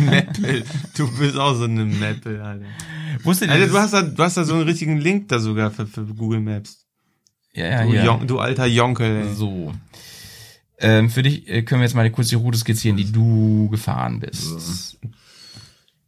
Maple. 0.00 0.64
Du 0.96 1.10
bist 1.18 1.36
auch 1.36 1.54
so 1.54 1.64
eine 1.64 1.84
Maple, 1.84 2.42
Alter. 2.42 2.64
Wusstet 3.22 3.48
ihr 3.48 3.54
Alter, 3.54 3.64
das? 3.66 3.72
du 3.72 3.78
hast 3.80 3.92
da, 3.94 4.02
du 4.02 4.22
hast 4.22 4.36
da 4.36 4.44
so 4.44 4.54
einen 4.54 4.62
richtigen 4.62 4.98
Link 4.98 5.28
da 5.28 5.38
sogar 5.38 5.70
für, 5.70 5.86
für 5.86 6.04
Google 6.04 6.40
Maps. 6.40 6.86
ja, 7.52 7.66
ja, 7.66 7.82
Du, 7.84 7.92
ja. 7.94 8.04
Jon, 8.04 8.26
du 8.26 8.38
alter 8.38 8.66
Jonkel, 8.66 9.26
ey. 9.26 9.34
So. 9.34 9.72
Ähm, 10.78 11.10
für 11.10 11.22
dich 11.22 11.48
äh, 11.48 11.62
können 11.62 11.80
wir 11.80 11.86
jetzt 11.86 11.94
mal 11.94 12.08
kurz 12.10 12.28
die 12.28 12.34
Route 12.36 12.58
skizzieren, 12.58 12.96
die 12.96 13.10
du 13.10 13.68
gefahren 13.70 14.20
bist. 14.20 14.98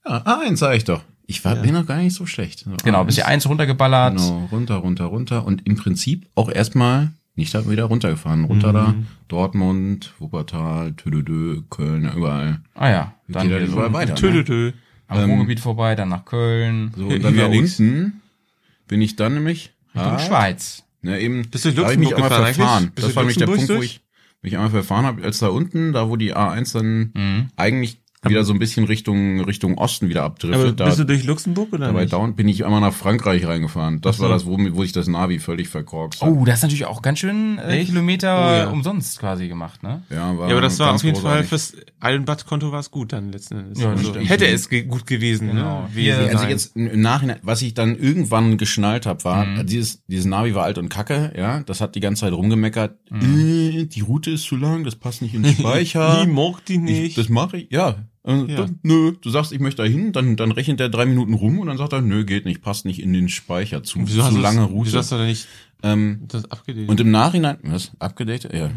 Ja, 0.07 0.19
A1 0.23 0.57
sag 0.57 0.77
ich 0.77 0.85
doch. 0.85 1.03
Ich 1.29 1.45
war, 1.45 1.57
bin 1.57 1.75
noch 1.75 1.87
gar 1.87 1.97
nicht 1.99 2.14
so 2.14 2.27
schlecht. 2.27 2.61
So, 2.61 2.71
Genau, 2.85 3.03
A1, 3.03 3.07
bist 3.07 3.19
ja 3.19 3.25
eins 3.27 3.49
runtergeballert. 3.49 4.17
Genau, 4.19 4.49
runter, 4.53 4.77
runter, 4.77 5.05
runter. 5.07 5.45
Und 5.45 5.67
im 5.67 5.75
Prinzip 5.77 6.29
auch 6.37 6.49
erstmal 6.49 7.11
nicht 7.37 7.55
da 7.55 7.68
wieder 7.68 7.84
runtergefahren. 7.84 8.45
Runter 8.45 8.72
da, 8.72 8.95
Dortmund, 9.28 10.14
Wuppertal, 10.18 10.95
Tüdödö, 10.95 11.62
Köln, 11.70 12.11
überall. 12.16 12.61
Ah 12.74 12.89
ja, 12.91 13.14
dann 13.28 13.49
Geht 13.49 13.66
so 13.68 13.74
überall 13.74 13.93
weiter. 13.93 14.14
Ne? 14.14 14.20
Tüdüdü. 14.20 14.72
am 15.09 15.30
Ruhrgebiet 15.30 15.61
vorbei, 15.61 15.95
dann 15.95 16.09
nach 16.09 16.24
Köln, 16.24 16.93
So, 16.97 17.07
und 17.07 17.22
dann 17.22 17.37
da 17.37 17.47
unten 17.47 18.20
bin 18.89 19.01
ich 19.03 19.16
dann 19.16 19.34
nämlich, 19.34 19.72
Richtung 19.95 20.12
ah, 20.12 20.18
Schweiz. 20.18 20.84
Ne, 21.03 21.20
eben, 21.20 21.49
Bist 21.49 21.64
du 21.64 21.72
da 21.72 21.84
hab 21.84 21.93
ich 21.93 21.99
mich 21.99 22.11
Luxemburg 22.11 22.32
einmal 22.32 22.55
verfahren. 22.55 22.93
Das 22.95 23.14
war 23.14 23.22
nämlich 23.22 23.37
der 23.39 23.47
Luxemburg 23.47 23.57
Punkt, 23.68 23.68
wo 23.70 23.74
durch? 23.74 23.87
ich 23.87 24.43
mich 24.43 24.55
einmal 24.57 24.70
verfahren 24.70 25.07
habe, 25.07 25.22
als 25.22 25.39
da 25.39 25.49
unten, 25.49 25.93
da 25.93 26.09
wo 26.09 26.16
die 26.16 26.34
A1 26.34 26.72
dann 26.72 27.11
Mhm. 27.14 27.49
eigentlich 27.57 28.01
wieder 28.23 28.45
so 28.45 28.53
ein 28.53 28.59
bisschen 28.59 28.85
Richtung 28.85 29.41
Richtung 29.45 29.79
Osten 29.79 30.09
wieder 30.09 30.23
Aber 30.25 30.33
abdriftet. 30.35 30.77
bist 30.77 30.99
Da, 30.99 31.03
du 31.03 31.07
durch 31.07 31.25
Luxemburg 31.25 31.73
oder 31.73 31.87
dabei 31.89 32.03
nicht? 32.03 32.12
down 32.12 32.35
bin 32.35 32.49
ich 32.49 32.64
einmal 32.64 32.81
nach 32.81 32.93
Frankreich 32.95 33.47
reingefahren. 33.47 34.01
Das 34.01 34.17
Ach 34.17 34.21
war 34.21 34.29
so. 34.41 34.51
das, 34.53 34.71
wo, 34.71 34.77
wo 34.77 34.83
ich 34.83 34.93
das 34.93 35.07
Navi 35.07 35.39
völlig 35.39 35.69
verkorkst. 35.69 36.23
Oh, 36.23 36.45
das 36.45 36.57
ist 36.57 36.62
natürlich 36.62 36.87
auch 36.87 37.03
ganz 37.03 37.19
schön 37.21 37.59
äh? 37.59 37.85
Kilometer 37.85 38.27
Oh, 38.37 38.53
ja. 38.64 38.71
umsonst 38.71 39.19
quasi 39.21 39.49
gemacht, 39.49 39.83
ne? 39.83 40.03
Ja, 40.11 40.37
war 40.37 40.49
Ja, 40.49 40.55
aber 40.55 40.61
das 40.62 40.79
war 40.79 40.95
auf 40.95 41.05
jeden 41.05 41.21
Fall 41.21 41.45
fürs 41.45 41.75
Eilenbad-Konto 42.01 42.73
war 42.73 42.81
es 42.81 42.91
gut 42.91 43.12
dann 43.12 43.33
letzten 43.33 43.59
Endes. 43.59 43.81
Ja, 43.81 43.91
also, 43.91 44.14
hätte 44.17 44.47
es 44.47 44.69
ge 44.69 44.83
gut 44.85 45.07
gewesen, 45.07 45.49
Genau. 45.49 45.83
ne? 45.83 45.89
Hier- 45.95 46.19
Wie 46.19 46.25
Also 46.27 46.39
sein. 46.39 46.51
jetzt 46.51 46.77
im 46.77 47.01
Nachhinein, 47.01 47.39
was 47.43 47.62
ich 47.62 47.75
dann 47.75 47.97
irgendwann 47.97 48.59
geschnallt 48.59 49.07
habe, 49.07 49.23
war, 49.25 49.45
Mhm. 49.47 49.67
dieses, 49.67 50.03
dieses 50.07 50.27
Navi 50.27 50.55
war 50.55 50.64
alt 50.64 50.79
und 50.79 50.89
kacke, 50.89 51.33
ja, 51.37 51.61
das 51.61 51.81
hat 51.81 51.95
die 51.95 52.01
ganze 52.01 52.21
Zeit 52.23 52.33
rumgemeckert, 52.33 52.97
Mhm. 53.11 53.39
äh, 53.81 53.85
die 53.87 54.01
Route 54.01 54.31
ist 54.31 54.45
zu 54.45 54.57
lang, 54.57 54.85
das 54.85 54.97
passt 54.97 55.23
nicht 55.23 55.35
in 55.35 55.43
den 55.43 55.55
Speicher. 55.59 56.23
Die 56.25 56.31
mocht 56.31 56.69
die 56.69 56.75
Ich, 56.75 56.81
nicht. 56.81 57.19
das 57.19 57.29
mache 57.29 57.59
ich, 57.59 57.71
ja. 57.71 57.97
Äh, 58.27 58.53
Ja. 58.53 58.66
Nö, 58.83 59.12
du 59.20 59.31
sagst, 59.31 59.53
ich 59.53 59.61
möchte 59.61 59.83
da 59.83 59.89
hin, 59.89 60.12
dann, 60.12 60.37
dann 60.37 60.53
rechnet 60.53 60.81
der 60.81 60.89
drei 60.89 61.07
Minuten 61.07 61.35
rum 61.35 61.59
und 61.59 61.68
dann 61.68 61.79
sagt 61.79 61.93
er, 61.93 62.03
nö, 62.03 62.24
geht 62.24 62.45
nicht, 62.45 62.61
passt 62.61 62.85
nicht 62.85 63.01
in 63.01 63.12
den 63.12 63.29
Speicher, 63.29 63.83
zu, 63.83 64.01
wieso 64.03 64.29
zu 64.29 64.39
lange 64.39 64.62
Route. 64.64 64.89
Wieso 64.89 64.99
hast 64.99 65.12
du 65.12 65.16
da 65.16 65.24
nicht 65.24 65.47
ähm, 65.83 66.20
das 66.29 66.51
abgedatet? 66.51 66.89
und 66.89 67.01
im 67.01 67.11
Nachhinein, 67.11 67.59
was, 67.62 67.93
abgedatet? 67.99 68.53
Ja. 68.53 68.70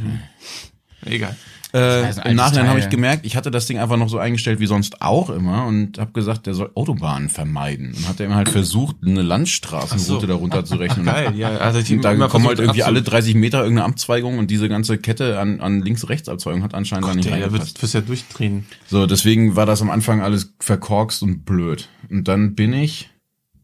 Egal. 1.05 1.35
Äh, 1.71 2.09
Im 2.29 2.35
Nachhinein 2.35 2.67
habe 2.67 2.79
ich 2.79 2.89
gemerkt, 2.89 3.27
ich 3.27 3.35
hatte 3.35 3.51
das 3.51 3.67
Ding 3.67 3.77
einfach 3.77 3.97
noch 3.97 4.09
so 4.09 4.17
eingestellt 4.17 4.59
wie 4.59 4.65
sonst 4.65 5.03
auch 5.03 5.29
immer 5.29 5.67
und 5.67 5.99
habe 5.99 6.11
gesagt, 6.13 6.47
der 6.47 6.55
soll 6.55 6.71
Autobahnen 6.73 7.29
vermeiden. 7.29 7.93
Und 7.95 8.07
hat 8.07 8.19
er 8.19 8.25
immer 8.25 8.37
halt 8.37 8.49
versucht, 8.49 8.95
eine 9.05 9.21
Landstraßenroute 9.21 10.21
so. 10.21 10.25
darunter 10.25 10.65
zu 10.65 10.77
rechnen. 10.77 11.05
Geil, 11.05 11.35
ja. 11.35 11.49
Also 11.57 11.77
ich 11.79 11.91
Und 11.91 12.03
da 12.03 12.15
kommen 12.27 12.47
halt 12.47 12.57
irgendwie 12.57 12.81
alle 12.81 13.01
abzu- 13.01 13.09
30 13.11 13.35
Meter 13.35 13.59
irgendeine 13.61 13.87
Abzweigung 13.87 14.39
und 14.39 14.49
diese 14.49 14.67
ganze 14.67 14.97
Kette 14.97 15.39
an, 15.39 15.59
an 15.59 15.81
Links-Rechts-Abzweigung 15.83 16.63
hat 16.63 16.73
anscheinend 16.73 17.05
da 17.05 17.09
Gott, 17.09 17.17
nicht 17.17 17.25
ey, 17.27 17.39
da 17.39 17.45
reingepasst. 17.45 17.75
wirst, 17.75 17.83
wirst 17.83 17.93
ja 17.93 18.01
durchdrehen. 18.01 18.65
So, 18.87 19.05
deswegen 19.05 19.55
war 19.55 19.67
das 19.67 19.83
am 19.83 19.91
Anfang 19.91 20.21
alles 20.21 20.55
verkorkst 20.59 21.21
und 21.21 21.45
blöd. 21.45 21.87
Und 22.09 22.27
dann 22.27 22.55
bin 22.55 22.73
ich, 22.73 23.11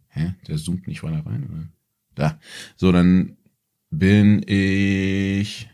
hä, 0.09 0.35
der 0.47 0.57
zoomt 0.57 0.87
nicht 0.87 1.01
weiter 1.01 1.25
rein, 1.25 1.49
oder? 1.51 1.63
Da. 2.13 2.39
So, 2.75 2.91
dann 2.91 3.37
bin 3.89 4.43
ich 4.47 5.69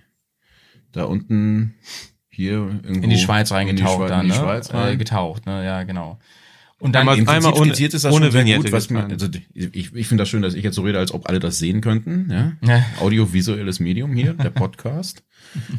da 0.93 1.03
unten 1.03 1.73
hier 2.31 2.53
irgendwo 2.83 3.03
In 3.03 3.09
die 3.09 3.17
Schweiz 3.17 3.51
reingetaucht 3.51 3.79
in 3.79 3.99
die, 3.99 3.99
Schweiz, 3.99 4.09
dann, 4.09 4.21
in 4.21 4.31
die 4.31 4.37
ne? 4.37 4.43
Schweiz 4.43 4.69
äh, 4.69 4.77
rein. 4.77 4.97
getaucht, 4.97 5.45
ne? 5.45 5.65
Ja, 5.65 5.83
genau. 5.83 6.17
Und 6.79 6.93
dann 6.93 7.01
Einmal- 7.01 7.19
Im 7.19 7.25
Prinzip 7.25 7.53
ohne- 7.53 7.65
skizziert 7.67 7.93
ist 7.93 8.05
das 8.05 8.13
ohne 8.13 8.31
schon 8.31 8.45
sehr 8.45 8.57
gut, 8.57 8.71
was 8.71 8.89
mir, 8.89 9.03
gefahren. 9.03 9.11
also 9.11 9.27
ich, 9.53 9.93
ich 9.93 10.07
finde 10.07 10.23
das 10.23 10.29
schön, 10.29 10.41
dass 10.41 10.55
ich 10.55 10.63
jetzt 10.63 10.73
so 10.75 10.81
rede, 10.81 10.97
als 10.97 11.13
ob 11.13 11.29
alle 11.29 11.39
das 11.39 11.59
sehen 11.59 11.79
könnten, 11.81 12.27
ja? 12.31 12.53
Ja. 12.67 12.83
Audiovisuelles 12.99 13.79
Medium 13.79 14.13
hier, 14.13 14.33
der 14.33 14.49
Podcast. 14.49 15.23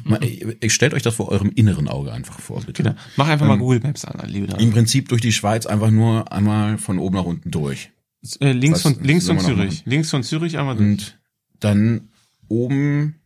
Mal, 0.05 0.23
ich, 0.23 0.47
ich 0.61 0.73
stellt 0.73 0.95
euch 0.95 1.03
das 1.03 1.17
vor 1.17 1.29
eurem 1.31 1.51
inneren 1.57 1.89
Auge 1.89 2.13
einfach 2.13 2.39
vor, 2.39 2.61
bitte. 2.61 2.85
Genau. 2.85 2.95
Mach 3.17 3.27
einfach 3.29 3.49
mal 3.49 3.59
Google 3.59 3.81
Maps 3.81 4.05
an, 4.05 4.21
liebe 4.29 4.47
Damen. 4.47 4.63
Im 4.63 4.71
Prinzip 4.71 5.09
durch 5.09 5.23
die 5.23 5.33
Schweiz 5.33 5.67
einfach 5.67 5.91
nur 5.91 6.31
einmal 6.33 6.79
von 6.79 7.01
oben 7.01 7.17
nach 7.17 7.25
unten 7.25 7.51
durch. 7.51 7.91
Äh, 8.39 8.53
links 8.53 8.85
Was 8.85 8.95
von 8.95 9.03
links 9.05 9.27
von 9.27 9.37
man 9.37 9.45
Zürich. 9.45 9.83
Links 9.85 10.11
von 10.11 10.23
Zürich 10.23 10.57
einmal 10.59 10.77
durch. 10.77 10.89
Und 10.89 11.19
dann 11.59 12.11
oben 12.47 13.17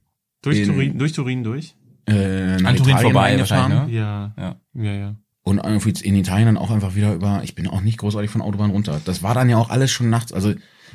Durch 0.40 0.60
in- 0.60 0.66
Turin, 0.68 0.98
durch 0.98 1.12
Turin 1.12 1.44
durch. 1.44 1.75
Äh, 2.06 2.56
nach 2.58 2.70
An 2.70 2.76
Turin 2.76 2.90
Italien 2.92 3.12
vorbei 3.12 3.38
wahrscheinlich, 3.38 3.78
ne? 3.80 3.92
Ja. 3.92 4.34
Ja. 4.38 4.56
Ja, 4.74 4.92
ja. 4.92 5.16
Und 5.42 5.58
irgendwie 5.58 5.90
in 6.04 6.16
Italien 6.16 6.46
dann 6.46 6.56
auch 6.58 6.70
einfach 6.70 6.94
wieder 6.96 7.14
über, 7.14 7.40
ich 7.44 7.54
bin 7.54 7.68
auch 7.68 7.80
nicht 7.80 7.98
großartig 7.98 8.30
von 8.30 8.42
Autobahn 8.42 8.70
runter. 8.70 9.00
Das 9.04 9.22
war 9.22 9.32
dann 9.34 9.48
ja 9.48 9.56
auch 9.58 9.70
alles 9.70 9.92
schon 9.92 10.10
nachts. 10.10 10.32
Also 10.32 10.54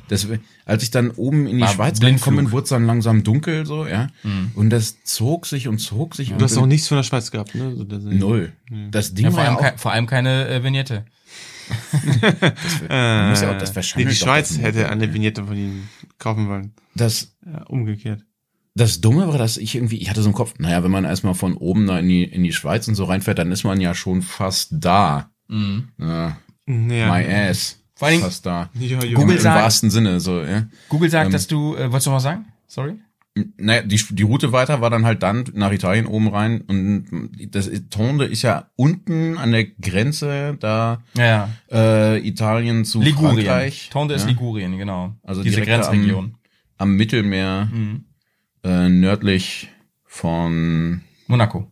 das, 0.10 0.28
als 0.66 0.84
ich 0.84 0.92
dann 0.92 1.12
oben 1.12 1.48
in 1.48 1.56
die 1.58 1.62
War 1.64 1.70
Schweiz 1.70 2.04
reingekommen 2.04 2.46
bin, 2.46 2.52
wurde 2.52 2.64
es 2.64 2.70
dann 2.70 2.86
langsam 2.86 3.24
dunkel, 3.24 3.66
so, 3.66 3.88
ja. 3.88 4.08
Und 4.56 4.70
das 4.70 5.04
zog 5.06 5.46
sich 5.46 5.70
und 5.70 5.78
zog 5.80 6.16
sich. 6.16 6.34
und 6.34 6.40
Du 6.42 6.46
hast 6.46 6.58
auch 6.58 6.66
nichts 6.66 6.90
von 6.90 6.98
der 6.98 7.04
Schweiz 7.04 7.32
gehabt, 7.32 7.56
ne? 7.56 7.74
So, 7.78 7.86
das- 7.86 8.04
Null. 8.04 8.52
Das 8.90 9.14
Ding 9.14 9.26
Ja, 9.26 9.32
vor, 9.32 9.38
war 9.38 9.46
ja 9.46 9.56
allem 9.58 9.74
auch, 9.76 9.80
vor 9.80 9.92
allem 9.94 10.08
keine 10.08 10.48
äh, 10.50 10.64
Vignette. 10.64 11.06
man 12.90 13.30
muss 13.30 13.42
ja 13.42 13.52
auch, 13.54 13.58
das 13.58 13.70
Nee, 13.70 13.74
verschandelt 13.74 14.12
die 14.12 14.16
Schweiz 14.16 14.50
das 14.50 14.58
hätte 14.62 14.90
eine 14.90 15.06
ja. 15.06 15.14
Vignette 15.14 15.46
von 15.46 15.56
ihnen 15.56 15.90
kaufen 16.20 16.48
wollen. 16.50 16.74
Das, 16.96 17.34
Ja, 17.46 17.64
umgekehrt. 17.64 18.26
Das 18.76 19.02
Dumme 19.02 19.28
war, 19.28 19.38
dass 19.38 19.58
ich 19.58 19.76
irgendwie, 19.76 19.98
ich 19.98 20.10
hatte 20.10 20.22
so 20.22 20.30
im 20.30 20.36
Kopf, 20.36 20.54
naja, 20.60 20.84
wenn 20.84 20.92
man 20.92 21.04
erstmal 21.06 21.34
von 21.34 21.56
oben 21.56 21.88
da 21.88 22.00
in 22.00 22.08
die, 22.08 22.24
in 22.24 22.44
die 22.44 22.54
Schweiz 22.54 22.88
und 22.88 22.96
so 22.96 23.04
reinfährt, 23.06 23.38
dann 23.40 23.52
ist 23.52 23.64
man 23.64 23.82
ja 23.82 23.94
schon 23.94 24.22
fast 24.22 24.70
da. 24.72 25.30
Ja, 25.50 26.38
Ja. 26.68 27.12
my 27.12 27.26
ass. 27.28 27.78
Vor 27.96 28.10
Dingen- 28.10 28.22
fast 28.24 28.46
da. 28.46 28.70
Ja, 28.80 29.04
ja. 29.04 29.14
Google 29.16 29.36
Im 29.36 29.42
sagt- 29.42 29.62
wahrsten 29.62 29.90
Sinne, 29.92 30.20
so, 30.20 30.42
ja. 30.42 30.68
Google 30.90 31.10
sagt, 31.10 31.28
Ähm, 31.28 31.32
dass 31.34 31.48
du, 31.48 31.76
äh, 31.76 31.92
wolltest 31.92 32.08
du 32.08 32.10
noch 32.12 32.18
was 32.18 32.24
sagen? 32.24 32.46
Sorry? 32.68 32.94
Naja, 33.58 33.82
die, 33.84 34.02
die 34.10 34.24
Route 34.24 34.52
weiter 34.52 34.82
war 34.82 34.90
dann 34.90 35.06
halt 35.06 35.24
dann 35.24 35.46
nach 35.54 35.72
Italien 35.72 36.06
oben 36.06 36.28
rein 36.30 36.62
und 36.62 37.30
das 37.52 37.70
Tonde 37.90 38.26
ist 38.26 38.42
ja 38.42 38.70
unten 38.76 39.38
an 39.38 39.52
der 39.54 39.66
Grenze 39.66 40.58
da 40.60 41.02
Ja, 41.16 41.50
äh, 41.72 42.18
Italien 42.28 42.84
zu 42.84 43.02
Ligurien. 43.02 43.36
Frankreich. 43.46 43.90
Tonde 43.90 44.16
ist 44.16 44.28
Ligurien, 44.28 44.78
genau. 44.78 45.16
Also 45.24 45.44
Diese 45.44 45.62
Grenzregion. 45.62 46.36
am 46.78 46.96
Mittelmeer 46.98 47.70
Mhm. 47.72 48.04
Äh, 48.64 48.90
nördlich 48.90 49.70
von 50.06 51.02
Monaco. 51.28 51.72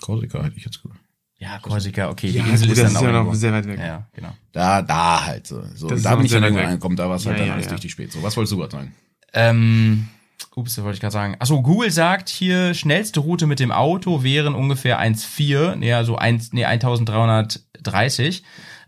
Korsika, 0.00 0.42
hätte 0.42 0.56
ich 0.56 0.64
jetzt 0.64 0.82
gesagt. 0.82 1.00
Ja, 1.38 1.58
Korsika, 1.58 2.08
okay. 2.10 2.28
Ja, 2.28 2.42
die 2.44 2.50
Insel 2.50 2.68
gut, 2.68 2.76
ist 2.76 2.82
das 2.84 2.92
dann 2.92 3.02
ist 3.02 3.06
ja 3.06 3.12
noch 3.12 3.18
irgendwo. 3.20 3.34
sehr 3.34 3.52
weit 3.52 3.66
weg. 3.66 3.78
Ja, 3.78 4.06
genau. 4.12 4.30
Da, 4.52 4.82
da 4.82 5.26
halt 5.26 5.46
so. 5.46 5.62
so. 5.74 5.88
Das 5.88 6.02
da 6.02 6.10
noch 6.12 6.18
bin 6.18 6.26
ich 6.26 6.32
dann 6.32 6.42
weg. 6.42 6.64
angekommen, 6.66 6.96
da 6.96 7.08
war 7.08 7.16
es 7.16 7.26
halt 7.26 7.36
Ja, 7.36 7.40
dann 7.40 7.48
ja, 7.48 7.54
alles 7.54 7.66
ja. 7.66 7.76
die 7.76 7.90
Spät. 7.90 8.12
So, 8.12 8.22
was 8.22 8.36
wolltest 8.36 8.52
du 8.52 8.58
gerade 8.58 8.70
sagen? 8.72 8.94
Ähm, 9.32 10.08
ups, 10.54 10.78
was 10.78 10.84
wollte 10.84 10.94
ich 10.94 11.00
gerade 11.00 11.12
sagen. 11.12 11.36
Achso, 11.40 11.60
Google 11.60 11.90
sagt 11.90 12.28
hier, 12.28 12.72
schnellste 12.74 13.20
Route 13.20 13.46
mit 13.46 13.60
dem 13.60 13.72
Auto 13.72 14.22
wären 14.22 14.54
ungefähr 14.54 15.00
1,4, 15.00 15.76
nee, 15.76 15.92
also 15.92 16.16
1, 16.16 16.52
nee, 16.52 16.64
1330. 16.64 18.42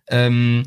Ähm, 0.08 0.62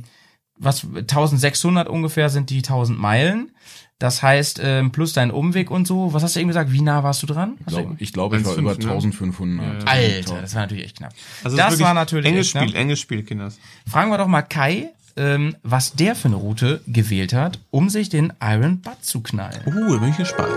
was 0.58 0.84
1600 0.84 1.88
ungefähr 1.88 2.30
sind 2.30 2.50
die 2.50 2.58
1000 2.58 3.00
Meilen. 3.00 3.52
Das 4.00 4.24
heißt, 4.24 4.62
ähm, 4.64 4.92
plus 4.92 5.12
dein 5.12 5.30
Umweg 5.30 5.70
und 5.70 5.86
so. 5.86 6.14
Was 6.14 6.24
hast 6.24 6.38
du 6.38 6.40
eben 6.40 6.48
gesagt? 6.48 6.72
Wie 6.72 6.82
nah 6.82 7.04
warst 7.04 7.22
du 7.22 7.28
dran? 7.28 7.56
Ich 7.60 7.66
Hast 7.66 7.76
glaube, 7.76 7.96
ich, 8.00 8.14
glaub, 8.14 8.34
ich 8.34 8.46
war 8.46 8.54
1,5, 8.54 8.60
über 8.60 8.72
ne? 8.72 8.92
1500. 8.92 9.88
Alter, 9.88 10.42
das 10.42 10.56
war 10.56 10.62
natürlich 10.62 10.86
echt 10.86 10.98
knapp. 10.98 11.14
Also 11.44 11.58
das 11.58 11.80
war 11.82 11.94
natürlich 11.94 12.26
enges 12.26 12.48
echt 12.48 12.52
knapp. 12.54 12.70
Spiel, 12.70 12.80
enges 12.80 13.00
Spiel, 13.00 13.24
Kinders. 13.24 13.60
Fragen 13.86 14.10
wir 14.10 14.18
doch 14.18 14.28
mal 14.28 14.42
Kai, 14.42 14.90
ähm, 15.18 15.58
was 15.64 15.94
der 15.94 16.16
für 16.16 16.30
eine 16.30 16.38
Route 16.38 16.82
gewählt 16.88 17.34
hat, 17.34 17.60
um 17.72 17.90
sich 17.90 18.08
den 18.08 18.32
Iron 18.42 18.80
Butt 18.80 19.04
zu 19.04 19.20
knallen. 19.22 19.60
Uh, 19.66 19.94
da 19.94 19.98
bin 19.98 20.10
ich 20.10 20.18
gespannt. 20.18 20.50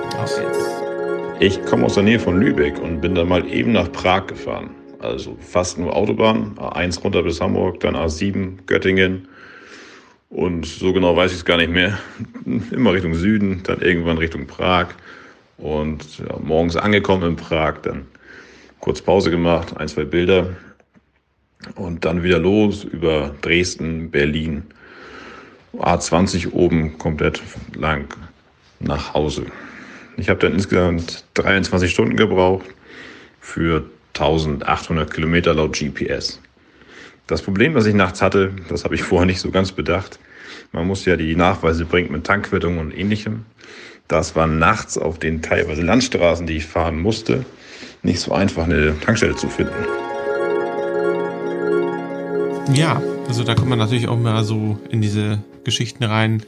Ich 1.41 1.61
komme 1.65 1.87
aus 1.87 1.95
der 1.95 2.05
Nähe 2.05 2.21
von 2.21 2.39
Lübeck 2.39 2.79
und 2.79 3.01
bin 3.01 3.17
dann 3.17 3.27
mal 3.27 3.45
eben 3.49 3.73
nach 3.73 3.91
Prag 3.91 4.29
gefahren. 4.29 4.71
Also 5.01 5.37
fast 5.41 5.79
nur 5.79 5.97
Autobahn, 5.97 6.55
A1 6.59 7.03
runter 7.03 7.25
bis 7.25 7.41
Hamburg, 7.41 7.81
dann 7.81 7.97
A7 7.97 8.59
Göttingen. 8.67 9.27
Und 10.33 10.65
so 10.65 10.95
genau 10.95 11.15
weiß 11.15 11.31
ich 11.31 11.39
es 11.39 11.45
gar 11.45 11.59
nicht 11.59 11.71
mehr. 11.71 11.99
Immer 12.71 12.95
Richtung 12.95 13.15
Süden, 13.15 13.63
dann 13.65 13.83
irgendwann 13.83 14.17
Richtung 14.17 14.47
Prag. 14.47 14.89
Und 15.59 16.19
ja, 16.19 16.39
morgens 16.43 16.75
angekommen 16.77 17.23
in 17.29 17.37
Prag, 17.37 17.83
dann 17.83 18.07
kurz 18.81 19.03
Pause 19.03 19.31
gemacht, 19.31 19.77
ein, 19.77 19.89
zwei 19.89 20.05
Bilder. 20.05 20.57
Und 21.75 22.07
dann 22.07 22.23
wieder 22.23 22.39
los 22.39 22.83
über 22.83 23.35
Dresden, 23.43 24.11
Berlin, 24.11 24.65
A20 25.77 26.53
oben 26.53 26.97
komplett 26.97 27.43
lang 27.75 28.07
nach 28.81 29.13
Hause. 29.13 29.45
Ich 30.17 30.31
habe 30.31 30.41
dann 30.41 30.55
insgesamt 30.55 31.25
23 31.35 31.91
Stunden 31.91 32.17
gebraucht 32.17 32.67
für 33.41 33.85
1800 34.15 35.13
Kilometer 35.13 35.53
laut 35.55 35.79
GPS. 35.79 36.41
Das 37.27 37.43
Problem, 37.43 37.75
was 37.75 37.87
ich 37.87 37.95
nachts 37.95 38.21
hatte, 38.21 38.53
das 38.69 38.85
habe 38.85 38.95
ich 38.95 39.03
vorher 39.03 39.27
nicht 39.27 39.41
so 39.41 39.51
ganz 39.51 39.73
bedacht. 39.73 40.19
Man 40.73 40.87
muss 40.87 41.05
ja 41.05 41.17
die 41.17 41.37
Nachweise 41.37 41.85
bringen 41.85 42.13
mit 42.13 42.25
Tankquittung 42.25 42.79
und 42.79 42.97
ähnlichem. 42.97 43.45
Das 44.09 44.35
war 44.37 44.47
nachts 44.47 44.99
auf 44.99 45.19
den 45.19 45.41
teilweise 45.41 45.83
Landstraßen, 45.83 46.47
die 46.47 46.57
ich 46.57 46.67
fahren 46.67 47.01
musste, 47.01 47.45
nicht 48.03 48.21
so 48.21 48.33
einfach 48.33 48.65
eine 48.65 48.99
Tankstelle 49.01 49.37
zu 49.37 49.49
finden. 49.49 49.73
Ja, 52.75 53.01
also 53.29 53.45
da 53.45 53.55
kommt 53.55 53.69
man 53.69 53.79
natürlich 53.79 54.09
auch 54.09 54.19
mal 54.19 54.45
so 54.45 54.79
in 54.91 55.01
diese 55.01 55.43
Geschichten 55.65 56.05
rein, 56.05 56.43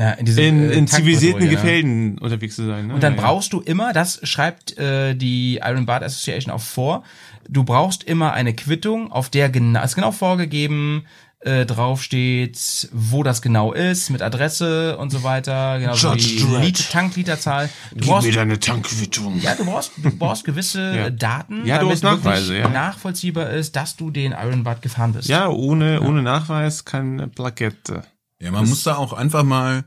Ja, 0.00 0.12
in, 0.12 0.24
diese, 0.24 0.40
in, 0.40 0.70
äh, 0.70 0.72
in 0.72 0.86
zivilisierten 0.86 1.44
ja. 1.44 1.50
Gefilden 1.50 2.16
unterwegs 2.18 2.56
zu 2.56 2.64
sein. 2.64 2.86
Ne? 2.86 2.94
Und 2.94 3.02
dann 3.02 3.16
ja, 3.16 3.20
brauchst 3.20 3.52
du 3.52 3.60
immer, 3.60 3.92
das 3.92 4.18
schreibt 4.22 4.78
äh, 4.78 5.14
die 5.14 5.60
Iron 5.62 5.84
Bart 5.84 6.02
Association 6.02 6.54
auch 6.54 6.62
vor, 6.62 7.04
du 7.50 7.64
brauchst 7.64 8.04
immer 8.04 8.32
eine 8.32 8.54
Quittung, 8.54 9.12
auf 9.12 9.28
der 9.28 9.50
genau, 9.50 9.84
ist 9.84 9.96
genau 9.96 10.10
vorgegeben, 10.10 11.04
äh, 11.40 11.66
draufsteht, 11.66 12.88
wo 12.92 13.22
das 13.22 13.42
genau 13.42 13.74
ist, 13.74 14.08
mit 14.08 14.22
Adresse 14.22 14.96
und 14.96 15.10
so 15.10 15.22
weiter, 15.22 15.78
genau 15.78 15.94
so 15.94 16.14
die 16.14 16.72
Tankliterzahl. 16.72 17.68
Du 17.90 17.96
Gib 17.96 18.08
brauchst, 18.08 18.26
mir 18.26 18.32
deine 18.32 18.58
Tankquittung. 18.58 19.38
ja, 19.42 19.54
du 19.54 19.66
brauchst, 19.66 19.92
du 20.02 20.10
brauchst 20.16 20.44
gewisse 20.44 20.80
Ja. 20.96 21.10
Daten, 21.10 21.66
Ja, 21.66 21.78
damit 21.78 22.02
Nachweise, 22.02 22.54
wirklich 22.54 22.64
ja. 22.64 22.70
nachvollziehbar 22.70 23.50
ist, 23.50 23.76
dass 23.76 23.96
du 23.96 24.10
den 24.10 24.32
Iron 24.32 24.64
Bart 24.64 24.80
gefahren 24.80 25.12
bist. 25.12 25.28
Ja, 25.28 25.48
ohne, 25.48 26.00
ohne 26.00 26.22
Nachweis 26.22 26.86
keine 26.86 27.28
Plakette. 27.28 28.04
Ja, 28.40 28.50
man 28.50 28.68
muss 28.68 28.82
da 28.82 28.96
auch 28.96 29.12
einfach 29.12 29.44
mal, 29.44 29.84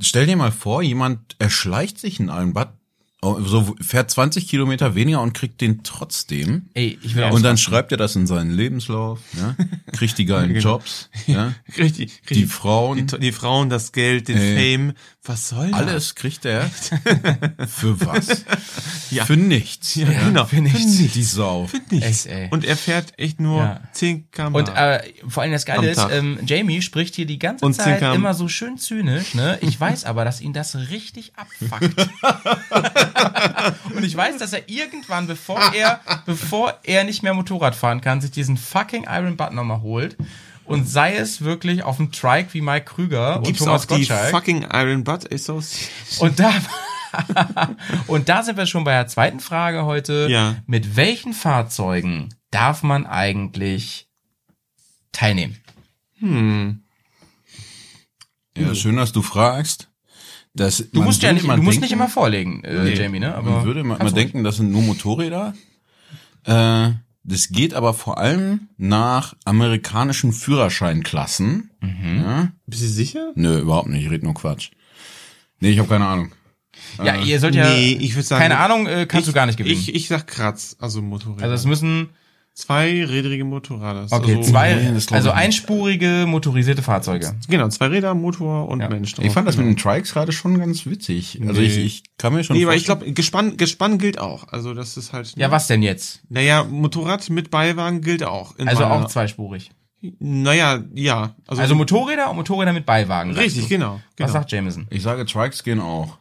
stell 0.00 0.26
dir 0.26 0.36
mal 0.36 0.52
vor, 0.52 0.82
jemand 0.82 1.36
erschleicht 1.38 1.98
sich 1.98 2.18
in 2.18 2.30
einem 2.30 2.54
Bad, 2.54 2.72
oh, 3.20 3.40
so 3.40 3.74
fährt 3.80 4.10
20 4.10 4.48
Kilometer 4.48 4.94
weniger 4.94 5.20
und 5.20 5.34
kriegt 5.34 5.60
den 5.60 5.82
trotzdem. 5.82 6.70
Ey, 6.74 6.98
ich 7.02 7.14
will 7.14 7.24
auch 7.24 7.32
Und 7.32 7.42
dann 7.42 7.58
schreibt 7.58 7.92
er 7.92 7.98
das 7.98 8.16
in 8.16 8.26
seinen 8.26 8.52
Lebenslauf, 8.52 9.20
ja? 9.36 9.54
kriegt 9.92 10.16
die 10.18 10.24
geilen 10.24 10.56
Jobs, 10.60 11.10
ja? 11.26 11.54
Richtig, 11.68 12.20
richtig. 12.22 12.28
die 12.28 12.46
Frauen, 12.46 13.06
Die, 13.06 13.18
die 13.18 13.32
Frauen, 13.32 13.68
das 13.68 13.92
Geld, 13.92 14.28
den 14.28 14.38
Ey. 14.38 14.78
Fame. 14.78 14.92
Was 15.26 15.48
soll 15.48 15.70
das? 15.70 15.80
alles 15.80 16.14
kriegt 16.14 16.44
er. 16.44 16.70
Für 17.66 17.98
was? 18.04 18.44
Ja. 19.10 19.26
Für 19.26 19.36
nichts. 19.36 19.94
Ja, 19.94 20.08
genau. 20.08 20.44
für 20.44 20.60
nichts. 20.60 20.96
Die 21.12 21.22
Sau. 21.22 21.68
Nichts. 21.90 22.26
Echt, 22.26 22.26
ey. 22.26 22.48
Und 22.50 22.64
er 22.64 22.76
fährt 22.76 23.16
echt 23.16 23.38
nur 23.38 23.62
Ja. 23.62 23.80
10 23.92 24.30
km 24.32 24.54
Und 24.56 24.68
äh, 24.70 25.02
vor 25.28 25.42
allem 25.44 25.52
das 25.52 25.66
Geile 25.66 25.88
ist, 25.88 26.04
ähm, 26.10 26.40
Jamie 26.44 26.82
spricht 26.82 27.14
hier 27.14 27.26
die 27.26 27.38
ganze 27.38 27.64
Und 27.64 27.74
Zeit 27.74 28.02
immer 28.02 28.34
so 28.34 28.48
schön 28.48 28.76
zynisch, 28.76 29.34
ne? 29.34 29.58
Ich 29.60 29.78
weiß 29.78 30.04
aber, 30.04 30.24
dass 30.24 30.40
ihn 30.40 30.52
das 30.52 30.74
richtig 30.90 31.32
abfuckt. 31.36 32.08
Und 33.94 34.02
ich 34.04 34.16
weiß, 34.16 34.38
dass 34.38 34.52
er 34.52 34.68
irgendwann, 34.68 35.26
bevor 35.28 35.60
er, 35.74 36.00
bevor 36.26 36.74
er 36.82 37.04
nicht 37.04 37.22
mehr 37.22 37.34
Motorrad 37.34 37.76
fahren 37.76 38.00
kann, 38.00 38.20
sich 38.20 38.32
diesen 38.32 38.56
fucking 38.56 39.04
Iron 39.08 39.36
Butt 39.36 39.52
nochmal 39.52 39.82
holt. 39.82 40.16
Und 40.66 40.88
sei 40.88 41.16
es 41.16 41.42
wirklich 41.42 41.82
auf 41.82 41.98
dem 41.98 42.10
Trike 42.10 42.54
wie 42.54 42.60
Mike 42.62 42.86
Krüger 42.86 43.40
Gibt's 43.44 43.60
und 43.60 43.66
Thomas 43.66 43.82
auch 43.82 43.86
die 43.86 43.94
Gottschalk. 44.06 44.30
fucking 44.30 44.66
Iron 44.72 45.04
Butt 45.04 45.30
Association? 45.32 45.90
Und 46.30 46.38
da, 46.38 46.52
und 48.06 48.28
da 48.28 48.42
sind 48.42 48.56
wir 48.56 48.66
schon 48.66 48.84
bei 48.84 48.92
der 48.92 49.06
zweiten 49.06 49.40
Frage 49.40 49.84
heute. 49.84 50.26
Ja. 50.30 50.56
Mit 50.66 50.96
welchen 50.96 51.32
Fahrzeugen 51.34 52.30
darf 52.50 52.82
man 52.82 53.06
eigentlich 53.06 54.08
teilnehmen? 55.12 55.58
Hm. 56.18 56.82
Ja, 58.56 58.74
schön, 58.74 58.96
dass 58.96 59.12
du 59.12 59.22
fragst. 59.22 59.90
Das, 60.54 60.88
Du 60.92 61.02
musst 61.02 61.22
ja 61.22 61.32
nicht, 61.32 61.46
du 61.46 61.56
musst 61.62 61.80
nicht 61.80 61.90
immer 61.92 62.08
vorlegen, 62.08 62.62
äh, 62.62 62.84
Nee. 62.84 62.94
Jamie, 62.94 63.18
ne? 63.18 63.34
Aber 63.34 63.50
Man 63.50 63.64
würde 63.64 63.82
mal, 63.82 63.98
denken, 64.12 64.44
das 64.44 64.56
sind 64.56 64.70
nur 64.70 64.82
Motorräder. 64.82 65.52
Äh, 66.44 66.90
das 67.24 67.48
geht 67.48 67.74
aber 67.74 67.94
vor 67.94 68.18
allem 68.18 68.68
nach 68.76 69.34
amerikanischen 69.44 70.32
Führerscheinklassen. 70.32 71.70
Mhm. 71.80 72.16
Ja? 72.22 72.52
Bist 72.66 72.82
du 72.82 72.86
sicher? 72.86 73.32
Nö, 73.34 73.58
überhaupt 73.58 73.88
nicht. 73.88 74.04
Ich 74.04 74.10
rede 74.10 74.24
nur 74.24 74.34
Quatsch. 74.34 74.70
Nee, 75.60 75.70
ich 75.70 75.78
habe 75.78 75.88
keine 75.88 76.06
Ahnung. 76.06 76.32
Ja, 77.02 77.16
ihr 77.16 77.40
sollt 77.40 77.54
ja. 77.54 77.68
Nee, 77.68 77.92
ich 77.92 78.14
würde 78.14 78.26
sagen. 78.26 78.42
keine 78.42 78.58
Ahnung, 78.58 78.86
äh, 78.86 79.06
kannst 79.06 79.26
ich, 79.26 79.32
du 79.32 79.34
gar 79.34 79.46
nicht 79.46 79.56
gewinnen. 79.56 79.78
Ich, 79.78 79.94
ich 79.94 80.08
sag 80.08 80.26
Kratz, 80.26 80.76
also 80.78 81.00
Motorräder. 81.00 81.44
also 81.44 81.54
es 81.54 81.64
müssen 81.64 82.10
Zweirädrige 82.54 83.44
Motorräder. 83.44 84.06
okay 84.10 84.36
Also, 84.36 84.50
zwei, 84.52 84.92
also 85.10 85.30
einspurige 85.32 86.24
motorisierte 86.28 86.82
Fahrzeuge. 86.82 87.34
Genau, 87.48 87.66
zwei 87.68 87.86
Räder, 87.88 88.14
Motor 88.14 88.68
und 88.68 88.80
Ja. 88.80 88.88
Mensch. 88.88 89.14
Ich 89.20 89.32
fand 89.32 89.48
das 89.48 89.56
drauf, 89.56 89.64
mit 89.64 89.76
den 89.76 89.82
Trikes 89.82 90.12
gerade 90.12 90.30
schon 90.30 90.56
ganz 90.60 90.86
witzig. 90.86 91.40
Also 91.46 91.60
Nee. 91.60 91.66
ich, 91.66 91.78
ich 91.78 92.02
kann 92.16 92.32
mir 92.32 92.44
schon 92.44 92.56
Nee, 92.56 92.62
aber 92.64 92.76
ich 92.76 92.84
glaube, 92.84 93.12
Gespann, 93.12 93.56
Gespann 93.56 93.98
gilt 93.98 94.20
auch. 94.20 94.46
Also 94.52 94.72
das 94.72 94.96
ist 94.96 95.12
halt. 95.12 95.34
Ja, 95.36 95.50
was 95.50 95.66
denn 95.66 95.82
jetzt? 95.82 96.22
Naja, 96.28 96.62
Motorrad 96.62 97.28
mit 97.28 97.50
Beiwagen 97.50 98.02
gilt 98.02 98.22
auch. 98.22 98.56
in 98.56 98.68
Also 98.68 98.84
auch 98.84 99.06
zweispurig. 99.08 99.72
Naja, 100.20 100.84
ja. 100.94 101.34
Also, 101.48 101.60
Also 101.60 101.74
Motorräder 101.74 102.30
und 102.30 102.36
Motorräder 102.36 102.72
mit 102.72 102.86
Beiwagen. 102.86 103.32
richtig, 103.32 103.68
genau. 103.68 104.00
genau. 104.14 104.26
Was 104.28 104.32
sagt 104.32 104.52
Jameson? 104.52 104.86
ich 104.90 105.02
sage, 105.02 105.26
Trikes 105.26 105.64
gehen 105.64 105.80
auch. 105.80 106.18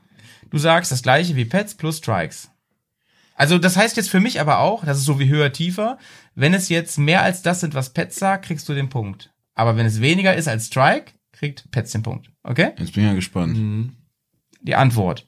Du 0.49 0.57
sagst 0.57 0.91
das 0.91 1.03
gleiche 1.03 1.36
wie 1.36 1.45
Pets 1.45 1.75
plus 1.75 1.97
Strikes. 1.97 2.49
Also 3.36 3.57
das 3.57 3.75
heißt 3.75 3.97
jetzt 3.97 4.09
für 4.11 4.19
mich 4.19 4.39
aber 4.39 4.59
auch, 4.59 4.86
das 4.86 4.99
ist 4.99 5.05
so 5.05 5.19
wie 5.19 5.27
höher, 5.27 5.51
tiefer. 5.51 5.97
Wenn 6.36 6.53
es 6.53 6.69
jetzt 6.69 6.97
mehr 6.97 7.21
als 7.21 7.41
das 7.41 7.59
sind, 7.59 7.75
was 7.75 7.93
Pets 7.93 8.17
sagt, 8.17 8.45
kriegst 8.45 8.67
du 8.67 8.73
den 8.73 8.89
Punkt. 8.89 9.31
Aber 9.55 9.77
wenn 9.77 9.86
es 9.86 10.01
weniger 10.01 10.34
ist 10.36 10.47
als 10.47 10.67
Strike, 10.67 11.11
kriegt 11.31 11.69
Pets 11.71 11.91
den 11.91 12.03
Punkt. 12.03 12.29
Okay? 12.43 12.71
Jetzt 12.77 12.93
bin 12.93 13.03
ich 13.03 13.09
ja 13.09 13.13
gespannt. 13.15 13.57
Mhm. 13.57 13.95
Die 14.61 14.75
Antwort. 14.75 15.27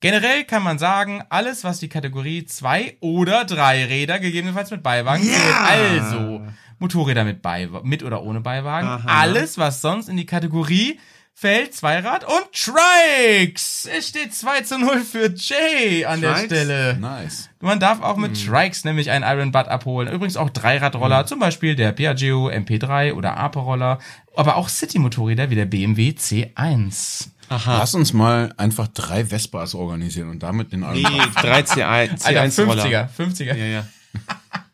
Generell 0.00 0.44
kann 0.44 0.62
man 0.62 0.78
sagen, 0.78 1.22
alles, 1.28 1.62
was 1.64 1.78
die 1.78 1.88
Kategorie 1.88 2.44
zwei 2.46 2.96
oder 3.00 3.44
drei 3.44 3.84
Räder, 3.84 4.18
gegebenenfalls 4.18 4.70
mit 4.70 4.82
Beiwagen, 4.82 5.24
Ja. 5.26 5.32
zählt. 5.68 6.02
Also 6.02 6.42
Motorräder 6.78 7.24
mit, 7.24 7.42
Beiwa 7.42 7.82
mit 7.84 8.02
oder 8.02 8.22
ohne 8.22 8.40
Beiwagen. 8.40 8.88
Aha. 8.88 9.20
Alles, 9.20 9.58
was 9.58 9.82
sonst 9.82 10.08
in 10.08 10.16
die 10.16 10.24
Kategorie 10.24 10.98
fällt, 11.34 11.74
Zweirad 11.74 12.24
und 12.24 12.46
Trikes. 12.52 13.88
Es 13.96 14.08
steht 14.08 14.34
2 14.34 14.60
zu 14.62 14.78
0 14.78 15.00
für 15.00 15.32
Jay 15.34 16.04
an 16.04 16.20
der 16.20 16.32
Trikes? 16.34 16.46
Stelle. 16.46 16.96
Nice. 16.98 17.48
Man 17.60 17.80
darf 17.80 18.02
auch 18.02 18.16
mit 18.16 18.44
Trikes 18.46 18.84
nämlich 18.84 19.10
einen 19.10 19.24
Iron 19.24 19.52
Butt 19.52 19.68
abholen. 19.68 20.12
Übrigens 20.12 20.36
auch 20.36 20.50
Dreiradroller, 20.50 21.26
zum 21.26 21.38
Beispiel 21.38 21.76
der 21.76 21.92
Piaggio 21.92 22.48
MP3 22.48 23.14
oder 23.14 23.36
Ape-Roller, 23.36 23.98
aber 24.36 24.56
auch 24.56 24.68
City-Motorräder 24.68 25.50
wie 25.50 25.54
der 25.54 25.66
BMW 25.66 26.10
C1. 26.10 27.28
Lass 27.48 27.94
uns 27.94 28.12
mal 28.12 28.54
einfach 28.58 28.86
drei 28.88 29.24
Vespas 29.24 29.74
organisieren 29.74 30.28
und 30.28 30.42
damit 30.42 30.72
den 30.72 30.80
Nee, 30.80 31.00
Iron 31.00 31.32
3 31.34 31.60
C1, 31.62 31.82
Alter, 31.82 32.16
C1 32.44 32.64
Roller. 32.64 32.84
50er, 32.84 33.08
50er. 33.18 33.54
Ja, 33.56 33.84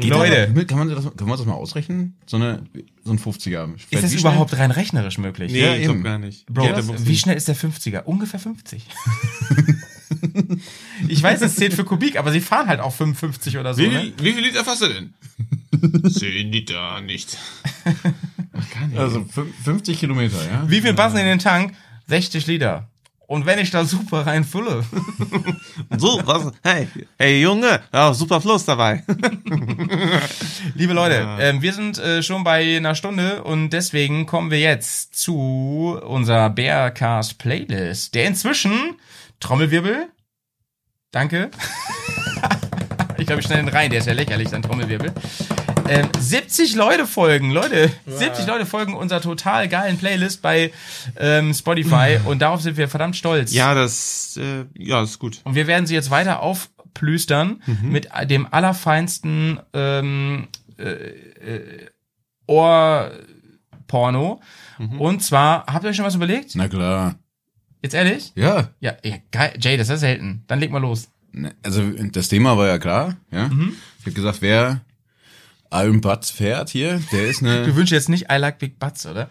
ja. 0.00 0.08
Leute, 0.16 0.52
Das, 0.54 0.66
kann, 0.66 0.78
man 0.78 0.88
das, 0.88 1.04
kann 1.16 1.28
man 1.28 1.36
das 1.38 1.46
mal 1.46 1.54
ausrechnen? 1.54 2.16
So, 2.26 2.36
eine, 2.36 2.62
so 3.04 3.12
ein 3.12 3.18
50er. 3.18 3.74
ist 3.90 4.02
das 4.02 4.14
überhaupt 4.14 4.56
rein 4.56 4.70
rechnerisch 4.70 5.18
möglich? 5.18 5.52
Nee, 5.52 5.60
Ja, 5.60 5.74
ich 5.74 5.82
glaub 5.84 5.96
eben. 5.96 6.04
gar 6.04 6.18
nicht. 6.18 6.46
Bro, 6.46 6.66
Ja, 6.66 6.80
wie 7.06 7.16
schnell 7.16 7.36
ist 7.36 7.48
der 7.48 7.56
50er? 7.56 8.02
Ungefähr 8.04 8.40
50. 8.40 8.86
ich 11.08 11.22
weiß, 11.22 11.40
es 11.42 11.56
zählt 11.56 11.74
für 11.74 11.84
Kubik, 11.84 12.16
aber 12.18 12.32
sie 12.32 12.40
fahren 12.40 12.68
halt 12.68 12.80
auch 12.80 12.92
55 12.94 13.58
oder 13.58 13.74
so. 13.74 13.82
Wie, 13.82 13.88
Ne? 13.88 14.00
viel, 14.00 14.12
wie 14.20 14.32
viel 14.32 14.44
Liter 14.44 14.64
fasst 14.64 14.82
du 14.82 14.88
denn? 14.88 15.14
10 16.12 16.52
Liter 16.52 17.00
nicht. 17.00 17.36
Also 18.96 19.20
fün- 19.20 19.52
50 19.64 19.98
Kilometer, 19.98 20.36
ja? 20.50 20.68
Wie 20.68 20.80
viel 20.80 20.94
passen 20.94 21.18
in 21.18 21.26
den 21.26 21.38
Tank? 21.38 21.74
60 22.08 22.46
Liter. 22.46 22.88
Und 23.26 23.46
wenn 23.46 23.58
ich 23.58 23.70
da 23.70 23.84
super 23.84 24.26
reinfülle. 24.26 24.84
So, 25.96 26.20
was? 26.24 26.52
Hey, 26.62 26.88
hey 27.18 27.40
Junge, 27.40 27.80
ja, 27.92 28.12
super 28.14 28.40
Fluss 28.40 28.64
dabei. 28.64 29.04
Liebe 30.74 30.92
Leute, 30.92 31.26
ähm, 31.40 31.62
wir 31.62 31.72
sind 31.72 31.98
äh, 31.98 32.22
schon 32.22 32.44
bei 32.44 32.76
einer 32.76 32.94
Stunde 32.94 33.42
und 33.44 33.70
deswegen 33.70 34.26
kommen 34.26 34.50
wir 34.50 34.58
jetzt 34.58 35.14
zu 35.14 35.98
unserer 36.02 36.50
Bearcast 36.50 37.38
Playlist, 37.38 38.14
der 38.14 38.26
inzwischen 38.26 38.96
Trommelwirbel. 39.40 40.08
Danke. 41.10 41.50
ich 43.18 43.26
glaube, 43.26 43.40
ich 43.40 43.46
schneide 43.46 43.64
den 43.64 43.68
rein, 43.68 43.90
der 43.90 44.00
ist 44.00 44.06
ja 44.06 44.14
lächerlich, 44.14 44.52
ein 44.52 44.62
Trommelwirbel. 44.62 45.12
Ähm, 45.88 46.08
70 46.18 46.74
Leute 46.74 47.06
folgen, 47.06 47.50
Leute, 47.50 47.90
70 48.06 48.46
Leute 48.46 48.66
folgen 48.66 48.94
unserer 48.94 49.20
total 49.20 49.68
geilen 49.68 49.98
Playlist 49.98 50.40
bei 50.42 50.72
ähm, 51.18 51.52
Spotify 51.52 52.18
und 52.24 52.40
darauf 52.40 52.62
sind 52.62 52.76
wir 52.76 52.88
verdammt 52.88 53.16
stolz. 53.16 53.52
Ja, 53.52 53.74
das, 53.74 54.38
äh, 54.40 54.64
ja, 54.78 55.02
ist 55.02 55.18
gut. 55.18 55.40
Und 55.44 55.54
wir 55.54 55.66
werden 55.66 55.86
sie 55.86 55.94
jetzt 55.94 56.10
weiter 56.10 56.40
aufplüstern 56.40 57.62
mit 57.82 58.08
dem 58.24 58.46
allerfeinsten 58.50 59.60
ähm, 59.72 60.48
äh, 60.78 60.84
äh, 60.84 61.86
Ohrporno. 62.46 64.40
Und 64.98 65.22
zwar, 65.22 65.66
habt 65.66 65.84
ihr 65.84 65.90
euch 65.90 65.96
schon 65.96 66.04
was 66.04 66.14
überlegt? 66.14 66.52
Na 66.54 66.68
klar. 66.68 67.14
Jetzt 67.82 67.94
ehrlich? 67.94 68.32
Ja. 68.34 68.70
Ja, 68.80 68.94
ja 69.04 69.16
geil. 69.30 69.54
Jay, 69.60 69.76
das 69.76 69.86
ist 69.88 69.90
ja 69.90 69.96
selten. 69.98 70.44
Dann 70.46 70.58
leg 70.60 70.70
mal 70.70 70.80
los. 70.80 71.08
Ne, 71.32 71.54
Also 71.62 71.82
das 72.10 72.28
Thema 72.28 72.56
war 72.56 72.66
ja 72.66 72.78
klar, 72.78 73.16
ja. 73.30 73.50
Ich 74.00 74.06
habe 74.06 74.12
gesagt, 74.12 74.42
wer 74.42 74.80
Iron 75.72 76.00
Butts 76.00 76.30
fährt 76.30 76.70
hier, 76.70 77.00
der 77.12 77.28
ist 77.28 77.40
Du 77.42 77.48
eine, 77.48 77.74
wünschst 77.76 77.92
jetzt 77.92 78.08
nicht 78.08 78.26
I 78.30 78.36
like 78.36 78.58
big 78.58 78.78
butts, 78.78 79.06
oder? 79.06 79.30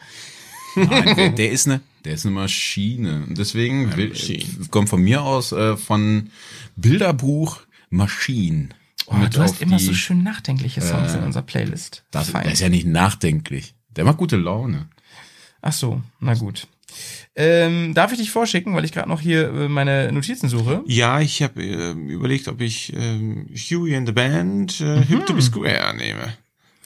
nein, 0.76 1.16
der, 1.16 1.30
der 1.30 1.52
ist 1.52 1.68
eine, 1.68 1.82
der 2.06 2.14
ist 2.16 2.26
eine 2.26 2.34
Maschine. 2.36 3.26
Und 3.28 3.38
deswegen 3.38 3.96
will, 3.96 4.14
kommt 4.72 4.90
von 4.90 5.02
mir 5.02 5.22
aus 5.22 5.52
äh, 5.52 5.78
von 5.78 6.30
Bilderbuch 6.76 7.60
Maschinen. 7.90 8.74
Oh, 9.08 9.16
du 9.30 9.42
hast 9.42 9.62
immer 9.62 9.78
die- 9.78 9.84
so 9.86 9.94
schön 9.94 10.24
nachdenkliche 10.24 10.82
Songs 10.82 11.14
in 11.14 11.24
unserer 11.24 11.44
Playlist. 11.44 12.04
Das, 12.12 12.32
der 12.32 12.46
ist 12.52 12.62
ja 12.62 12.70
nicht 12.70 12.88
nachdenklich. 12.88 13.74
Der 13.96 14.06
macht 14.06 14.18
gute 14.18 14.38
Laune. 14.38 14.88
Ach 15.62 15.74
so, 15.74 16.02
na 16.20 16.34
gut. 16.34 16.68
Ähm, 17.36 17.94
darf 17.94 18.12
ich 18.12 18.18
dich 18.18 18.32
vorschicken, 18.32 18.76
weil 18.76 18.84
ich 18.84 18.92
gerade 18.92 19.08
noch 19.08 19.22
hier 19.22 19.50
äh, 19.50 19.70
meine 19.70 20.12
Notizen 20.12 20.50
suche? 20.50 20.84
Ja, 20.86 21.22
ich 21.22 21.42
habe 21.42 21.64
äh, 21.64 21.92
überlegt, 21.92 22.48
ob 22.48 22.60
ich 22.62 22.92
ähm, 22.94 23.48
Huey 23.56 23.96
and 23.96 24.08
the 24.08 24.14
Band 24.14 24.82
äh, 24.82 25.02
Hip 25.04 25.26
to 25.26 25.34
be 25.34 25.42
Square 25.42 25.96
nehme. 25.96 26.34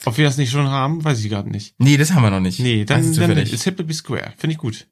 Ob 0.04 0.16
wir 0.18 0.24
das 0.24 0.36
nicht 0.36 0.52
schon 0.52 0.68
haben, 0.68 1.02
weiß 1.04 1.20
ich 1.24 1.28
gerade 1.28 1.50
nicht. 1.50 1.74
Nee, 1.78 1.96
das 1.96 2.12
haben 2.12 2.22
wir 2.22 2.30
noch 2.30 2.40
nicht. 2.40 2.60
Nee, 2.60 2.84
dann, 2.84 3.12
dann 3.14 3.36
ist 3.38 3.64
Hip 3.64 3.76
to 3.76 3.84
be 3.84 3.92
Square. 3.94 4.34
Finde 4.36 4.54
ich 4.54 4.58
gut. 4.58 4.86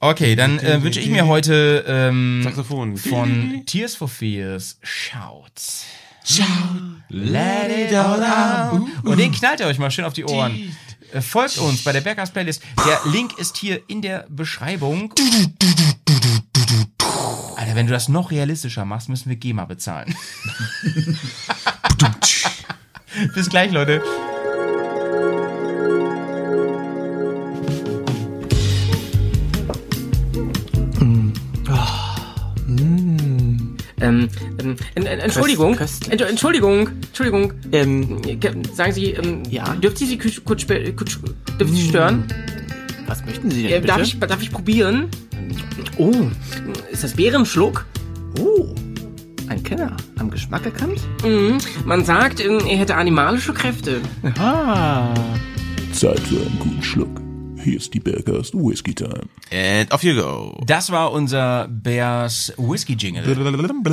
Okay, 0.00 0.36
dann 0.36 0.58
äh, 0.58 0.82
wünsche 0.82 1.00
ich 1.00 1.08
mir 1.08 1.26
heute 1.26 1.84
ähm, 1.88 2.42
Saxophon. 2.44 2.96
von 2.96 3.62
Tears 3.64 3.96
for 3.96 4.08
Fears 4.08 4.78
Shout. 4.82 6.44
Let 7.08 7.70
it 7.70 7.94
all 7.94 8.22
out. 8.22 8.88
Und 9.02 9.18
den 9.18 9.32
knallt 9.32 9.60
ihr 9.60 9.66
euch 9.66 9.78
mal 9.78 9.90
schön 9.90 10.04
auf 10.04 10.12
die 10.12 10.24
Ohren. 10.24 10.74
Äh, 11.14 11.22
Folgt 11.22 11.58
uns 11.58 11.84
bei 11.84 11.92
der 11.92 12.00
Berghaus 12.00 12.30
Playlist. 12.30 12.60
Der 12.84 13.00
Link 13.10 13.38
ist 13.38 13.56
hier 13.56 13.80
in 13.88 14.02
der 14.02 14.26
Beschreibung. 14.28 15.14
Alter, 17.56 17.76
wenn 17.76 17.86
du 17.86 17.92
das 17.92 18.08
noch 18.08 18.32
realistischer 18.32 18.84
machst, 18.84 19.08
müssen 19.08 19.28
wir 19.28 19.36
GEMA 19.36 19.64
bezahlen. 19.64 20.14
Bis 23.34 23.48
gleich, 23.48 23.70
Leute. 23.70 24.02
Ähm, 34.04 34.28
ähm, 34.60 34.76
en- 34.94 35.06
en- 35.06 35.20
Entschuldigung, 35.20 35.78
Ent- 36.10 36.20
Entschuldigung, 36.22 36.88
Entschuldigung, 37.08 37.52
ähm, 37.72 38.20
ge- 38.22 38.52
sagen 38.74 38.92
Sie, 38.92 39.10
ähm, 39.12 39.42
ja? 39.50 39.74
dürft 39.74 39.98
Sie 39.98 40.06
Sie 40.06 40.18
kurz, 40.18 40.42
kurz, 40.44 40.66
dürfen 40.66 41.74
Sie 41.74 41.88
stören? 41.88 42.24
Was 43.06 43.24
möchten 43.24 43.50
Sie 43.50 43.62
denn 43.62 43.72
Äh, 43.72 43.74
bitte? 43.80 43.86
darf, 43.88 44.02
ich, 44.02 44.18
darf 44.18 44.42
ich 44.42 44.50
probieren? 44.50 45.08
Oh, 45.98 46.12
ist 46.90 47.04
das 47.04 47.12
Bärenschluck? 47.14 47.86
Oh, 48.40 48.74
ein 49.48 49.62
Kenner. 49.62 49.96
Am 50.18 50.30
Geschmack 50.30 50.64
erkannt? 50.64 51.00
Mhm. 51.22 51.58
Man 51.84 52.04
sagt, 52.04 52.40
ähm, 52.44 52.60
er 52.68 52.78
hätte 52.78 52.94
animalische 52.96 53.52
Kräfte. 53.52 54.00
Ah. 54.38 55.12
Zeit 55.92 56.18
für 56.20 56.36
einen 56.40 56.58
guten 56.58 56.82
Schluck. 56.82 57.20
Hier 57.64 57.78
ist 57.78 57.94
die 57.94 58.00
Bergast 58.00 58.52
Whisky 58.52 58.94
Time. 58.94 59.22
And 59.50 59.90
off 59.90 60.02
you 60.04 60.14
go. 60.14 60.62
Das 60.66 60.92
war 60.92 61.12
unser 61.12 61.66
Bears 61.68 62.52
Whisky 62.58 62.92
Jingle. 62.94 63.24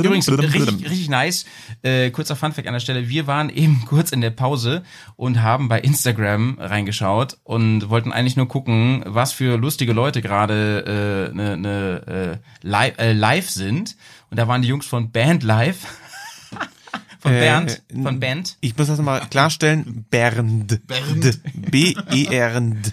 Übrigens, 0.04 0.28
richtig, 0.30 0.90
richtig 0.90 1.08
nice. 1.08 1.46
Äh, 1.82 2.10
kurzer 2.10 2.36
Funfact 2.36 2.68
an 2.68 2.74
der 2.74 2.80
Stelle. 2.80 3.08
Wir 3.08 3.26
waren 3.26 3.48
eben 3.48 3.82
kurz 3.88 4.12
in 4.12 4.20
der 4.20 4.28
Pause 4.30 4.82
und 5.16 5.40
haben 5.42 5.68
bei 5.68 5.80
Instagram 5.80 6.58
reingeschaut 6.60 7.38
und 7.44 7.88
wollten 7.88 8.12
eigentlich 8.12 8.36
nur 8.36 8.46
gucken, 8.46 9.02
was 9.06 9.32
für 9.32 9.56
lustige 9.56 9.94
Leute 9.94 10.20
gerade 10.20 11.30
äh, 11.32 11.34
ne, 11.34 11.56
ne, 11.56 12.40
äh, 12.62 12.66
live, 12.66 12.98
äh, 12.98 13.12
live 13.14 13.48
sind. 13.48 13.96
Und 14.30 14.36
da 14.36 14.48
waren 14.48 14.60
die 14.60 14.68
Jungs 14.68 14.84
von 14.84 15.10
Band 15.12 15.42
Live. 15.44 15.78
von 17.20 17.32
Äh, 17.32 17.40
Bernd. 17.40 17.82
Von 18.02 18.20
Band. 18.20 18.58
Ich 18.60 18.76
muss 18.76 18.88
das 18.88 18.98
nochmal 18.98 19.22
klarstellen. 19.30 20.04
Bernd. 20.10 20.86
Bernd. 20.86 21.40
B-E-R-N-D. 21.70 22.90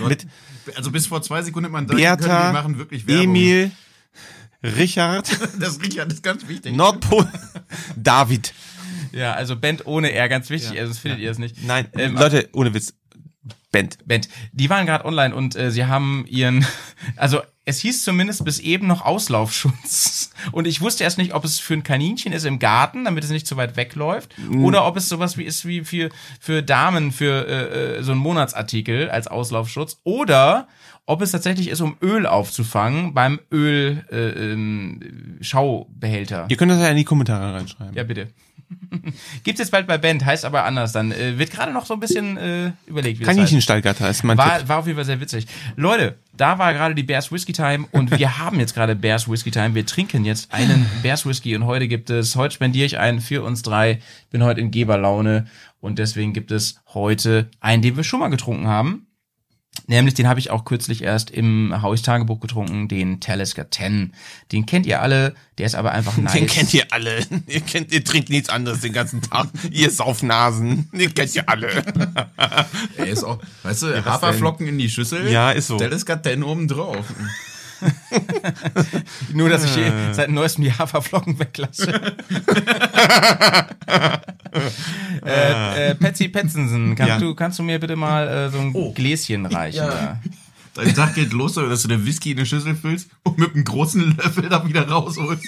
Mit 0.00 0.26
Also 0.76 0.90
bis 0.90 1.06
vor 1.06 1.22
zwei 1.22 1.42
Sekunden 1.42 1.70
man 1.70 1.86
denken 1.86 2.02
Bertha, 2.02 2.16
können, 2.26 2.46
die 2.48 2.52
machen 2.52 2.78
wirklich 2.78 3.06
Werbung. 3.06 3.24
Emil, 3.24 3.70
Richard, 4.62 5.28
Das 5.60 5.80
Richard 5.80 6.12
ist 6.12 6.22
ganz 6.22 6.48
wichtig. 6.48 6.74
Nordpol, 6.74 7.26
David. 7.96 8.54
Ja, 9.12 9.32
also 9.34 9.56
Band 9.56 9.86
ohne 9.86 10.12
R, 10.12 10.28
ganz 10.28 10.50
wichtig, 10.50 10.78
also 10.78 10.92
das 10.92 10.98
findet 10.98 11.20
ihr 11.20 11.30
es 11.30 11.38
nicht. 11.38 11.62
Nein, 11.64 11.86
Ähm, 11.96 12.16
Leute, 12.16 12.48
ohne 12.52 12.74
Witz. 12.74 12.94
Band. 13.72 13.98
Band. 14.06 14.28
Die 14.52 14.70
waren 14.70 14.86
gerade 14.86 15.04
online 15.04 15.34
und 15.34 15.56
äh, 15.56 15.70
sie 15.70 15.86
haben 15.86 16.24
ihren, 16.28 16.66
also 17.16 17.40
es 17.66 17.80
hieß 17.80 18.04
zumindest 18.04 18.44
bis 18.44 18.60
eben 18.60 18.86
noch 18.86 19.02
Auslaufschutz. 19.02 20.30
Und 20.52 20.66
ich 20.66 20.82
wusste 20.82 21.02
erst 21.02 21.16
nicht, 21.16 21.32
ob 21.32 21.44
es 21.46 21.60
für 21.60 21.72
ein 21.72 21.82
Kaninchen 21.82 22.34
ist 22.34 22.44
im 22.44 22.58
Garten, 22.58 23.06
damit 23.06 23.24
es 23.24 23.30
nicht 23.30 23.46
zu 23.46 23.56
weit 23.56 23.76
wegläuft, 23.76 24.34
oder 24.58 24.86
ob 24.86 24.98
es 24.98 25.08
sowas 25.08 25.38
wie 25.38 25.44
ist 25.44 25.64
wie 25.64 25.82
für 25.82 26.10
für 26.40 26.62
Damen 26.62 27.10
für 27.10 27.48
äh, 27.48 27.96
äh, 27.98 28.02
so 28.02 28.12
ein 28.12 28.18
Monatsartikel 28.18 29.08
als 29.08 29.28
Auslaufschutz, 29.28 29.98
oder 30.04 30.68
ob 31.06 31.22
es 31.22 31.30
tatsächlich 31.30 31.68
ist, 31.68 31.80
um 31.80 31.96
Öl 32.02 32.26
aufzufangen 32.26 33.14
beim 33.14 33.40
Öl 33.50 34.04
äh, 34.10 34.52
ähm, 34.52 35.38
Schaubehälter. 35.40 36.46
Ihr 36.48 36.56
könnt 36.56 36.70
das 36.70 36.80
ja 36.80 36.88
in 36.88 36.96
die 36.96 37.04
Kommentare 37.04 37.54
reinschreiben. 37.54 37.94
Ja, 37.94 38.04
bitte. 38.04 38.28
Gibt's 39.44 39.60
jetzt 39.60 39.70
bald 39.70 39.86
bei 39.86 39.98
Band, 39.98 40.24
heißt 40.24 40.44
aber 40.44 40.64
anders. 40.64 40.92
Dann 40.92 41.12
äh, 41.12 41.38
wird 41.38 41.50
gerade 41.50 41.72
noch 41.72 41.86
so 41.86 41.94
ein 41.94 42.00
bisschen 42.00 42.36
äh, 42.36 42.72
überlegt, 42.86 43.20
wie. 43.20 43.24
Kaninchenstallgatter 43.24 44.08
ist 44.08 44.24
mein 44.24 44.36
Tipp. 44.36 44.46
War, 44.46 44.68
war 44.68 44.78
auf 44.78 44.86
jeden 44.86 44.96
Fall 44.96 45.04
sehr 45.04 45.20
witzig. 45.20 45.46
Leute, 45.76 46.16
da 46.36 46.58
war 46.58 46.72
gerade 46.72 46.94
die 46.94 47.02
Bears 47.02 47.30
Whisky 47.32 47.52
Time 47.52 47.86
und 47.92 48.16
wir 48.18 48.38
haben 48.38 48.60
jetzt 48.60 48.74
gerade 48.74 48.94
Bears 48.94 49.28
Whisky 49.28 49.50
Time. 49.50 49.74
Wir 49.74 49.86
trinken 49.86 50.24
jetzt 50.24 50.52
einen 50.52 50.86
Bears 51.02 51.26
Whisky 51.26 51.56
und 51.56 51.64
heute 51.64 51.88
gibt 51.88 52.10
es, 52.10 52.36
heute 52.36 52.54
spendiere 52.54 52.86
ich 52.86 52.98
einen 52.98 53.20
für 53.20 53.42
uns 53.42 53.62
drei. 53.62 54.00
Bin 54.30 54.42
heute 54.42 54.60
in 54.60 54.70
Geberlaune 54.70 55.46
und 55.80 55.98
deswegen 55.98 56.32
gibt 56.32 56.50
es 56.50 56.80
heute 56.92 57.50
einen, 57.60 57.82
den 57.82 57.96
wir 57.96 58.04
schon 58.04 58.20
mal 58.20 58.28
getrunken 58.28 58.66
haben. 58.66 59.06
Nämlich, 59.86 60.14
den 60.14 60.26
habe 60.28 60.40
ich 60.40 60.50
auch 60.50 60.64
kürzlich 60.64 61.02
erst 61.02 61.30
im 61.30 61.82
Hauis 61.82 62.02
Tagebuch 62.02 62.40
getrunken, 62.40 62.88
den 62.88 63.20
Talisker 63.20 63.70
10. 63.70 64.14
Den 64.50 64.64
kennt 64.64 64.86
ihr 64.86 65.02
alle, 65.02 65.34
der 65.58 65.66
ist 65.66 65.74
aber 65.74 65.92
einfach 65.92 66.16
nice. 66.16 66.32
Den 66.32 66.46
kennt 66.46 66.72
ihr 66.72 66.86
alle. 66.90 67.20
Ihr 67.46 67.60
kennt, 67.60 67.92
ihr 67.92 68.02
trinkt 68.02 68.30
nichts 68.30 68.48
anderes 68.48 68.80
den 68.80 68.92
ganzen 68.92 69.20
Tag. 69.20 69.48
ihr 69.70 69.90
Saufnasen. 69.90 70.88
Den 70.92 71.12
kennt 71.12 71.34
ihr 71.34 71.48
alle. 71.48 71.68
Er 72.96 73.06
ist 73.06 73.24
auch, 73.24 73.38
weißt 73.62 73.82
du, 73.82 74.04
Haferflocken 74.04 74.66
in 74.66 74.78
die 74.78 74.88
Schüssel. 74.88 75.30
Ja, 75.30 75.50
ist 75.50 75.66
so. 75.66 75.76
Gerade 75.76 76.22
denn 76.22 76.42
oben 76.42 76.68
drauf. 76.68 77.04
Nur, 79.32 79.48
dass 79.48 79.64
ich 79.64 79.74
hier 79.74 79.92
seit 80.12 80.30
neuestem 80.30 80.64
die 80.64 80.72
Haferflocken 80.72 81.38
weglasse. 81.38 82.16
äh, 85.24 85.90
äh, 85.90 85.94
Patsy 85.94 86.28
Petzensen, 86.28 86.94
kannst, 86.94 87.08
Ja. 87.08 87.18
du, 87.18 87.34
kannst 87.34 87.58
du 87.58 87.62
mir 87.62 87.78
bitte 87.78 87.96
mal 87.96 88.28
äh, 88.28 88.50
so 88.50 88.58
ein 88.58 88.94
Gläschen 88.94 89.46
reichen? 89.46 89.78
Ja. 89.84 90.20
Dein 90.74 90.94
Tag 90.94 91.14
geht 91.14 91.32
los, 91.32 91.54
dass 91.54 91.82
du 91.82 91.88
der 91.88 92.04
Whisky 92.04 92.32
in 92.32 92.38
eine 92.38 92.46
Schüssel 92.46 92.74
füllst 92.74 93.08
und 93.22 93.38
mit 93.38 93.54
einem 93.54 93.62
großen 93.64 94.16
Löffel 94.16 94.48
da 94.48 94.66
wieder 94.66 94.88
rausholst. 94.88 95.44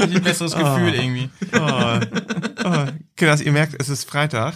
Ein 0.00 0.22
besseres 0.22 0.54
Gefühl 0.54 0.94
irgendwie. 0.94 1.28
Kinders, 3.16 3.40
ihr 3.40 3.50
merkt, 3.50 3.74
es 3.80 3.88
ist 3.88 4.08
Freitag. 4.08 4.54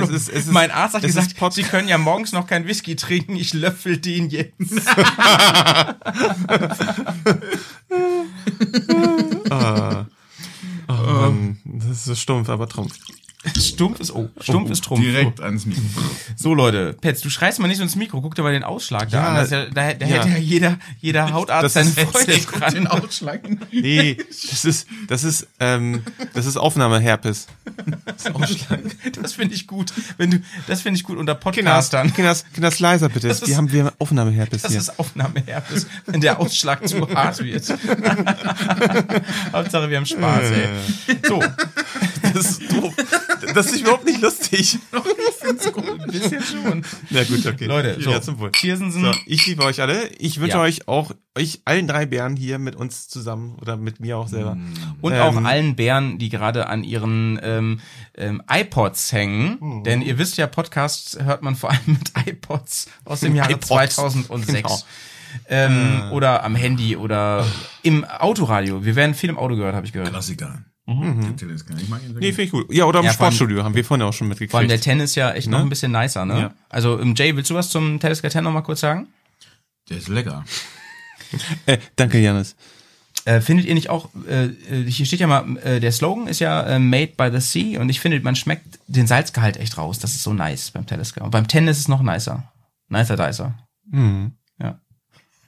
Es 0.00 0.08
ist, 0.08 0.28
es 0.28 0.46
ist, 0.46 0.52
Mein 0.52 0.70
Arzt 0.70 0.94
hat 0.94 1.04
es 1.04 1.14
gesagt, 1.14 1.54
Sie 1.54 1.62
können 1.62 1.88
ja 1.88 1.98
morgens 1.98 2.32
noch 2.32 2.46
kein 2.46 2.66
Whisky 2.66 2.96
trinken, 2.96 3.36
ich 3.36 3.54
löffel 3.54 3.98
den 3.98 4.30
jetzt. 4.30 4.56
Oh, 9.50 10.04
Mann, 11.12 11.58
das 11.64 12.06
ist 12.08 12.20
stumpf, 12.20 12.48
aber 12.48 12.68
trumpf. 12.68 12.98
Stumpf 13.58 14.00
ist, 14.00 14.12
oh, 14.14 14.28
stumpf 14.40 14.70
ist 14.70 14.82
Trumpf. 14.84 15.00
Direkt 15.02 15.40
ans 15.40 15.66
Mikro. 15.66 15.82
So, 16.36 16.52
Leute, 16.54 16.94
Petz, 17.00 17.20
du 17.20 17.30
schreist 17.30 17.58
mal 17.60 17.68
nicht 17.68 17.76
so 17.78 17.82
ins 17.82 17.94
Mikro, 17.96 18.20
guck 18.20 18.34
dir 18.34 18.42
mal 18.42 18.52
den 18.52 18.64
Ausschlag 18.64 19.08
da 19.10 19.18
Ja, 19.18 19.28
an. 19.28 19.34
Das 19.36 19.50
ja, 19.50 19.64
da, 19.66 19.92
da 19.94 20.06
ja. 20.06 20.16
hätte 20.16 20.28
ja 20.30 20.36
jeder, 20.38 20.78
jeder 21.00 21.32
Hautarzt 21.32 21.64
das 21.76 21.94
seine 21.94 22.06
Freude 22.08 22.38
dran. 22.38 22.74
Den 22.74 22.86
Ausschlag. 22.86 23.40
Nee, 23.72 24.16
das 24.50 24.64
ist, 24.64 24.86
das 25.08 25.24
ist, 25.24 25.46
ähm, 25.60 26.02
das 26.34 26.46
ist 26.46 26.56
Aufnahmeherpes. 26.56 27.46
Das 29.20 29.32
finde 29.34 29.54
ich 29.54 29.66
gut. 29.66 29.92
Wenn 30.18 30.30
du, 30.30 30.38
das 30.66 30.82
finde 30.82 30.98
ich 30.98 31.04
gut 31.04 31.18
unter 31.18 31.34
Podcastern. 31.34 32.12
Kinders, 32.12 32.44
Kinders 32.52 32.78
leiser 32.80 33.08
bitte. 33.08 33.28
Das 33.28 33.42
ist- 33.42 33.48
Wir 33.48 33.56
haben 33.56 33.70
wir 33.72 33.92
Aufnahmeherpes 33.98 34.62
Das 34.62 34.70
hier. 34.72 34.80
ist 34.80 34.98
Aufnahmeherpes, 34.98 35.86
wenn 36.06 36.20
der 36.20 36.40
Ausschlag 36.40 36.86
zu 36.88 37.08
hart 37.14 37.42
wird. 37.42 37.64
Hauptsache, 39.52 39.90
wir 39.90 39.96
haben 39.96 40.06
Spaß, 40.06 40.50
ey. 40.50 40.68
So, 41.26 41.42
Das 42.34 42.46
ist 42.46 42.72
doof. 42.72 42.94
Das 43.54 43.66
ist 43.72 43.80
überhaupt 43.80 44.04
nicht 44.04 44.20
lustig. 44.20 44.78
ein 44.92 46.10
bisschen 46.10 46.42
schon. 46.42 46.84
Na 47.10 47.24
gut, 47.24 47.46
okay. 47.46 47.66
Leute, 47.66 48.00
so. 48.00 48.10
Ja, 48.10 48.20
zum 48.20 48.38
Wohl. 48.38 48.52
Cheersensen. 48.52 49.02
So, 49.02 49.12
ich 49.26 49.46
liebe 49.46 49.62
euch 49.64 49.80
alle. 49.80 50.08
Ich 50.18 50.40
wünsche 50.40 50.56
Ja. 50.56 50.62
euch 50.62 50.88
auch, 50.88 51.12
euch 51.36 51.60
allen 51.64 51.86
drei 51.86 52.06
Bären 52.06 52.36
hier 52.36 52.58
mit 52.58 52.76
uns 52.76 53.08
zusammen 53.08 53.56
oder 53.60 53.76
mit 53.76 54.00
mir 54.00 54.18
auch 54.18 54.28
selber. 54.28 54.56
Und 55.00 55.12
Ähm, 55.12 55.20
auch 55.20 55.36
allen 55.44 55.76
Bären, 55.76 56.18
die 56.18 56.28
gerade 56.28 56.68
an 56.68 56.84
ihren 56.84 57.38
ähm, 57.42 57.80
ähm, 58.16 58.42
iPods 58.50 59.12
hängen. 59.12 59.58
Mhm. 59.60 59.84
Denn 59.84 60.02
ihr 60.02 60.18
wisst 60.18 60.36
ja, 60.36 60.46
Podcasts 60.46 61.18
hört 61.22 61.42
man 61.42 61.56
vor 61.56 61.70
allem 61.70 61.80
mit 61.86 62.12
iPods 62.26 62.88
aus 63.04 63.20
dem 63.20 63.34
Jahre 63.36 63.52
iPods, 63.52 63.66
2006. 63.68 64.46
genau. 64.52 64.78
Ähm, 65.48 66.02
Oder 66.12 66.44
am 66.44 66.54
Handy 66.54 66.96
oder 66.96 67.44
im 67.82 68.04
Autoradio. 68.04 68.84
Wir 68.86 68.96
werden 68.96 69.14
viel 69.14 69.28
im 69.28 69.36
Auto 69.36 69.54
gehört, 69.54 69.74
habe 69.74 69.84
ich 69.84 69.92
gehört. 69.92 70.08
Klassiker. 70.08 70.62
Der 70.88 71.36
Teleskop. 71.36 71.76
Ich 71.80 71.88
mag 71.88 72.00
ihn 72.02 72.12
sehr 72.12 72.18
Nee, 72.20 72.28
finde 72.28 72.42
ich 72.42 72.50
gut. 72.52 72.72
Ja, 72.72 72.84
oder 72.84 73.00
im 73.00 73.06
Ja, 73.06 73.12
vor 73.12 73.26
allem- 73.26 73.34
Sportstudio 73.34 73.64
haben 73.64 73.74
wir 73.74 73.84
vorhin 73.84 74.02
auch 74.06 74.12
schon 74.12 74.28
Vor 74.28 74.36
allem 74.36 74.40
mitgekriegt. 74.68 74.70
der 74.70 74.80
Tennis 74.80 75.14
ja 75.16 75.32
echt 75.32 75.48
noch 75.48 75.58
Ne? 75.58 75.64
ein 75.64 75.68
bisschen 75.68 75.90
nicer, 75.92 76.24
ne? 76.24 76.38
Ja. 76.40 76.54
Also, 76.68 77.00
ähm, 77.00 77.14
Jay, 77.16 77.34
willst 77.34 77.50
du 77.50 77.54
was 77.54 77.70
zum 77.70 77.98
Telescope 77.98 78.30
10 78.30 78.44
noch 78.44 78.52
mal 78.52 78.60
kurz 78.62 78.80
sagen? 78.80 79.08
Der 79.90 79.96
ist 79.98 80.08
lecker. 80.08 80.44
äh, 81.66 81.78
danke, 81.96 82.18
Janis. 82.20 82.54
Äh, 83.24 83.40
findet 83.40 83.66
ihr 83.66 83.74
nicht 83.74 83.90
auch, 83.90 84.10
äh, 84.28 84.44
äh, 84.46 84.88
hier 84.88 85.04
steht 85.06 85.18
ja 85.18 85.26
mal, 85.26 85.56
äh, 85.58 85.80
der 85.80 85.90
Slogan 85.90 86.28
ist 86.28 86.38
ja 86.38 86.62
äh, 86.62 86.78
Made 86.78 87.14
by 87.16 87.30
the 87.32 87.40
Sea 87.40 87.80
und 87.80 87.88
ich 87.88 87.98
finde, 87.98 88.20
man 88.20 88.36
schmeckt 88.36 88.78
den 88.86 89.08
Salzgehalt 89.08 89.56
echt 89.56 89.76
raus. 89.78 89.98
Das 89.98 90.14
ist 90.14 90.22
so 90.22 90.32
nice 90.32 90.70
beim 90.70 90.86
Telescope. 90.86 91.24
Und 91.24 91.32
beim 91.32 91.48
Tennis 91.48 91.78
ist 91.78 91.82
es 91.84 91.88
noch 91.88 92.02
nicer. 92.02 92.44
Nicer, 92.88 93.16
dicer. 93.16 93.58
Mhm. 93.90 94.32
Ja. 94.60 94.80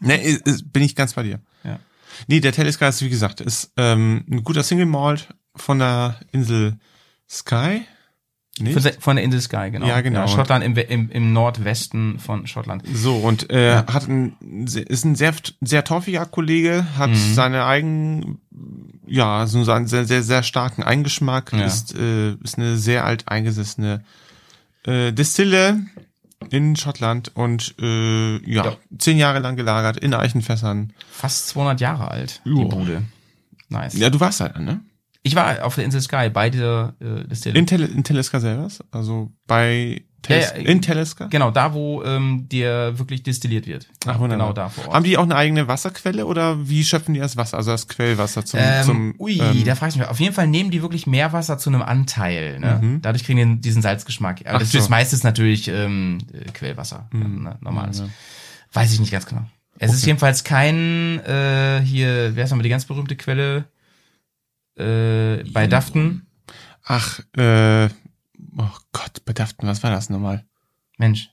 Ne, 0.01 0.21
ist, 0.21 0.45
ist, 0.47 0.73
bin 0.73 0.83
ich 0.83 0.97
ganz 0.97 1.13
bei 1.13 1.23
dir. 1.23 1.41
Ja. 1.63 1.79
Nee, 2.27 2.41
der 2.41 2.51
Telesky 2.53 2.85
ist, 2.87 3.01
wie 3.03 3.11
gesagt, 3.11 3.41
ist 3.41 3.71
ähm, 3.77 4.25
ein 4.29 4.43
guter 4.43 4.65
Single 4.65 4.87
Malt 4.87 5.29
von 5.59 5.79
der 5.79 6.17
Insel 6.33 6.77
Sky. 7.29 7.83
Nee? 8.61 8.73
Von, 8.99 9.15
der 9.17 9.25
Insel 9.25 9.41
Sky, 9.41 9.71
genau. 9.71 9.87
Ja, 9.87 10.01
genau. 10.01 10.27
Schottland 10.27 10.65
im, 10.65 10.77
im, 10.77 11.11
im 11.11 11.33
Nordwesten 11.33 12.19
von 12.19 12.49
Schottland. 12.49 12.83
So, 12.93 13.15
und 13.19 13.51
äh, 13.51 13.77
hat 13.77 14.09
ein, 14.09 14.33
ist 14.67 15.05
ein 15.05 15.15
sehr, 15.15 15.33
sehr 15.61 15.85
torfiger 15.85 16.27
Kollege, 16.27 16.85
hat 16.97 17.11
Mhm. 17.11 17.35
seine 17.35 17.65
eigenen, 17.67 18.39
ja, 19.07 19.47
so 19.47 19.59
einen 19.71 19.87
sehr, 19.87 20.07
sehr, 20.07 20.25
sehr 20.25 20.43
starken 20.43 20.83
Eigengeschmack, 20.83 21.53
Ja. 21.53 21.67
ist, 21.67 21.95
äh, 21.95 22.33
ist 22.43 22.59
eine 22.59 22.77
sehr 22.77 23.05
alt 23.05 23.29
eingesessene 23.29 24.03
äh, 24.85 25.13
Distille 25.13 25.81
in 26.51 26.75
Schottland 26.75 27.31
und 27.37 27.77
äh, 27.81 28.39
ja, 28.39 28.65
Ja. 28.65 28.77
zehn 28.99 29.19
Jahre 29.19 29.39
lang 29.39 29.55
gelagert 29.55 29.99
in 29.99 30.15
Eichenfässern. 30.15 30.93
Fast 31.13 31.49
200 31.51 31.81
Jahre 31.81 32.11
alt, 32.11 32.41
die 32.45 32.51
Joa. 32.51 32.65
Bude. 32.75 33.03
Nice. 33.69 33.95
Ja, 33.95 34.11
du 34.11 34.19
warst 34.19 34.41
halt, 34.41 34.59
ne? 34.59 34.81
Ich 35.23 35.35
war 35.35 35.65
auf 35.65 35.75
der 35.75 35.85
Insel 35.85 36.01
Sky 36.01 36.31
bei 36.31 36.49
dieser 36.49 36.95
äh, 37.01 37.27
Distille. 37.27 37.59
In, 37.59 37.67
Tele, 37.67 37.87
in 37.87 38.05
Teleska 38.05 38.41
selber, 38.41 38.69
also 38.93 39.31
bei 39.47 40.03
Teles 40.23 40.51
Ja, 40.53 40.57
ja, 40.59 40.69
in 40.69 40.81
Teleska. 40.83 41.27
genau, 41.27 41.51
da 41.51 41.75
wo 41.75 42.03
ähm, 42.03 42.49
der 42.51 42.99
wirklich 42.99 43.23
destilliert 43.25 43.67
wird. 43.67 43.89
Ach, 44.07 44.19
wunderbar. 44.19 44.49
Genau 44.49 44.53
da 44.53 44.69
vor 44.69 44.87
Ort. 44.87 44.95
Haben 44.95 45.05
die 45.05 45.17
auch 45.19 45.23
eine 45.25 45.37
eigene 45.37 45.69
Wasserquelle 45.69 46.25
oder 46.27 46.69
wie 46.69 46.83
schöpfen 46.85 47.15
die 47.15 47.21
das 47.21 47.37
Wasser, 47.37 47.57
also 47.57 47.73
das 47.73 47.89
Quellwasser 47.89 48.45
zum, 48.45 48.61
Ähm, 48.63 48.85
zum 48.85 49.15
ui, 49.19 49.39
ähm, 49.39 49.65
da 49.65 49.75
frage 49.75 49.91
ich 49.93 49.99
mich. 49.99 50.09
Auf 50.09 50.19
jeden 50.21 50.35
Fall 50.35 50.47
nehmen 50.49 50.71
die 50.71 50.83
wirklich 50.83 51.07
Meerwasser 51.07 51.59
zu 51.59 51.71
einem 51.71 51.83
Anteil. 51.83 52.59
Ne? 52.59 52.99
Dadurch 53.03 53.25
kriegen 53.25 53.57
die 53.57 53.61
diesen 53.61 53.83
Salzgeschmack. 53.83 54.41
Aber 54.43 54.51
Mhm. 54.51 54.57
Ach 54.57 54.61
das 54.61 54.73
so. 54.73 54.79
ist 54.79 54.89
meistens 54.89 55.25
natürlich 55.25 55.69
ähm, 55.69 56.19
äh, 56.33 56.51
Quellwasser. 56.53 57.09
Ne? 57.13 57.57
Normales. 57.61 58.03
Weiß 58.73 58.93
ich 58.93 59.01
nicht 59.01 59.13
ganz 59.13 59.27
genau. 59.27 59.43
Es 59.79 59.93
ist 59.95 60.05
jedenfalls 60.05 60.43
kein, 60.43 61.21
äh, 61.25 61.81
hier, 61.85 62.35
wer 62.35 62.45
ist 62.45 62.51
nochmal 62.51 62.65
die 62.65 62.69
ganz 62.71 62.85
berühmte 62.87 63.15
Quelle? 63.15 63.65
Äh, 64.79 65.45
bei 65.51 65.67
Daften. 65.67 66.27
Ach, 66.85 67.21
äh, 67.37 67.89
oh 68.57 68.71
Gott, 68.93 69.25
bedaften, 69.25 69.67
was 69.69 69.83
war 69.83 69.91
das 69.91 70.09
nochmal? 70.11 70.45
Mensch. 70.97 71.31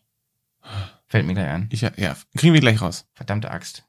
Fällt 1.08 1.26
mir 1.28 1.34
gleich 1.34 1.48
ein. 1.50 1.70
Ich, 1.72 1.82
ja, 1.82 1.92
kriegen 2.36 2.54
wir 2.54 2.60
gleich 2.62 2.82
raus. 2.82 3.08
Verdammte 3.14 3.52
Axt. 3.52 3.84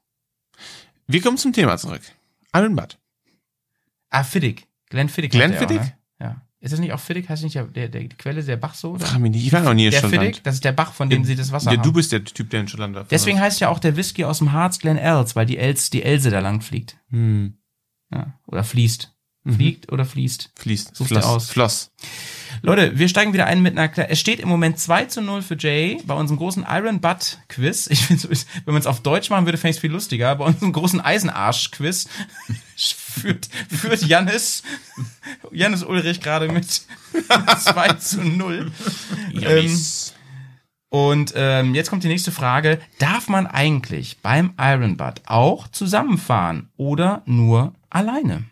Wir 1.07 1.21
kommen 1.21 1.37
zum 1.37 1.53
Thema 1.53 1.77
zurück. 1.77 2.01
Allenbad. 2.51 2.99
Ah, 4.09 4.23
Fiddick. 4.23 4.67
Glenn 4.89 5.09
Fiddick. 5.09 5.31
Glenn 5.31 5.51
der 5.51 5.59
Fiddick? 5.59 5.79
Auch, 5.79 5.85
ne? 5.85 5.93
Ja. 6.21 6.41
Ist 6.59 6.71
das 6.73 6.79
nicht 6.79 6.93
auch 6.93 6.99
Fiddick? 6.99 7.27
Heißt 7.29 7.43
nicht 7.43 7.55
der, 7.55 7.65
der, 7.65 7.89
der 7.89 8.01
die 8.01 8.09
Quelle, 8.15 8.43
der 8.43 8.57
Bach 8.57 8.73
so? 8.73 8.91
Oder? 8.91 9.05
Frag 9.05 9.19
mich 9.19 9.31
nicht, 9.31 9.45
ich 9.45 9.51
war 9.53 9.61
noch 9.61 9.73
nie 9.73 9.85
in 9.85 9.91
Der 9.91 9.99
Schottland. 10.01 10.23
Fiddick, 10.25 10.43
das 10.43 10.55
ist 10.55 10.63
der 10.65 10.71
Bach, 10.71 10.93
von 10.93 11.09
dem 11.09 11.23
sie 11.25 11.35
das 11.35 11.51
Wasser 11.51 11.71
Ja, 11.71 11.77
haben. 11.77 11.83
du 11.83 11.91
bist 11.93 12.11
der 12.11 12.23
Typ, 12.23 12.49
der 12.49 12.61
in 12.61 12.67
Schottland 12.67 12.95
war. 12.95 13.03
Deswegen 13.05 13.39
heißt 13.39 13.59
ja 13.59 13.69
auch 13.69 13.79
der 13.79 13.95
Whisky 13.97 14.23
aus 14.23 14.37
dem 14.39 14.51
Harz 14.53 14.79
Glen 14.79 14.97
Els, 14.97 15.35
weil 15.35 15.45
die 15.45 15.57
Els, 15.57 15.89
die 15.89 16.03
Else 16.03 16.29
da 16.29 16.39
lang 16.39 16.61
fliegt. 16.61 16.97
hm, 17.09 17.57
Ja. 18.13 18.39
Oder 18.47 18.63
fließt. 18.63 19.13
Fliegt 19.53 19.91
oder 19.91 20.05
fließt. 20.05 20.51
fließt. 20.55 20.95
Such's 20.95 21.09
Floss. 21.09 21.25
aus. 21.25 21.49
Floss. 21.49 21.91
Leute, 22.61 22.97
wir 22.97 23.07
steigen 23.07 23.33
wieder 23.33 23.45
ein 23.45 23.61
mit 23.61 23.77
einer 23.77 23.87
Kle 23.87 24.09
Es 24.09 24.19
steht 24.19 24.39
im 24.39 24.49
Moment 24.49 24.79
2 24.79 25.05
zu 25.05 25.21
0 25.21 25.41
für 25.41 25.57
Jay 25.57 26.01
bei 26.05 26.13
unserem 26.13 26.37
großen 26.37 26.65
Iron 26.67 26.99
Butt 27.01 27.39
Quiz. 27.49 27.87
Ich 27.87 28.05
finde, 28.05 28.29
wenn 28.65 28.73
man 28.73 28.81
es 28.81 28.87
auf 28.87 29.01
Deutsch 29.01 29.29
machen 29.29 29.45
würde, 29.45 29.57
fände 29.57 29.71
ich 29.71 29.77
es 29.77 29.81
viel 29.81 29.91
lustiger. 29.91 30.35
Bei 30.35 30.45
unserem 30.45 30.73
großen 30.73 31.01
Eisenarsch 31.01 31.71
Quiz 31.71 32.07
führt, 32.75 33.49
führt 33.69 34.03
Jannis, 34.03 34.63
Jannis 35.51 35.83
Ulrich 35.83 36.21
gerade 36.21 36.51
mit 36.51 36.65
2 37.59 37.93
zu 37.93 38.23
0. 38.23 38.71
Ähm, 39.41 39.79
und 40.89 41.33
ähm, 41.35 41.75
jetzt 41.75 41.89
kommt 41.89 42.03
die 42.03 42.07
nächste 42.07 42.31
Frage. 42.31 42.79
Darf 42.99 43.27
man 43.27 43.45
eigentlich 43.45 44.19
beim 44.21 44.53
Iron 44.59 44.97
Butt 44.97 45.21
auch 45.25 45.67
zusammenfahren 45.67 46.69
oder 46.77 47.23
nur 47.25 47.73
alleine? 47.89 48.45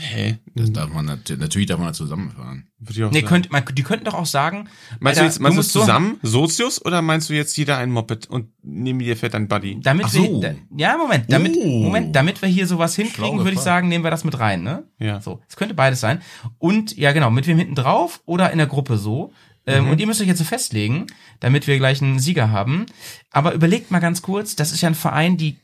Hä? 0.00 0.38
Das 0.54 0.72
darf 0.72 0.90
man 0.92 1.04
natürlich, 1.04 1.40
natürlich 1.40 1.68
darf 1.68 1.78
man 1.78 1.88
da 1.88 1.92
zusammenfahren. 1.92 2.66
Würde 2.78 2.92
ich 2.98 3.04
auch 3.04 3.10
Nee, 3.10 3.18
sagen. 3.20 3.26
könnt, 3.28 3.52
man, 3.52 3.62
die 3.72 3.82
könnten 3.82 4.04
doch 4.06 4.14
auch 4.14 4.26
sagen. 4.26 4.68
Meinst 4.98 5.18
Alter, 5.18 5.20
du 5.20 5.26
jetzt, 5.26 5.40
meinst 5.40 5.54
du 5.56 5.58
musst 5.58 5.72
so- 5.72 5.80
zusammen, 5.80 6.18
Sozius, 6.22 6.84
oder 6.84 7.02
meinst 7.02 7.28
du 7.28 7.34
jetzt 7.34 7.56
jeder 7.56 7.76
ein 7.78 7.90
Moped 7.90 8.26
und 8.28 8.48
neben 8.62 8.98
dir 8.98 9.16
fährt 9.16 9.34
ein 9.34 9.48
Buddy? 9.48 9.78
Damit 9.80 10.06
Ach 10.06 10.10
so. 10.10 10.40
wir, 10.42 10.50
da, 10.50 10.54
ja, 10.76 10.96
Moment, 10.96 11.24
damit, 11.32 11.56
Oh. 11.56 11.82
Moment, 11.84 12.16
damit 12.16 12.40
wir 12.42 12.48
hier 12.48 12.66
sowas 12.66 12.96
hinkriegen, 12.96 13.38
würde 13.40 13.52
ich 13.52 13.60
sagen, 13.60 13.88
nehmen 13.88 14.04
wir 14.04 14.10
das 14.10 14.24
mit 14.24 14.38
rein, 14.38 14.62
ne? 14.62 14.84
Ja. 14.98 15.20
So, 15.20 15.40
es 15.48 15.56
könnte 15.56 15.74
beides 15.74 16.00
sein. 16.00 16.20
Und, 16.58 16.96
ja, 16.96 17.12
genau, 17.12 17.30
mit 17.30 17.46
wem 17.46 17.58
hinten 17.58 17.74
drauf 17.74 18.22
oder 18.26 18.50
in 18.50 18.58
der 18.58 18.66
Gruppe 18.66 18.96
so. 18.96 19.32
Ähm, 19.66 19.84
Mhm. 19.84 19.90
Und 19.90 20.00
ihr 20.00 20.06
müsst 20.06 20.22
euch 20.22 20.26
jetzt 20.26 20.38
so 20.38 20.44
festlegen, 20.44 21.06
damit 21.38 21.66
wir 21.66 21.76
gleich 21.76 22.00
einen 22.00 22.18
Sieger 22.18 22.50
haben. 22.50 22.86
Aber 23.30 23.52
überlegt 23.52 23.90
mal 23.90 23.98
ganz 23.98 24.22
kurz, 24.22 24.56
das 24.56 24.72
ist 24.72 24.80
ja 24.80 24.88
ein 24.88 24.94
Verein, 24.94 25.36
die, 25.36 25.58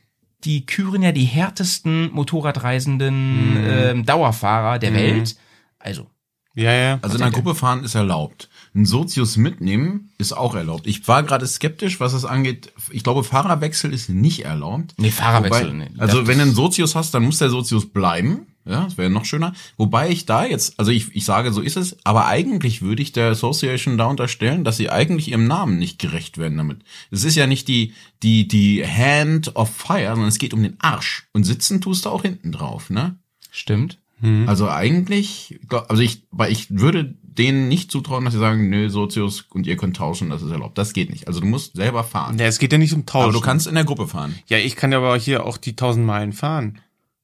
die 0.45 0.67
küren 0.67 1.03
ja 1.03 1.13
die 1.13 1.25
härtesten 1.25 2.11
Motorradreisenden 2.13 3.51
Mhm. 3.53 3.67
ähm, 3.69 4.07
Dauerfahrer 4.07 4.79
der 4.79 4.95
Welt. 4.95 5.37
Also, 5.79 6.07
Ja, 6.55 6.73
ja. 6.73 6.99
Also 7.03 7.17
in 7.17 7.23
einer 7.23 7.33
Gruppe 7.33 7.55
fahren 7.55 7.85
ist 7.85 7.95
erlaubt. 7.95 8.49
Ein 8.75 8.87
Sozius 8.87 9.37
mitnehmen 9.37 10.11
ist 10.17 10.33
auch 10.33 10.55
erlaubt. 10.55 10.87
Ich 10.87 11.07
war 11.07 11.23
gerade 11.23 11.47
skeptisch, 11.47 12.01
was 12.01 12.13
das 12.13 12.25
angeht. 12.25 12.73
Ich 12.91 13.03
glaube, 13.05 13.25
Fahrerwechsel 13.25 13.93
ist 13.93 14.09
nicht 14.09 14.47
erlaubt. 14.47 14.95
Nee, 14.97 15.11
Fahrerwechsel, 15.11 15.67
Wobei, 15.67 15.75
nee. 15.77 15.91
Also 15.99 16.27
wenn 16.27 16.39
du 16.39 16.45
einen 16.45 16.55
Sozius 16.55 16.95
hast, 16.95 17.13
dann 17.13 17.25
muss 17.25 17.39
der 17.39 17.51
Sozius 17.51 17.93
bleiben. 17.93 18.47
Ja, 18.67 18.85
das 18.85 18.99
wäre 18.99 19.11
noch 19.11 19.25
schöner. 19.25 19.55
Wobei 19.77 20.11
ich 20.11 20.27
da 20.27 20.45
jetzt, 20.45 20.79
also 20.79 20.91
ich, 20.91 21.15
ich 21.15 21.25
sage, 21.25 21.53
so 21.53 21.61
ist 21.61 21.77
es, 21.77 21.97
aber 22.05 22.27
eigentlich 22.27 22.83
würde 22.83 23.03
ich 23.03 23.13
der 23.13 23.31
Association 23.31 23.97
da 23.97 24.07
unterstellen, 24.07 24.65
dass 24.65 24.77
sie 24.77 24.91
eigentlich 24.91 25.29
ihrem 25.29 25.47
Namen 25.47 25.79
nicht 25.79 25.99
gerecht 25.99 26.37
werden 26.37 26.59
damit. 26.59 26.83
Es 27.11 27.25
ist 27.25 27.37
ja 27.37 27.47
nicht 27.47 27.69
die, 27.69 27.95
die, 28.23 28.49
die 28.49 28.85
Hand 28.85 29.55
of 29.55 29.71
Fire, 29.71 30.11
sondern 30.11 30.29
es 30.29 30.39
geht 30.39 30.53
um 30.53 30.63
den 30.63 30.77
Arsch. 30.81 31.29
Und 31.33 31.45
sitzen 31.45 31.81
tust 31.81 32.05
du 32.05 32.11
auch 32.11 32.23
hinten 32.23 32.53
drauf, 32.53 32.91
ne? 32.91 33.17
stimmt. 33.57 33.99
Also 34.47 34.71
eigentlich, 34.71 35.59
also 35.89 36.03
ich, 36.03 36.23
weil 36.31 36.51
ich 36.51 36.69
würde 36.71 37.15
denen 37.23 37.69
nicht 37.69 37.91
zutrauen, 37.91 38.25
dass 38.25 38.33
sie 38.33 38.41
sagen, 38.41 38.71
nö, 38.71 38.89
Sozius 38.89 39.45
und 39.51 39.67
ihr 39.67 39.77
könnt 39.77 39.97
tauschen, 39.97 40.31
das 40.31 40.43
ist 40.43 40.51
erlaubt. 40.51 40.79
Das 40.79 40.95
geht 40.95 41.11
nicht. 41.11 41.29
Also 41.29 41.41
du 41.41 41.47
musst 41.47 41.77
selber 41.77 42.03
fahren. 42.03 42.39
Ja, 42.39 42.47
es 42.47 42.59
geht 42.59 42.73
ja 42.73 42.79
nicht 42.79 42.95
um 42.95 43.05
Tausch. 43.05 43.25
Aber 43.25 43.33
du 43.33 43.41
kannst 43.41 43.67
in 43.67 43.75
der 43.75 43.85
Gruppe 43.85 44.09
fahren. 44.09 44.35
Ja, 44.47 44.57
ich 44.57 44.75
kann 44.75 44.91
ja 44.91 44.99
aber 44.99 45.19
hier 45.19 45.45
auch 45.45 45.59
die 45.59 45.73
1000 45.73 46.07
Meilen 46.07 46.33
fahren. 46.33 46.79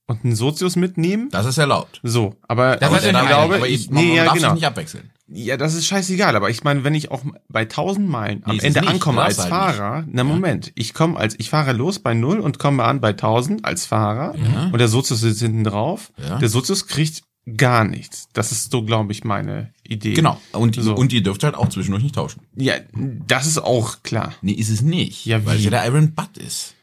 Und 0.07 0.25
einen 0.25 0.35
Sozius 0.35 0.77
mitnehmen? 0.77 1.29
Das 1.31 1.47
ist 1.47 1.59
erlaubt. 1.59 2.01
So, 2.03 2.35
aber 2.49 2.77
Das 2.77 3.05
ich 3.05 3.11
ja 3.13 3.25
glaube, 3.25 3.57
aber 3.57 3.69
ich, 3.69 3.91
nee, 3.91 4.17
ja, 4.17 4.25
darf 4.25 4.35
genau. 4.35 4.55
nicht 4.55 4.67
abwechseln. 4.67 5.11
Ja, 5.29 5.57
das 5.57 5.75
ist 5.75 5.87
scheißegal, 5.87 6.37
aber 6.37 6.51
ich 6.51 6.63
meine, 6.65 6.85
wenn 6.85 6.95
ich 6.95 7.11
auch 7.11 7.23
bei 7.49 7.63
1000 7.63 8.07
Meilen 8.07 8.43
am 8.45 8.57
Nee, 8.57 8.63
Ende 8.67 8.81
nicht, 8.81 8.91
ankomme 8.91 9.23
als 9.23 9.39
halt 9.39 9.49
Fahrer, 9.49 10.05
na 10.11 10.25
Moment, 10.25 10.73
ich 10.75 10.93
komme 10.93 11.17
als, 11.19 11.37
ich 11.39 11.49
fahre 11.49 11.73
los 11.73 12.01
bei 12.01 12.13
0 12.13 12.41
und 12.41 12.59
komme 12.59 12.85
an 12.85 13.01
bei 13.01 13.11
1000 13.11 13.65
als 13.65 13.87
Fahrer 13.87 14.35
und 14.73 14.79
der 14.79 14.89
Sozius 14.89 15.21
sitzt 15.21 15.41
hinten 15.41 15.65
drauf. 15.65 16.13
Ja. 16.19 16.39
Der 16.39 16.49
Sozius 16.51 16.87
kriegt 16.87 17.23
gar 17.57 17.85
nichts. 17.85 18.29
Das 18.35 18.53
ist 18.53 18.71
so, 18.71 18.85
glaube 18.85 19.13
ich, 19.13 19.25
meine 19.25 19.73
Idee. 19.87 20.13
Genau. 20.15 20.39
Und, 20.53 20.77
So. 20.77 20.95
und 20.95 21.13
ihr 21.13 21.23
dürft 21.23 21.43
halt 21.45 21.55
auch 21.55 21.69
zwischendurch 21.69 22.03
nicht 22.03 22.15
tauschen. 22.15 22.43
Ja, 22.55 22.75
das 22.93 23.47
ist 23.47 23.59
auch 23.59 24.03
klar. 24.03 24.35
Nee, 24.43 24.53
ist 24.53 24.69
es 24.69 24.83
nicht. 24.83 25.25
Ja, 25.27 25.45
weil 25.47 25.59
wie? 25.59 25.65
ja 25.65 25.71
der 25.71 25.87
Iron 25.87 26.15
Butt 26.15 26.37
ist. 26.37 26.75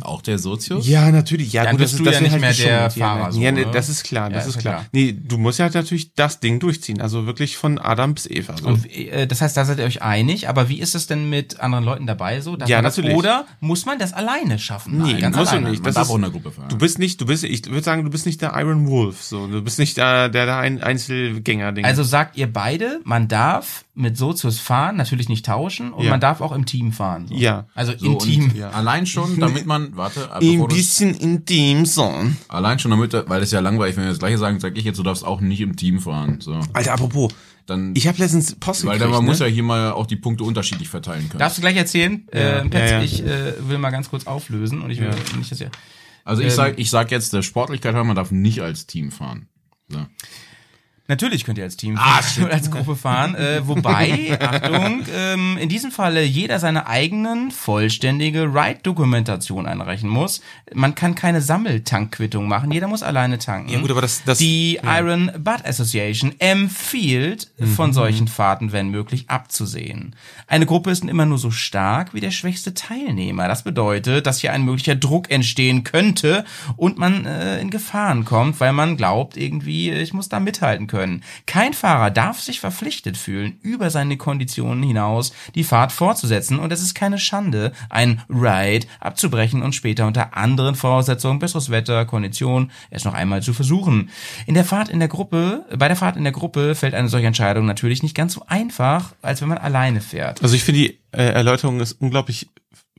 Auch 0.00 0.22
der 0.22 0.38
Sozius? 0.38 0.88
Ja, 0.88 1.10
natürlich. 1.10 1.52
Ja, 1.52 1.64
Dann 1.64 1.72
gut, 1.72 1.80
bist 1.80 1.92
das, 1.94 1.98
du 1.98 2.04
das 2.04 2.14
ja 2.14 2.20
nicht 2.22 2.32
halt 2.32 2.40
mehr 2.40 2.52
der. 2.52 2.90
Fahrer 2.90 3.20
Ja, 3.26 3.32
so, 3.32 3.40
ja, 3.40 3.52
nee, 3.52 3.64
ne? 3.66 3.70
das 3.70 3.88
ist 3.90 4.02
klar, 4.02 4.30
das 4.30 4.44
Ja, 4.44 4.48
ist 4.50 4.56
ist 4.56 4.62
klar. 4.62 4.74
klar. 4.76 4.86
Nee, 4.92 5.12
du 5.12 5.36
musst 5.36 5.58
ja 5.58 5.64
halt 5.66 5.74
natürlich 5.74 6.14
das 6.14 6.40
Ding 6.40 6.58
durchziehen. 6.58 7.00
Also 7.02 7.26
wirklich 7.26 7.56
von 7.58 7.78
Adam 7.78 8.14
bis 8.14 8.26
Eva. 8.30 8.56
So. 8.56 8.66
Und, 8.68 8.90
äh, 8.90 9.26
das 9.26 9.40
heißt, 9.42 9.56
da 9.56 9.64
seid 9.66 9.78
ihr 9.78 9.84
euch 9.84 10.00
einig, 10.02 10.48
aber 10.48 10.68
wie 10.70 10.78
ist 10.80 10.94
es 10.94 11.06
denn 11.06 11.28
mit 11.28 11.60
anderen 11.60 11.84
Leuten 11.84 12.06
dabei 12.06 12.40
so? 12.40 12.56
Darf 12.56 12.68
Ja, 12.68 12.78
man 12.78 12.84
das, 12.84 12.96
natürlich. 12.96 13.16
Oder 13.16 13.44
muss 13.60 13.84
man 13.84 13.98
das 13.98 14.12
alleine 14.14 14.58
schaffen? 14.58 14.98
Nee, 14.98 15.12
Nein, 15.12 15.20
ganz 15.20 15.36
musst 15.36 15.52
du 15.52 15.56
alleine. 15.56 15.70
nicht. 15.70 15.80
Man 15.82 15.84
Das 15.88 15.94
darf 15.96 16.04
ist- 16.04 16.10
auch 16.10 16.16
in 16.16 16.22
der 16.22 16.30
Gruppe 16.30 16.50
fahren. 16.50 16.68
Du 16.70 16.78
bist 16.78 16.98
nicht, 16.98 17.20
du 17.20 17.26
bist, 17.26 17.44
ich 17.44 17.66
würde 17.66 17.82
sagen, 17.82 18.04
du 18.04 18.10
bist 18.10 18.24
nicht 18.24 18.40
der 18.40 18.54
Iron 18.58 18.88
Wolf. 18.88 19.22
So, 19.22 19.46
du 19.48 19.60
bist 19.62 19.78
nicht 19.78 19.96
der, 19.98 20.28
der, 20.30 20.46
der 20.46 20.56
ein 20.58 20.82
Einzelgänger-Ding. 20.82 21.84
Also 21.84 22.02
sagt 22.02 22.36
ihr 22.36 22.50
beide, 22.52 23.00
man 23.04 23.28
darf 23.28 23.84
mit 23.98 24.16
Sozius 24.16 24.58
fahren, 24.60 24.96
natürlich 24.96 25.28
nicht 25.28 25.44
tauschen 25.44 25.92
und 25.92 26.04
Ja. 26.04 26.10
man 26.10 26.20
darf 26.20 26.40
auch 26.40 26.52
im 26.52 26.64
Team 26.66 26.92
fahren. 26.92 27.26
So. 27.28 27.34
Ja. 27.34 27.66
Also 27.74 27.92
so, 27.98 28.06
im 28.06 28.12
und 28.14 28.22
Team. 28.22 28.52
Allein 28.72 29.06
schon, 29.06 29.38
damit 29.40 29.66
man, 29.66 29.96
warte, 29.96 30.32
ein 30.32 30.40
bevor 30.40 30.68
du- 30.68 30.76
bisschen 30.76 31.14
intim 31.14 31.84
so. 31.84 32.12
allein 32.48 32.78
schon 32.78 32.90
damit, 32.92 33.12
weil 33.12 33.40
das 33.40 33.48
ist 33.48 33.52
ja 33.52 33.60
langweilig, 33.60 33.96
wenn 33.96 34.04
wir 34.04 34.10
das 34.10 34.18
gleiche 34.18 34.38
sagen, 34.38 34.60
sag 34.60 34.76
ich 34.78 34.84
jetzt, 34.84 34.98
du 34.98 35.02
darfst 35.02 35.24
auch 35.24 35.40
nicht 35.40 35.60
im 35.60 35.76
Team 35.76 36.00
fahren. 36.00 36.40
So. 36.40 36.58
Alter, 36.72 36.92
apropos, 36.94 37.32
Dann, 37.66 37.92
ich 37.94 38.06
habe 38.08 38.16
letztens 38.18 38.54
Post 38.54 38.86
weil 38.86 38.92
gekriegt, 38.94 39.02
dann, 39.04 39.10
man 39.10 39.24
ne? 39.24 39.30
muss 39.30 39.40
ja 39.40 39.46
hier 39.46 39.62
mal 39.62 39.90
auch 39.92 40.06
die 40.06 40.16
Punkte 40.16 40.44
unterschiedlich 40.44 40.88
verteilen 40.88 41.28
können. 41.28 41.40
Darfst 41.40 41.58
du 41.58 41.60
gleich 41.62 41.76
erzählen? 41.76 42.26
Ja. 42.32 42.38
äh, 42.60 42.68
Petz, 42.68 42.90
Ja, 42.90 42.96
ja. 42.98 43.02
ich 43.02 43.22
äh, 43.22 43.68
will 43.68 43.76
mal 43.78 43.90
ganz 43.90 44.08
kurz 44.08 44.26
auflösen 44.26 44.80
und 44.80 44.90
ich 44.90 45.00
will 45.00 45.10
nicht, 45.36 45.50
dass 45.52 45.60
ihr 45.60 45.70
also 46.24 46.40
ähm, 46.42 46.48
ich 46.48 46.54
sag, 46.54 46.78
ich 46.78 46.88
sag 46.90 47.10
jetzt 47.10 47.32
der 47.32 47.42
Sportlichkeit, 47.42 47.94
man 47.94 48.14
darf 48.16 48.30
nicht 48.30 48.60
als 48.62 48.86
Team 48.86 49.10
fahren. 49.10 49.48
So. 49.88 49.98
Natürlich 51.08 51.44
könnt 51.44 51.56
ihr 51.58 51.64
als 51.64 51.76
Team 51.76 51.94
oder 51.94 52.52
als 52.52 52.70
Gruppe 52.70 52.94
fahren. 52.94 53.34
Äh, 53.34 53.66
wobei, 53.66 54.38
Achtung, 54.40 55.04
ähm, 55.16 55.56
in 55.58 55.68
diesem 55.70 55.90
Falle 55.90 56.22
jeder 56.22 56.58
seine 56.58 56.86
eigenen 56.86 57.50
vollständige 57.50 58.42
Ride-Dokumentation 58.44 59.66
einreichen 59.66 60.08
muss. 60.10 60.42
Man 60.74 60.94
kann 60.94 61.14
keine 61.14 61.40
Sammeltankquittung 61.40 62.46
machen. 62.46 62.70
Jeder 62.70 62.88
muss 62.88 63.02
alleine 63.02 63.38
tanken. 63.38 63.70
Ja, 63.72 63.80
gut, 63.80 63.90
aber 63.90 64.02
das- 64.02 64.22
das- 64.24 64.38
Die 64.38 64.78
Iron 64.84 65.30
Butt 65.38 65.64
Association 65.64 66.34
empfiehlt, 66.38 67.48
Mhm. 67.58 67.66
von 67.68 67.92
solchen 67.94 68.28
Fahrten, 68.28 68.72
wenn 68.72 68.88
möglich, 68.90 69.24
abzusehen. 69.28 70.14
Eine 70.46 70.66
Gruppe 70.66 70.90
ist 70.90 71.04
immer 71.04 71.24
nur 71.26 71.38
so 71.38 71.50
stark 71.50 72.12
wie 72.14 72.20
der 72.20 72.30
schwächste 72.30 72.74
Teilnehmer. 72.74 73.48
Das 73.48 73.62
bedeutet, 73.64 74.26
dass 74.26 74.40
hier 74.40 74.52
ein 74.52 74.62
möglicher 74.64 74.94
Druck 74.94 75.30
entstehen 75.30 75.84
könnte 75.84 76.44
und 76.76 76.98
man 76.98 77.24
äh, 77.24 77.60
in 77.60 77.70
Gefahren 77.70 78.24
kommt, 78.26 78.60
weil 78.60 78.72
man 78.74 78.96
glaubt, 78.98 79.36
irgendwie, 79.38 79.90
ich 79.90 80.12
muss 80.12 80.28
da 80.28 80.38
mithalten 80.38 80.86
können. 80.86 80.97
Kein 81.46 81.74
Fahrer 81.74 82.10
darf 82.10 82.40
sich 82.40 82.60
verpflichtet 82.60 83.16
fühlen, 83.16 83.58
über 83.62 83.90
seine 83.90 84.16
Konditionen 84.16 84.82
hinaus 84.82 85.32
die 85.54 85.64
Fahrt 85.64 85.92
fortzusetzen 85.92 86.58
und 86.58 86.72
es 86.72 86.82
ist 86.82 86.94
keine 86.94 87.18
Schande, 87.18 87.72
ein 87.90 88.22
Ride 88.28 88.86
abzubrechen 89.00 89.62
und 89.62 89.74
später 89.74 90.06
unter 90.06 90.36
anderen 90.36 90.74
Voraussetzungen, 90.74 91.38
besseres 91.38 91.70
Wetter, 91.70 92.04
Kondition, 92.04 92.70
es 92.90 93.04
noch 93.04 93.14
einmal 93.14 93.42
zu 93.42 93.52
versuchen. 93.52 94.10
In 94.46 94.54
der 94.54 94.64
Fahrt 94.64 94.88
in 94.88 94.98
der 94.98 95.08
Gruppe, 95.08 95.64
bei 95.76 95.88
der 95.88 95.96
Fahrt 95.96 96.16
in 96.16 96.24
der 96.24 96.32
Gruppe 96.32 96.74
fällt 96.74 96.94
eine 96.94 97.08
solche 97.08 97.26
Entscheidung 97.26 97.66
natürlich 97.66 98.02
nicht 98.02 98.14
ganz 98.14 98.34
so 98.34 98.42
einfach, 98.46 99.14
als 99.22 99.40
wenn 99.40 99.48
man 99.48 99.58
alleine 99.58 100.00
fährt. 100.00 100.42
Also 100.42 100.54
ich 100.54 100.64
finde 100.64 100.80
die 100.80 100.98
äh, 101.12 101.32
Erläuterung 101.32 101.80
ist 101.80 101.92
unglaublich 101.92 102.48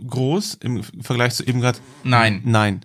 groß 0.08 0.56
im 0.62 0.84
Vergleich 1.02 1.34
zu 1.36 1.44
eben 1.46 1.62
gerade. 1.62 1.80
Nein. 2.04 2.42
Nein. 2.46 2.82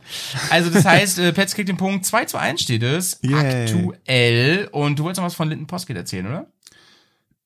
Also 0.51 0.71
das 0.71 0.85
heißt, 0.85 1.19
äh, 1.19 1.33
Petz 1.33 1.55
kriegt 1.55 1.69
den 1.69 1.77
Punkt 1.77 2.05
2 2.05 2.25
zu 2.27 2.39
1 2.39 2.61
steht 2.61 2.83
es, 2.83 3.19
Yay. 3.23 3.35
aktuell. 3.65 4.69
Und 4.73 4.99
du 4.99 5.05
wolltest 5.05 5.19
noch 5.21 5.27
was 5.27 5.35
von 5.35 5.49
Linden 5.49 5.67
Postgate 5.67 5.99
erzählen, 5.99 6.27
oder? 6.27 6.47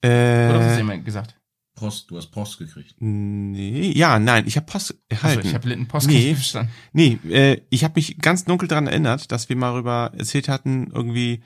Äh, 0.02 0.50
Oder 0.50 0.64
hast 0.64 0.74
du 0.74 0.78
jemand 0.78 1.04
gesagt? 1.04 1.34
Post, 1.74 2.10
du 2.10 2.16
hast 2.16 2.28
Post 2.32 2.58
gekriegt. 2.58 2.94
nee, 2.98 3.92
ja, 3.94 4.18
nein, 4.18 4.44
ich 4.48 4.56
habe 4.56 4.66
Post 4.66 4.96
erhalten. 5.08 5.38
Also 5.38 5.48
ich 5.48 5.54
habe 5.54 5.68
Linden 5.68 5.86
Postgate 5.86 6.16
Nee. 6.18 6.34
verstanden. 6.34 6.72
Nee, 6.92 7.18
äh, 7.30 7.60
ich 7.70 7.84
habe 7.84 7.94
mich 7.96 8.18
ganz 8.18 8.44
dunkel 8.44 8.66
daran 8.68 8.88
erinnert, 8.88 9.30
dass 9.30 9.48
wir 9.48 9.54
mal 9.56 9.70
darüber 9.72 10.12
erzählt 10.16 10.48
hatten, 10.48 10.90
irgendwie, 10.92 11.40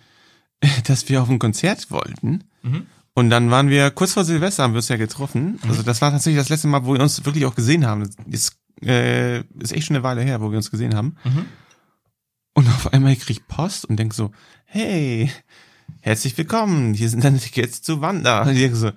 dass 0.87 1.09
wir 1.09 1.23
auf 1.23 1.29
ein 1.29 1.39
Konzert 1.39 1.91
wollten. 1.91 2.45
Mhm. 2.63 2.87
Und 3.15 3.31
dann 3.31 3.51
waren 3.51 3.69
wir 3.69 3.91
kurz 3.91 4.15
vor 4.15 4.25
Silvester, 4.25 4.63
haben 4.63 4.73
wir 4.73 4.79
uns 4.79 4.89
ja 4.89 4.97
getroffen. 4.97 5.59
Also 5.69 5.83
das 5.83 6.01
war 6.01 6.11
tatsächlich 6.11 6.41
das 6.41 6.49
letzte 6.49 6.69
Mal, 6.69 6.85
wo 6.87 6.95
wir 6.95 7.01
uns 7.01 7.25
wirklich 7.25 7.45
auch 7.45 7.55
gesehen 7.55 7.87
haben. 7.87 8.05
Das 8.05 8.17
ist, 8.27 8.57
äh, 8.83 9.41
ist 9.59 9.73
echt 9.73 9.87
schon 9.87 9.97
eine 9.97 10.05
Weile 10.05 10.23
her, 10.23 10.41
wo 10.41 10.51
wir 10.51 10.57
uns 10.57 10.71
gesehen 10.71 10.95
haben. 10.95 11.17
Mhm. 11.25 11.45
Und 12.55 12.69
auf 12.69 12.93
einmal 12.93 13.15
krieg 13.17 13.31
ich 13.31 13.47
Post 13.47 13.85
und 13.85 13.97
denk 13.97 14.15
so, 14.15 14.31
hey, 14.65 15.31
herzlich 16.01 16.37
willkommen, 16.37 16.95
hier 16.95 17.09
sind 17.09 17.25
deine 17.25 17.39
Tickets 17.39 17.83
zu 17.83 18.01
Wanda. 18.01 18.43
Und 18.43 18.51
ich 18.51 18.59
denk 18.59 18.77
so, 18.77 18.93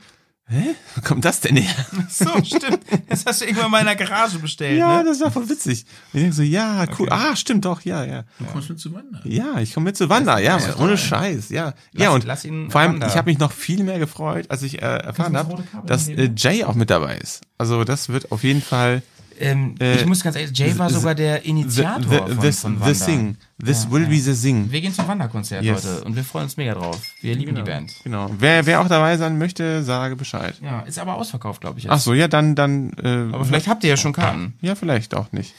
hä, 0.48 0.76
wo 0.96 1.02
kommt 1.02 1.26
das 1.26 1.42
denn 1.42 1.56
her? 1.58 1.86
So, 2.10 2.26
stimmt. 2.44 2.80
Das 3.10 3.26
hast 3.26 3.42
du 3.42 3.46
irgendwann 3.46 3.72
mal 3.72 3.80
in 3.80 3.86
der 3.86 3.96
Garage 3.96 4.40
bestellt, 4.40 4.78
Ja, 4.78 5.00
ne? 5.00 5.06
das 5.10 5.20
war 5.22 5.32
voll 5.32 5.50
witzig. 5.50 5.86
Und 6.14 6.20
ich 6.20 6.24
denk 6.24 6.34
so, 6.34 6.42
ja, 6.44 6.86
cool. 7.00 7.08
Ah, 7.10 7.36
stimmt 7.36 7.66
doch, 7.66 7.82
ja, 7.82 8.04
ja. 8.04 8.24
Du 8.40 8.46
kommst 8.46 8.70
mit 8.70 8.80
zu 8.80 8.94
wandern. 8.94 9.22
Ja, 9.26 9.60
ich 9.60 9.74
komme 9.74 9.86
mit 9.86 9.98
zu 9.98 10.10
Wanda, 10.10 10.40
ja, 10.40 10.58
Mann, 10.58 10.76
ohne 10.76 10.98
Scheiß, 10.98 11.50
ja. 11.50 11.74
ja, 11.94 12.12
und 12.12 12.26
lass 12.26 12.46
ihn 12.46 12.70
vor 12.70 12.82
allem, 12.82 12.94
wandern. 12.94 13.10
ich 13.10 13.18
habe 13.18 13.30
mich 13.30 13.40
noch 13.40 13.52
viel 13.52 13.84
mehr 13.84 14.00
gefreut, 14.00 14.46
als 14.50 14.62
ich 14.64 14.82
äh, 14.82 14.86
erfahren 14.86 15.36
habe, 15.36 15.64
dass 15.86 16.08
äh, 16.08 16.30
Jay 16.36 16.64
auch 16.64 16.76
mit 16.76 16.90
dabei 16.90 17.18
ist. 17.18 17.42
Also 17.58 17.84
das 17.84 18.10
wird 18.10 18.32
auf 18.32 18.44
jeden 18.44 18.62
Fall 18.62 19.02
Ähm, 19.40 19.76
Äh, 19.80 19.96
ich 19.96 20.06
muss 20.06 20.24
ganz 20.24 20.36
ehrlich, 20.36 20.58
Jay 20.58 20.78
war 20.78 20.90
the- 20.90 20.96
sogar 20.96 21.14
der 21.16 21.42
the, 21.42 21.50
Initiator 21.50 22.02
the, 22.10 22.18
von, 22.18 22.42
the, 22.42 22.52
von 22.52 22.76
the 22.78 22.82
Wanda. 22.82 23.06
Thing. 23.06 23.38
This 23.64 23.90
will 23.92 24.06
be 24.06 24.18
the 24.20 24.34
Thing. 24.34 24.72
Wir 24.72 24.82
gehen 24.82 24.94
zum 24.94 25.08
Wanderkonzert, 25.08 25.64
Yes. 25.64 25.84
Leute. 25.84 26.04
Und 26.06 26.16
wir 26.16 26.24
freuen 26.24 26.46
uns 26.46 26.58
mega 26.58 26.74
drauf. 26.74 27.02
Wir 27.22 27.36
lieben 27.36 27.56
die 27.56 27.62
Band. 27.62 27.94
Genau. 28.04 28.30
Wer, 28.38 28.66
wer 28.66 28.82
auch 28.82 28.88
dabei 28.88 29.18
sein 29.18 29.38
möchte, 29.38 29.84
sage 29.84 30.16
Bescheid. 30.16 30.56
Ja, 30.62 30.82
ist 30.82 31.00
aber 31.00 31.16
ausverkauft, 31.16 31.62
glaube 31.62 31.78
ich. 31.80 31.86
Jetzt. 31.86 31.94
Ach 31.94 32.00
so, 32.00 32.14
ja, 32.14 32.28
dann, 32.28 32.56
dann. 32.56 32.92
Äh, 33.02 33.34
Aber 33.34 33.46
vielleicht 33.46 33.68
habt 33.68 33.84
ihr 33.84 33.90
ja 33.92 33.98
schon 33.98 34.14
Karten. 34.14 34.54
Ja, 34.62 34.76
vielleicht 34.76 35.14
auch 35.14 35.32
nicht. 35.32 35.54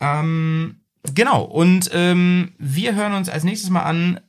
Ähm, 0.00 0.76
genau, 1.14 1.42
und 1.42 1.90
ähm, 1.92 2.52
wir 2.58 2.94
hören 2.94 3.12
uns 3.14 3.28
als 3.28 3.44
nächstes 3.44 3.70
mal 3.70 3.82
an, 3.82 4.20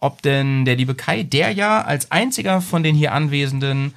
ob 0.00 0.20
denn 0.22 0.64
der 0.64 0.76
liebe 0.76 0.94
Kai, 0.94 1.22
der 1.22 1.52
ja 1.52 1.82
als 1.82 2.10
einziger 2.10 2.60
von 2.60 2.82
den 2.82 2.94
hier 2.94 3.12
Anwesenden 3.12 3.94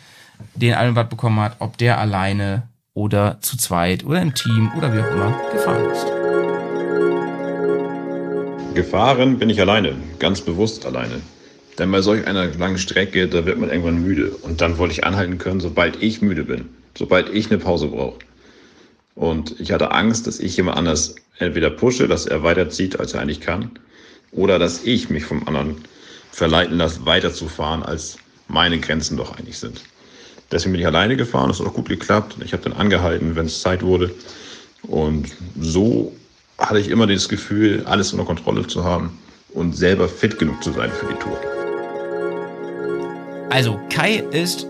den 0.54 0.74
Allenbad 0.74 1.10
bekommen 1.10 1.40
hat, 1.40 1.56
ob 1.60 1.78
der 1.78 1.98
alleine 2.00 2.64
oder 2.96 3.38
zu 3.42 3.58
zweit 3.58 4.04
oder 4.06 4.22
im 4.22 4.34
Team 4.34 4.72
oder 4.76 4.92
wie 4.92 5.00
auch 5.00 5.12
immer 5.12 5.40
gefahren 5.52 5.86
ist. 5.92 6.08
Gefahren 8.74 9.38
bin 9.38 9.50
ich 9.50 9.62
alleine, 9.62 9.96
ganz 10.18 10.42
bewusst 10.42 10.86
alleine. 10.86 11.22
Denn 11.78 11.92
bei 11.92 12.02
solch 12.02 12.26
einer 12.26 12.48
langen 12.56 12.78
Strecke, 12.78 13.28
da 13.28 13.46
wird 13.46 13.60
man 13.60 13.70
irgendwann 13.70 14.02
müde. 14.02 14.32
Und 14.32 14.62
dann 14.62 14.78
wollte 14.78 14.94
ich 14.94 15.04
anhalten 15.04 15.38
können, 15.38 15.60
sobald 15.60 16.02
ich 16.02 16.22
müde 16.22 16.46
bin. 16.46 16.70
Sobald 16.98 17.30
ich 17.30 17.52
eine 17.52 17.58
Pause 17.58 17.88
brauche. 17.88 18.20
Und 19.16 19.60
ich 19.60 19.72
hatte 19.72 19.92
Angst, 19.92 20.26
dass 20.26 20.40
ich 20.40 20.56
jemand 20.56 20.78
anders 20.78 21.16
entweder 21.38 21.70
pushe, 21.70 22.08
dass 22.08 22.26
er 22.26 22.44
weiterzieht, 22.44 23.00
als 23.00 23.14
er 23.14 23.22
eigentlich 23.22 23.42
kann. 23.42 23.72
Oder 24.32 24.58
dass 24.58 24.84
ich 24.84 25.10
mich 25.10 25.26
vom 25.26 25.46
anderen 25.48 25.76
verleiten 26.32 26.78
lasse, 26.78 27.06
weiterzufahren, 27.06 27.84
als 27.84 28.18
meine 28.48 28.80
Grenzen 28.80 29.18
doch 29.18 29.38
eigentlich 29.38 29.58
sind. 29.58 29.82
Deswegen 30.52 30.74
bin 30.74 30.82
ich 30.82 30.88
alleine 30.88 31.16
gefahren, 31.16 31.48
das 31.48 31.60
hat 31.60 31.68
auch 31.68 31.74
gut 31.74 31.90
geklappt. 31.90 32.38
Ich 32.44 32.54
habe 32.54 32.64
dann 32.64 32.74
angehalten, 32.74 33.36
wenn 33.36 33.46
es 33.48 33.62
Zeit 33.62 33.82
wurde. 33.82 34.14
Und 34.84 35.30
so 35.60 36.16
hatte 36.58 36.80
ich 36.80 36.90
immer 36.90 37.08
das 37.08 37.28
Gefühl, 37.28 37.84
alles 37.86 38.14
unter 38.14 38.26
Kontrolle 38.26 38.66
zu 38.68 38.84
haben 38.84 39.18
und 39.50 39.76
selber 39.76 40.08
fit 40.08 40.38
genug 40.38 40.64
zu 40.64 40.72
sein 40.72 40.92
für 40.92 41.08
die 41.08 41.20
Tour. 41.20 41.38
Also, 43.50 43.80
Kai 43.90 44.18
ist 44.32 44.68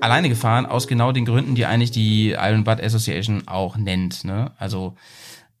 alleine 0.00 0.28
gefahren, 0.28 0.66
aus 0.66 0.86
genau 0.86 1.12
den 1.12 1.24
Gründen, 1.24 1.54
die 1.54 1.64
eigentlich 1.66 1.90
die 1.90 2.30
Iron 2.30 2.64
Butt 2.64 2.80
Association 2.80 3.44
auch 3.46 3.76
nennt. 3.76 4.24
Ne? 4.24 4.52
Also, 4.58 4.96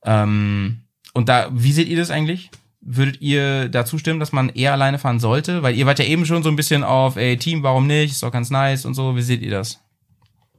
ähm, 0.04 0.82
und 1.14 1.28
da, 1.28 1.48
wie 1.52 1.72
seht 1.72 1.88
ihr 1.88 1.96
das 1.96 2.10
eigentlich? 2.10 2.50
Würdet 2.84 3.20
ihr 3.20 3.68
da 3.68 3.84
zustimmen, 3.84 4.18
dass 4.18 4.32
man 4.32 4.48
eher 4.48 4.72
alleine 4.72 4.98
fahren 4.98 5.20
sollte? 5.20 5.62
Weil 5.62 5.76
ihr 5.76 5.86
wart 5.86 6.00
ja 6.00 6.04
eben 6.04 6.26
schon 6.26 6.42
so 6.42 6.48
ein 6.48 6.56
bisschen 6.56 6.82
auf, 6.82 7.16
ey, 7.16 7.36
Team, 7.36 7.62
warum 7.62 7.86
nicht? 7.86 8.12
Ist 8.12 8.22
doch 8.24 8.32
ganz 8.32 8.50
nice 8.50 8.84
und 8.84 8.94
so. 8.94 9.14
Wie 9.14 9.22
seht 9.22 9.40
ihr 9.42 9.52
das? 9.52 9.78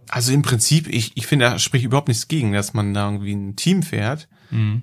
Also 0.09 0.31
im 0.31 0.41
Prinzip, 0.41 0.87
ich, 0.87 1.11
ich 1.15 1.27
finde, 1.27 1.45
da 1.45 1.59
spricht 1.59 1.85
überhaupt 1.85 2.07
nichts 2.07 2.27
gegen, 2.27 2.53
dass 2.53 2.73
man 2.73 2.93
da 2.93 3.09
irgendwie 3.09 3.33
ein 3.33 3.55
Team 3.55 3.83
fährt, 3.83 4.27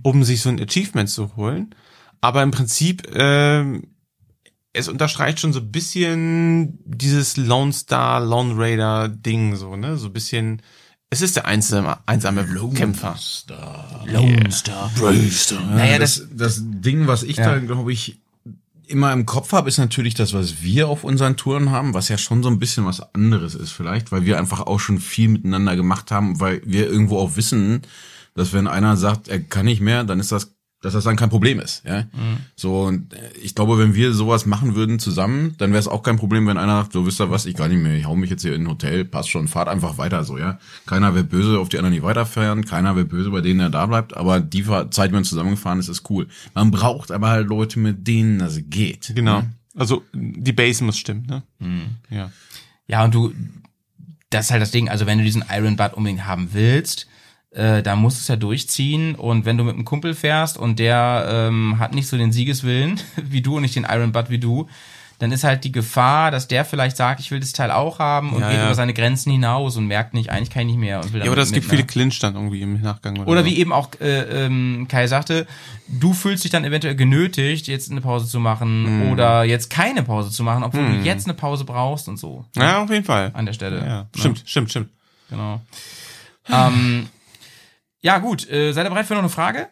um 0.03 0.25
sich 0.25 0.41
so 0.43 0.49
ein 0.49 0.61
Achievement 0.61 1.09
zu 1.09 1.37
holen. 1.37 1.75
Aber 2.21 2.43
im 2.43 2.51
Prinzip, 2.51 3.03
ähm, 3.15 3.85
es 4.73 4.89
unterstreicht 4.89 5.41
schon 5.41 5.53
so 5.53 5.61
ein 5.61 5.71
bisschen 5.73 6.79
dieses 6.85 7.37
Lone 7.37 7.73
Star, 7.73 8.21
Lone 8.21 8.55
Raider 8.57 9.09
Ding, 9.09 9.57
so, 9.57 9.77
ne? 9.77 9.97
So 9.97 10.09
ein 10.09 10.13
bisschen, 10.13 10.63
es 11.11 11.23
ist 11.23 11.37
der 11.37 11.47
einsame, 11.47 11.99
einsame 12.07 12.45
Kämpfer. 12.75 13.17
Lone 14.07 14.51
Star. 14.53 14.91
Naja, 15.77 15.99
das, 15.99 16.17
das, 16.31 16.57
das 16.57 16.61
Ding, 16.63 17.07
was 17.07 17.23
ich 17.25 17.37
Ja. 17.37 17.47
da, 17.55 17.59
glaube 17.59 17.93
ich, 17.93 18.19
immer 18.87 19.13
im 19.13 19.27
Kopf 19.27 19.53
habe, 19.53 19.69
ist 19.69 19.79
natürlich 19.79 20.15
das, 20.15 20.33
was 20.33 20.63
wir 20.63 20.89
auf 20.89 21.05
unseren 21.05 21.37
Touren 21.37 21.71
haben, 21.71 21.95
was 21.95 22.09
ja 22.09 22.19
schon 22.19 22.43
so 22.43 22.49
ein 22.49 22.59
bisschen 22.59 22.87
was 22.87 23.15
anderes 23.15 23.55
ist 23.55 23.71
vielleicht, 23.71 24.11
weil 24.11 24.25
wir 24.25 24.39
einfach 24.39 24.61
auch 24.61 24.81
schon 24.81 24.99
viel 24.99 25.29
miteinander 25.29 25.77
gemacht 25.77 26.11
haben, 26.11 26.41
weil 26.41 26.61
wir 26.65 26.89
irgendwo 26.89 27.19
auch 27.19 27.37
wissen, 27.37 27.83
dass 28.35 28.53
wenn 28.53 28.67
einer 28.67 28.97
sagt, 28.97 29.29
er 29.29 29.41
kann 29.41 29.67
nicht 29.67 29.81
mehr, 29.81 30.03
dann 30.05 30.19
ist 30.21 30.33
das 30.33 30.55
dass 30.81 30.95
das 30.95 31.05
dann 31.05 31.17
kein 31.17 31.29
Problem 31.29 31.61
ist. 31.61 31.85
Ja? 31.85 32.07
So, 32.57 32.83
und 32.83 33.13
äh, 33.13 33.31
ich 33.43 33.55
glaube, 33.55 33.79
wenn 33.79 33.95
wir 33.95 34.13
sowas 34.15 34.47
machen 34.47 34.75
würden 34.75 34.99
zusammen, 34.99 35.55
dann 35.59 35.71
wäre 35.73 35.81
es 35.81 35.89
auch 35.89 36.03
kein 36.03 36.17
Problem, 36.17 36.47
wenn 36.47 36.57
einer 36.57 36.81
sagt, 36.81 36.93
so 36.93 37.07
wisst 37.07 37.21
ihr 37.21 37.31
was, 37.31 37.47
ich 37.47 37.55
gar 37.55 37.69
nicht 37.69 37.83
mehr, 37.83 37.95
ich 37.97 38.07
hau 38.07 38.17
mich 38.17 38.31
jetzt 38.31 38.43
hier 38.43 38.55
in 38.55 38.63
ein 38.63 38.69
Hotel, 38.69 39.05
passt 39.05 39.29
schon, 39.29 39.47
fahrt 39.47 39.69
einfach 39.69 39.99
weiter 39.99 40.25
so, 40.25 40.39
ja. 40.39 40.59
Keiner 40.87 41.15
wird 41.15 41.29
böse 41.29 41.59
auf 41.59 41.69
die 41.69 41.77
anderen, 41.77 41.95
die 41.95 42.03
weiterfahren, 42.03 42.65
keiner 42.65 42.97
wird 42.97 43.11
böse 43.11 43.31
bei 43.31 43.43
denen, 43.43 43.59
der 43.59 43.69
da 43.69 43.87
bleibt, 43.87 44.17
aber 44.17 44.41
die 44.41 44.65
Zeit, 44.65 45.11
wenn 45.11 45.17
man 45.17 45.25
zusammengefahren 45.25 45.79
ist, 45.79 45.89
ist 45.89 46.09
cool. 46.09 46.29
Man 46.55 46.71
braucht 46.71 47.11
aber 47.11 47.29
halt 47.29 47.49
Leute, 47.49 47.79
mit 47.79 48.07
denen 48.07 48.39
das 48.39 48.61
geht. 48.65 49.13
Genau. 49.15 49.43
Also 49.77 50.03
die 50.13 50.53
Base 50.53 50.83
muss 50.83 50.99
stimmen, 50.99 51.27
ne? 51.27 51.43
Mhm. 51.59 51.97
Ja. 52.09 52.31
Ja, 52.87 53.05
und 53.05 53.15
du, 53.15 53.33
das 54.31 54.47
ist 54.47 54.51
halt 54.51 54.63
das 54.63 54.71
Ding, 54.71 54.89
also 54.89 55.07
wenn 55.07 55.19
du 55.19 55.25
diesen 55.25 55.45
Iron 55.51 55.77
Butt 55.77 55.95
unbedingt 55.95 56.27
haben 56.27 56.49
willst, 56.53 57.07
äh, 57.53 57.83
da 57.83 57.97
musst 57.97 58.19
du 58.19 58.21
es 58.23 58.29
ja 58.29 58.37
durchziehen 58.37 59.15
und 59.17 59.45
wenn 59.45 59.57
du 59.59 59.65
mit 59.65 59.75
einem 59.75 59.85
Kumpel 59.85 60.15
fährst 60.15 60.57
und 60.57 60.79
der 60.79 61.27
ähm, 61.49 61.79
hat 61.79 61.95
nicht 61.95 62.07
so 62.09 62.17
den 62.17 62.33
Siegeswillen 62.33 63.01
wie 63.17 63.41
du 63.43 63.57
und 63.57 63.63
nicht 63.63 63.75
den 63.77 63.87
Iron 63.91 64.13
Butt 64.13 64.31
wie 64.31 64.39
du, 64.39 64.69
dann 65.19 65.33
ist 65.33 65.45
halt 65.45 65.65
die 65.65 65.73
Gefahr, 65.73 66.31
dass 66.31 66.49
der 66.49 66.65
vielleicht 66.65 66.97
sagt, 66.97 67.21
ich 67.21 67.31
will 67.31 67.41
das 67.41 67.53
Teil 67.53 67.71
auch 67.73 67.99
haben 67.99 68.33
und 68.33 68.41
Ja, 68.41 68.49
geht 68.49 68.57
ja. 68.57 68.65
über 68.65 68.75
seine 68.75 68.95
Grenzen 68.95 69.31
hinaus 69.31 69.77
und 69.77 69.87
merkt 69.87 70.15
nicht, 70.15 70.31
eigentlich 70.31 70.49
kann 70.49 70.63
ich 70.63 70.69
nicht 70.69 70.79
mehr 70.79 71.01
und 71.01 71.13
will 71.13 71.21
Ja, 71.21 71.27
aber 71.27 71.37
damit 71.37 71.49
das 71.49 71.53
gibt 71.53 71.67
ne? 71.67 71.71
viele 71.73 71.85
Clinch 71.87 72.19
dann 72.21 72.37
irgendwie 72.37 72.63
im 72.63 72.81
Nachgang. 72.81 73.19
Oder, 73.19 73.29
Oder 73.29 73.45
wie 73.45 73.59
eben 73.59 73.71
auch 73.71 73.91
äh, 74.01 74.47
ähm, 74.47 74.87
Kai 74.89 75.07
sagte, 75.09 75.47
du 75.89 76.15
fühlst 76.15 76.45
dich 76.45 76.51
dann 76.51 76.65
eventuell 76.65 76.95
genötigt, 76.97 77.67
jetzt 77.67 77.91
eine 77.91 78.01
Pause 78.01 78.29
zu 78.29 78.41
machen 78.41 79.05
Mhm. 79.09 79.13
oder 79.13 79.45
jetzt 79.45 79.69
keine 79.69 80.03
Pause 80.05 80.31
zu 80.31 80.43
machen, 80.43 80.63
obwohl 80.63 80.87
du 80.87 80.93
jetzt 81.05 81.27
eine 81.27 81.35
Pause 81.35 81.65
brauchst 81.67 82.09
und 82.09 82.17
so 82.19 82.47
Ja, 82.57 82.83
auf 82.83 82.89
jeden 82.91 83.05
Fall. 83.05 83.31
an 83.35 83.45
der 83.45 83.53
Stelle. 83.53 83.85
Ja, 83.85 84.07
stimmt, 84.17 84.43
stimmt, 84.47 84.71
stimmt. 84.71 84.89
Genau. 85.29 85.61
ähm, 86.51 87.09
ja, 88.03 88.19
gut. 88.19 88.49
Äh, 88.51 88.73
seid 88.73 88.87
ihr 88.87 88.91
bereit 88.91 89.07
für 89.07 89.15
noch 89.15 89.21
eine 89.21 89.29
Frage? 89.29 89.69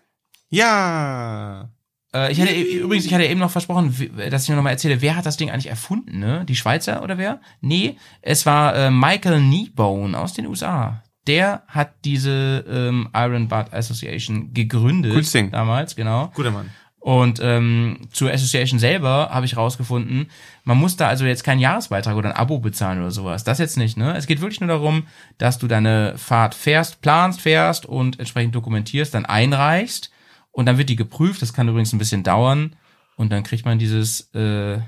Ja. 0.50 1.70
Äh, 2.14 2.32
ich 2.32 2.40
hatte 2.40 2.52
e- 2.52 2.78
übrigens, 2.78 3.04
ich 3.06 3.12
hatte 3.14 3.24
eben 3.26 3.40
noch 3.40 3.50
versprochen, 3.50 3.94
dass 4.30 4.44
ich 4.44 4.48
mir 4.48 4.56
nochmal 4.56 4.72
erzähle, 4.72 5.02
wer 5.02 5.16
hat 5.16 5.26
das 5.26 5.36
Ding 5.36 5.50
eigentlich 5.50 5.68
erfunden, 5.68 6.18
ne? 6.18 6.44
Die 6.46 6.56
Schweizer 6.56 7.02
oder 7.02 7.18
wer? 7.18 7.40
Nee, 7.60 7.96
es 8.22 8.46
war 8.46 8.74
äh, 8.74 8.90
Michael 8.90 9.40
Kneebone 9.40 10.18
aus 10.18 10.32
den 10.32 10.46
USA. 10.46 11.02
Der 11.26 11.62
hat 11.68 11.94
diese 12.06 12.64
ähm, 12.68 13.08
Iron 13.14 13.48
Butt 13.48 13.72
Association 13.74 14.54
gegründet. 14.54 15.12
Cooles 15.12 15.30
Ding. 15.32 15.50
Damals, 15.50 15.94
genau. 15.94 16.32
Guter 16.34 16.50
Mann. 16.50 16.70
Und 17.08 17.40
ähm, 17.42 18.00
zur 18.12 18.30
Association 18.30 18.78
selber 18.78 19.30
habe 19.32 19.46
ich 19.46 19.56
rausgefunden, 19.56 20.28
man 20.64 20.76
muss 20.76 20.96
da 20.96 21.08
also 21.08 21.24
jetzt 21.24 21.42
keinen 21.42 21.58
Jahresbeitrag 21.58 22.14
oder 22.14 22.28
ein 22.28 22.36
Abo 22.36 22.58
bezahlen 22.58 22.98
oder 22.98 23.10
sowas. 23.10 23.44
Das 23.44 23.56
jetzt 23.58 23.78
nicht, 23.78 23.96
ne? 23.96 24.14
Es 24.14 24.26
geht 24.26 24.42
wirklich 24.42 24.60
nur 24.60 24.68
darum, 24.68 25.06
dass 25.38 25.56
du 25.56 25.68
deine 25.68 26.18
Fahrt 26.18 26.54
fährst, 26.54 27.00
planst, 27.00 27.40
fährst 27.40 27.86
und 27.86 28.18
entsprechend 28.18 28.54
dokumentierst, 28.54 29.14
dann 29.14 29.24
einreichst 29.24 30.10
und 30.52 30.66
dann 30.66 30.76
wird 30.76 30.90
die 30.90 30.96
geprüft. 30.96 31.40
Das 31.40 31.54
kann 31.54 31.66
übrigens 31.66 31.94
ein 31.94 31.98
bisschen 31.98 32.24
dauern 32.24 32.76
und 33.16 33.32
dann 33.32 33.42
kriegt 33.42 33.64
man 33.64 33.78
dieses 33.78 34.30
äh, 34.34 34.78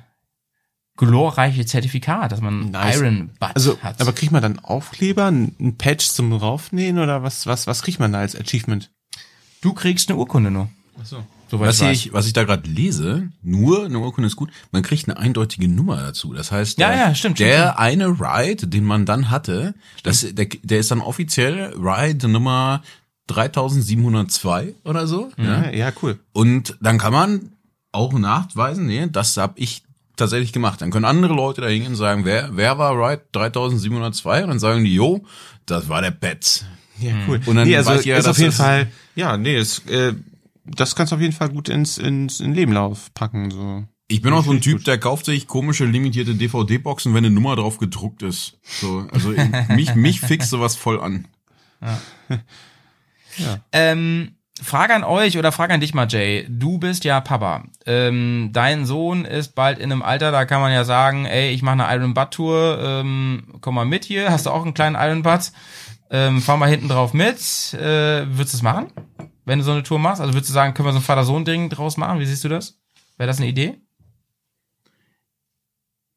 glorreiche 0.98 1.64
Zertifikat, 1.64 2.32
dass 2.32 2.42
man 2.42 2.70
Nice. 2.70 2.98
Iron 2.98 3.30
Butt 3.40 3.52
Also, 3.54 3.80
hat. 3.80 3.98
aber 3.98 4.12
kriegt 4.12 4.30
man 4.32 4.42
dann 4.42 4.58
Aufkleber, 4.58 5.24
ein 5.30 5.56
ein 5.58 5.78
Patch 5.78 6.08
zum 6.10 6.34
Raufnähen 6.34 6.98
oder 6.98 7.22
was, 7.22 7.46
was, 7.46 7.66
was 7.66 7.80
kriegt 7.80 7.98
man 7.98 8.12
da 8.12 8.18
als 8.18 8.36
Achievement? 8.36 8.90
du 9.62 9.72
kriegst 9.72 10.10
eine 10.10 10.18
Urkunde 10.18 10.50
nur. 10.50 10.68
Ach 11.00 11.06
so. 11.06 11.24
Soweit 11.50 11.68
Was 11.68 11.80
ich 11.80 12.06
ich, 12.06 12.12
was 12.12 12.26
ich 12.26 12.32
da 12.32 12.44
gerade 12.44 12.68
lese, 12.68 13.28
nur 13.42 13.84
eine 13.84 13.98
Urkunde 13.98 14.28
ist 14.28 14.36
gut, 14.36 14.50
man 14.70 14.82
kriegt 14.82 15.08
eine 15.08 15.18
eindeutige 15.18 15.66
Nummer 15.66 15.96
dazu. 15.96 16.32
Das 16.32 16.52
heißt, 16.52 16.78
Ja, 16.78 16.90
der, 16.90 16.98
ja, 16.98 17.14
stimmt, 17.14 17.40
der 17.40 17.62
stimmt, 17.62 17.78
eine 17.78 18.06
Ride, 18.20 18.68
den 18.68 18.84
man 18.84 19.04
dann 19.04 19.30
hatte, 19.30 19.74
das, 20.04 20.24
der, 20.32 20.46
der 20.62 20.78
ist 20.78 20.90
dann 20.92 21.00
offiziell 21.00 21.74
Ride 21.76 22.28
Nummer 22.28 22.82
3702 23.26 24.74
oder 24.84 25.06
so. 25.06 25.30
Ja? 25.36 25.64
Ja, 25.64 25.70
ja, 25.70 25.92
cool. 26.02 26.18
Und 26.32 26.76
dann 26.80 26.98
kann 26.98 27.12
man 27.12 27.52
auch 27.92 28.12
nachweisen, 28.12 28.86
nee, 28.86 29.08
das 29.10 29.36
habe 29.36 29.54
ich 29.56 29.82
tatsächlich 30.16 30.52
gemacht. 30.52 30.80
Dann 30.80 30.90
können 30.90 31.04
andere 31.04 31.34
Leute 31.34 31.60
da 31.62 31.66
hingehen 31.66 31.92
und 31.92 31.96
sagen, 31.96 32.24
wer, 32.24 32.50
wer 32.52 32.78
war 32.78 32.92
Ride 32.92 33.22
3702? 33.32 34.42
Und 34.42 34.50
dann 34.50 34.58
sagen 34.58 34.84
die, 34.84 34.94
jo, 34.94 35.24
das 35.66 35.88
war 35.88 36.02
der 36.02 36.12
Betz. 36.12 36.64
Ja, 37.00 37.14
cool. 37.26 37.40
Und 37.46 37.56
dann 37.56 37.66
nee, 37.66 37.76
also 37.76 37.90
weiß 37.90 38.04
jeder, 38.04 38.18
ist 38.18 38.28
auf 38.28 38.38
jeden 38.38 38.52
Fall, 38.52 38.88
ja, 39.16 39.36
nee, 39.36 39.58
das, 39.58 39.78
äh, 39.88 40.12
das 40.74 40.96
kannst 40.96 41.12
du 41.12 41.16
auf 41.16 41.22
jeden 41.22 41.32
Fall 41.32 41.50
gut 41.50 41.68
ins, 41.68 41.98
ins 41.98 42.40
in 42.40 42.54
Lebenlauf 42.54 43.12
packen, 43.14 43.50
so. 43.50 43.84
Ich 44.08 44.22
bin 44.22 44.32
auch 44.32 44.44
so 44.44 44.50
ein 44.50 44.60
Typ, 44.60 44.82
der 44.84 44.98
kauft 44.98 45.24
sich 45.24 45.46
komische 45.46 45.84
limitierte 45.84 46.34
DVD-Boxen, 46.34 47.14
wenn 47.14 47.24
eine 47.24 47.32
Nummer 47.32 47.54
drauf 47.54 47.78
gedruckt 47.78 48.22
ist. 48.22 48.58
So, 48.64 49.06
also 49.12 49.32
mich, 49.68 49.94
mich 49.94 50.20
fixt 50.20 50.50
sowas 50.50 50.74
voll 50.74 51.00
an. 51.00 51.28
Ähm, 53.72 54.32
Frage 54.62 54.94
an 54.94 55.04
euch 55.04 55.38
oder 55.38 55.52
Frage 55.52 55.72
an 55.72 55.80
dich 55.80 55.94
mal, 55.94 56.06
Jay. 56.08 56.46
Du 56.48 56.78
bist 56.78 57.04
ja 57.04 57.20
Papa. 57.20 57.64
Ähm, 57.86 58.50
dein 58.52 58.84
Sohn 58.84 59.24
ist 59.24 59.54
bald 59.54 59.78
in 59.78 59.90
einem 59.90 60.02
Alter, 60.02 60.32
da 60.32 60.44
kann 60.44 60.60
man 60.60 60.72
ja 60.72 60.84
sagen, 60.84 61.24
ey, 61.24 61.50
ich 61.50 61.62
mache 61.62 61.82
eine 61.82 61.96
Iron 61.96 62.12
Butt 62.12 62.32
Tour, 62.32 62.78
ähm, 62.82 63.44
komm 63.60 63.76
mal 63.76 63.86
mit 63.86 64.04
hier. 64.04 64.30
Hast 64.30 64.46
du 64.46 64.50
auch 64.50 64.62
einen 64.62 64.74
kleinen 64.74 64.96
Iron 64.96 65.22
Butt? 65.22 65.52
Ähm, 66.10 66.42
fahr 66.42 66.56
mal 66.56 66.68
hinten 66.68 66.88
drauf 66.88 67.14
mit. 67.14 67.38
Äh, 67.74 68.26
würdest 68.26 68.54
du 68.54 68.56
es 68.58 68.62
machen, 68.62 68.88
wenn 69.44 69.58
du 69.58 69.64
so 69.64 69.72
eine 69.72 69.82
Tour 69.82 69.98
machst? 69.98 70.20
Also 70.20 70.34
würdest 70.34 70.50
du 70.50 70.54
sagen, 70.54 70.74
können 70.74 70.88
wir 70.88 70.92
so 70.92 70.98
ein 70.98 71.04
Vater-Sohn-Ding 71.04 71.70
draus 71.70 71.96
machen? 71.96 72.18
Wie 72.20 72.26
siehst 72.26 72.44
du 72.44 72.48
das? 72.48 72.78
Wäre 73.16 73.26
das 73.28 73.38
eine 73.38 73.48
Idee? 73.48 73.78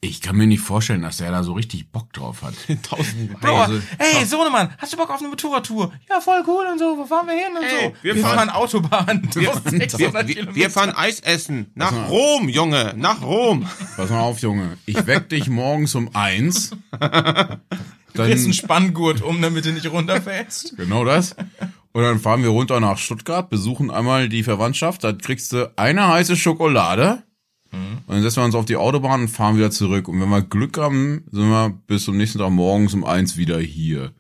Ich 0.06 0.20
kann 0.20 0.36
mir 0.36 0.48
nicht 0.48 0.60
vorstellen, 0.60 1.02
dass 1.02 1.16
der 1.18 1.32
da 1.32 1.44
so 1.44 1.54
richtig 1.54 1.90
Bock 1.90 2.12
drauf 2.12 2.42
hat. 2.42 2.54
Tausend 2.84 3.40
Bro, 3.40 3.56
Also, 3.56 3.82
ey, 4.00 4.26
Sohnemann, 4.26 4.74
hast 4.78 4.92
du 4.92 4.98
Bock 4.98 5.10
auf 5.10 5.20
eine 5.20 5.30
Motorradtour? 5.30 5.94
Ja, 6.10 6.20
voll 6.20 6.44
cool 6.46 6.66
und 6.70 6.78
so. 6.78 6.98
Wo 6.98 7.06
fahren 7.06 7.26
wir 7.28 7.36
hin 7.36 7.56
und 7.56 7.64
Ey, 7.64 7.86
so? 7.86 8.04
wir 8.04 8.18
fahren- 8.18 8.50
Autobahn. 8.50 9.30
Wir, 9.34 9.54
600 9.64 10.28
wir, 10.36 10.54
wir 10.56 10.70
fahren 10.70 10.92
Eis 10.94 11.22
essen. 11.22 11.72
Nach 11.76 12.10
Rom, 12.10 12.50
Junge. 12.50 12.94
Nach 12.98 13.22
Rom. 13.22 13.66
Pass 13.96 14.10
mal 14.10 14.20
auf, 14.20 14.40
Junge. 14.40 14.78
Ich 14.86 15.08
weck 15.08 15.30
dich 15.30 15.48
morgens 15.48 15.96
um 15.96 16.14
eins. 16.14 16.72
Du 16.92 16.98
kriegst 17.00 18.20
einen 18.20 18.44
Dann, 18.44 18.54
Spanngurt 18.54 19.22
um, 19.22 19.42
damit 19.42 19.64
du 19.64 19.72
nicht 19.72 19.90
runterfällst. 19.90 20.76
genau 20.76 21.06
das. 21.06 21.34
Und 21.94 22.02
dann 22.04 22.20
fahren 22.20 22.42
wir 22.42 22.50
runter 22.50 22.80
nach 22.80 22.98
Stuttgart, 22.98 23.50
besuchen 23.50 23.92
einmal 23.92 24.28
die 24.28 24.44
Verwandtschaft. 24.44 25.04
Da 25.04 25.14
kriegst 25.14 25.54
du 25.54 25.72
eine 25.78 26.08
heiße 26.08 26.36
Schokolade. 26.36 27.24
Und 27.72 28.04
dann 28.08 28.22
setzen 28.22 28.38
wir 28.38 28.46
uns 28.46 28.56
auf 28.56 28.66
die 28.66 28.76
Autobahn 28.76 29.22
und 29.22 29.28
fahren 29.30 29.58
wieder 29.58 29.72
zurück. 29.72 30.08
Und 30.08 30.20
wenn 30.22 30.30
wir 30.30 30.42
Glück 30.42 30.78
haben, 30.78 31.24
sind 31.32 31.50
wir 31.50 31.70
bis 31.88 32.04
zum 32.04 32.18
nächsten 32.18 32.40
Tag 32.40 32.52
morgens 32.52 32.94
um 32.94 33.04
eins 33.04 33.38
wieder 33.38 33.60
hier. 33.60 34.12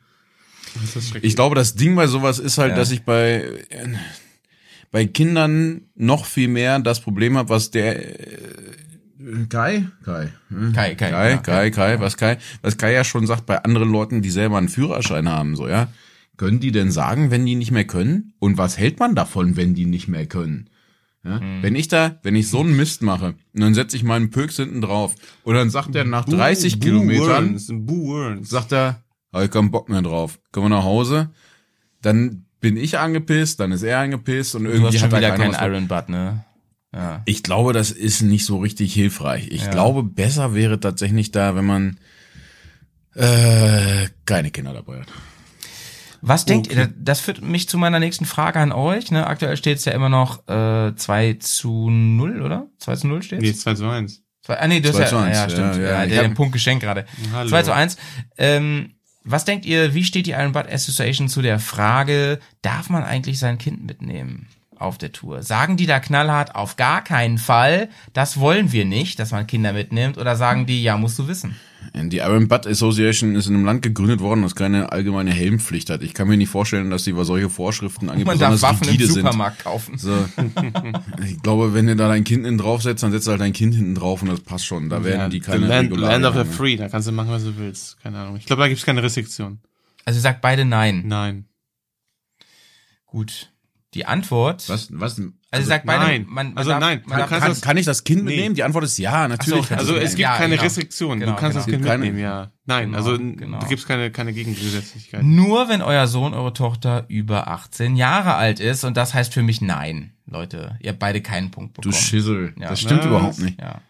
Ich 1.21 1.35
glaube, 1.35 1.55
das 1.55 1.75
Ding 1.75 1.95
bei 1.95 2.07
sowas 2.07 2.39
ist 2.39 2.57
halt, 2.57 2.71
Ja. 2.71 2.75
dass 2.77 2.89
ich 2.91 3.03
bei, 3.03 3.43
bei 4.91 5.05
Kindern 5.05 5.81
noch 5.95 6.25
viel 6.25 6.47
mehr 6.47 6.79
das 6.79 6.99
Problem 6.99 7.37
habe, 7.37 7.49
was 7.49 7.69
der 7.69 8.19
äh, 8.19 9.45
Kai? 9.49 9.87
Kai. 10.03 10.29
hm? 10.49 10.73
Kai, 10.73 10.95
Kai, 10.95 11.11
Kai, 11.11 11.29
ja, 11.31 11.37
Kai, 11.37 11.69
Kai, 11.69 11.99
was 11.99 12.17
Kai, 12.17 12.37
was 12.61 12.77
Kai 12.77 12.91
ja 12.93 13.03
schon 13.03 13.27
sagt, 13.27 13.45
bei 13.45 13.63
anderen 13.63 13.91
Leuten, 13.91 14.21
die 14.21 14.31
selber 14.31 14.57
einen 14.57 14.69
Führerschein 14.69 15.29
haben, 15.29 15.55
so, 15.55 15.67
ja. 15.67 15.87
Können 16.37 16.59
die 16.59 16.71
denn 16.71 16.91
sagen, 16.91 17.31
wenn 17.31 17.45
die 17.45 17.55
nicht 17.55 17.71
mehr 17.71 17.85
können? 17.85 18.33
Und 18.39 18.57
was 18.57 18.77
hält 18.77 18.99
man 18.99 19.15
davon, 19.15 19.55
wenn 19.55 19.75
die 19.75 19.85
nicht 19.85 20.07
mehr 20.07 20.25
können? 20.25 20.69
Ja? 21.23 21.39
Wenn 21.61 21.75
ich 21.75 21.87
da, 21.87 22.19
wenn 22.23 22.35
ich 22.35 22.49
so 22.49 22.59
einen 22.59 22.75
Mist 22.75 23.01
mache, 23.01 23.35
und 23.53 23.61
dann 23.61 23.73
setze 23.73 23.95
ich 23.95 24.03
meinen 24.03 24.29
Pöks 24.29 24.57
hinten 24.57 24.81
drauf, 24.81 25.15
und 25.43 25.55
dann 25.55 25.69
sagt 25.69 25.95
er 25.95 26.03
nach 26.03 26.25
30 26.25 26.79
Kilometern, 26.79 27.59
Boo 27.85 28.13
Warrens. 28.13 28.49
sagt 28.49 28.73
er, 28.73 29.03
hab 29.31 29.43
ich 29.43 29.51
keinen 29.51 29.71
Bock 29.71 29.89
mehr 29.89 30.01
drauf. 30.01 30.39
Kommen 30.51 30.65
wir 30.65 30.77
nach 30.77 30.83
Hause, 30.83 31.29
dann 32.01 32.45
bin 32.59 32.77
ich 32.77 32.97
angepisst, 32.97 33.59
dann 33.59 33.71
ist 33.71 33.83
er 33.83 33.99
angepisst 33.99 34.55
und 34.55 34.65
irgendwie 34.65 34.99
hat 34.99 35.13
er 35.13 35.17
wieder 35.19 35.35
keinen 35.37 35.53
Iron 35.53 35.87
Butt, 35.87 36.09
ne? 36.09 36.43
Ja. 36.93 37.21
Ich 37.25 37.41
glaube, 37.41 37.73
das 37.73 37.91
ist 37.91 38.21
nicht 38.21 38.45
so 38.45 38.57
richtig 38.59 38.93
hilfreich. 38.93 39.47
Ich 39.49 39.69
glaube, 39.71 40.03
besser 40.03 40.53
wäre 40.53 40.79
tatsächlich 40.79 41.31
da, 41.31 41.55
wenn 41.55 41.65
man 41.65 41.97
äh, 43.15 44.07
keine 44.25 44.51
Kinder 44.51 44.73
dabei 44.73 45.01
hat. 45.01 45.07
Was 46.25 46.45
denkt 46.45 46.71
ihr, 46.73 46.87
das 46.97 47.19
führt 47.19 47.41
mich 47.41 47.67
zu 47.67 47.77
meiner 47.77 47.99
nächsten 47.99 48.23
Frage 48.23 48.59
an 48.59 48.71
euch, 48.71 49.11
ne? 49.11 49.27
Aktuell 49.27 49.57
steht 49.57 49.79
es 49.79 49.85
ja 49.85 49.91
immer 49.91 50.07
noch 50.07 50.47
äh, 50.47 50.95
2 50.95 51.33
zu 51.33 51.89
0, 51.89 52.41
oder? 52.41 52.67
2 52.79 52.95
zu 52.95 53.07
0 53.07 53.23
steht 53.23 53.41
Nee, 53.41 53.53
2 53.53 53.73
zu 53.73 53.89
1. 53.89 54.23
Zwei, 54.41 54.57
ah, 54.57 54.67
nee, 54.67 54.79
du 54.79 54.87
hast 54.89 54.95
2 54.95 55.01
ja, 55.03 55.07
zu 55.09 55.17
1, 55.17 55.37
ja, 55.37 55.49
stimmt. 55.49 55.75
ja, 55.75 55.81
Ja, 55.81 55.89
ja. 56.03 56.05
Der 56.05 56.17
hab- 56.19 56.25
den 56.25 56.33
Punkt 56.33 56.53
geschenkt 56.53 56.81
gerade. 56.83 57.05
Hallo. 57.33 57.49
2 57.49 57.63
zu 57.63 57.73
1. 57.73 57.97
Ähm, 58.37 58.93
was 59.25 59.43
denkt 59.43 59.65
ihr, 59.65 59.93
wie 59.93 60.03
steht 60.05 60.25
die 60.25 60.31
Iron 60.31 60.53
Butt 60.53 60.71
Association 60.71 61.27
zu 61.27 61.41
der 61.41 61.59
Frage, 61.59 62.39
darf 62.61 62.89
man 62.89 63.03
eigentlich 63.03 63.37
sein 63.39 63.57
Kind 63.57 63.85
mitnehmen 63.85 64.47
auf 64.77 64.97
der 64.97 65.11
Tour? 65.11 65.43
Sagen 65.43 65.77
die 65.77 65.85
da 65.85 65.99
knallhart, 65.99 66.55
auf 66.55 66.75
gar 66.75 67.03
keinen 67.03 67.37
Fall, 67.37 67.89
das 68.13 68.39
wollen 68.39 68.71
wir 68.71 68.85
nicht, 68.85 69.19
dass 69.19 69.31
man 69.31 69.47
Kinder 69.47 69.73
mitnimmt, 69.73 70.17
oder 70.17 70.35
sagen 70.35 70.65
die, 70.65 70.83
ja, 70.83 70.97
musst 70.97 71.19
du 71.19 71.27
wissen? 71.27 71.55
Die 71.93 72.17
Iron 72.17 72.47
Butt 72.47 72.65
Association 72.65 73.35
ist 73.35 73.47
in 73.47 73.55
einem 73.55 73.65
Land 73.65 73.81
gegründet 73.81 74.21
worden, 74.21 74.41
das 74.41 74.55
keine 74.55 74.91
allgemeine 74.91 75.31
Helmpflicht 75.31 75.89
hat. 75.89 76.01
Ich 76.01 76.13
kann 76.13 76.27
mir 76.27 76.37
nicht 76.37 76.49
vorstellen, 76.49 76.89
dass 76.89 77.03
sie 77.03 77.11
über 77.11 77.25
solche 77.25 77.49
Vorschriften 77.49 78.09
eigentlich 78.09 78.25
Man 78.25 78.39
darf 78.39 78.51
besonders 78.51 78.81
Waffen 78.81 78.87
im 78.87 78.91
rigide 78.91 79.11
sind. 79.11 79.23
Supermarkt 79.23 79.63
kaufen. 79.63 79.97
So. 79.97 80.13
Ich 81.27 81.41
glaube, 81.41 81.73
wenn 81.73 81.87
du 81.87 81.95
da 81.95 82.07
dein 82.07 82.23
Kind 82.23 82.45
hinten 82.45 82.57
draufsetzt, 82.57 83.03
dann 83.03 83.11
setzt 83.11 83.27
du 83.27 83.31
halt 83.31 83.41
dein 83.41 83.53
Kind 83.53 83.75
hinten 83.75 83.95
drauf 83.95 84.21
und 84.21 84.29
das 84.29 84.39
passt 84.39 84.65
schon. 84.65 84.89
Da 84.89 85.03
werden 85.03 85.29
die 85.29 85.39
the 85.39 85.45
keine 85.45 85.67
Land, 85.67 85.91
Regularien 85.91 86.21
Land 86.21 86.37
of 86.37 86.47
the. 86.47 86.53
Free, 86.53 86.77
da 86.77 86.89
kannst 86.89 87.07
du 87.07 87.11
machen, 87.11 87.29
was 87.29 87.43
du 87.43 87.57
willst. 87.57 88.01
Keine 88.01 88.19
Ahnung. 88.19 88.37
Ich 88.37 88.45
glaube, 88.45 88.61
da 88.61 88.67
gibt's 88.67 88.85
keine 88.85 89.03
Restriktion. 89.03 89.59
Also 90.05 90.19
sagt 90.19 90.41
beide 90.41 90.65
nein. 90.65 91.03
Nein. 91.05 91.45
Gut. 93.05 93.52
Die 93.93 94.05
Antwort. 94.05 94.67
Was, 94.69 94.89
was, 94.91 95.21
Also, 95.51 95.67
sagt 95.67 95.85
beide, 95.85 96.03
nein. 96.03 96.25
man, 96.27 96.47
man 96.47 96.57
Also 96.57 96.71
darf, 96.71 96.79
nein, 96.79 97.03
man 97.05 97.19
darf, 97.19 97.29
kann 97.29 97.41
das- 97.41 97.61
kann 97.61 97.77
ich 97.77 97.85
das 97.85 98.03
Kind 98.03 98.23
Nee. 98.23 98.31
mitnehmen? 98.31 98.55
Die 98.55 98.63
Antwort 98.63 98.83
ist 98.85 98.97
ja, 98.97 99.27
natürlich. 99.27 99.67
So, 99.67 99.75
Also 99.75 99.95
es 99.95 100.11
gibt 100.11 100.19
Ja, 100.21 100.35
keine 100.37 100.51
genau. 100.55 100.63
Restriktionen. 100.63 101.19
Genau, 101.19 101.33
du 101.33 101.37
kannst 101.39 101.57
das 101.57 101.65
genau. 101.65 101.77
Kind 101.77 101.87
Keine- 101.87 101.97
mitnehmen, 102.05 102.19
ja. 102.23 102.51
Nein, 102.65 102.85
Genau, 102.91 102.97
also 102.97 103.17
genau. 103.17 103.59
da 103.59 103.67
gibt's 103.67 103.85
keine, 103.85 104.09
keine 104.11 104.33
Gegengesetzlichkeit. 104.33 105.21
Nur 105.23 105.69
wenn 105.69 105.81
euer 105.81 106.07
Sohn, 106.07 106.33
eure 106.33 106.53
Tochter 106.53 107.05
über 107.07 107.47
18 107.49 107.95
Jahre 107.95 108.35
alt 108.35 108.59
ist. 108.59 108.83
Und 108.83 108.97
das 108.97 109.13
heißt 109.13 109.33
für 109.33 109.43
mich 109.43 109.61
nein, 109.61 110.13
Leute. 110.25 110.77
Ihr 110.81 110.89
habt 110.91 110.99
beide 110.99 111.21
keinen 111.21 111.51
Punkt 111.51 111.77
Du 111.77 111.81
bekommen. 111.81 112.01
Schissel. 112.01 112.53
Ja. 112.59 112.69
Das 112.69 112.79
stimmt 112.81 113.01
Was? 113.01 113.05
überhaupt 113.07 113.39
nicht. 113.39 113.59
ja. 113.61 113.81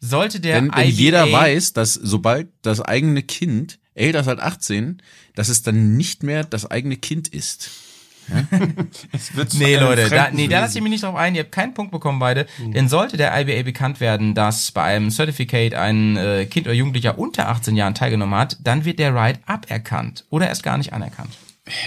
Sollte 0.00 0.40
der 0.40 0.56
Denn, 0.60 0.70
denn 0.70 0.80
IBA 0.88 0.88
jeder 0.88 1.32
weiß, 1.32 1.72
dass 1.72 1.94
sobald 1.94 2.48
das 2.62 2.80
eigene 2.80 3.22
Kind 3.22 3.78
älter 3.94 4.20
ist 4.20 4.28
als 4.28 4.40
18, 4.40 5.00
dass 5.34 5.48
es 5.48 5.62
dann 5.62 5.96
nicht 5.96 6.22
mehr 6.22 6.44
das 6.44 6.70
eigene 6.70 6.96
Kind 6.96 7.28
ist. 7.28 7.70
Es 9.12 9.36
wird 9.36 9.54
Nee, 9.58 9.76
Leute, 9.76 10.08
da, 10.10 10.28
nee, 10.32 10.48
da 10.48 10.60
lasse 10.60 10.78
ich 10.78 10.82
mich 10.82 10.90
nicht 10.90 11.04
drauf 11.04 11.14
ein. 11.14 11.34
Ihr 11.34 11.42
habt 11.42 11.52
keinen 11.52 11.74
Punkt 11.74 11.92
bekommen 11.92 12.18
beide. 12.18 12.46
Hm. 12.56 12.72
Denn 12.72 12.88
sollte 12.88 13.16
der 13.16 13.38
IBA 13.38 13.62
bekannt 13.62 14.00
werden, 14.00 14.34
dass 14.34 14.72
bei 14.72 14.82
einem 14.82 15.10
Certificate 15.10 15.74
ein 15.74 16.16
äh, 16.16 16.46
Kind 16.46 16.66
oder 16.66 16.74
Jugendlicher 16.74 17.18
unter 17.18 17.48
18 17.48 17.76
Jahren 17.76 17.94
teilgenommen 17.94 18.38
hat, 18.38 18.56
dann 18.62 18.84
wird 18.84 18.98
der 18.98 19.14
Ride 19.14 19.38
aberkannt 19.46 20.24
oder 20.30 20.48
erst 20.48 20.62
gar 20.62 20.78
nicht 20.78 20.92
anerkannt. 20.92 21.30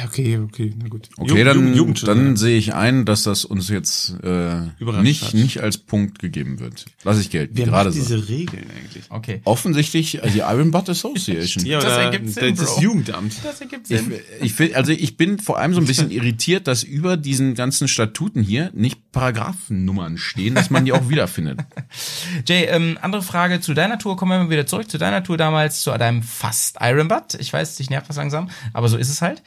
Okay, 0.05 0.37
okay, 0.37 0.73
na 0.77 0.89
gut. 0.89 1.07
Okay, 1.15 1.43
dann, 1.45 1.71
Ju- 1.71 1.77
Jugendschutz, 1.77 2.07
dann 2.07 2.31
ja. 2.31 2.35
sehe 2.35 2.57
ich 2.57 2.73
ein, 2.73 3.05
dass 3.05 3.23
das 3.23 3.45
uns 3.45 3.69
jetzt 3.69 4.13
äh, 4.23 4.61
nicht, 5.01 5.23
hat. 5.23 5.33
nicht 5.33 5.61
als 5.61 5.77
Punkt 5.77 6.19
gegeben 6.19 6.59
wird. 6.59 6.85
Lass 7.05 7.17
ich 7.17 7.29
gelten. 7.29 7.55
Wer 7.55 7.65
gerade 7.67 7.89
macht 7.89 7.97
so. 7.97 8.15
diese 8.15 8.27
Regeln 8.27 8.65
eigentlich? 8.77 9.05
Okay. 9.09 9.39
Offensichtlich 9.45 10.21
äh, 10.21 10.29
die 10.31 10.39
Iron 10.39 10.71
Butt 10.71 10.89
Association. 10.89 11.65
Ja, 11.69 11.79
Das 11.79 11.97
ergibt 11.97 12.29
Sinn, 12.29 12.55
das 12.55 12.75
Bro. 12.75 12.81
Jugendamt. 12.81 13.33
Das 13.43 13.61
ergibt 13.61 13.89
Ich, 13.89 14.01
ich 14.41 14.53
find, 14.53 14.75
also 14.75 14.91
ich 14.91 15.15
bin 15.15 15.39
vor 15.39 15.59
allem 15.59 15.73
so 15.73 15.79
ein 15.79 15.85
bisschen 15.85 16.11
irritiert, 16.11 16.67
dass 16.67 16.83
über 16.83 17.15
diesen 17.15 17.53
ganzen 17.55 17.87
Statuten 17.87 18.41
hier 18.41 18.71
nicht 18.73 19.11
Paragraphennummern 19.13 20.17
stehen, 20.17 20.55
dass 20.55 20.69
man 20.69 20.83
die 20.85 20.91
auch 20.91 21.07
wiederfindet. 21.09 21.61
Jay, 22.47 22.65
ähm, 22.65 22.97
andere 23.01 23.21
Frage 23.21 23.61
zu 23.61 23.73
deiner 23.73 23.97
Tour. 23.97 24.17
Kommen 24.17 24.31
wir 24.31 24.43
mal 24.43 24.49
wieder 24.49 24.65
zurück 24.65 24.89
zu 24.91 24.97
deiner 24.97 25.23
Tour 25.23 25.37
damals, 25.37 25.81
zu 25.81 25.91
deinem 25.97 26.21
fast 26.21 26.77
Iron 26.81 27.07
Butt. 27.07 27.35
Ich 27.39 27.53
weiß, 27.53 27.77
dich 27.77 27.89
nervt 27.89 28.09
das 28.09 28.17
langsam, 28.17 28.49
aber 28.73 28.89
so 28.89 28.97
ist 28.97 29.09
es 29.09 29.21
halt. 29.21 29.41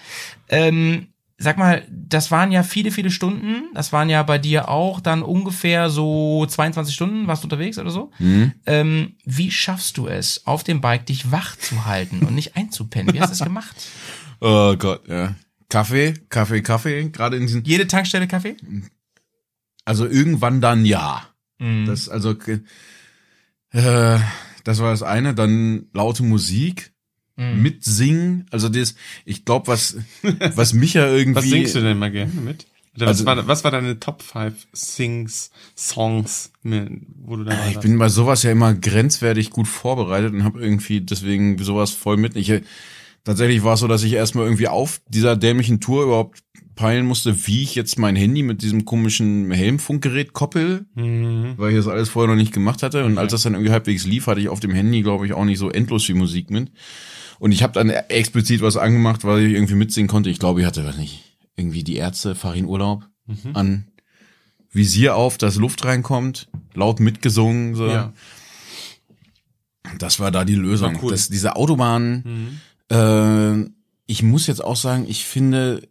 Ähm, 0.49 1.09
sag 1.39 1.59
mal, 1.59 1.85
das 1.91 2.31
waren 2.31 2.53
ja 2.53 2.63
viele, 2.63 2.91
viele 2.91 3.11
Stunden. 3.11 3.65
Das 3.75 3.93
waren 3.93 4.09
ja 4.09 4.23
bei 4.23 4.39
dir 4.39 4.69
auch 4.69 5.01
dann 5.01 5.23
ungefähr 5.23 5.91
so 5.91 6.47
22 6.47 6.95
Stunden. 6.95 7.27
Warst 7.27 7.43
du 7.43 7.47
unterwegs 7.47 7.79
oder 7.79 7.91
so? 7.91 8.11
Ähm, 8.67 9.17
wie 9.25 9.51
schaffst 9.51 9.97
du 9.97 10.07
es, 10.07 10.47
auf 10.47 10.65
dem 10.65 10.81
Bike 10.81 11.07
dich 11.07 11.31
wach 11.31 11.57
zu 11.57 11.85
halten 11.85 12.21
und 12.21 12.35
nicht 12.35 12.57
einzupennen? 12.57 13.15
Wie 13.15 13.21
hast 13.21 13.31
du 13.31 13.39
das 13.39 13.47
gemacht? 13.47 13.77
Oh 14.45 14.75
Gott, 14.77 15.07
ja. 15.07 15.37
Kaffee, 15.69 16.15
Kaffee, 16.29 16.63
Kaffee, 16.63 17.11
gerade 17.11 17.37
in 17.37 17.47
diesen, 17.47 17.63
Jede 17.63 17.87
Tankstelle 17.87 18.27
Kaffee? 18.27 18.57
also 19.85 20.05
irgendwann 20.05 20.61
dann 20.61 20.85
ja. 20.85 21.29
Das, 21.87 22.09
also, 22.09 22.35
äh, 23.71 24.19
das 24.65 24.81
war 24.81 24.91
das 24.91 25.05
eine, 25.05 25.33
dann 25.33 25.87
laute 25.93 26.25
Musik, 26.25 26.92
mitsingen, 27.37 28.47
also 28.51 28.69
das, 28.69 28.95
ich 29.25 29.45
glaube, 29.45 29.69
was, 29.69 29.97
was 30.55 30.75
mich 30.75 30.95
ja 30.95 31.07
irgendwie. 31.09 31.37
Was 31.37 31.45
singst 31.49 31.75
du 31.75 31.81
denn 31.81 31.99
mal 31.99 32.11
gerne 32.11 32.33
mit? 32.41 32.67
Oder 32.97 33.07
Also- 33.09 33.25
was, 33.25 33.37
war, 33.37 33.47
was 33.49 33.65
war 33.65 33.71
deine 33.71 33.99
Top 34.01 34.23
5 34.23 34.67
Sings, 34.75 35.51
Songs, 35.77 36.53
wo 36.63 37.37
du 37.37 37.45
da 37.45 37.69
Ich 37.71 37.79
bin 37.81 37.99
bei 37.99 38.09
sowas 38.11 38.43
ja 38.43 38.51
immer 38.53 38.75
grenzwertig 38.75 39.51
gut 39.51 39.67
vorbereitet 39.67 40.35
und 40.35 40.45
habe 40.45 40.61
irgendwie 40.61 41.01
deswegen 41.01 41.57
sowas 41.63 41.91
voll 41.91 42.19
mit. 42.19 42.37
Ich, 42.37 42.53
tatsächlich 43.25 43.65
war 43.65 43.75
es 43.75 43.81
so, 43.81 43.89
dass 43.89 44.03
ich 44.03 44.13
erstmal 44.13 44.45
irgendwie 44.45 44.69
auf 44.69 45.01
dieser 45.09 45.37
dämlichen 45.37 45.81
Tour 45.81 46.03
überhaupt 46.05 46.41
peilen 46.75 47.07
musste, 47.07 47.47
wie 47.47 47.63
ich 47.63 47.75
jetzt 47.75 47.99
mein 47.99 48.17
Handy 48.17 48.43
mit 48.43 48.61
diesem 48.63 48.85
komischen 48.85 49.51
Helmfunkgerät 49.51 50.33
koppel, 50.35 50.87
weil 50.95 51.71
ich 51.71 51.77
das 51.77 51.89
alles 51.89 52.09
vorher 52.11 52.31
noch 52.35 52.41
nicht 52.41 52.53
gemacht 52.53 52.83
hatte. 52.83 53.05
Und 53.05 53.17
als 53.19 53.33
das 53.33 53.43
dann 53.43 53.55
irgendwie 53.55 53.73
halbwegs 53.73 54.05
lief, 54.05 54.27
hatte 54.27 54.41
ich 54.41 54.49
auf 54.51 54.61
dem 54.61 54.73
Handy, 54.73 55.03
glaube 55.03 55.25
ich, 55.27 55.33
auch 55.33 55.45
nicht 55.45 55.59
so 55.59 55.71
endlos 55.71 56.05
viel 56.05 56.15
Musik 56.15 56.51
mit. 56.51 56.71
Und 57.39 57.53
ich 57.53 57.63
habe 57.63 57.73
dann 57.73 57.91
explizit 57.91 58.61
was 58.61 58.77
angemacht, 58.77 59.25
weil 59.25 59.47
ich 59.47 59.55
irgendwie 59.55 59.75
mitsingen 59.75 60.09
konnte. 60.09 60.31
Ich 60.31 60.39
glaube, 60.39 60.61
ich 60.61 60.67
hatte, 60.67 60.85
weiß 60.85 60.97
nicht, 60.97 61.37
irgendwie 61.57 61.85
die 61.85 61.97
Ärzte, 61.97 62.35
fahr 62.35 62.55
in 62.55 62.67
Urlaub 62.67 63.09
an 63.55 63.89
Visier 64.71 65.17
auf, 65.17 65.39
dass 65.39 65.57
Luft 65.57 65.85
reinkommt, 65.85 66.49
laut 66.75 67.01
mitgesungen, 67.01 67.75
so. 67.75 67.87
Ja. 67.87 68.13
Das 69.99 70.19
war 70.21 70.31
da 70.31 70.45
die 70.45 70.55
Lösung. 70.55 70.99
Cool. 71.03 71.11
Das, 71.11 71.29
diese 71.29 71.57
Autobahn, 71.57 72.61
äh, 72.91 73.71
ich 74.07 74.23
muss 74.23 74.47
jetzt 74.47 74.65
auch 74.65 74.77
sagen, 74.77 75.05
ich 75.09 75.25
finde 75.25 75.89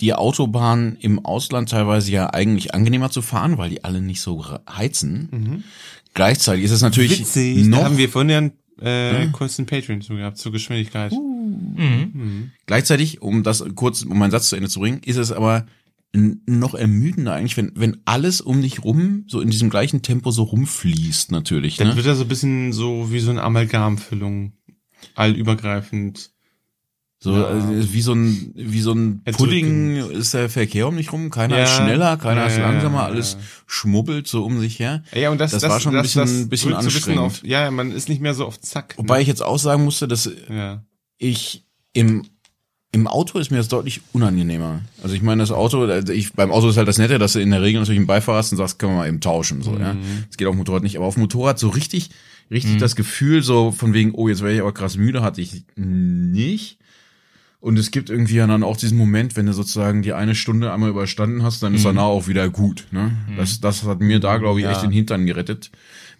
die 0.00 0.14
Autobahn 0.14 0.96
im 1.00 1.24
Ausland 1.24 1.70
teilweise 1.70 2.10
ja 2.10 2.30
eigentlich 2.30 2.74
angenehmer 2.74 3.10
zu 3.10 3.22
fahren, 3.22 3.56
weil 3.56 3.70
die 3.70 3.84
alle 3.84 4.02
nicht 4.02 4.20
so 4.20 4.44
heizen. 4.68 5.64
Gleichzeitig 6.12 6.64
ist 6.64 6.72
es 6.72 6.82
natürlich 6.82 7.20
Witzig, 7.20 7.64
noch, 7.66 7.78
da 7.78 7.84
haben 7.84 7.98
wir 7.98 8.08
vorhin 8.08 8.30
ja 8.30 8.38
einen 8.38 8.52
äh, 8.80 9.28
kurzen 9.28 9.66
Patreon 9.66 10.00
zu 10.02 10.14
gehabt, 10.16 10.38
zur 10.38 10.52
Geschwindigkeit. 10.52 11.12
gleichzeitig, 12.66 13.22
um 13.22 13.42
das 13.42 13.64
kurz, 13.74 14.02
um 14.02 14.18
meinen 14.18 14.30
Satz 14.30 14.48
zu 14.48 14.56
Ende 14.56 14.68
zu 14.68 14.80
bringen, 14.80 15.00
ist 15.04 15.16
es 15.16 15.32
aber 15.32 15.66
noch 16.12 16.74
ermüdender 16.74 17.34
eigentlich, 17.34 17.56
wenn, 17.58 17.72
wenn 17.74 17.98
alles 18.06 18.40
um 18.40 18.62
dich 18.62 18.82
rum 18.84 19.24
so 19.28 19.40
in 19.40 19.50
diesem 19.50 19.68
gleichen 19.68 20.00
Tempo 20.02 20.30
so 20.30 20.44
rumfließt 20.44 21.30
natürlich. 21.30 21.76
Dann 21.76 21.88
Ne? 21.88 21.96
wird 21.96 22.06
er 22.06 22.16
so 22.16 22.22
ein 22.24 22.28
bisschen 22.28 22.72
so 22.72 23.12
wie 23.12 23.18
so 23.20 23.30
eine 23.30 23.42
Amalgamfüllung, 23.42 24.52
allübergreifend. 25.14 26.30
So 27.18 27.34
äh, 27.34 27.92
wie 27.92 28.02
so 28.02 28.12
ein 28.12 28.52
wie 28.54 28.80
so 28.80 28.92
ein 28.92 29.22
Pudding 29.24 29.96
ist 30.10 30.34
der 30.34 30.50
Verkehr 30.50 30.86
um 30.86 30.96
dich 30.98 31.12
rum. 31.12 31.30
Keiner 31.30 31.56
Ja. 31.58 31.64
ist 31.64 31.70
schneller, 31.76 32.16
keiner 32.18 32.42
Ja, 32.42 32.46
ist 32.48 32.58
ja, 32.58 32.70
langsamer, 32.70 32.98
ja. 32.98 33.04
alles 33.06 33.38
schmubbelt 33.66 34.26
so 34.26 34.44
um 34.44 34.60
sich 34.60 34.78
her. 34.78 35.02
Ja, 35.14 35.30
und 35.30 35.38
das, 35.40 35.52
Das 35.52 35.62
war 35.62 35.80
schon 35.80 35.96
ein 35.96 36.02
bisschen- 36.02 36.48
bisschen 36.50 36.74
anstrengend. 36.74 37.20
auf, 37.20 37.42
ja, 37.42 37.70
man 37.70 37.90
ist 37.90 38.08
nicht 38.10 38.20
mehr 38.20 38.34
so 38.34 38.44
auf 38.44 38.60
Zack. 38.60 38.94
Wobei 38.98 39.22
ich 39.22 39.28
jetzt 39.28 39.42
auch 39.42 39.58
sagen 39.58 39.84
musste, 39.84 40.06
dass 40.06 40.26
ne? 40.26 40.34
ja. 40.50 40.84
ich 41.18 41.64
im 41.94 42.24
im 42.92 43.06
Auto 43.08 43.38
ist 43.38 43.50
mir 43.50 43.58
das 43.58 43.68
deutlich 43.68 44.00
unangenehmer. 44.12 44.80
Also 45.02 45.14
ich 45.14 45.20
meine, 45.20 45.42
das 45.42 45.50
Auto, 45.50 45.84
also 45.84 46.12
ich, 46.14 46.32
beim 46.32 46.50
Auto 46.50 46.68
ist 46.70 46.78
halt 46.78 46.88
das 46.88 46.96
Nette, 46.96 47.18
dass 47.18 47.34
du 47.34 47.40
in 47.40 47.50
der 47.50 47.60
Regel 47.60 47.80
natürlich 47.80 47.98
einen 47.98 48.06
Beifahrer 48.06 48.38
hast 48.38 48.52
und 48.52 48.58
sagst, 48.58 48.78
können 48.78 48.92
wir 48.92 48.98
mal 48.98 49.08
eben 49.08 49.20
tauschen, 49.20 49.60
so, 49.60 49.72
ja. 49.76 49.94
Das 50.28 50.36
geht 50.38 50.46
auf 50.46 50.54
dem 50.54 50.58
Motorrad 50.58 50.82
nicht, 50.82 50.96
aber 50.96 51.04
auf 51.04 51.14
dem 51.14 51.20
Motorrad 51.22 51.58
so 51.58 51.68
richtig, 51.68 52.08
richtig 52.50 52.78
das 52.78 52.96
Gefühl 52.96 53.42
so 53.42 53.70
von 53.70 53.92
wegen, 53.92 54.12
oh, 54.14 54.28
jetzt 54.28 54.40
wäre 54.40 54.54
ich 54.54 54.60
aber 54.60 54.72
krass 54.72 54.96
müde, 54.96 55.20
hatte 55.22 55.42
ich 55.42 55.64
nicht. 55.74 56.78
Und 57.66 57.80
es 57.80 57.90
gibt 57.90 58.10
irgendwie 58.10 58.36
ja 58.36 58.46
dann 58.46 58.62
auch 58.62 58.76
diesen 58.76 58.96
Moment, 58.96 59.34
wenn 59.34 59.46
du 59.46 59.52
sozusagen 59.52 60.02
die 60.02 60.12
eine 60.12 60.36
Stunde 60.36 60.72
einmal 60.72 60.88
überstanden 60.88 61.42
hast, 61.42 61.64
dann 61.64 61.74
ist 61.74 61.84
danach 61.84 62.04
auch 62.04 62.28
wieder 62.28 62.48
gut. 62.48 62.86
Ne? 62.92 63.10
Das, 63.36 63.60
das 63.60 63.82
hat 63.82 63.98
mir 63.98 64.20
da, 64.20 64.36
glaube 64.36 64.60
ich, 64.60 64.66
echt 64.66 64.84
den 64.84 64.92
Hintern 64.92 65.26
gerettet. 65.26 65.72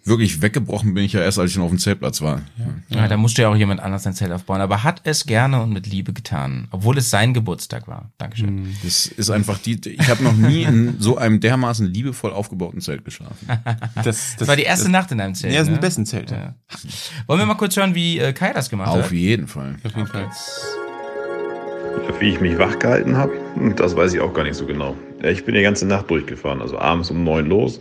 Wirklich 0.03 0.41
weggebrochen 0.41 0.93
bin 0.93 1.05
ich 1.05 1.13
ja 1.13 1.21
erst, 1.21 1.39
als 1.39 1.51
ich 1.51 1.53
schon 1.53 1.63
auf 1.63 1.69
dem 1.69 1.79
Zeltplatz 1.79 2.21
war. 2.21 2.41
Ja. 2.89 2.99
Ja, 2.99 3.07
da 3.07 3.15
musste 3.15 3.43
ja 3.43 3.47
auch 3.47 3.55
jemand 3.55 3.79
anders 3.79 4.03
sein 4.03 4.13
Zelt 4.13 4.33
aufbauen, 4.33 4.59
aber 4.59 4.83
hat 4.83 4.99
es 5.05 5.25
gerne 5.25 5.61
und 5.61 5.71
mit 5.71 5.87
Liebe 5.87 6.11
getan, 6.11 6.67
obwohl 6.71 6.97
es 6.97 7.09
sein 7.09 7.33
Geburtstag 7.33 7.87
war. 7.87 8.11
Dankeschön. 8.17 8.75
Das 8.83 9.05
ist 9.05 9.29
einfach 9.29 9.57
die. 9.57 9.79
Ich 9.87 10.09
habe 10.09 10.25
noch 10.25 10.35
nie 10.35 10.63
in 10.63 10.99
so 10.99 11.17
einem 11.17 11.39
dermaßen 11.39 11.87
liebevoll 11.87 12.33
aufgebauten 12.33 12.81
Zelt 12.81 13.05
geschlafen. 13.05 13.47
Das, 14.03 14.35
Das 14.37 14.49
war 14.49 14.57
die 14.57 14.63
erste 14.63 14.89
Nacht 14.89 15.13
in 15.13 15.17
deinem 15.17 15.33
Zelt. 15.33 15.53
Ja, 15.53 15.59
das 15.59 15.67
sind 15.67 15.75
ne? 15.75 15.79
die 15.79 15.85
besten 15.85 16.05
Zelte. 16.05 16.35
Ja. 16.35 16.55
Wollen 17.25 17.39
wir 17.39 17.45
mal 17.45 17.55
kurz 17.55 17.77
hören, 17.77 17.95
wie 17.95 18.19
äh, 18.19 18.33
Kai 18.33 18.51
das 18.51 18.69
gemacht 18.69 18.89
Auf 18.89 19.05
hat? 19.05 19.11
jeden 19.13 19.47
Fall. 19.47 19.77
Auf 19.85 19.95
jeden 19.95 20.07
Fall. 20.07 20.29
Wie 22.19 22.29
ich 22.29 22.41
mich 22.41 22.57
wach 22.57 22.79
gehalten 22.79 23.15
habe, 23.15 23.33
das 23.75 23.95
weiß 23.95 24.13
ich 24.13 24.19
auch 24.19 24.33
gar 24.33 24.43
nicht 24.43 24.55
so 24.55 24.65
genau. 24.65 24.95
Ich 25.23 25.45
bin 25.45 25.53
die 25.53 25.61
ganze 25.61 25.85
Nacht 25.85 26.09
durchgefahren, 26.09 26.61
also 26.61 26.77
abends 26.77 27.11
um 27.11 27.23
neun 27.23 27.47
los, 27.47 27.79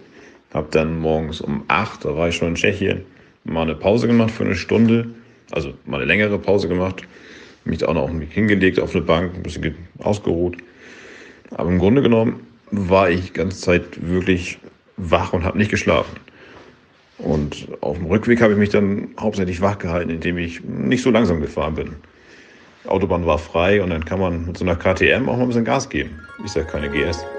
habe 0.53 0.69
dann 0.71 0.99
morgens 1.01 1.41
um 1.41 1.65
acht, 1.69 2.05
da 2.05 2.17
war 2.17 2.29
ich 2.29 2.37
schon 2.37 2.49
in 2.49 2.55
Tschechien, 2.55 3.03
mal 3.45 3.63
eine 3.63 3.75
Pause 3.75 4.07
gemacht 4.07 4.31
für 4.31 4.45
eine 4.45 4.55
Stunde, 4.55 5.09
also 5.53 5.73
mal 5.87 5.97
eine 5.99 6.07
längere 6.07 6.39
Pause 6.39 6.69
gemacht, 6.69 7.03
mich 7.65 7.79
da 7.79 7.87
auch 7.87 7.95
noch 7.95 8.11
hingelegt 8.11 8.79
auf 8.79 8.95
eine 8.95 9.05
Bank, 9.05 9.35
ein 9.35 9.43
bisschen 9.43 9.63
ge- 9.63 9.75
ausgeruht. 9.99 10.59
Aber 11.53 11.71
im 11.71 11.79
Grunde 11.79 12.03
genommen 12.03 12.41
war 12.71 13.09
ich 13.09 13.27
die 13.27 13.33
ganze 13.33 13.61
Zeit 13.61 13.85
wirklich 14.01 14.59
wach 14.97 15.33
und 15.33 15.45
habe 15.45 15.57
nicht 15.57 15.71
geschlafen. 15.71 16.17
Und 17.19 17.69
auf 17.81 17.97
dem 17.97 18.07
Rückweg 18.07 18.43
habe 18.43 18.53
ich 18.53 18.59
mich 18.59 18.69
dann 18.69 19.09
hauptsächlich 19.19 19.63
wach 19.63 19.79
gehalten, 19.79 20.11
indem 20.11 20.37
ich 20.37 20.63
nicht 20.63 21.03
so 21.03 21.11
langsam 21.11 21.41
gefahren 21.41 21.75
bin. 21.75 21.97
Autobahn 22.89 23.27
war 23.27 23.39
frei 23.39 23.83
und 23.83 23.91
dann 23.91 24.05
kann 24.05 24.21
man 24.21 24.47
mit 24.47 24.59
so 24.59 24.65
einer 24.65 24.77
KTM 24.77 25.29
auch 25.29 25.37
mal 25.37 25.43
ein 25.43 25.49
bisschen 25.49 25.65
Gas 25.65 25.89
geben. 25.89 26.21
Ist 26.45 26.57
ja 26.57 26.63
keine 26.63 26.89
GS. 26.89 27.19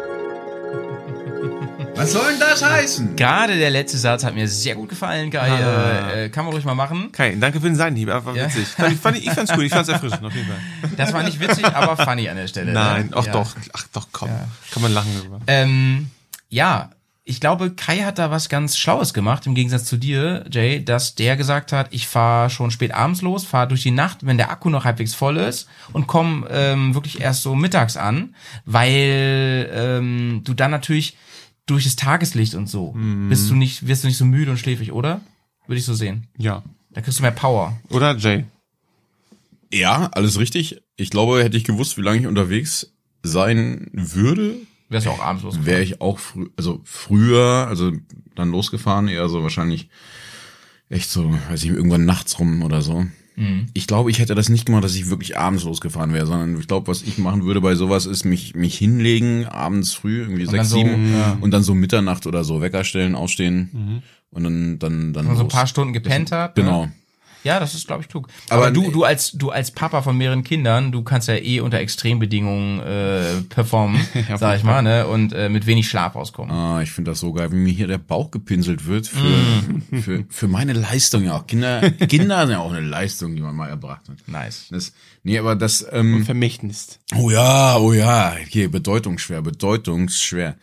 Was 1.95 2.11
soll 2.11 2.30
denn 2.30 2.40
das 2.40 2.64
heißen? 2.64 3.15
Gerade 3.15 3.57
der 3.57 3.72
letzte 3.72 3.98
Satz 3.98 4.24
hat 4.24 4.36
mir 4.36 4.48
sehr 4.48 4.76
gut 4.76 4.90
gefallen, 4.90 5.32
Kai. 5.32 5.49
Ah. 5.49 6.11
Äh, 6.11 6.26
äh, 6.26 6.30
kann 6.30 6.45
man 6.45 6.53
ruhig 6.53 6.64
mal 6.64 6.76
machen. 6.76 7.11
Kai, 7.11 7.36
danke 7.40 7.60
für 7.60 7.65
den 7.65 7.76
Seitenhieb, 7.76 8.10
einfach 8.10 8.36
Ja. 8.36 8.45
witzig. 8.45 8.68
Fand 8.68 8.94
ich, 8.94 8.99
fand 8.99 9.18
ich, 9.18 9.26
ich 9.26 9.34
fand's 9.34 9.52
gut, 9.52 9.64
ich 9.64 9.72
fand's 9.72 9.90
erfrischend, 9.90 10.24
auf 10.24 10.34
jeden 10.34 10.48
Fall. 10.48 10.60
Das 10.98 11.11
war 11.11 11.24
nicht 11.24 11.40
witzig, 11.40 11.65
aber 11.65 11.98
funny 11.98 12.30
an 12.30 12.38
der 12.38 12.48
Stelle. 12.48 12.72
Nein, 12.72 13.07
ne? 13.07 13.11
ach 13.15 13.26
ja. 13.26 13.32
doch, 13.32 13.56
ach 13.74 13.88
doch, 13.94 14.07
komm. 14.11 14.30
Kann 14.72 14.84
man 14.84 14.94
lachen 14.94 15.10
darüber. 15.18 15.40
Ähm, 15.48 16.11
ja, 16.49 16.91
ich 17.27 17.41
glaube, 17.41 17.71
Kai 17.71 17.99
hat 17.99 18.19
da 18.19 18.31
was 18.31 18.47
ganz 18.47 18.77
Schlaues 18.77 19.13
gemacht, 19.13 19.45
im 19.45 19.53
Gegensatz 19.53 19.83
zu 19.83 19.97
dir, 19.97 20.45
Jay, 20.49 20.83
dass 20.83 21.13
der 21.15 21.35
gesagt 21.35 21.73
hat, 21.73 21.89
ich 21.91 22.07
fahre 22.07 22.49
schon 22.49 22.71
spät 22.71 22.93
abends 22.93 23.21
los, 23.21 23.43
fahre 23.43 23.67
durch 23.67 23.83
die 23.83 23.91
Nacht, 23.91 24.25
wenn 24.25 24.37
der 24.37 24.49
Akku 24.49 24.69
noch 24.69 24.85
halbwegs 24.85 25.13
voll 25.13 25.35
ist 25.35 25.67
und 25.91 26.07
komme 26.07 26.47
ähm, 26.49 26.93
wirklich 26.93 27.19
erst 27.19 27.41
so 27.43 27.53
mittags 27.53 27.97
an, 27.97 28.33
weil 28.65 29.69
ähm, 29.73 30.41
du 30.45 30.53
dann 30.53 30.71
natürlich 30.71 31.17
durch 31.65 31.83
das 31.83 31.97
Tageslicht 31.97 32.55
und 32.55 32.69
so 32.69 32.95
bist 33.27 33.49
du 33.49 33.55
nicht, 33.55 33.85
wirst 33.85 34.03
du 34.03 34.07
nicht 34.07 34.17
so 34.17 34.23
müde 34.23 34.49
und 34.49 34.57
schläfrig, 34.57 34.93
oder? 34.93 35.19
Würde 35.67 35.79
ich 35.79 35.85
so 35.85 35.93
sehen. 35.93 36.27
Ja. 36.37 36.63
Da 36.91 37.01
kriegst 37.01 37.19
du 37.19 37.23
mehr 37.23 37.31
Power. 37.31 37.77
Oder 37.89 38.15
Jay? 38.15 38.45
Ja, 39.73 40.09
alles 40.13 40.39
richtig. 40.39 40.81
Ich 40.95 41.09
glaube, 41.09 41.43
hätte 41.43 41.57
ich 41.57 41.65
gewusst, 41.65 41.97
wie 41.97 42.01
lange 42.01 42.19
ich 42.19 42.27
unterwegs 42.27 42.93
sein 43.21 43.89
würde, 43.91 44.55
Wärst 44.89 45.05
du 45.05 45.09
auch 45.11 45.22
abends 45.22 45.43
los. 45.43 45.65
wäre 45.65 45.81
ich 45.81 46.01
auch 46.01 46.19
frü 46.19 46.47
also 46.55 46.81
früher, 46.84 47.68
also 47.68 47.91
dann 48.35 48.51
losgefahren, 48.51 49.07
eher 49.07 49.27
so 49.27 49.43
wahrscheinlich 49.43 49.89
echt 50.89 51.09
so, 51.09 51.34
weiß 51.49 51.64
ich, 51.64 51.69
irgendwann 51.72 52.05
nachts 52.05 52.39
rum 52.39 52.64
oder 52.64 52.81
so. 52.81 53.05
Mhm. 53.35 53.68
Ich 53.73 53.85
glaube, 53.85 54.09
ich 54.09 54.19
hätte 54.19 54.34
das 54.34 54.49
nicht 54.49 54.65
gemacht, 54.65 54.84
dass 54.84 54.95
ich 54.95 55.09
wirklich 55.09 55.38
abends 55.38 55.64
losgefahren 55.64 56.14
wäre, 56.14 56.26
sondern 56.26 56.59
ich 56.59 56.68
glaube, 56.68 56.88
was 56.88 57.03
ich 57.03 57.18
machen 57.18 57.43
würde 57.43 57.61
bei 57.61 57.76
sowas 57.76 58.05
ist, 58.05 58.26
mich, 58.26 58.55
mich 58.55 58.77
hinlegen, 58.77 59.45
abends 59.45 59.93
früh, 59.93 60.22
irgendwie 60.22 60.45
dann 60.45 60.55
sechs, 60.55 60.69
so, 60.69 60.77
sieben, 60.77 61.14
ja. 61.14 61.38
und 61.39 61.51
dann 61.51 61.64
so 61.64 61.76
Mitternacht 61.76 62.26
oder 62.26 62.43
so 62.43 62.61
Wecker 62.61 62.84
stellen, 62.84 63.14
ausstehen 63.14 64.01
und 64.31 64.43
dann, 64.43 64.80
dann, 64.80 65.14
dann 65.14 65.26
man 65.26 65.35
so 65.35 65.41
ein 65.41 65.45
los. 65.45 65.53
paar 65.53 65.68
Stunden 65.68 65.93
gepennt 65.93 66.31
hat. 66.31 66.55
ne? 66.85 66.93
Ja, 67.48 67.60
das 67.60 67.74
ist, 67.74 67.88
glaube 67.88 68.02
ich, 68.03 68.10
klug. 68.10 68.28
Aber 68.49 68.64
Aber, 68.68 68.72
du, 68.72 68.91
du 68.91 69.03
als 69.03 69.32
du 69.32 69.49
als 69.52 69.72
Papa 69.72 70.02
von 70.02 70.18
mehreren 70.18 70.44
Kindern, 70.44 70.91
du 70.91 71.02
kannst 71.02 71.28
ja 71.30 71.36
eh 71.36 71.61
unter 71.61 71.80
Extrembedingungen 71.80 72.80
äh, 72.82 73.41
performen, 73.49 73.99
sag 74.38 74.57
ich 74.57 74.64
mal, 74.64 74.82
ne, 74.82 75.07
und 75.07 75.32
äh, 75.34 75.48
mit 75.49 75.65
wenig 75.65 75.88
Schlaf 75.88 76.15
auskommen. 76.15 76.52
Ah, 76.53 76.82
ich 76.82 76.91
finde 76.91 77.11
das 77.11 77.19
so 77.22 77.32
geil, 77.34 77.52
wie 77.52 77.56
mir 77.56 77.72
hier 77.74 77.88
der 77.88 77.98
Bauch 77.99 78.32
gepinselt 78.32 78.86
wird 78.86 79.07
für, 79.07 79.18
Mm. 79.28 80.02
für, 80.02 80.26
für 80.30 80.48
meine 80.48 80.74
Leistung 80.74 81.24
ja 81.24 81.38
auch. 81.38 81.48
Kinder, 81.48 81.90
Kinder 82.10 82.41
sind 82.41 82.52
ja 82.52 82.60
auch 82.60 82.72
eine 82.72 82.86
Leistung, 82.86 83.36
die 83.36 83.41
man 83.41 83.56
mal 83.56 83.69
erbracht 83.69 84.10
hat. 84.10 84.18
Nice. 84.28 84.68
Das, 84.69 84.91
nee, 85.24 85.40
aber 85.40 85.56
das, 85.56 85.86
ähm, 85.91 86.26
Vermächtnis. 86.26 86.99
oh 87.15 87.30
ja, 87.32 87.78
oh 87.78 87.94
ja, 87.94 88.36
hier, 88.49 88.69
bedeutungsschwer, 88.69 89.41
bedeutungsschwer. 89.41 90.57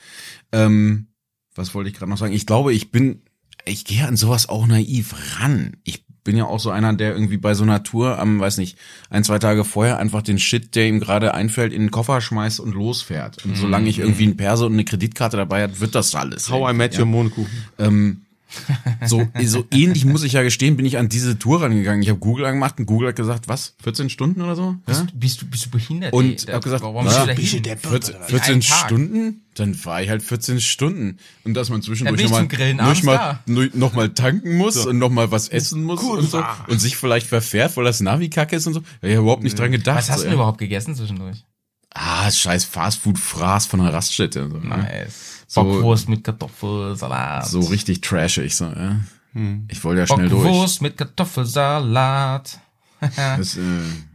Ähm, 0.53 1.07
was 1.55 1.75
wollte 1.75 1.89
ich 1.91 1.97
gerade 1.97 2.11
noch 2.11 2.19
sagen? 2.19 2.33
Ich 2.35 2.47
glaube, 2.47 2.73
ich 2.75 2.91
bin, 2.91 3.23
ich 3.65 3.85
gehe 3.85 4.07
an 4.07 4.17
sowas 4.17 4.49
auch 4.49 4.67
naiv 4.67 5.15
ran. 5.39 5.77
Ich 5.85 6.04
bin 6.25 6.37
ja 6.37 6.47
auch 6.47 6.59
so 6.59 6.71
einer, 6.71 6.93
der 6.95 7.13
irgendwie 7.13 7.37
bei 7.37 7.55
so 7.55 7.63
einer 7.63 7.83
Tour 7.83 8.19
am, 8.19 8.41
weiß 8.41 8.59
nicht, 8.59 8.79
ein, 9.11 9.25
zwei 9.25 9.39
Tage 9.39 9.65
vorher 9.65 9.99
einfach 9.99 10.23
den 10.23 10.39
Shit, 10.39 10.75
der 10.75 10.89
ihm 10.89 10.99
gerade 10.99 11.35
einfällt, 11.35 11.73
in 11.73 11.83
den 11.83 11.91
Koffer 11.91 12.21
schmeißt 12.21 12.61
und 12.61 12.75
losfährt. 12.75 13.45
Und 13.45 13.57
solange 13.57 13.89
ich 13.89 13.99
irgendwie 13.99 14.25
einen 14.25 14.37
Perso 14.37 14.67
und 14.67 14.73
eine 14.73 14.85
Kreditkarte 14.85 15.37
dabei 15.37 15.63
hat, 15.63 15.81
wird 15.81 15.95
das 15.95 16.15
alles. 16.15 16.51
How 16.51 16.73
I 16.73 16.75
Met 16.75 16.99
Your 16.99 17.07
Mohnkuchen. 17.07 17.65
Ähm, 17.79 18.23
so, 19.07 19.27
so 19.45 19.65
ähnlich 19.71 20.05
muss 20.05 20.23
ich 20.23 20.33
ja 20.33 20.43
gestehen, 20.43 20.77
bin 20.77 20.87
ich 20.87 20.99
an 20.99 21.09
diese 21.09 21.39
Tour 21.39 21.63
rangegangen. 21.63 22.03
Ich 22.03 22.09
habe 22.09 22.19
Google 22.19 22.47
angemacht 22.47 22.79
und 22.79 22.87
Google 22.87 23.09
hat 23.09 23.17
gesagt, 23.17 23.49
was, 23.49 23.75
14 23.83 24.11
Stunden 24.11 24.43
oder 24.43 24.57
so? 24.57 24.77
Ja? 24.89 25.07
Bist 25.15 25.43
du 25.43 25.47
bist 25.47 25.67
du 25.67 25.71
behindert? 25.71 26.13
Und 26.13 26.49
ey? 26.49 26.55
hab 26.55 26.63
gesagt, 26.63 26.83
warum 26.83 27.05
na, 27.05 27.25
bist 27.35 27.55
du 27.55 27.61
da 27.61 27.71
hin? 27.71 27.79
14, 27.79 28.15
In 28.15 28.23
14 28.23 28.53
einem 28.53 28.61
Tag. 28.61 28.87
Stunden? 28.87 29.41
Dann 29.55 29.75
fahre 29.75 30.03
ich 30.03 30.09
halt 30.09 30.23
14 30.23 30.61
Stunden. 30.61 31.19
Und 31.45 31.55
dass 31.55 31.71
man 31.71 31.81
zwischendurch 31.83 32.23
nochmal 32.23 32.49
noch 32.75 33.03
mal, 33.03 33.41
noch 33.47 33.93
mal 33.95 34.09
tanken 34.11 34.57
muss 34.57 34.85
und 34.85 34.99
nochmal 34.99 35.31
was 35.31 35.49
essen 35.49 35.85
muss 35.85 36.03
und 36.03 36.29
so. 36.29 36.43
Und 36.67 36.81
sich 36.81 36.97
vielleicht 36.97 37.27
verfährt, 37.27 37.77
weil 37.77 37.85
das 37.85 38.01
Navi 38.01 38.31
kacke 38.31 38.57
ist 38.57 38.67
und 38.67 38.75
so. 38.75 38.81
Da 38.81 38.87
hab 39.03 39.05
ich 39.09 39.15
überhaupt 39.17 39.45
nicht 39.45 39.59
dran 39.59 39.71
gedacht. 39.71 39.99
Was 39.99 40.11
hast 40.11 40.19
so, 40.19 40.23
du 40.23 40.31
denn 40.31 40.33
ja. 40.33 40.43
überhaupt 40.43 40.59
gegessen 40.59 40.95
zwischendurch? 40.97 41.45
Ah, 41.95 42.29
scheiß 42.31 42.65
Fastfood-Fraß 42.65 43.67
von 43.67 43.81
der 43.81 43.93
Raststätte. 43.95 44.49
So, 44.51 44.59
ne? 44.59 44.77
Nice. 44.77 45.45
So- 45.47 45.63
Bockwurst 45.63 46.09
mit 46.09 46.25
Kartoffelsalat. 46.25 47.47
so 47.49 47.61
richtig 47.61 48.01
trashig. 48.01 48.57
So, 48.57 48.65
ja. 48.65 48.97
Ich 49.69 49.83
wollte 49.85 50.01
ja 50.01 50.07
schnell 50.07 50.29
durch. 50.29 50.45
Bockwurst 50.45 50.83
mit 50.83 50.97
Kartoffelsalat. 50.97 52.59
Das, 53.17 53.57
äh, 53.57 53.61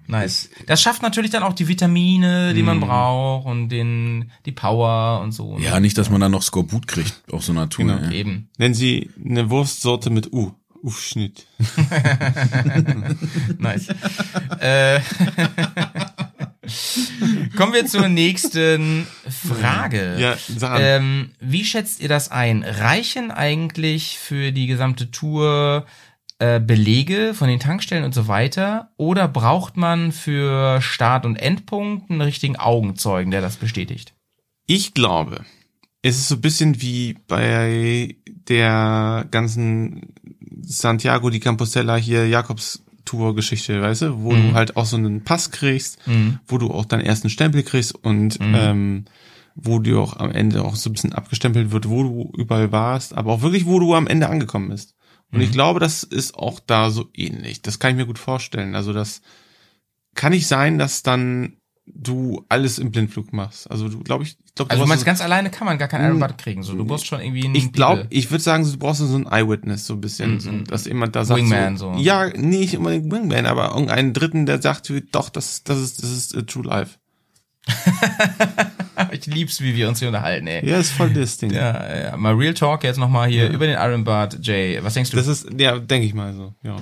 Nice. 0.08 0.50
Das 0.66 0.82
schafft 0.82 1.04
natürlich 1.04 1.30
dann 1.30 1.44
auch 1.44 1.54
die 1.54 1.68
Vitamine, 1.68 2.56
die 2.56 2.64
man 2.64 2.80
braucht 2.80 3.46
und 3.46 3.70
den, 3.70 4.32
die 4.48 4.52
Power 4.52 5.22
und 5.22 5.32
so. 5.32 5.60
ne? 5.60 5.64
ja, 5.66 5.80
nicht, 5.80 5.96
dass 6.00 6.10
man 6.10 6.20
dann 6.20 6.32
noch 6.32 6.42
Skorbut 6.42 6.88
kriegt 6.88 7.22
auf 7.32 7.44
so 7.44 7.52
einer 7.52 7.70
Tour. 7.70 7.86
Genau. 7.86 8.02
ja. 8.02 8.10
Eben. 8.12 8.50
Nennen 8.58 8.74
Sie 8.74 9.12
eine 9.24 9.52
Wurstsorte 9.52 10.10
mit 10.10 10.34
U. 10.34 10.54
Ufschnitt. 10.82 11.46
Nice. 13.60 13.88
äh, 14.62 15.02
kommen 17.56 17.74
wir 17.74 17.86
zur 17.86 18.08
nächsten 18.08 19.08
Frage. 19.28 20.16
Ja, 20.20 20.38
sag. 20.38 20.80
Ähm, 20.82 21.32
wie 21.40 21.66
schätzt 21.66 22.00
ihr 22.02 22.10
das 22.10 22.32
ein? 22.32 22.64
Reichen 22.64 23.32
eigentlich 23.32 24.18
für 24.18 24.52
die 24.52 24.68
gesamte 24.68 25.12
Tour 25.12 25.86
äh, 26.40 26.60
Belege 26.60 27.34
von 27.34 27.50
den 27.50 27.60
Tankstellen 27.60 28.04
und 28.04 28.14
so 28.14 28.28
weiter? 28.28 28.92
Oder 28.98 29.28
braucht 29.28 29.78
man 29.78 30.12
für 30.12 30.82
Start- 30.82 31.26
und 31.26 31.36
Endpunkt 31.36 32.10
einen 32.10 32.22
richtigen 32.22 32.56
Augenzeugen, 32.56 33.32
der 33.32 33.42
das 33.42 33.58
bestätigt? 33.58 34.14
Ich 34.66 34.94
glaube, 34.94 35.46
es 36.02 36.18
ist 36.18 36.30
so 36.30 36.36
ein 36.36 36.42
bisschen 36.42 36.82
wie 36.82 37.18
bei 37.28 38.16
der 38.26 39.28
ganzen 39.32 40.14
Santiago 40.62 41.30
di 41.30 41.40
Compostela 41.40 41.96
hier 41.96 42.28
Jakobs-Tour-Geschichte, 43.00 43.82
weißt 43.82 44.02
du, 44.04 44.24
wo 44.24 44.34
du 44.34 44.54
halt 44.54 44.78
auch 44.78 44.86
so 44.86 44.98
einen 44.98 45.24
Pass 45.24 45.52
kriegst, 45.52 46.00
wo 46.48 46.58
du 46.58 46.72
auch 46.72 46.86
deinen 46.86 47.06
ersten 47.06 47.30
Stempel 47.30 47.64
kriegst 47.64 47.96
und 47.96 48.40
ähm, 48.42 49.06
wo 49.56 49.80
dir 49.80 50.00
auch 50.00 50.18
am 50.18 50.32
Ende 50.32 50.64
auch 50.64 50.76
so 50.76 50.90
ein 50.90 50.94
bisschen 50.94 51.14
abgestempelt 51.14 51.72
wird, 51.72 51.90
wo 51.90 52.04
du 52.04 52.32
überall 52.38 52.72
warst, 52.72 53.14
aber 53.14 53.34
auch 53.34 53.42
wirklich, 53.42 53.66
wo 53.66 53.80
du 53.80 53.94
am 53.96 54.08
Ende 54.08 54.30
angekommen 54.30 54.70
bist. 54.70 54.96
Und 55.32 55.42
ich 55.42 55.52
glaube, 55.52 55.80
das 55.80 56.02
ist 56.02 56.34
auch 56.36 56.60
da 56.60 56.90
so 56.90 57.10
ähnlich. 57.14 57.62
Das 57.62 57.78
kann 57.78 57.92
ich 57.92 57.98
mir 57.98 58.08
gut 58.08 58.18
vorstellen. 58.18 58.74
Also 58.74 58.94
das 58.94 59.22
kann 60.16 60.32
nicht 60.32 60.48
sein, 60.48 60.80
dass 60.80 61.04
dann 61.04 61.58
du 61.94 62.46
alles 62.50 62.80
im 62.80 62.92
Blindflug 62.92 63.34
machst. 63.34 63.70
Also 63.70 63.90
du 63.90 64.00
glaube 64.00 64.24
ich, 64.24 64.38
ich 64.46 64.56
glaube, 64.56 64.72
Also 64.72 64.84
du 64.84 64.90
meinst, 64.90 65.06
ganz 65.06 65.22
alleine 65.22 65.50
kann 65.50 65.66
man 65.66 65.78
gar 65.78 65.88
keinen 65.88 66.06
Iron 66.06 66.20
Butt 66.20 66.38
kriegen. 66.38 66.64
So, 66.64 66.76
du 66.76 66.84
musst 66.84 67.08
schon 67.08 67.22
irgendwie 67.22 67.46
einen 67.46 67.56
ich 67.56 67.72
glaube, 67.72 68.08
ich 68.10 68.30
würde 68.32 68.44
sagen, 68.44 68.64
du 68.64 68.78
brauchst 68.78 69.00
so 69.00 69.16
ein 69.16 69.28
Eyewitness 69.28 69.86
so 69.86 69.94
ein 69.94 70.02
bisschen, 70.02 70.40
so, 70.40 70.52
dass 70.52 70.86
jemand 70.86 71.16
da 71.16 71.26
sagt, 71.26 71.40
Wingman, 71.40 71.78
so, 71.78 71.94
so. 71.94 72.00
ja, 72.00 72.30
nicht 72.30 72.78
unbedingt 72.78 73.12
Wingman, 73.12 73.46
aber 73.46 73.70
irgendeinen 73.70 74.14
Dritten, 74.14 74.46
der 74.46 74.62
sagt, 74.62 74.92
doch, 75.12 75.30
das, 75.30 75.64
das 75.64 75.80
ist, 75.80 76.04
das 76.04 76.12
ist 76.12 76.36
äh, 76.36 76.44
True 76.44 76.66
Life. 76.66 76.98
ich 79.12 79.26
lieb's, 79.26 79.62
wie 79.62 79.76
wir 79.76 79.88
uns 79.88 80.00
hier 80.00 80.08
unterhalten, 80.08 80.48
ey. 80.48 80.68
Ja, 80.68 80.80
ist 80.80 80.92
voll 80.92 81.12
das 81.12 81.38
Ding. 81.38 81.52
Ja, 81.52 81.96
ja. 81.96 82.18
Mal 82.18 82.34
Real 82.34 82.54
Talk 82.54 82.84
jetzt 82.84 82.98
nochmal 82.98 83.30
hier 83.30 83.50
über 83.50 83.68
den 83.68 83.78
Iron 83.78 84.04
Butt. 84.04 84.40
Jay, 84.42 84.80
was 84.82 84.94
denkst 84.94 85.12
du? 85.12 85.18
Das 85.18 85.28
ist, 85.28 85.48
ja, 85.58 85.78
denke 85.78 86.08
ich 86.08 86.14
mal 86.14 86.34
so, 86.34 86.54
ja. 86.64 86.78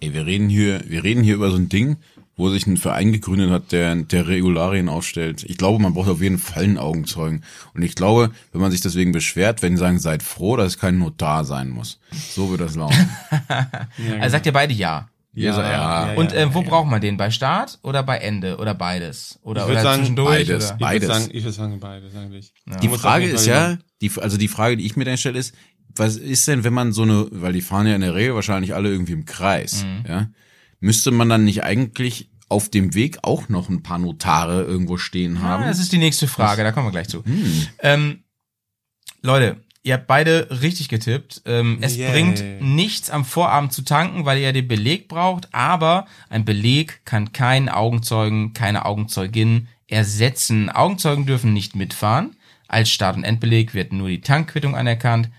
Ey, 0.00 0.12
wir 0.12 0.26
reden 0.26 0.48
hier, 0.48 0.82
wir 0.86 1.04
reden 1.04 1.22
hier 1.22 1.36
über 1.36 1.50
so 1.50 1.56
ein 1.56 1.68
Ding, 1.68 1.96
wo 2.36 2.50
sich 2.50 2.66
ein 2.66 2.76
Verein 2.76 3.12
gegründet 3.12 3.50
hat, 3.50 3.70
der, 3.72 3.94
der 3.94 4.26
Regularien 4.26 4.88
aufstellt. 4.88 5.44
Ich 5.44 5.56
glaube, 5.56 5.80
man 5.82 5.94
braucht 5.94 6.08
auf 6.08 6.20
jeden 6.20 6.38
Fall 6.38 6.64
einen 6.64 6.78
Augenzeugen. 6.78 7.44
Und 7.74 7.82
ich 7.82 7.94
glaube, 7.94 8.30
wenn 8.52 8.60
man 8.60 8.70
sich 8.72 8.80
deswegen 8.80 9.12
beschwert, 9.12 9.62
wenn 9.62 9.72
die 9.74 9.78
sagen, 9.78 9.98
seid 9.98 10.22
froh, 10.22 10.56
dass 10.56 10.68
es 10.72 10.78
kein 10.78 10.98
Notar 10.98 11.44
sein 11.44 11.70
muss. 11.70 12.00
So 12.12 12.50
wird 12.50 12.60
das 12.60 12.74
laufen. 12.74 13.08
also 14.20 14.32
sagt 14.32 14.46
ihr 14.46 14.52
beide 14.52 14.72
ja. 14.74 15.08
ja, 15.32 15.60
ja, 15.62 16.12
Und 16.14 16.32
äh, 16.32 16.52
wo 16.54 16.62
braucht 16.62 16.88
man 16.88 17.00
den? 17.00 17.16
Bei 17.16 17.30
Start 17.30 17.78
oder 17.82 18.02
bei 18.02 18.18
Ende? 18.18 18.56
Oder 18.58 18.74
beides? 18.74 19.38
Oder, 19.42 19.62
Ich 19.62 19.66
würd 19.68 19.74
oder 19.76 19.82
sagen, 19.82 19.98
zwischendurch? 20.02 20.28
beides. 20.48 20.64
Oder? 20.66 20.74
Ich 20.74 20.80
Beides. 20.80 21.02
würde 21.08 21.14
sagen, 21.20 21.30
ich 21.32 21.44
würde 21.44 21.56
sagen, 21.56 21.80
beides 21.80 22.16
eigentlich. 22.16 22.52
Die 22.82 22.88
Frage 22.88 23.26
ist 23.26 23.46
ja, 23.46 23.78
die, 24.00 24.10
also 24.20 24.36
die 24.36 24.48
Frage, 24.48 24.76
die 24.76 24.86
ich 24.86 24.96
mir 24.96 25.04
dann 25.04 25.16
stelle, 25.16 25.38
ist, 25.38 25.54
was 25.96 26.16
ist 26.16 26.48
denn, 26.48 26.64
wenn 26.64 26.72
man 26.74 26.92
so 26.92 27.02
eine, 27.02 27.26
weil 27.30 27.52
die 27.52 27.62
fahren 27.62 27.86
ja 27.86 27.94
in 27.94 28.00
der 28.00 28.14
Regel 28.16 28.34
wahrscheinlich 28.34 28.74
alle 28.74 28.88
irgendwie 28.90 29.12
im 29.12 29.24
Kreis, 29.24 29.84
Mhm. 29.84 30.04
ja, 30.08 30.26
müsste 30.84 31.10
man 31.10 31.28
dann 31.30 31.44
nicht 31.44 31.64
eigentlich 31.64 32.28
auf 32.48 32.68
dem 32.68 32.94
Weg 32.94 33.18
auch 33.22 33.48
noch 33.48 33.70
ein 33.70 33.82
paar 33.82 33.98
Notare 33.98 34.62
irgendwo 34.62 34.98
stehen 34.98 35.42
haben? 35.42 35.64
Ah, 35.64 35.66
das 35.66 35.78
ist 35.78 35.92
die 35.92 35.98
nächste 35.98 36.28
Frage, 36.28 36.62
da 36.62 36.72
kommen 36.72 36.86
wir 36.86 36.92
gleich 36.92 37.08
zu. 37.08 37.24
Ähm, 37.78 38.22
Leute, 39.22 39.56
ihr 39.82 39.94
habt 39.94 40.06
beide 40.06 40.48
richtig 40.62 40.90
getippt. 40.90 41.42
Ähm, 41.46 41.78
es 41.80 41.96
Yay. 41.96 42.10
bringt 42.12 42.44
nichts 42.60 43.08
am 43.08 43.24
Vorabend 43.24 43.72
zu 43.72 43.82
tanken, 43.82 44.26
weil 44.26 44.36
ihr 44.36 44.44
ja 44.44 44.52
den 44.52 44.68
Beleg 44.68 45.08
braucht, 45.08 45.48
aber 45.54 46.06
ein 46.28 46.44
Beleg 46.44 47.00
kann 47.06 47.32
keinen 47.32 47.70
Augenzeugen, 47.70 48.52
keine 48.52 48.84
Augenzeugin 48.84 49.68
ersetzen. 49.88 50.68
Augenzeugen 50.68 51.24
dürfen 51.24 51.54
nicht 51.54 51.74
mitfahren. 51.74 52.36
Als 52.68 52.90
Start- 52.90 53.16
und 53.16 53.24
Endbeleg 53.24 53.72
wird 53.72 53.92
nur 53.94 54.08
die 54.08 54.20
Tankquittung 54.20 54.76
anerkannt. 54.76 55.30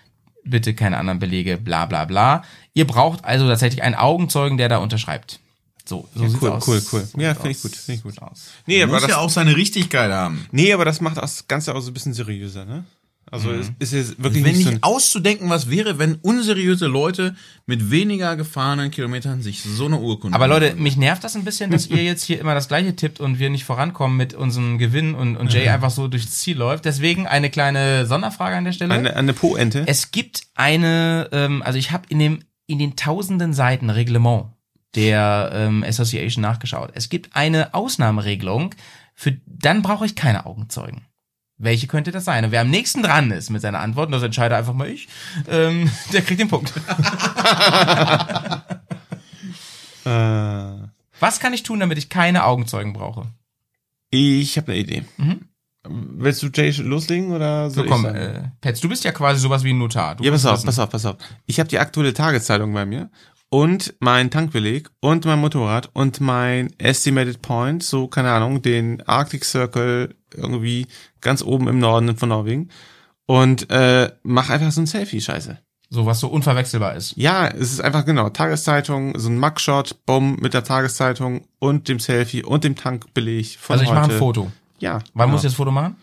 Bitte 0.44 0.74
keine 0.74 0.98
anderen 0.98 1.20
Belege, 1.20 1.58
bla 1.58 1.86
bla 1.86 2.06
bla. 2.06 2.44
Ihr 2.76 2.85
braucht 2.85 3.26
also 3.26 3.47
tatsächlich 3.47 3.81
einen 3.81 3.95
Augenzeugen, 3.95 4.57
der 4.57 4.69
da 4.69 4.77
unterschreibt. 4.77 5.39
So, 5.85 6.07
so 6.14 6.27
sieht's 6.27 6.41
cool, 6.41 6.49
aus. 6.52 6.68
cool, 6.68 6.81
cool. 6.91 7.07
So 7.11 7.19
Ja, 7.19 7.34
finde 7.34 7.52
ich 7.52 7.61
gut, 7.61 7.76
finde 7.76 7.97
ich 7.97 8.03
gut. 8.03 8.22
Aus. 8.22 8.47
Nee, 8.68 8.84
aber 8.84 8.93
muss 8.93 9.02
das, 9.03 9.11
ja 9.11 9.18
auch 9.18 9.30
seine 9.30 9.56
Richtigkeit 9.56 10.11
haben. 10.11 10.45
nee, 10.52 10.73
aber 10.73 10.84
das 10.85 10.99
macht 10.99 11.18
das 11.18 11.47
Ganze 11.47 11.73
auch 11.73 11.81
so 11.81 11.91
ein 11.91 11.93
bisschen 11.93 12.14
seriöser, 12.14 12.65
ne? 12.65 12.85
Also 13.31 13.52
es 13.52 13.72
ist 13.80 13.91
jetzt 13.93 14.23
wirklich 14.23 14.43
Wenn 14.43 14.53
nicht 14.53 14.65
so 14.65 14.69
nicht 14.69 14.84
auszudenken, 14.84 15.49
was 15.49 15.69
wäre, 15.69 15.97
wenn 15.97 16.15
unseriöse 16.22 16.85
Leute 16.85 17.35
mit 17.65 17.89
weniger 17.89 18.35
gefahrenen 18.35 18.91
Kilometern 18.91 19.41
sich 19.41 19.64
so 19.64 19.85
eine 19.88 19.97
Urkunde 19.99 20.35
Aber 20.35 20.47
Leute, 20.47 20.69
holen. 20.69 20.84
mich 20.84 20.95
nervt 20.95 21.23
das 21.23 21.35
ein 21.35 21.43
bisschen, 21.43 21.72
dass 21.72 21.88
ihr 21.88 22.03
jetzt 22.03 22.23
hier 22.23 22.39
immer 22.39 22.53
das 22.53 22.68
gleiche 22.68 22.95
tippt 22.95 23.19
und 23.19 23.39
wir 23.39 23.49
nicht 23.49 23.65
vorankommen 23.65 24.15
mit 24.15 24.35
unserem 24.35 24.77
Gewinn 24.77 25.15
und, 25.15 25.38
und 25.38 25.52
Jay 25.52 25.68
einfach 25.69 25.89
so 25.89 26.07
durchs 26.07 26.31
Ziel 26.38 26.56
läuft. 26.57 26.85
Deswegen 26.85 27.26
eine 27.26 27.49
kleine 27.49 28.06
Sonderfrage 28.06 28.57
an 28.57 28.65
der 28.65 28.73
Stelle. 28.73 28.93
eine, 28.93 29.15
eine 29.15 29.34
Po-Ente. 29.34 29.84
Es 29.88 30.11
gibt 30.11 30.43
eine, 30.53 31.27
ähm, 31.31 31.64
also 31.64 31.80
ich 31.80 31.89
habe 31.91 32.03
in 32.10 32.19
dem 32.19 32.39
in 32.68 32.80
den 32.80 32.96
tausenden 32.96 33.54
Seiten 33.54 33.90
Reglement 33.90 34.48
der 34.96 35.52
ähm, 35.54 35.84
Association 35.84 36.42
nachgeschaut. 36.42 36.92
Es 36.96 37.10
gibt 37.10 37.36
eine 37.36 37.74
Ausnahmeregelung, 37.74 38.74
für 39.14 39.38
dann 39.46 39.82
brauche 39.82 40.06
ich 40.06 40.16
keine 40.16 40.46
Augenzeugen. 40.46 41.02
Welche 41.58 41.88
könnte 41.88 42.12
das 42.12 42.26
sein? 42.26 42.44
Und 42.46 42.52
wer 42.52 42.62
am 42.62 42.70
nächsten 42.70 43.02
dran 43.02 43.32
ist 43.32 43.50
mit 43.50 43.62
seiner 43.62 43.80
Antwort, 43.80 44.08
und 44.08 44.12
das 44.14 44.24
entscheide 44.24 44.56
einfach 44.58 44.74
mal 44.74 44.90
ich, 44.90 45.08
ähm, 45.48 45.90
der 46.14 46.22
kriegt 46.22 46.40
den 46.40 46.50
Punkt. 46.50 46.74
Äh, 50.06 50.88
Was 51.20 51.40
kann 51.40 51.54
ich 51.54 51.64
tun, 51.64 51.80
damit 51.80 51.98
ich 51.98 52.10
keine 52.10 52.46
Augenzeugen 52.46 52.94
brauche? 52.94 53.26
ich 54.12 54.56
habe 54.56 54.72
eine 54.72 54.82
Idee. 54.82 55.04
Willst 55.90 56.41
du 56.44 56.48
Jay 56.53 56.72
loslegen 56.72 57.32
oder 57.32 57.70
So 57.70 57.84
komm, 57.84 58.06
äh, 58.06 58.49
Pets, 58.62 58.82
du 58.82 58.90
bist 58.90 59.03
ja 59.03 59.12
quasi 59.12 59.40
sowas 59.40 59.64
wie 59.64 59.72
ein 59.74 59.78
Notar. 59.78 60.16
Du 60.16 60.24
Ja, 60.24 60.32
pass 60.32 60.45
auf, 60.45 60.53
wissen. 60.57 60.66
pass 60.66 60.80
auf, 60.80 60.90
pass 60.90 61.06
auf. 61.06 61.18
Ich 61.45 61.60
habe 61.60 61.70
die 61.70 61.80
aktuelle 61.80 62.14
Tageszeitung 62.14 62.74
bei 62.74 62.86
mir 62.86 63.10
und 63.49 63.94
mein 63.99 64.32
Tankbeleg 64.32 64.90
und 64.99 65.26
mein 65.26 65.40
Motorrad 65.40 65.90
und 65.94 66.20
mein 66.20 66.74
Estimated 66.80 67.41
Point, 67.41 67.84
so 67.84 68.07
keine 68.07 68.32
Ahnung, 68.32 68.62
den 68.62 69.02
Arctic 69.07 69.45
Circle 69.45 70.16
irgendwie 70.34 70.88
ganz 71.22 71.41
oben 71.44 71.68
im 71.68 71.80
Norden 71.80 72.18
von 72.18 72.30
Norwegen 72.30 72.70
und 73.26 73.70
äh, 73.70 74.12
mach 74.24 74.49
einfach 74.49 74.72
so 74.72 74.82
ein 74.82 74.88
Selfie, 74.88 75.22
Scheiße. 75.22 75.57
So 75.90 76.06
was 76.06 76.20
so 76.20 76.28
unverwechselbar 76.28 76.95
ist. 76.95 77.14
Ja, 77.16 77.48
es 77.48 77.72
ist 77.72 77.82
einfach 77.82 78.06
genau 78.06 78.30
Tageszeitung, 78.30 79.18
so 79.20 79.30
ein 79.30 79.40
Mugshot, 79.40 80.06
Bumm 80.06 80.38
mit 80.41 80.53
der 80.53 80.64
Tageszeitung 80.64 81.45
und 81.60 81.88
dem 81.88 81.99
Selfie 81.99 82.44
und 82.44 82.64
dem 82.64 82.76
Tankbeleg 82.76 83.57
von 83.60 83.76
Also 83.76 83.86
ich 83.86 83.91
mache 83.91 84.12
ein 84.12 84.18
Foto. 84.18 84.52
Ja. 84.80 84.99
Wann 85.14 85.30
ja. 85.30 85.31
muss 85.34 85.41
ich 85.43 85.49
das 85.49 85.56
Foto 85.56 85.72
machen? 85.72 85.95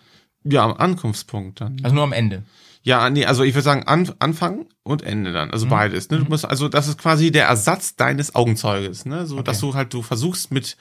Ja, 0.44 0.64
am 0.64 0.74
Ankunftspunkt 0.74 1.60
dann. 1.60 1.76
Also 1.82 1.94
nur 1.94 2.04
am 2.04 2.12
Ende. 2.12 2.42
Ja, 2.82 3.10
nee, 3.10 3.24
also 3.24 3.44
ich 3.44 3.54
würde 3.54 3.62
sagen 3.62 3.84
an, 3.86 4.12
Anfang 4.18 4.66
und 4.82 5.02
Ende 5.02 5.32
dann, 5.32 5.48
Mhm. 5.48 5.54
also 5.54 5.66
beides. 5.68 6.10
Ne? 6.10 6.18
Du 6.18 6.24
musst, 6.24 6.44
also 6.44 6.68
das 6.68 6.88
ist 6.88 6.98
quasi 6.98 7.30
der 7.30 7.46
Ersatz 7.46 7.94
deines 7.94 8.34
Augenzeuges, 8.34 9.04
ne? 9.06 9.24
So, 9.26 9.40
dass 9.42 9.60
du 9.60 9.74
halt 9.74 9.94
du 9.94 10.02
versuchst 10.02 10.50
mit 10.50 10.76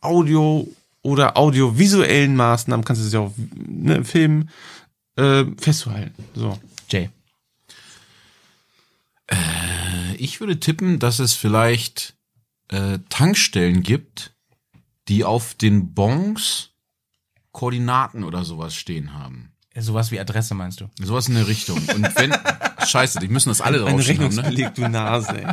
Audio 0.00 0.66
oder 1.02 1.36
audiovisuellen 1.36 2.36
Maßnahmen 2.36 2.84
kannst 2.84 3.02
du 3.02 3.06
es 3.06 3.12
ja 3.12 3.20
auch 3.20 3.32
ne, 3.54 4.02
Film 4.04 4.48
äh, 5.16 5.44
festzuhalten. 5.58 6.24
So. 6.34 6.58
Jay. 6.88 7.10
Ich 10.18 10.40
würde 10.40 10.60
tippen, 10.60 10.98
dass 10.98 11.18
es 11.18 11.32
vielleicht 11.34 12.14
äh, 12.68 12.98
Tankstellen 13.08 13.82
gibt, 13.82 14.34
die 15.08 15.24
auf 15.24 15.54
den 15.54 15.94
Bons 15.94 16.70
Koordinaten 17.52 18.24
oder 18.24 18.44
sowas 18.44 18.74
stehen 18.74 19.14
haben. 19.14 19.52
Sowas 19.74 20.10
wie 20.10 20.20
Adresse 20.20 20.54
meinst 20.54 20.80
du? 20.82 20.90
Sowas 21.00 21.28
in 21.28 21.34
der 21.34 21.48
Richtung. 21.48 21.78
Und 21.94 22.14
wenn, 22.16 22.34
scheiße, 22.86 23.20
die 23.20 23.28
müssen 23.28 23.48
das 23.48 23.62
alle 23.62 23.82
Ein 23.86 23.92
draufstehen 23.92 24.22
haben, 24.22 24.34
ne? 24.54 24.70
Du 24.74 24.86
Nase, 24.88 25.38
ey. 25.42 25.46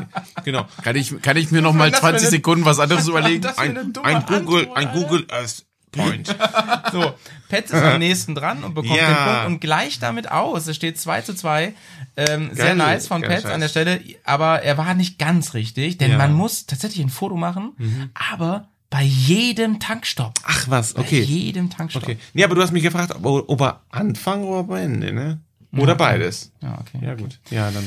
Genau. 0.44 0.66
Kann 0.84 0.98
ich, 0.98 1.22
kann 1.22 1.38
ich 1.38 1.52
mir 1.52 1.62
noch 1.62 1.74
mal 1.74 1.90
das 1.90 2.00
für 2.00 2.08
20 2.08 2.22
eine- 2.24 2.30
Sekunden 2.32 2.66
was 2.66 2.80
anderes 2.80 3.08
überlegen? 3.08 3.46
Ein, 3.56 3.94
ein 4.04 4.26
Google, 4.26 4.70
ein 4.76 4.92
Google 4.92 5.26
Earth 5.30 5.66
Point. 5.92 6.36
So, 6.92 7.14
Pets 7.50 7.72
ist 7.72 7.82
am 7.82 8.00
nächsten 8.00 8.36
dran 8.36 8.64
und 8.64 8.74
bekommt 8.74 8.96
Ja. 8.96 9.08
den 9.08 9.16
Punkt 9.34 9.46
und 9.48 9.62
gleicht 9.62 10.04
damit 10.04 10.30
aus. 10.32 10.68
Es 10.68 10.76
steht 10.76 11.00
2 11.00 11.22
zu 11.22 11.34
2. 11.34 11.74
Ähm, 12.18 12.50
sehr 12.54 12.76
nice 12.76 13.08
von 13.08 13.22
Pets 13.22 13.44
Scheiß. 13.44 13.52
an 13.54 13.60
der 13.62 13.70
Stelle, 13.70 14.02
aber 14.24 14.62
er 14.64 14.78
war 14.78 14.94
nicht 14.96 15.18
ganz 15.18 15.54
richtig, 15.54 15.98
denn 15.98 16.12
Ja. 16.12 16.18
man 16.18 16.34
muss 16.34 16.66
tatsächlich 16.66 17.04
ein 17.06 17.10
Foto 17.10 17.36
machen, 17.38 18.12
aber 18.32 18.68
bei 18.90 19.04
jedem 19.04 19.80
Tankstopp. 19.80 20.40
Ach 20.44 20.66
was, 20.68 20.94
Bei 20.94 21.02
okay. 21.02 21.22
jedem 21.22 21.70
Tankstopp. 21.70 22.04
Okay. 22.04 22.18
Nee, 22.34 22.44
aber 22.44 22.56
du 22.56 22.62
hast 22.62 22.72
mich 22.72 22.84
gefragt, 22.84 23.14
ob, 23.22 23.48
ob 23.48 23.62
er 23.62 23.82
Anfang 23.90 24.44
oder 24.44 24.60
am 24.60 24.72
Ende, 24.72 25.14
ne? 25.14 25.40
Oder 25.78 25.96
beides. 25.96 26.52
Ja, 26.62 26.80
okay. 26.80 27.06
Ja, 27.06 27.14
gut. 27.14 27.40
Ja, 27.52 27.70
dann. 27.70 27.86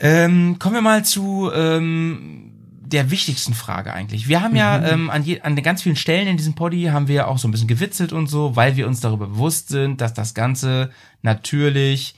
Ähm, 0.00 0.58
kommen 0.58 0.74
wir 0.74 0.82
mal 0.82 1.04
zu 1.04 1.50
ähm, 1.54 2.52
der 2.80 3.10
wichtigsten 3.10 3.54
Frage 3.54 3.92
eigentlich. 3.92 4.28
Wir 4.28 4.42
haben 4.42 4.54
ja 4.54 4.86
ähm, 4.86 5.10
an, 5.10 5.24
je, 5.24 5.40
an 5.40 5.56
den 5.56 5.64
ganz 5.64 5.82
vielen 5.82 5.96
Stellen 5.96 6.28
in 6.28 6.36
diesem 6.36 6.54
Poddy 6.54 6.84
haben 6.84 7.08
wir 7.08 7.28
auch 7.28 7.38
so 7.38 7.48
ein 7.48 7.50
bisschen 7.50 7.68
gewitzelt 7.68 8.12
und 8.12 8.28
so, 8.28 8.56
weil 8.56 8.76
wir 8.76 8.86
uns 8.86 9.00
darüber 9.00 9.26
bewusst 9.26 9.68
sind, 9.68 10.00
dass 10.00 10.14
das 10.14 10.34
Ganze 10.34 10.90
natürlich 11.22 12.14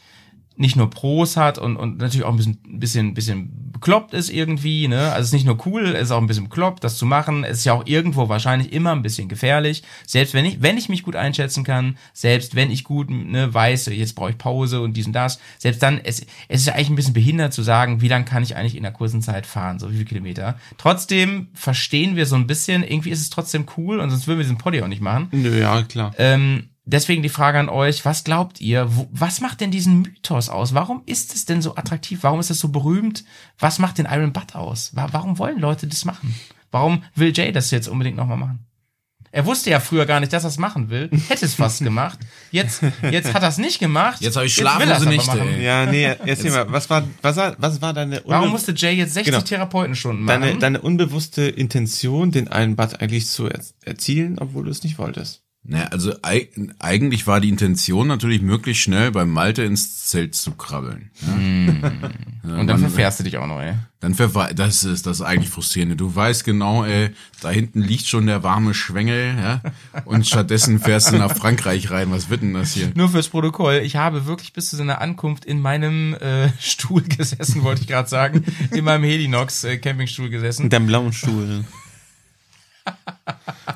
nicht 0.56 0.76
nur 0.76 0.90
Pros 0.90 1.36
hat 1.36 1.58
und, 1.58 1.76
und 1.76 1.98
natürlich 1.98 2.24
auch 2.24 2.30
ein 2.30 2.36
bisschen, 2.36 2.58
bisschen, 2.78 3.14
bisschen 3.14 3.69
bekloppt 3.80 4.12
ist 4.12 4.28
irgendwie, 4.28 4.88
ne? 4.88 5.10
Also 5.10 5.20
es 5.20 5.26
ist 5.28 5.32
nicht 5.32 5.46
nur 5.46 5.66
cool, 5.66 5.94
es 5.94 6.02
ist 6.02 6.10
auch 6.10 6.20
ein 6.20 6.26
bisschen 6.26 6.44
bekloppt, 6.44 6.84
das 6.84 6.98
zu 6.98 7.06
machen. 7.06 7.44
Es 7.44 7.58
ist 7.58 7.64
ja 7.64 7.72
auch 7.72 7.86
irgendwo 7.86 8.28
wahrscheinlich 8.28 8.74
immer 8.74 8.92
ein 8.92 9.00
bisschen 9.00 9.28
gefährlich. 9.28 9.82
Selbst 10.06 10.34
wenn 10.34 10.44
ich, 10.44 10.60
wenn 10.60 10.76
ich 10.76 10.90
mich 10.90 11.02
gut 11.02 11.16
einschätzen 11.16 11.64
kann, 11.64 11.96
selbst 12.12 12.54
wenn 12.54 12.70
ich 12.70 12.84
gut 12.84 13.08
ne, 13.10 13.52
weiß, 13.52 13.86
jetzt 13.86 14.14
brauche 14.14 14.30
ich 14.30 14.38
Pause 14.38 14.82
und 14.82 14.96
dies 14.98 15.06
und 15.06 15.14
das, 15.14 15.40
selbst 15.58 15.82
dann, 15.82 15.98
es, 16.04 16.20
es 16.48 16.60
ist 16.60 16.66
ja 16.66 16.74
eigentlich 16.74 16.90
ein 16.90 16.96
bisschen 16.96 17.14
behindert 17.14 17.54
zu 17.54 17.62
sagen, 17.62 18.02
wie 18.02 18.08
lang 18.08 18.26
kann 18.26 18.42
ich 18.42 18.54
eigentlich 18.54 18.76
in 18.76 18.84
einer 18.84 18.94
kurzen 18.94 19.22
Zeit 19.22 19.46
fahren, 19.46 19.78
so 19.78 19.88
wie 19.90 19.94
viele 19.94 20.04
Kilometer. 20.04 20.58
Trotzdem 20.76 21.48
verstehen 21.54 22.16
wir 22.16 22.26
so 22.26 22.36
ein 22.36 22.46
bisschen, 22.46 22.82
irgendwie 22.82 23.10
ist 23.10 23.22
es 23.22 23.30
trotzdem 23.30 23.64
cool 23.76 24.00
und 24.00 24.10
sonst 24.10 24.26
würden 24.26 24.38
wir 24.38 24.44
diesen 24.44 24.58
Poddy 24.58 24.82
auch 24.82 24.88
nicht 24.88 25.02
machen. 25.02 25.28
Nö, 25.32 25.58
ja, 25.58 25.82
klar. 25.82 26.12
Ähm, 26.18 26.69
deswegen 26.90 27.22
die 27.22 27.28
Frage 27.28 27.58
an 27.58 27.68
euch, 27.68 28.04
was 28.04 28.24
glaubt 28.24 28.60
ihr, 28.60 28.94
wo, 28.94 29.08
was 29.12 29.40
macht 29.40 29.60
denn 29.60 29.70
diesen 29.70 30.02
Mythos 30.02 30.48
aus? 30.48 30.74
Warum 30.74 31.02
ist 31.06 31.34
es 31.34 31.44
denn 31.44 31.62
so 31.62 31.76
attraktiv? 31.76 32.20
Warum 32.22 32.40
ist 32.40 32.50
es 32.50 32.60
so 32.60 32.68
berühmt? 32.68 33.24
Was 33.58 33.78
macht 33.78 33.98
den 33.98 34.06
Iron 34.06 34.32
Butt 34.32 34.54
aus? 34.54 34.94
Wa 34.94 35.08
warum 35.12 35.38
wollen 35.38 35.58
Leute 35.58 35.86
das 35.86 36.04
machen? 36.04 36.34
Warum 36.70 37.02
will 37.14 37.32
Jay 37.34 37.52
das 37.52 37.70
jetzt 37.70 37.88
unbedingt 37.88 38.16
nochmal 38.16 38.36
machen? 38.36 38.66
Er 39.32 39.46
wusste 39.46 39.70
ja 39.70 39.78
früher 39.78 40.06
gar 40.06 40.18
nicht, 40.18 40.32
dass 40.32 40.42
er 40.42 40.48
es 40.48 40.58
machen 40.58 40.90
will, 40.90 41.08
hätte 41.28 41.44
es 41.44 41.54
fast 41.54 41.84
gemacht. 41.84 42.18
Jetzt, 42.50 42.82
jetzt 43.12 43.32
hat 43.32 43.42
er 43.42 43.48
es 43.48 43.58
nicht 43.58 43.78
gemacht. 43.78 44.20
Jetzt 44.20 44.34
habe 44.34 44.46
ich 44.46 44.58
er 44.58 44.62
schlaflose 44.62 44.92
aber 44.92 45.04
Nächte. 45.04 45.44
Ja, 45.60 45.86
nee, 45.86 46.04
erzähl 46.26 46.50
mal, 46.50 46.70
was 46.72 46.90
war, 46.90 47.04
was 47.22 47.36
war, 47.36 47.54
was 47.58 47.80
war 47.80 47.92
deine, 47.92 48.22
Warum 48.24 48.50
musste 48.50 48.72
Jay 48.74 48.94
jetzt 48.94 49.14
60 49.14 49.32
Genau. 49.32 49.44
Therapeutenstunden 49.44 50.24
machen? 50.24 50.40
deine, 50.42 50.58
deine 50.58 50.80
unbewusste 50.80 51.42
Intention, 51.42 52.32
den 52.32 52.48
einen 52.48 52.74
Bad 52.74 53.00
eigentlich 53.00 53.28
zu 53.28 53.46
er 53.46 53.60
erzielen, 53.84 54.36
obwohl 54.40 54.64
du 54.64 54.70
es 54.70 54.82
nicht 54.82 54.98
wolltest? 54.98 55.42
Naja, 55.62 55.88
also 55.88 56.14
eig 56.22 56.52
eigentlich 56.78 57.26
war 57.26 57.40
die 57.40 57.50
Intention 57.50 58.08
natürlich 58.08 58.40
möglichst 58.40 58.82
schnell 58.82 59.10
beim 59.10 59.30
Malte 59.30 59.62
ins 59.62 60.06
Zelt 60.06 60.34
zu 60.34 60.52
krabbeln. 60.52 61.10
Ja? 61.20 62.58
und 62.58 62.66
dann 62.66 62.78
verfährst 62.78 63.20
du 63.20 63.24
dich 63.24 63.36
auch 63.36 63.46
noch, 63.46 63.60
ey. 63.60 63.74
Dann 64.00 64.14
verwe 64.14 64.54
das 64.54 64.84
ist 64.84 65.06
das 65.06 65.18
ist 65.18 65.26
eigentlich 65.26 65.50
frustrierende. 65.50 65.96
Du 65.96 66.14
weißt 66.14 66.44
genau, 66.44 66.84
ey, 66.84 67.10
da 67.42 67.50
hinten 67.50 67.82
liegt 67.82 68.06
schon 68.06 68.26
der 68.26 68.42
warme 68.42 68.72
Schwengel, 68.72 69.36
ja, 69.36 69.60
und 70.06 70.26
stattdessen 70.26 70.80
fährst 70.80 71.12
du 71.12 71.18
nach 71.18 71.36
Frankreich 71.36 71.90
rein. 71.90 72.10
Was 72.10 72.30
wird 72.30 72.40
denn 72.40 72.54
das 72.54 72.72
hier? 72.72 72.90
Nur 72.94 73.10
fürs 73.10 73.28
Protokoll, 73.28 73.82
ich 73.84 73.96
habe 73.96 74.24
wirklich 74.24 74.54
bis 74.54 74.70
zu 74.70 74.76
seiner 74.76 75.02
Ankunft 75.02 75.44
in 75.44 75.60
meinem 75.60 76.14
äh, 76.14 76.48
Stuhl 76.58 77.02
gesessen, 77.16 77.62
wollte 77.62 77.82
ich 77.82 77.86
gerade 77.86 78.08
sagen. 78.08 78.46
In 78.70 78.84
meinem 78.84 79.04
Helinox 79.04 79.64
äh, 79.64 79.76
Campingstuhl 79.76 80.30
gesessen. 80.30 80.64
In 80.64 80.70
deinem 80.70 80.86
blauen 80.86 81.12
Stuhl. 81.12 81.66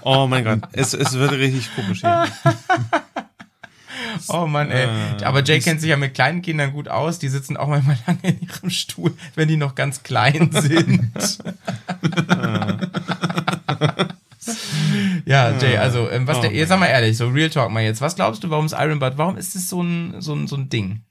Oh 0.02 0.26
mein 0.26 0.44
Gott, 0.44 0.60
es, 0.72 0.94
es 0.94 1.14
wird 1.14 1.32
richtig 1.32 1.74
komisch 1.74 2.00
hier. 2.00 2.26
Oh 4.28 4.46
Mann, 4.46 4.70
ey. 4.70 4.88
Aber 5.24 5.42
Jay 5.42 5.58
kennt 5.60 5.80
sich 5.80 5.90
ja 5.90 5.96
mit 5.96 6.14
kleinen 6.14 6.42
Kindern 6.42 6.72
gut 6.72 6.88
aus. 6.88 7.18
Die 7.18 7.28
sitzen 7.28 7.56
auch 7.56 7.68
manchmal 7.68 7.98
lange 8.06 8.20
in 8.22 8.40
ihrem 8.40 8.70
Stuhl, 8.70 9.12
wenn 9.34 9.48
die 9.48 9.56
noch 9.56 9.74
ganz 9.74 10.02
klein 10.02 10.50
sind. 10.52 11.10
ja, 15.24 15.50
Jay, 15.58 15.76
also, 15.76 16.08
ähm, 16.10 16.26
was 16.26 16.40
der, 16.40 16.52
jetzt 16.52 16.68
sag 16.68 16.80
mal 16.80 16.86
ehrlich, 16.86 17.16
so 17.16 17.28
Real 17.28 17.50
Talk 17.50 17.70
mal 17.70 17.82
jetzt. 17.82 18.00
Was 18.00 18.16
glaubst 18.16 18.44
du, 18.44 18.50
warum 18.50 18.66
ist 18.66 18.74
Iron 18.78 18.98
Butt, 18.98 19.14
warum 19.16 19.36
ist 19.36 19.54
es 19.56 19.68
so 19.68 19.82
ein, 19.82 20.20
so 20.20 20.34
ein, 20.34 20.46
so 20.46 20.56
ein 20.56 20.68
Ding? 20.68 21.02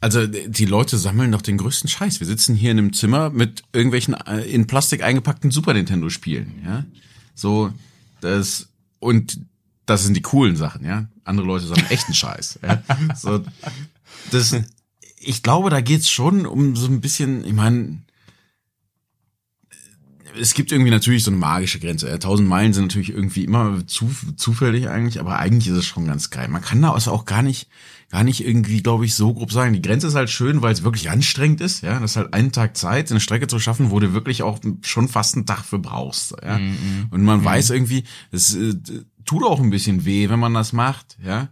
Also 0.00 0.26
die 0.26 0.64
Leute 0.64 0.96
sammeln 0.96 1.32
doch 1.32 1.42
den 1.42 1.58
größten 1.58 1.90
Scheiß. 1.90 2.20
Wir 2.20 2.26
sitzen 2.26 2.54
hier 2.54 2.70
in 2.70 2.78
einem 2.78 2.92
Zimmer 2.92 3.30
mit 3.30 3.64
irgendwelchen 3.72 4.14
äh, 4.14 4.42
in 4.42 4.66
Plastik 4.68 5.02
eingepackten 5.02 5.50
Super 5.50 5.74
Nintendo 5.74 6.08
Spielen, 6.08 6.62
ja. 6.64 6.84
So 7.34 7.72
das 8.20 8.68
und 9.00 9.40
das 9.86 10.04
sind 10.04 10.14
die 10.14 10.22
coolen 10.22 10.56
Sachen, 10.56 10.84
ja. 10.84 11.08
Andere 11.24 11.46
Leute 11.46 11.66
sammeln 11.66 11.86
echten 11.90 12.14
Scheiß. 12.14 12.60
Ja? 12.62 12.82
So 13.16 13.42
das 14.30 14.54
ich 15.20 15.42
glaube, 15.42 15.70
da 15.70 15.80
geht's 15.80 16.10
schon 16.10 16.46
um 16.46 16.76
so 16.76 16.86
ein 16.86 17.00
bisschen, 17.00 17.44
ich 17.44 17.52
meine, 17.52 17.98
es 20.40 20.54
gibt 20.54 20.70
irgendwie 20.70 20.90
natürlich 20.90 21.24
so 21.24 21.30
eine 21.30 21.38
magische 21.38 21.80
Grenze. 21.80 22.08
Ja, 22.08 22.18
Tausend 22.18 22.48
Meilen 22.48 22.72
sind 22.72 22.84
natürlich 22.84 23.10
irgendwie 23.10 23.44
immer 23.44 23.86
zu, 23.86 24.10
zufällig 24.36 24.88
eigentlich, 24.88 25.20
aber 25.20 25.38
eigentlich 25.38 25.68
ist 25.68 25.78
es 25.78 25.86
schon 25.86 26.06
ganz 26.06 26.30
geil. 26.30 26.48
Man 26.48 26.62
kann 26.62 26.80
da 26.80 26.92
also 26.92 27.10
auch 27.10 27.24
gar 27.24 27.42
nicht, 27.42 27.68
gar 28.10 28.24
nicht 28.24 28.44
irgendwie, 28.44 28.82
glaube 28.82 29.04
ich, 29.04 29.14
so 29.14 29.34
grob 29.34 29.52
sagen. 29.52 29.74
Die 29.74 29.82
Grenze 29.82 30.06
ist 30.06 30.14
halt 30.14 30.30
schön, 30.30 30.62
weil 30.62 30.72
es 30.72 30.82
wirklich 30.82 31.10
anstrengend 31.10 31.60
ist, 31.60 31.82
ja. 31.82 32.00
Das 32.00 32.12
ist 32.12 32.16
halt 32.16 32.32
einen 32.32 32.52
Tag 32.52 32.76
Zeit, 32.76 33.10
eine 33.10 33.20
Strecke 33.20 33.46
zu 33.46 33.58
schaffen, 33.58 33.90
wo 33.90 34.00
du 34.00 34.14
wirklich 34.14 34.42
auch 34.42 34.58
schon 34.82 35.08
fast 35.08 35.36
einen 35.36 35.46
Tag 35.46 35.64
für 35.64 35.78
brauchst, 35.78 36.34
ja. 36.42 36.58
Und 37.10 37.22
man 37.22 37.44
weiß 37.44 37.70
irgendwie, 37.70 38.04
es 38.30 38.54
äh, 38.54 38.74
tut 39.24 39.44
auch 39.44 39.60
ein 39.60 39.70
bisschen 39.70 40.04
weh, 40.04 40.28
wenn 40.30 40.40
man 40.40 40.54
das 40.54 40.72
macht, 40.72 41.18
ja. 41.22 41.48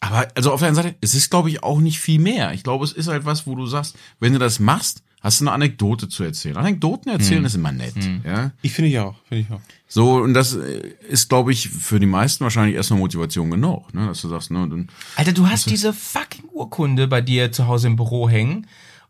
Aber 0.00 0.28
also 0.34 0.52
auf 0.52 0.60
der 0.60 0.68
einen 0.68 0.76
Seite, 0.76 0.96
es 1.02 1.14
ist, 1.14 1.30
glaube 1.30 1.50
ich, 1.50 1.62
auch 1.62 1.78
nicht 1.78 2.00
viel 2.00 2.18
mehr. 2.18 2.54
Ich 2.54 2.62
glaube, 2.62 2.84
es 2.84 2.92
ist 2.92 3.08
halt 3.08 3.26
was, 3.26 3.46
wo 3.46 3.54
du 3.54 3.66
sagst, 3.66 3.96
wenn 4.18 4.32
du 4.32 4.38
das 4.38 4.58
machst, 4.58 5.02
hast 5.20 5.40
du 5.40 5.44
eine 5.44 5.52
Anekdote 5.52 6.08
zu 6.08 6.24
erzählen. 6.24 6.56
Anekdoten 6.56 7.12
erzählen 7.12 7.44
ist 7.44 7.54
immer 7.54 7.72
nett, 7.72 7.94
ja. 8.24 8.52
Ich 8.62 8.72
finde 8.72 8.90
ich 8.90 8.98
auch, 8.98 9.16
finde 9.28 9.44
ich 9.44 9.50
auch. 9.52 9.60
So, 9.86 10.14
und 10.14 10.34
das 10.34 10.54
äh, 10.54 10.94
ist, 11.08 11.28
glaube 11.28 11.52
ich, 11.52 11.68
für 11.68 12.00
die 12.00 12.06
meisten 12.06 12.44
wahrscheinlich 12.44 12.76
erstmal 12.76 13.00
Motivation 13.00 13.50
genug, 13.50 13.92
ne, 13.92 14.06
dass 14.06 14.22
du 14.22 14.28
sagst, 14.28 14.50
ne, 14.50 14.66
dann, 14.68 14.88
Alter, 15.16 15.32
du 15.32 15.48
hast 15.48 15.68
diese 15.68 15.92
fucking 15.92 16.48
Urkunde 16.52 17.08
bei 17.08 17.20
dir 17.20 17.52
zu 17.52 17.66
Hause 17.66 17.88
im 17.88 17.96
Büro 17.96 18.28
hängen 18.28 18.66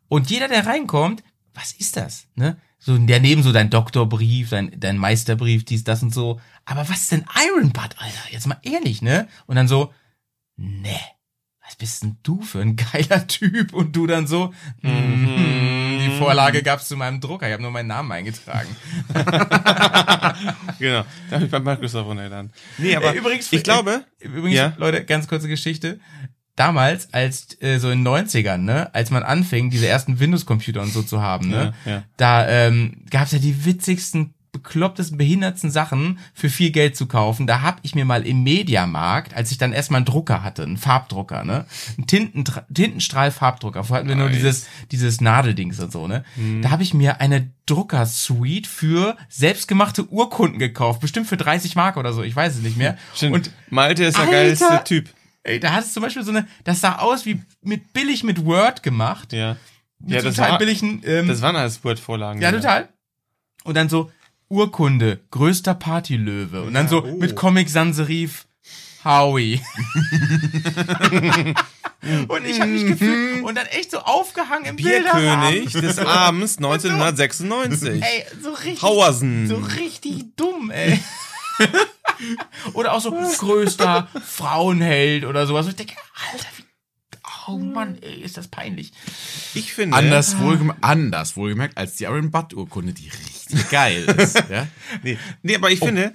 und 0.09 0.31
jeder, 0.31 0.49
der 0.49 0.67
reinkommt, 0.67 1.23
was 1.55 1.73
ist 1.73 1.97
das, 1.97 2.27
ne? 2.35 2.57
So, 2.83 2.97
daneben 2.97 3.43
so 3.43 3.53
dein 3.53 3.69
Doktorbrief, 3.69 4.49
dein, 4.49 4.75
dein 4.81 4.97
Meisterbrief, 4.97 5.67
dies, 5.67 5.85
das 5.85 6.03
und 6.03 6.15
so. 6.15 6.41
Aber 6.65 6.89
was 6.89 7.03
ist 7.03 7.13
denn 7.13 7.27
Iron 7.47 7.73
Butt, 7.73 7.95
Alter? 7.99 8.31
Jetzt 8.31 8.47
mal 8.47 8.59
ehrlich, 8.63 9.03
ne? 9.03 9.29
Und 9.47 9.57
dann 9.57 9.69
so, 9.69 9.93
ne, 10.57 10.99
was 11.71 11.77
bist 11.77 12.03
denn 12.03 12.17
du 12.25 12.43
für 12.43 12.61
ein 12.61 12.75
geiler 12.75 13.27
Typ? 13.29 13.73
Und 13.73 13.95
du 13.95 14.07
dann 14.09 14.27
so, 14.27 14.53
mhm, 14.83 16.01
die 16.01 16.17
Vorlage 16.19 16.63
gab's 16.65 16.89
zu 16.89 16.97
meinem 16.97 17.21
Drucker, 17.21 17.47
ich 17.47 17.53
habe 17.53 17.63
nur 17.63 17.71
meinen 17.71 17.87
Namen 17.87 18.11
eingetragen. 18.11 18.69
Genau. 20.79 21.05
Da 21.29 21.37
habe 21.37 21.45
ich 21.45 21.51
bei 21.51 21.61
Microsoft 21.61 22.07
runtergeladen. 22.09 22.53
Nee, 22.79 22.97
aber 22.97 23.15
Äh, 23.15 23.19
übrigens, 23.19 23.53
ich 23.53 23.63
glaube, 23.63 24.05
Übrigens, 24.19 24.57
Ja. 24.57 24.73
Leute, 24.79 25.05
ganz 25.05 25.29
kurze 25.29 25.47
Geschichte. 25.49 26.01
Damals, 26.57 27.13
als 27.13 27.61
äh, 27.61 27.79
so 27.79 27.91
in 27.91 28.03
den 28.05 28.09
90ern, 28.13 28.59
ne, 28.59 28.93
als 28.95 29.11
man 29.11 29.23
anfing, 29.23 29.71
diese 29.71 29.87
ersten 29.87 30.19
Windows-Computer 30.21 30.81
und 30.83 30.93
so 30.93 31.03
zu 31.03 31.21
haben, 31.21 31.49
ne, 31.49 31.75
Ja, 31.85 31.91
ja. 31.91 32.03
da 32.17 32.49
ähm, 32.49 33.05
gab's 33.11 33.33
ja 33.33 33.39
die 33.39 33.65
witzigsten, 33.65 34.35
beklopptesten, 34.53 35.17
behindertsten 35.19 35.71
Sachen 35.71 36.19
für 36.35 36.51
viel 36.51 36.71
Geld 36.71 36.97
zu 36.97 37.07
kaufen. 37.07 37.47
Da 37.47 37.63
hab 37.63 37.79
ich 37.83 37.95
mir 37.95 38.05
mal 38.05 38.27
im 38.27 38.43
Mediamarkt, 38.43 39.35
als 39.35 39.51
ich 39.53 39.59
dann 39.59 39.73
erstmal 39.73 39.99
einen 39.99 40.07
Drucker 40.07 40.43
hatte, 40.43 40.63
einen 40.65 40.77
Farbdrucker, 40.77 41.45
ne, 41.45 41.67
einen 41.97 42.07
Tinten, 42.07 42.45
Tintenstrahl-Farbdrucker. 42.73 43.85
Vorher 43.85 44.01
hatten 44.01 44.09
wir 44.09 44.17
nur 44.17 44.29
dieses 44.31 44.67
dieses 44.91 45.21
Nadeldings 45.21 45.79
und 45.81 45.93
so, 45.93 46.07
ne. 46.07 46.25
Mhm. 46.37 46.63
Da 46.63 46.71
habe 46.71 46.83
ich 46.83 46.95
mir 46.95 47.21
eine 47.21 47.51
Drucker-Suite 47.67 48.67
für 48.67 49.17
selbstgemachte 49.29 50.07
Urkunden 50.09 50.59
gekauft, 50.59 51.01
bestimmt 51.01 51.27
für 51.27 51.37
30 51.37 51.77
Mark 51.77 51.97
oder 51.97 52.13
so, 52.13 52.23
ich 52.23 52.35
weiß 52.35 52.57
es 52.57 52.63
nicht 52.63 52.77
mehr. 52.77 52.97
stimmt. 53.15 53.35
Und 53.35 53.51
Malte 53.71 54.05
ist 54.05 54.17
der 54.17 54.25
Alter! 54.25 54.33
geilste 54.33 54.85
Typ. 54.85 55.09
Ey, 55.43 55.59
da 55.59 55.73
hat 55.73 55.85
es 55.85 55.93
zum 55.95 56.03
Beispiel 56.03 56.23
so 56.23 56.31
eine, 56.33 56.47
das 56.65 56.81
sah 56.81 56.97
aus 56.97 57.25
wie 57.25 57.41
mit 57.63 57.93
billig 57.93 58.25
mit 58.25 58.45
Word 58.45 58.83
gemacht. 58.83 59.33
Ja. 59.33 59.57
Mit 59.99 60.11
Ja, 60.11 60.23
das 60.23 60.35
total 60.35 60.53
war, 60.53 60.59
billigen, 60.59 61.03
ähm, 61.07 61.29
das 61.29 61.41
waren 61.41 61.57
alles 61.57 61.83
Word-Vorlagen. 61.85 62.41
ja, 62.43 62.53
total. 62.53 62.89
Und 63.65 63.77
dann 63.77 63.89
so 63.89 64.11
Urkunde, 64.51 65.21
größter 65.31 65.75
Partylöwe. 65.75 66.63
Und 66.63 66.75
dann 66.75 66.89
so 66.89 67.05
oh. 67.05 67.17
mit 67.17 67.37
Comic 67.37 67.71
Sans-Serif 67.71 68.47
Howie. 69.05 69.63
und 72.29 72.45
ich 72.45 72.61
habe 72.61 72.71
mich 72.71 72.87
gefühlt 72.87 73.45
und 73.45 73.55
dann 73.57 73.67
echt 73.67 73.93
so 73.93 74.01
aufgehangen 74.01 74.67
im 74.67 74.77
Bierkönig 74.77 75.13
Bilderrahmen. 75.13 75.71
des 75.71 75.99
Abends 75.99 76.57
1996. 76.59 78.03
Ey, 78.03 78.25
so 78.43 78.51
richtig, 78.51 78.83
Hauersen. 78.83 79.47
so 79.47 79.57
richtig 79.57 80.37
dumm, 80.37 80.71
ey. 80.71 80.99
oder 82.75 82.93
auch 82.95 83.01
so 83.01 83.13
größter 83.13 84.09
Frauenheld 84.27 85.25
oder 85.25 85.47
sowas. 85.47 85.67
Und 85.67 85.71
ich 85.71 85.77
denke, 85.77 85.95
Alter, 86.33 86.47
wie, 86.57 86.60
oh 87.51 87.59
Mann, 87.59 87.99
ey, 88.01 88.21
ist 88.21 88.37
das 88.37 88.49
peinlich. 88.49 88.93
Ich 89.55 89.73
finde, 89.73 89.97
anders, 89.97 90.39
wohlgem 90.39 90.73
anders 90.81 91.37
wohlgemerkt 91.37 91.77
als 91.77 91.97
die 91.97 92.07
Aaron 92.07 92.31
Butt 92.31 92.55
Urkunde, 92.55 92.93
die 92.93 93.09
richtig 93.09 93.71
geil 93.71 94.05
ist, 94.17 94.43
ja. 94.51 94.67
nee, 95.03 95.19
nee, 95.43 95.57
aber 95.57 95.71
ich 95.71 95.79
finde, 95.81 96.13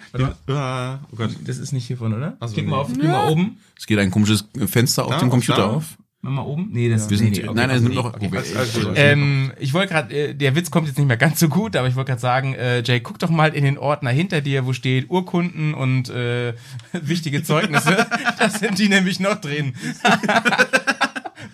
ja, 0.47 0.99
oh 1.11 1.15
Gott, 1.15 1.31
Das 1.45 1.57
ist 1.57 1.71
nicht 1.71 1.87
hiervon, 1.87 2.13
oder? 2.13 2.37
Ach 2.39 2.47
so, 2.47 2.53
Klick 2.53 2.67
mal 2.67 2.77
nee. 2.77 2.81
auf, 2.81 2.93
klick 2.93 3.09
mal 3.09 3.29
oben. 3.29 3.57
Es 3.77 3.85
geht 3.85 3.99
ein 3.99 4.11
komisches 4.11 4.47
Fenster 4.67 5.05
auf 5.05 5.11
Da, 5.11 5.19
dem 5.19 5.29
Computer 5.29 5.57
da. 5.57 5.67
auf. 5.67 5.97
Mach 6.25 6.31
mal 6.31 6.41
oben. 6.41 6.69
Nee, 6.71 6.89
das 6.89 7.07
Wir 7.07 7.19
sind, 7.19 7.33
nee, 7.33 7.41
nee, 7.43 7.47
okay, 7.47 7.55
nein, 7.55 7.69
nein, 7.69 7.85
okay, 7.85 7.95
noch, 7.95 8.13
okay. 8.15 8.31
okay. 8.33 8.93
Ähm, 8.95 9.53
ich 9.59 9.75
wollte 9.75 9.93
gerade, 9.93 10.11
äh, 10.15 10.33
der 10.33 10.55
Witz 10.55 10.71
kommt 10.71 10.87
jetzt 10.87 10.97
nicht 10.97 11.05
mehr 11.07 11.17
ganz 11.17 11.39
so 11.39 11.49
gut, 11.49 11.75
aber 11.75 11.87
ich 11.87 11.95
wollte 11.95 12.09
gerade 12.09 12.21
sagen, 12.21 12.55
äh, 12.55 12.81
Jay, 12.81 12.99
guck 12.99 13.19
doch 13.19 13.29
mal 13.29 13.53
in 13.53 13.63
den 13.63 13.77
Ordner 13.77 14.09
hinter 14.09 14.41
dir, 14.41 14.65
wo 14.65 14.73
steht 14.73 15.11
Urkunden 15.11 15.75
und 15.75 16.09
äh, 16.09 16.55
wichtige 16.93 17.43
Zeugnisse. 17.43 18.07
das 18.39 18.55
sind 18.55 18.79
die 18.79 18.89
nämlich 18.89 19.19
noch 19.19 19.35
drin. 19.35 19.75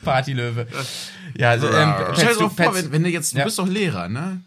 Partylöwe. 0.04 0.68
Ja, 1.38 1.52
also, 1.52 1.68
ähm, 1.70 1.94
Stell 2.14 2.28
dir 2.30 2.34
du, 2.34 2.40
doch 2.42 2.56
vor, 2.56 2.76
wenn, 2.76 2.92
wenn 2.92 3.04
du 3.04 3.10
jetzt, 3.10 3.34
du 3.34 3.38
Ja. 3.40 3.46
bist 3.46 3.58
doch 3.60 3.68
Lehrer, 3.68 4.10
ne? 4.10 4.42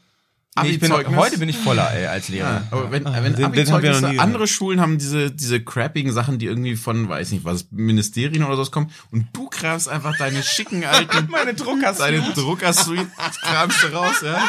nee, 0.63 0.69
ich 0.69 0.79
bin, 0.79 0.93
heute 0.93 1.39
bin 1.39 1.49
ich 1.49 1.59
voller 1.59 1.93
ey, 1.93 2.07
als 2.07 2.29
Lehrer. 2.29 2.49
Ja, 2.49 2.63
aber 2.71 2.91
wenn, 2.93 3.05
Ah, 3.09 3.15
wenn 3.23 3.35
den- 3.35 3.35
den 3.35 3.45
haben 3.47 3.55
wir 3.57 3.65
noch 3.65 3.73
Abi-Zeugnisse, 3.79 4.09
nie 4.13 4.19
andere 4.21 4.47
Schulen 4.47 4.81
haben 4.81 4.99
diese, 4.99 5.33
diese 5.33 5.61
crappigen 5.61 6.13
Sachen, 6.13 6.39
die 6.39 6.47
irgendwie 6.47 6.77
von, 6.77 7.09
weiß 7.09 7.33
nicht 7.33 7.45
was, 7.45 7.67
Ministerien 7.73 8.45
oder 8.45 8.55
sowas 8.55 8.71
kommen 8.71 8.91
und 9.11 9.27
du 9.33 9.49
kramst 9.49 9.89
einfach 9.89 10.17
deine 10.17 10.45
schicken 10.45 10.85
alten, 10.85 11.27
Meine 11.31 11.55
Druckers. 11.55 11.99
deine 11.99 12.21
Druckersuite, 12.21 13.09
kramst 13.43 13.83
du 13.83 13.87
raus, 13.89 14.23
ja? 14.23 14.45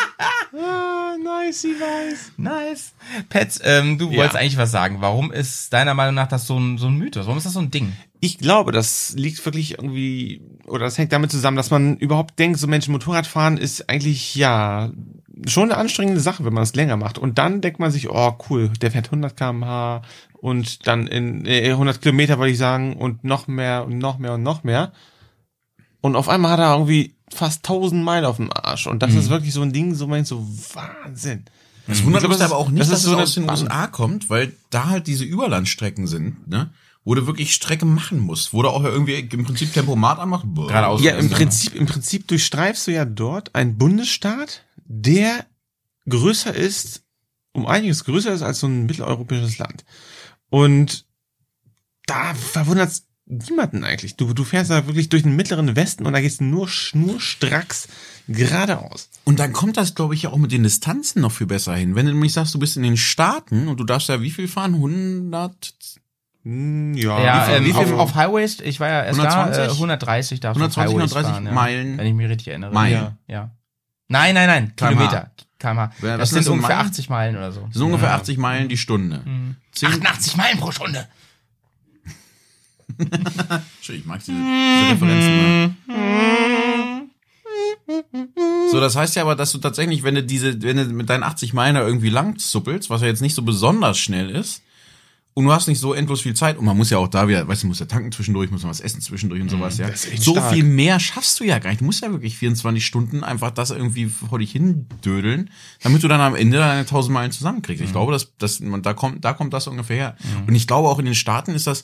ah, 0.54 1.16
nice, 1.24 1.64
ich 1.64 1.80
weiß. 1.80 2.34
Nice. 2.38 2.94
Pets, 3.30 3.60
ähm, 3.64 3.98
du 3.98 4.12
Ja. 4.12 4.18
wolltest 4.18 4.36
eigentlich 4.36 4.58
was 4.58 4.70
sagen. 4.72 4.98
Warum 5.02 5.32
ist 5.32 5.74
deiner 5.74 5.94
Meinung 5.96 6.14
nach 6.16 6.28
das 6.28 6.46
so 6.46 6.60
ein, 6.60 6.78
so 6.78 6.86
ein 6.88 6.96
Mythos? 6.98 7.26
Warum 7.26 7.38
ist 7.38 7.46
das 7.46 7.54
so 7.54 7.60
ein 7.62 7.72
Ding? 7.72 7.94
Ich 8.26 8.40
glaube, 8.40 8.72
das 8.72 9.14
liegt 9.16 9.46
wirklich 9.46 9.74
irgendwie, 9.78 10.42
oder 10.66 10.86
das 10.86 10.98
hängt 10.98 11.14
damit 11.14 11.30
zusammen, 11.30 11.58
dass 11.58 11.70
man 11.70 11.96
überhaupt 11.98 12.40
denkt, 12.40 12.60
so 12.60 12.66
Mensch, 12.66 12.88
Motorradfahren 12.88 13.58
ist 13.58 13.88
eigentlich, 13.88 14.34
ja, 14.34 14.90
schon 15.48 15.72
eine 15.72 15.78
anstrengende 15.78 16.20
Sache, 16.20 16.44
wenn 16.44 16.54
man 16.54 16.64
es 16.64 16.74
länger 16.74 16.98
macht. 16.98 17.20
Und 17.20 17.38
dann 17.38 17.62
denkt 17.62 17.80
man 17.80 17.92
sich, 17.92 18.10
oh 18.10 18.36
cool, 18.50 18.70
der 18.82 18.90
fährt 18.90 19.06
100 19.08 19.38
km/h 19.38 20.02
und 20.34 20.88
dann 20.88 21.06
in 21.06 21.46
äh, 21.46 21.70
100 21.70 22.02
Kilometer, 22.02 22.40
würde 22.40 22.52
ich 22.52 22.58
sagen, 22.58 22.96
und 22.96 23.24
noch 23.24 23.46
mehr 23.46 23.86
und 23.86 24.00
noch 24.00 24.18
mehr 24.18 24.34
und 24.34 24.42
noch 24.42 24.64
mehr. 24.64 24.92
Und 26.02 26.16
auf 26.16 26.28
einmal 26.28 26.54
hat 26.54 26.60
er 26.60 26.74
irgendwie 26.74 27.14
fast 27.32 27.60
1000 27.60 28.04
Meilen 28.04 28.26
auf 28.26 28.38
dem 28.38 28.52
Arsch. 28.52 28.88
Und 28.88 29.04
das 29.04 29.14
ist 29.14 29.30
wirklich 29.30 29.54
so 29.54 29.62
ein 29.62 29.72
Ding, 29.72 29.94
so 29.94 30.08
meinst 30.08 30.30
so 30.30 30.48
Wahnsinn. 30.74 31.46
Das 31.86 32.04
wundert 32.04 32.28
mich 32.28 32.42
aber 32.42 32.58
auch 32.58 32.70
nicht, 32.70 32.82
das 32.82 32.90
dass 32.90 33.00
es 33.04 33.06
so 33.06 33.18
aus 33.18 33.36
den 33.36 33.48
USA 33.48 33.86
kommt, 33.86 34.32
weil 34.32 34.54
da 34.72 34.88
halt 34.88 35.06
diese 35.06 35.26
Überlandstrecken 35.26 36.08
sind, 36.08 36.48
ne? 36.48 36.72
Wo 37.06 37.16
du 37.16 37.26
wirklich 37.28 37.54
Strecke 37.54 37.86
machen 37.86 38.20
musst, 38.20 38.54
wo 38.54 38.62
du 38.62 38.70
auch 38.70 38.84
irgendwie 38.84 39.14
im 39.20 39.46
Prinzip 39.46 39.72
Tempomat 39.72 40.20
anmacht. 40.20 40.46
Geradeaus. 40.54 41.02
Ja, 41.02 41.16
im 41.16 41.30
Prinzip, 41.30 41.76
im 41.76 41.86
Prinzip 41.86 42.28
durchstreifst 42.28 42.88
du 42.88 42.92
ja 42.92 43.06
dort 43.06 43.56
einen 43.56 43.78
Bundesstaat, 43.78 44.64
der 44.86 45.46
größer 46.10 46.54
ist, 46.54 47.04
um 47.54 47.66
einiges 47.68 48.04
größer 48.04 48.34
ist 48.34 48.42
als 48.42 48.60
so 48.60 48.68
ein 48.68 48.86
mitteleuropäisches 48.86 49.58
Land. 49.60 49.86
Und 50.50 51.06
da 52.06 52.34
verwundert 52.34 52.92
niemanden 53.26 53.84
eigentlich. 53.84 54.16
Du, 54.16 54.34
du 54.34 54.44
fährst 54.44 54.70
da 54.70 54.86
wirklich 54.88 55.10
durch 55.10 55.24
den 55.24 55.36
mittleren 55.36 55.76
Westen 55.76 56.06
und 56.06 56.14
da 56.14 56.22
gehst 56.22 56.40
du 56.40 56.44
nur 56.44 56.68
schnurstracks 56.68 57.88
geradeaus. 58.28 59.10
Und 59.24 59.40
dann 59.40 59.54
kommt 59.54 59.78
das, 59.78 59.96
glaube 59.96 60.14
ich, 60.14 60.24
ja 60.24 60.32
auch 60.32 60.38
mit 60.38 60.52
den 60.52 60.64
Distanzen 60.64 61.22
noch 61.22 61.32
viel 61.32 61.48
besser 61.48 61.76
hin. 61.76 61.96
Wenn 61.96 62.06
du 62.06 62.14
nämlich 62.14 62.34
sagst, 62.34 62.54
du 62.54 62.60
bist 62.60 62.78
in 62.78 62.84
den 62.84 62.98
Staaten 62.98 63.68
und 63.68 63.80
du 63.80 63.84
darfst 63.84 64.10
ja 64.10 64.22
wie 64.22 64.32
viel 64.32 64.48
fahren? 64.48 64.76
100? 64.76 65.74
Hm, 66.46 66.94
Ja, 66.96 67.20
Ja, 67.22 67.60
wie 67.60 67.74
viel- 67.74 67.82
ähm, 67.82 67.94
auf, 67.96 68.00
auf 68.12 68.16
Highways, 68.16 68.60
ich 68.62 68.80
war 68.80 68.88
ja 68.88 69.04
erst 69.04 69.20
120? 69.20 69.58
da, 69.58 69.66
äh, 69.66 69.76
130 69.76 70.40
darfst 70.40 70.62
du 70.62 70.66
auf 70.66 70.78
120, 70.78 70.78
Highways 70.96 71.12
130 71.12 71.32
fahren, 71.34 71.46
ja. 71.48 71.52
Meilen. 71.52 71.98
Wenn 71.98 72.08
ich 72.08 72.14
mich 72.14 72.30
richtig 72.30 72.48
erinnere. 72.50 72.72
Meilen. 72.72 73.18
Ja. 73.28 73.34
ja. 73.36 73.52
Nein, 74.08 74.36
nein, 74.36 74.48
nein, 74.48 74.76
kmh. 74.76 74.90
Kilometer. 74.92 75.32
kmh. 75.58 75.92
Ja, 76.04 76.18
das 76.18 76.30
sind 76.30 76.48
ungefähr 76.48 76.76
Meilen? 76.76 76.88
80 76.90 77.10
Meilen 77.10 77.36
oder 77.38 77.52
so. 77.52 77.62
Das 77.62 77.74
sind 77.74 77.82
ungefähr 77.84 78.14
80 78.14 78.38
Meilen 78.38 78.70
die 78.70 78.78
Stunde. 78.78 79.22
Zehn- 79.72 79.90
88 79.90 80.38
Meilen 80.38 80.60
pro 80.60 80.72
Stunde. 80.72 81.08
Schön, 83.82 83.96
Ich 83.98 84.06
mag 84.06 84.20
diese, 84.20 84.32
diese 84.34 84.92
Referenzen 84.92 85.76
mal. 85.88 87.02
So, 88.72 88.80
das 88.80 88.96
heißt 88.96 89.16
ja 89.16 89.24
aber, 89.24 89.36
dass 89.36 89.52
du 89.52 89.58
tatsächlich, 89.58 90.04
wenn 90.04 90.16
du 90.16 90.24
diese, 90.24 90.62
wenn 90.62 90.78
du 90.78 90.86
mit 90.86 91.10
deinen 91.10 91.24
80 91.24 91.54
Meilen 91.54 91.76
irgendwie 91.76 92.10
lang 92.10 92.38
zuppelst, 92.38 92.90
was 92.90 93.02
ja 93.02 93.08
jetzt 93.08 93.22
nicht 93.22 93.36
so 93.36 93.42
besonders 93.42 93.98
schnell 93.98 94.30
ist, 94.30 94.62
und 95.38 95.44
du 95.44 95.52
hast 95.52 95.68
nicht 95.68 95.80
so 95.80 95.94
endlos 95.94 96.22
viel 96.22 96.34
Zeit, 96.34 96.58
und 96.58 96.64
man 96.64 96.78
muss 96.78 96.90
ja 96.90 96.98
auch 96.98 97.10
da 97.10 97.28
wieder, 97.28 97.46
weißt 97.46 97.64
du, 97.64 97.68
muss 97.68 97.80
ja 97.80 97.86
tanken 97.86 98.10
zwischendurch, 98.14 98.52
muss 98.52 98.64
man 98.64 98.70
was 98.70 98.80
essen 98.80 99.02
zwischendurch 99.02 99.42
und 99.42 99.50
sowas, 99.50 99.78
ja. 99.78 99.90
ist 99.90 100.10
echt 100.10 100.24
So 100.24 100.32
stark. 100.32 100.54
viel 100.54 100.64
mehr 100.64 100.98
schaffst 100.98 101.42
du 101.42 101.44
ja 101.44 101.60
gar 101.60 101.72
nicht. 101.72 101.82
Du 101.82 101.86
musst 101.86 102.02
ja 102.02 102.10
wirklich 102.10 102.38
24 102.38 102.86
Stunden 102.86 103.22
einfach 103.22 103.52
das 103.52 103.70
irgendwie 103.70 104.06
vor 104.06 104.40
dich 104.40 104.54
hin 104.54 104.88
dödeln, 105.04 105.50
damit 105.84 106.02
du 106.04 106.08
dann 106.08 106.22
am 106.22 106.36
Ende 106.36 106.58
deine 106.58 106.80
1000 106.80 107.14
Meilen 107.14 107.32
zusammenkriegst. 107.34 107.84
Ich 107.84 107.92
glaube, 107.92 108.14
dass, 108.14 108.36
dass 108.38 108.62
man, 108.62 108.82
da 108.82 108.94
kommt, 108.94 109.26
da 109.26 109.34
kommt 109.34 109.54
das 109.54 109.68
ungefähr 109.68 109.98
her. 109.98 110.16
Und 110.48 110.56
ich 110.56 110.68
glaube 110.68 110.88
auch 110.88 111.00
in 111.00 111.06
den 111.06 111.16
Staaten 111.16 111.52
ist 111.52 111.68
das, 111.68 111.84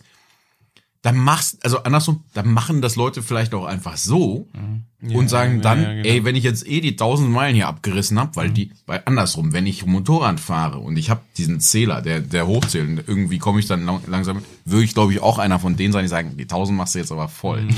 dann 1.02 1.18
machst, 1.18 1.64
also 1.64 1.82
andersrum, 1.84 2.24
dann 2.34 2.52
machen 2.52 2.82
das 2.82 2.96
Leute 2.96 3.24
vielleicht 3.24 3.56
auch 3.56 3.66
einfach 3.66 3.98
so 3.98 4.48
und 5.02 5.30
sagen 5.30 5.56
ja, 5.56 5.62
dann, 5.62 5.82
ja, 5.82 5.94
genau. 5.94 6.08
ey, 6.08 6.26
wenn 6.26 6.36
ich 6.36 6.44
jetzt 6.44 6.68
eh 6.68 6.80
die 6.80 6.96
tausend 6.96 7.32
Meilen 7.32 7.56
hier 7.56 7.68
abgerissen 7.68 8.20
hab, 8.20 8.36
weil 8.36 8.52
die, 8.52 8.72
weil 8.86 9.02
andersrum, 9.06 9.52
wenn 9.52 9.66
ich 9.66 9.86
Motorrad 9.88 10.40
fahre 10.40 10.78
und 10.78 10.98
ich 10.98 11.10
habe 11.10 11.22
diesen 11.38 11.60
Zähler, 11.60 12.04
der, 12.04 12.20
der 12.20 12.46
hochzählt, 12.46 13.06
irgendwie 13.08 13.40
komme 13.40 13.60
ich 13.60 13.66
dann 13.66 13.84
lang, 13.84 14.02
langsam, 14.06 14.44
würde 14.64 14.84
ich 14.84 14.94
glaube 14.94 15.12
ich 15.12 15.22
auch 15.22 15.40
einer 15.40 15.58
von 15.58 15.76
denen 15.76 15.92
sein, 15.92 16.04
die 16.04 16.10
sagen, 16.10 16.38
die 16.38 16.46
tausend 16.46 16.78
machst 16.78 16.94
du 16.94 17.00
jetzt 17.00 17.12
aber 17.12 17.28
voll. 17.28 17.68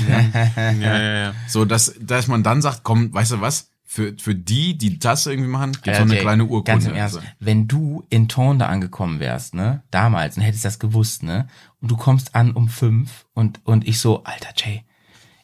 Ja, 0.54 0.98
ja, 0.98 1.14
ja. 1.14 1.34
So, 1.48 1.64
dass, 1.64 1.94
dass 2.00 2.26
man 2.26 2.42
dann 2.42 2.60
sagt, 2.60 2.80
komm, 2.82 3.12
weißt 3.12 3.32
du 3.32 3.40
was, 3.40 3.70
für, 3.94 4.12
für 4.18 4.34
die, 4.34 4.76
die 4.76 4.98
das 4.98 5.24
irgendwie 5.26 5.48
machen, 5.48 5.72
gibt's 5.72 6.00
Äh, 6.00 6.06
so 6.06 6.12
eine 6.12 6.16
kleine 6.16 6.44
Urkunde. 6.44 6.64
Ganz 6.64 6.86
im 6.86 6.94
Ernst, 6.94 7.20
wenn 7.38 7.68
du 7.68 8.04
in 8.10 8.26
Tonda 8.26 8.66
angekommen 8.66 9.20
wärst, 9.20 9.54
ne, 9.54 9.84
damals, 9.92 10.36
und 10.36 10.42
hättest 10.42 10.64
das 10.64 10.80
gewusst, 10.80 11.22
ne, 11.22 11.46
und 11.84 11.90
du 11.90 11.98
kommst 11.98 12.34
an 12.34 12.52
um 12.52 12.70
fünf 12.70 13.26
und, 13.34 13.60
und 13.64 13.86
ich 13.86 13.98
so, 13.98 14.24
alter 14.24 14.54
Jay, 14.56 14.84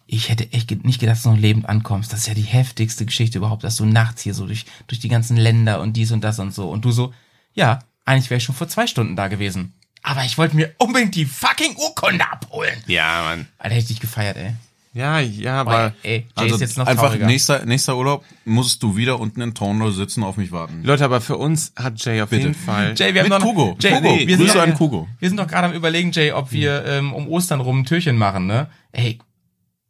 ich 0.06 0.30
hätte 0.30 0.50
echt 0.54 0.70
nicht 0.86 0.98
gedacht, 0.98 1.16
dass 1.16 1.24
du 1.24 1.32
noch 1.32 1.36
lebend 1.36 1.68
ankommst. 1.68 2.14
Das 2.14 2.20
ist 2.20 2.28
ja 2.28 2.32
die 2.32 2.40
heftigste 2.40 3.04
Geschichte 3.04 3.36
überhaupt, 3.36 3.62
dass 3.62 3.76
du 3.76 3.84
nachts 3.84 4.22
hier 4.22 4.32
so 4.32 4.46
durch, 4.46 4.64
durch 4.86 5.00
die 5.00 5.10
ganzen 5.10 5.36
Länder 5.36 5.82
und 5.82 5.98
dies 5.98 6.12
und 6.12 6.24
das 6.24 6.38
und 6.38 6.54
so. 6.54 6.70
Und 6.70 6.86
du 6.86 6.92
so, 6.92 7.12
ja, 7.52 7.80
eigentlich 8.06 8.30
wäre 8.30 8.38
ich 8.38 8.44
schon 8.44 8.54
vor 8.54 8.68
zwei 8.68 8.86
Stunden 8.86 9.16
da 9.16 9.28
gewesen. 9.28 9.74
Aber 10.02 10.24
ich 10.24 10.38
wollte 10.38 10.56
mir 10.56 10.74
unbedingt 10.78 11.14
die 11.14 11.26
fucking 11.26 11.76
Urkunde 11.76 12.24
abholen. 12.26 12.82
Ja, 12.86 13.22
Mann. 13.22 13.46
Alter, 13.58 13.74
hätte 13.74 13.82
ich 13.82 13.88
dich 13.88 14.00
gefeiert, 14.00 14.38
ey. 14.38 14.54
Ja, 14.92 15.20
ja, 15.20 15.62
Boah, 15.62 15.72
aber 15.72 15.94
ey, 16.02 16.18
Jay 16.18 16.26
also 16.34 16.54
ist 16.56 16.60
jetzt 16.62 16.76
noch 16.78 16.86
einfach 16.88 17.04
trauriger. 17.04 17.26
nächster, 17.26 17.64
nächster 17.64 17.96
Urlaub 17.96 18.24
musst 18.44 18.82
du 18.82 18.96
wieder 18.96 19.20
unten 19.20 19.40
in 19.40 19.54
Tondo 19.54 19.90
sitzen, 19.92 20.24
auf 20.24 20.36
mich 20.36 20.50
warten. 20.50 20.82
Leute, 20.82 21.04
aber 21.04 21.20
für 21.20 21.36
uns 21.36 21.72
hat 21.76 22.04
Jay 22.04 22.20
auf 22.20 22.30
Bitte. 22.30 22.42
jeden 22.48 22.54
Fall. 22.56 22.94
Jay, 22.96 23.14
wir 23.14 23.22
haben 23.22 23.28
Mit 23.28 23.38
noch, 23.38 23.46
Kugo. 23.46 23.76
Jay, 23.80 23.92
Kugo. 23.92 24.02
nee, 24.16 24.26
wir 24.26 24.36
sind 24.36 24.46
Grüße 24.46 24.58
doch- 24.58 24.64
an 24.64 24.74
Kugo. 24.74 25.08
Wir 25.20 25.28
sind 25.28 25.38
doch 25.38 25.46
gerade 25.46 25.68
am 25.68 25.72
überlegen, 25.74 26.10
Jay, 26.10 26.32
ob 26.32 26.50
wir 26.50 26.84
ähm, 26.86 27.12
um 27.12 27.28
Ostern 27.28 27.60
rum 27.60 27.80
ein 27.80 27.84
Türchen 27.84 28.16
machen, 28.18 28.46
ne? 28.48 28.68
Ey, 28.90 29.18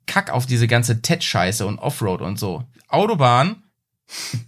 kack 0.07 0.31
auf 0.31 0.45
diese 0.45 0.67
ganze 0.69 1.01
TED-Scheiße 1.01 1.65
und 1.67 1.79
Offroad 1.79 2.21
und 2.21 2.39
so. 2.39 2.65
Autobahn 2.89 3.63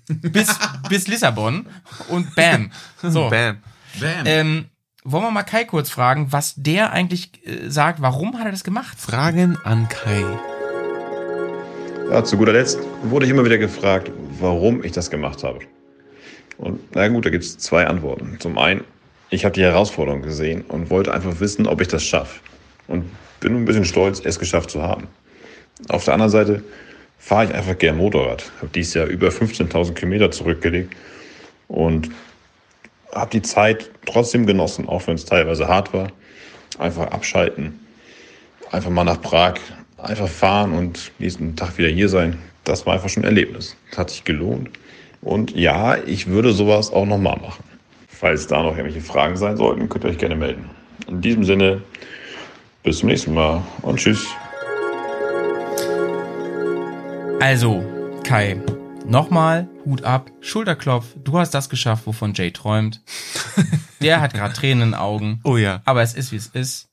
bis, 0.09 0.55
bis 0.91 1.09
Lissabon 1.09 1.66
und 2.09 2.35
bam. 2.35 2.70
So. 3.03 3.31
Bam. 3.31 3.59
Bam. 4.01 4.27
Ähm, 4.27 4.65
wollen 5.05 5.24
wir 5.24 5.31
mal 5.31 5.43
Kai 5.43 5.65
kurz 5.65 5.91
fragen, 5.91 6.29
was 6.31 6.55
der 6.57 6.93
eigentlich 6.93 7.31
äh, 7.45 7.69
sagt, 7.69 8.01
warum 8.01 8.39
hat 8.39 8.47
er 8.47 8.53
das 8.53 8.65
gemacht? 8.65 8.99
Fragen 8.99 9.59
an 9.65 9.89
Kai. 9.89 10.24
Ja, 12.11 12.23
zu 12.24 12.37
guter 12.37 12.53
Letzt 12.53 12.79
wurde 13.05 13.27
ich 13.27 13.33
immer 13.33 13.45
wieder 13.45 13.59
gefragt, 13.59 14.11
warum 14.39 14.85
ich 14.85 14.93
das 14.93 15.11
gemacht 15.11 15.43
habe. 15.43 15.61
Und 16.59 16.81
na 16.95 17.09
gut, 17.09 17.27
da 17.27 17.31
gibt 17.31 17.45
es 17.45 17.59
zwei 17.59 17.87
Antworten. 17.87 18.37
Zum 18.39 18.59
einen, 18.59 18.85
ich 19.31 19.45
habe 19.45 19.55
die 19.55 19.62
Herausforderung 19.62 20.23
gesehen 20.23 20.62
und 20.69 20.91
wollte 20.91 21.12
einfach 21.12 21.41
wissen, 21.41 21.66
ob 21.66 21.81
ich 21.81 21.89
das 21.89 22.05
schaffe. 22.05 22.41
Und 22.87 23.11
bin 23.41 23.57
ein 23.57 23.65
bisschen 23.65 23.85
stolz, 23.85 24.20
es 24.24 24.39
geschafft 24.39 24.70
zu 24.70 24.83
haben. 24.83 25.09
Auf 25.89 26.05
der 26.05 26.15
anderen 26.15 26.31
Seite 26.31 26.62
fahre 27.19 27.47
ich 27.47 27.55
einfach 27.55 27.79
gern 27.79 27.97
Motorrad. 27.97 28.53
Habe 28.59 28.70
dieses 28.74 28.95
Jahr 28.95 29.07
über 29.07 29.29
15.000 29.29 29.95
Kilometer 29.95 30.31
zurückgelegt 30.31 30.95
und 31.66 32.11
habe 33.14 33.30
die 33.30 33.43
Zeit 33.43 33.90
trotzdem 34.06 34.47
genossen, 34.47 34.89
auch 34.89 35.06
wenn 35.06 35.14
es 35.14 35.24
teilweise 35.24 35.68
hart 35.68 35.93
war. 35.93 36.09
Einfach 36.78 37.10
abschalten, 37.10 37.78
einfach 38.70 38.90
mal 38.90 39.05
nach 39.05 39.20
Prag, 39.20 39.55
einfach 39.98 40.28
fahren 40.28 40.72
und 40.72 41.12
nächsten 41.18 41.55
Tag 41.55 41.76
wieder 41.78 41.89
hier 41.89 42.09
sein. 42.09 42.39
Das 42.64 42.86
war 42.86 42.94
einfach 42.94 43.09
schon 43.09 43.24
ein 43.24 43.26
Erlebnis. 43.26 43.76
Das 43.90 43.98
hat 43.98 44.10
sich 44.10 44.24
gelohnt. 44.24 44.70
Und 45.20 45.55
ja, 45.55 45.97
ich 45.97 46.26
würde 46.26 46.52
sowas 46.52 46.93
auch 46.93 47.06
nochmal 47.06 47.36
machen. 47.36 47.62
Falls 48.09 48.47
da 48.47 48.62
noch 48.62 48.76
irgendwelche 48.76 49.01
Fragen 49.01 49.36
sein 49.36 49.56
sollten, 49.56 49.89
könnt 49.89 50.05
ihr 50.05 50.10
euch 50.10 50.18
gerne 50.18 50.36
melden. 50.36 50.70
In 51.09 51.20
diesem 51.20 51.44
Sinne, 51.44 51.82
bis 52.82 52.98
zum 52.98 53.09
nächsten 53.09 53.34
Mal 53.34 53.62
und 53.82 53.98
tschüss. 53.98 54.26
Also, 57.40 57.82
Kai, 58.22 58.60
nochmal 59.06 59.68
Hut 59.85 60.05
ab, 60.05 60.31
Schulterklopf, 60.41 61.17
du 61.23 61.39
hast 61.39 61.51
das 61.51 61.69
geschafft, 61.69 62.07
wovon 62.07 62.35
Jay 62.35 62.51
träumt. 62.51 63.01
Der 64.01 64.21
hat 64.21 64.35
gerade 64.35 64.55
Tränen 64.55 64.83
in 64.83 64.89
den 64.91 64.95
Augen. 64.95 65.41
Oh 65.45 65.57
ja. 65.57 65.83
aber 65.85 66.03
es 66.03 66.15
ist, 66.15 66.33
wie 66.33 66.37
es 66.37 66.49
ist. 66.49 66.91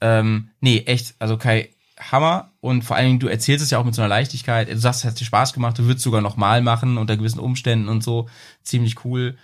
Ähm, 0.00 0.50
nee, 0.60 0.78
echt, 0.86 1.14
also 1.18 1.36
Kai, 1.36 1.70
Hammer. 1.98 2.52
Und 2.60 2.82
vor 2.82 2.96
allen 2.96 3.06
Dingen, 3.06 3.18
du 3.20 3.28
erzählst 3.28 3.62
es 3.64 3.70
ja 3.70 3.78
auch 3.78 3.84
mit 3.84 3.94
so 3.94 4.02
einer 4.02 4.08
Leichtigkeit. 4.08 4.68
Du 4.68 4.78
sagst, 4.78 5.00
es 5.00 5.10
hat 5.10 5.20
dir 5.20 5.24
Spaß 5.24 5.52
gemacht, 5.52 5.78
du 5.78 5.84
würdest 5.84 6.04
sogar 6.04 6.20
nochmal 6.20 6.62
machen, 6.62 6.98
unter 6.98 7.16
gewissen 7.16 7.40
Umständen 7.40 7.88
und 7.88 8.02
so. 8.02 8.28
Ziemlich 8.62 9.04
cool. 9.04 9.36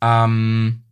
Ähm, 0.00 0.82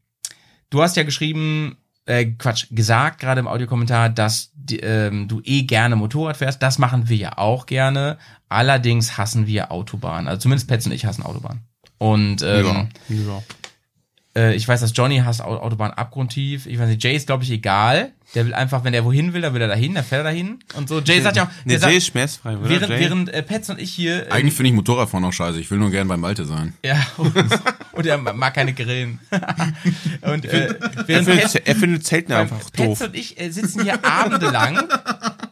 du 0.71 0.83
hast 0.83 0.97
ja 0.97 1.03
geschrieben, 1.03 1.77
äh, 2.07 2.27
Quatsch, 2.27 2.67
gesagt 2.71 3.21
gerade 3.21 3.41
im 3.41 3.49
Audiokommentar, 3.49 4.09
dass 4.11 4.53
die, 4.71 4.81
ähm, 4.81 5.29
du 5.29 5.41
eh 5.45 5.63
gerne 5.63 5.97
Motorrad 5.97 6.37
fährst. 6.37 6.63
Das 6.63 6.79
machen 6.79 7.09
wir 7.09 7.17
ja 7.17 7.39
auch 7.39 7.67
gerne. 7.67 8.19
Allerdings 8.49 9.19
hassen 9.19 9.47
wir 9.47 9.73
Autobahnen. 9.73 10.29
Also 10.29 10.43
zumindest 10.43 10.69
Pets 10.69 10.87
und 10.87 10.93
ich 10.93 11.05
hassen 11.05 11.23
Autobahnen. 11.23 11.63
Und 11.99 12.43
ähm, 12.43 12.89
Ja. 13.09 13.43
Äh, 14.39 14.55
ich 14.55 14.67
weiß, 14.69 14.81
dass 14.81 14.93
Johnny 14.95 15.19
hasst 15.19 15.43
Au- 15.43 15.59
Autobahn 15.59 15.91
abgrundtief. 15.91 16.67
Ich 16.67 16.79
weiß 16.79 16.89
nicht, 16.89 17.03
Jay 17.03 17.17
ist, 17.17 17.27
glaube 17.27 17.43
ich, 17.45 17.51
egal. 17.51 18.13
Der 18.35 18.45
will 18.45 18.53
einfach, 18.53 18.85
wenn 18.85 18.93
er 18.93 19.05
wohin 19.07 19.33
will, 19.33 19.41
dann 19.41 19.55
will 19.55 19.63
er 19.63 19.69
dahin, 19.69 19.95
dann 19.95 20.05
fährt 20.05 20.21
er 20.21 20.25
dahin. 20.25 20.59
Und 20.77 20.87
so. 20.89 21.01
Jay 21.01 21.21
sagt 21.23 21.37
ja 21.39 21.45
auch, 21.45 21.49
Nee, 21.65 21.73
der 21.73 21.81
sagt, 21.81 21.91
Jay 21.93 21.97
ist 21.99 22.07
schmerzfrei, 22.09 22.57
oder? 22.59 22.69
während, 22.69 22.91
Jay? 22.91 23.01
während 23.01 23.29
äh, 23.33 23.43
Pets 23.43 23.71
und 23.71 23.81
ich 23.81 23.91
hier, 23.91 24.27
äh, 24.27 24.31
Eigentlich 24.31 24.53
finde 24.55 24.69
ich 24.69 24.75
Motorradfahren 24.77 25.25
auch 25.25 25.33
scheiße. 25.33 25.59
Ich 25.59 25.71
will 25.71 25.79
nur 25.79 25.91
gern 25.91 26.09
beim 26.09 26.21
Malte 26.21 26.45
sein. 26.45 26.75
ja, 26.85 27.05
und, 27.17 27.33
und 27.93 28.07
er 28.07 28.19
mag 28.19 28.53
keine 28.55 28.75
Grillen. 28.75 29.19
und 30.21 30.45
äh, 30.45 30.67
er, 30.67 31.07
während 31.09 31.27
findet, 31.27 31.41
Pets, 31.43 31.55
er 31.55 31.75
findet 31.77 32.05
Zelten 32.07 32.33
einfach 32.35 32.59
Pets 32.71 32.99
doof. 32.99 33.01
und 33.09 33.17
ich 33.17 33.41
äh, 33.41 33.51
sitzen 33.51 33.83
hier 33.83 34.05
abendelang 34.05 34.79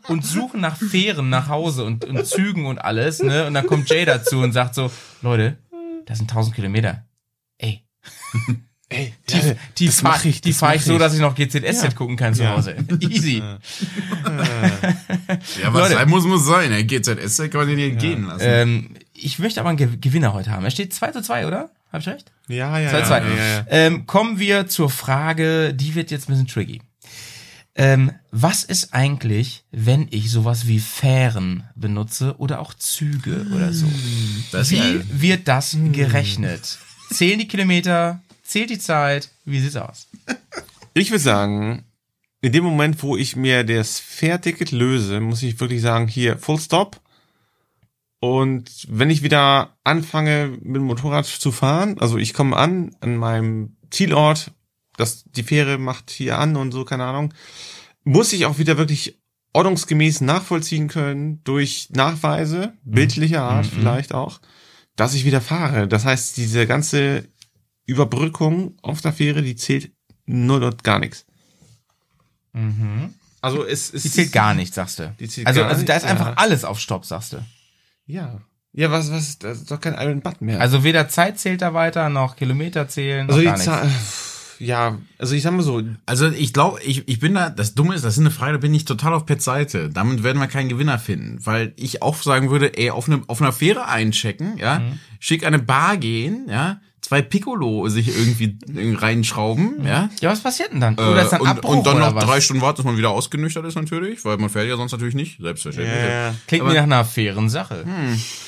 und 0.08 0.24
suchen 0.26 0.60
nach 0.60 0.76
Fähren 0.76 1.30
nach 1.30 1.48
Hause 1.48 1.84
und, 1.84 2.04
und 2.04 2.26
Zügen 2.26 2.66
und 2.66 2.78
alles, 2.78 3.22
ne? 3.22 3.46
Und 3.46 3.54
dann 3.54 3.66
kommt 3.66 3.88
Jay 3.88 4.04
dazu 4.04 4.40
und 4.40 4.52
sagt 4.52 4.74
so, 4.74 4.90
Leute, 5.22 5.56
das 6.04 6.18
sind 6.18 6.30
1000 6.30 6.54
Kilometer. 6.54 7.06
Ey, 7.56 7.84
Ey, 8.88 9.12
die, 9.28 9.40
die 9.78 9.86
das 9.86 10.00
fahr, 10.00 10.12
mach 10.12 10.24
ich, 10.24 10.40
die 10.40 10.50
das 10.50 10.58
fahr 10.58 10.68
mach 10.68 10.76
ich 10.76 10.84
so, 10.84 10.92
ich. 10.92 10.98
dass 11.00 11.12
ich 11.14 11.20
noch 11.20 11.34
GZSZ 11.34 11.82
Ja. 11.82 11.90
gucken 11.90 12.16
kann 12.16 12.34
zu 12.34 12.44
Ja. 12.44 12.56
Hause. 12.56 12.76
Easy. 13.00 13.38
Ja, 13.38 13.58
was 15.72 15.82
Leute. 15.82 15.94
sein 15.94 16.08
muss, 16.08 16.24
muss 16.24 16.46
sein. 16.46 16.72
Ey, 16.72 16.84
GZS 16.84 17.38
kann 17.50 17.50
man 17.54 17.68
dir 17.68 17.76
nicht 17.76 17.98
gehen 17.98 18.24
lassen. 18.26 18.42
Ähm, 18.44 18.90
ich 19.14 19.38
möchte 19.38 19.60
aber 19.60 19.70
einen 19.70 19.78
Ge- 19.78 19.96
Gewinner 20.00 20.32
heute 20.32 20.50
haben. 20.50 20.64
Er 20.64 20.70
steht 20.70 20.92
2 20.94 21.10
zu 21.12 21.22
2, 21.22 21.46
oder? 21.46 21.70
Hab 21.92 22.00
ich 22.00 22.08
recht? 22.08 22.30
Ja, 22.48 22.78
ja, 22.78 22.90
2 22.90 22.98
ja, 22.98 23.02
zu 23.04 23.08
2. 23.08 23.18
ja, 23.20 23.26
ja, 23.28 23.36
ja. 23.58 23.66
Ähm, 23.70 24.06
kommen 24.06 24.38
wir 24.38 24.66
zur 24.68 24.90
Frage, 24.90 25.74
die 25.74 25.94
wird 25.94 26.10
jetzt 26.10 26.28
ein 26.28 26.32
bisschen 26.32 26.46
tricky. 26.46 26.82
Ähm, 27.78 28.12
was 28.30 28.64
ist 28.64 28.94
eigentlich, 28.94 29.64
wenn 29.70 30.08
ich 30.10 30.30
sowas 30.30 30.66
wie 30.66 30.78
Fähren 30.80 31.64
benutze 31.74 32.36
oder 32.38 32.60
auch 32.60 32.72
Züge 32.72 33.46
oder 33.54 33.72
so? 33.72 33.86
Das 34.52 34.70
Wie 34.70 34.78
geil. 34.78 35.04
wird 35.10 35.46
das 35.48 35.76
gerechnet? 35.92 36.78
Zählen 37.12 37.38
die 37.38 37.48
Kilometer? 37.48 38.20
Zählt 38.47 38.70
die 38.70 38.78
Zeit? 38.78 39.31
Wie 39.44 39.60
sieht's 39.60 39.77
aus? 39.77 40.09
Ich 40.94 41.10
würde 41.10 41.23
sagen, 41.23 41.85
in 42.40 42.52
dem 42.52 42.64
Moment, 42.64 43.02
wo 43.02 43.16
ich 43.16 43.36
mir 43.36 43.64
das 43.64 43.98
Fährticket 43.98 44.70
löse, 44.70 45.20
muss 45.20 45.43
ich 45.43 45.59
wirklich 45.60 45.82
sagen, 45.82 46.09
hier, 46.09 46.39
Full 46.39 46.60
Stop. 46.60 47.01
Und 48.20 48.86
wenn 48.89 49.10
ich 49.10 49.23
wieder 49.23 49.77
anfange, 49.85 50.56
mit 50.62 50.77
dem 50.77 50.85
Motorrad 50.85 51.27
zu 51.27 51.52
fahren, 51.52 51.98
also 52.01 52.16
ich 52.18 52.35
komme 52.35 52.56
an, 52.56 52.94
an 53.01 53.16
meinem 53.16 53.77
Zielort, 53.90 54.52
das, 54.97 55.24
die 55.24 55.43
Fähre 55.43 55.78
macht 55.78 56.10
hier 56.10 56.39
an 56.39 56.56
und 56.56 56.73
so, 56.73 56.85
keine 56.85 57.05
Ahnung, 57.05 57.35
muss 58.05 58.32
ich 58.32 58.47
auch 58.47 58.59
wieder 58.59 58.78
wirklich 58.78 59.18
ordnungsgemäß 59.52 60.20
nachvollziehen 60.20 60.89
können, 60.89 61.43
durch 61.44 61.89
Nachweise, 61.90 62.74
bildlicher 62.85 63.43
Art 63.43 63.66
vielleicht 63.66 64.14
auch, 64.14 64.40
dass 64.97 65.14
ich 65.14 65.24
wieder 65.24 65.40
fahre. 65.40 65.89
Das 65.89 66.05
heißt, 66.05 66.36
diese 66.36 66.66
ganze 66.66 67.28
Überbrückung 67.86 68.76
auf 68.82 69.00
der 69.00 69.12
Fähre, 69.12 69.42
die 69.42 69.56
zählt 69.56 69.92
null 70.26 70.62
und 70.64 70.84
gar 70.84 70.98
nichts. 70.98 71.24
Also 73.40 73.64
es, 73.64 73.92
es 73.92 74.02
Die 74.02 74.10
zählt 74.10 74.32
gar 74.32 74.54
nicht, 74.54 74.74
sagst 74.74 74.98
du. 74.98 75.14
Die 75.20 75.28
zählt 75.28 75.46
also, 75.46 75.60
gar 75.60 75.70
also 75.70 75.84
da 75.84 75.96
ist 75.96 76.02
nicht, 76.02 76.10
einfach 76.10 76.28
ja. 76.28 76.34
alles 76.34 76.64
auf 76.64 76.80
Stopp, 76.80 77.04
sagst 77.04 77.34
du. 77.34 77.38
Ja. 78.06 78.40
Ja, 78.72 78.90
was, 78.90 79.10
was, 79.10 79.38
das 79.38 79.58
ist 79.58 79.70
doch 79.70 79.80
kein 79.80 79.94
Iron 79.94 80.20
Button 80.20 80.46
mehr. 80.46 80.60
Also 80.60 80.84
weder 80.84 81.08
Zeit 81.08 81.38
zählt 81.38 81.62
da 81.62 81.72
weiter, 81.72 82.10
noch 82.10 82.36
Kilometer 82.36 82.88
zählen, 82.88 83.26
noch 83.26 83.34
also 83.34 83.40
die 83.40 83.46
gar 83.46 83.52
nichts. 83.54 83.64
Zahl, 83.64 83.90
ja, 84.58 84.98
also 85.18 85.34
ich 85.34 85.42
sag 85.42 85.52
mal 85.52 85.62
so, 85.62 85.82
Also 86.06 86.28
ich 86.28 86.52
glaube, 86.52 86.82
ich, 86.82 87.06
ich 87.08 87.20
bin 87.20 87.34
da, 87.34 87.50
das 87.50 87.74
Dumme 87.74 87.94
ist, 87.94 88.04
das 88.04 88.14
ist 88.14 88.20
eine 88.20 88.30
Frage, 88.30 88.52
da 88.52 88.58
bin 88.58 88.74
ich 88.74 88.84
total 88.84 89.14
auf 89.14 89.26
Pets 89.26 89.44
Seite. 89.44 89.90
Damit 89.90 90.22
werden 90.22 90.38
wir 90.38 90.46
keinen 90.46 90.68
Gewinner 90.68 90.98
finden. 90.98 91.44
Weil 91.44 91.72
ich 91.76 92.02
auch 92.02 92.16
sagen 92.22 92.50
würde, 92.50 92.76
ey, 92.76 92.90
auf, 92.90 93.08
eine, 93.08 93.22
auf 93.26 93.40
einer 93.40 93.52
Fähre 93.52 93.86
einchecken, 93.86 94.56
ja, 94.58 94.82
schick 95.20 95.42
an 95.42 95.54
eine 95.54 95.62
Bar 95.62 95.98
gehen, 95.98 96.46
ja, 96.48 96.80
zwei 97.07 97.23
Piccolo 97.23 97.89
sich 97.89 98.09
irgendwie 98.09 98.59
reinschrauben, 98.97 99.85
ja. 99.87 100.11
Ja, 100.20 100.31
was 100.31 100.41
passiert 100.41 100.73
denn 100.73 100.81
dann? 100.81 100.95
Oder 100.95 101.23
ist 101.23 101.31
dann 101.31 101.41
Äh, 101.41 101.43
und, 101.45 101.49
Abbruch 101.49 101.77
und 101.77 101.87
dann 101.87 101.99
noch 101.99 102.15
was? 102.15 102.24
drei 102.24 102.41
Stunden 102.41 102.62
warten, 102.62 102.77
bis 102.78 102.85
man 102.85 102.97
wieder 102.99 103.11
ausgenüchtert 103.11 103.65
ist 103.65 103.77
natürlich, 103.77 104.24
weil 104.24 104.37
man 104.39 104.51
fährt 104.51 104.66
ja 104.69 104.77
sonst 104.77 104.93
natürlich 104.93 105.15
nicht, 105.15 105.41
selbstverständlich. 105.41 105.97
Ja. 106.11 106.35
Klingt 106.49 106.66
mir 106.66 106.74
nach 106.74 106.83
einer 106.83 107.05
fairen 107.05 107.49
Sache. 107.49 107.85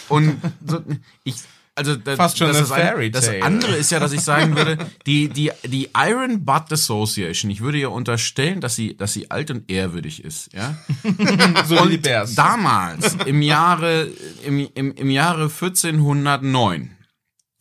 Und 0.08 0.36
so, 0.66 0.80
ich, 1.24 1.36
also 1.76 1.94
das, 1.94 2.16
Fast 2.16 2.36
schon 2.38 2.48
das, 2.48 2.60
ist 2.62 2.72
ein- 2.72 3.12
das 3.12 3.28
andere 3.40 3.76
ist 3.76 3.92
ja, 3.92 4.00
dass 4.00 4.10
ich 4.10 4.22
sagen 4.22 4.56
würde, 4.56 4.78
die 5.06 5.28
die 5.28 5.52
die 5.64 5.90
Iron 5.96 6.44
Butt 6.44 6.72
Association. 6.72 7.52
Ich 7.52 7.60
würde 7.60 7.78
ihr 7.78 7.92
unterstellen, 7.92 8.60
dass 8.60 8.74
sie 8.74 8.96
dass 8.96 9.12
sie 9.12 9.30
alt 9.30 9.52
und 9.52 9.70
ehrwürdig 9.70 10.24
ist, 10.24 10.52
ja. 10.52 10.74
so 11.68 11.80
Und 11.80 12.04
damals 12.34 13.16
im 13.26 13.42
Jahre 13.42 14.08
im, 14.44 14.68
im, 14.74 14.90
im 14.92 15.10
Jahre 15.10 15.42
1409, 15.44 16.90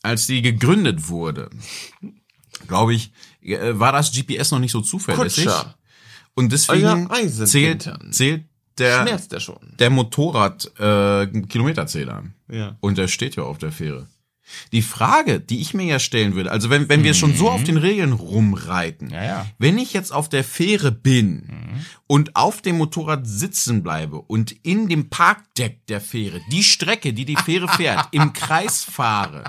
als 0.08 0.26
sie 0.28 0.42
gegründet 0.42 1.10
wurde, 1.10 1.50
glaube 2.68 2.94
ich, 2.96 3.12
äh, 3.42 3.78
war 3.80 3.92
das 3.92 4.12
GPS 4.12 4.52
noch 4.52 4.60
nicht 4.60 4.72
so 4.72 4.82
zuverlässig. 4.82 5.46
Kutscher. 5.46 5.76
Und 6.34 6.52
deswegen 6.52 7.10
zählt 7.46 7.92
zählt 8.12 8.46
der 8.78 9.02
Schmerzt 9.02 9.32
der 9.32 9.40
schon. 9.40 9.58
der 9.80 9.90
Motorrad 9.90 10.72
äh, 10.80 11.26
Kilometerzähler. 11.48 12.24
Ja. 12.48 12.78
Und 12.80 12.98
der 12.98 13.08
steht 13.08 13.36
ja 13.36 13.44
auf 13.44 13.58
der 13.58 13.72
Fähre. 13.72 14.08
Die 14.72 14.82
Frage, 14.82 15.42
die 15.42 15.60
ich 15.60 15.74
mir 15.74 15.86
ja 15.86 16.00
stellen 16.00 16.34
würde, 16.36 16.52
also 16.52 16.70
wenn, 16.70 16.88
wenn 16.88 17.04
wir 17.04 17.14
schon 17.14 17.36
so 17.36 17.50
auf 17.50 17.64
den 17.66 17.76
Regeln 17.76 18.14
rumreiten, 18.14 19.10
Ja, 19.10 19.24
ja. 19.24 19.46
wenn 19.58 19.78
ich 19.78 19.92
jetzt 19.92 20.14
auf 20.14 20.30
der 20.30 20.46
Fähre 20.46 20.92
bin 20.94 21.50
und 22.08 22.36
auf 22.38 22.62
dem 22.62 22.78
Motorrad 22.78 23.28
sitzen 23.28 23.84
bleibe 23.84 24.22
und 24.22 24.54
in 24.64 24.88
dem 24.88 25.10
Parkdeck 25.10 25.86
der 25.88 26.00
Fähre 26.00 26.40
die 26.50 26.64
Strecke, 26.64 27.12
die 27.12 27.26
die 27.26 27.36
Fähre 27.36 27.68
fährt, 27.68 28.08
im 28.12 28.32
Kreis 28.32 28.84
fahre, 28.86 29.44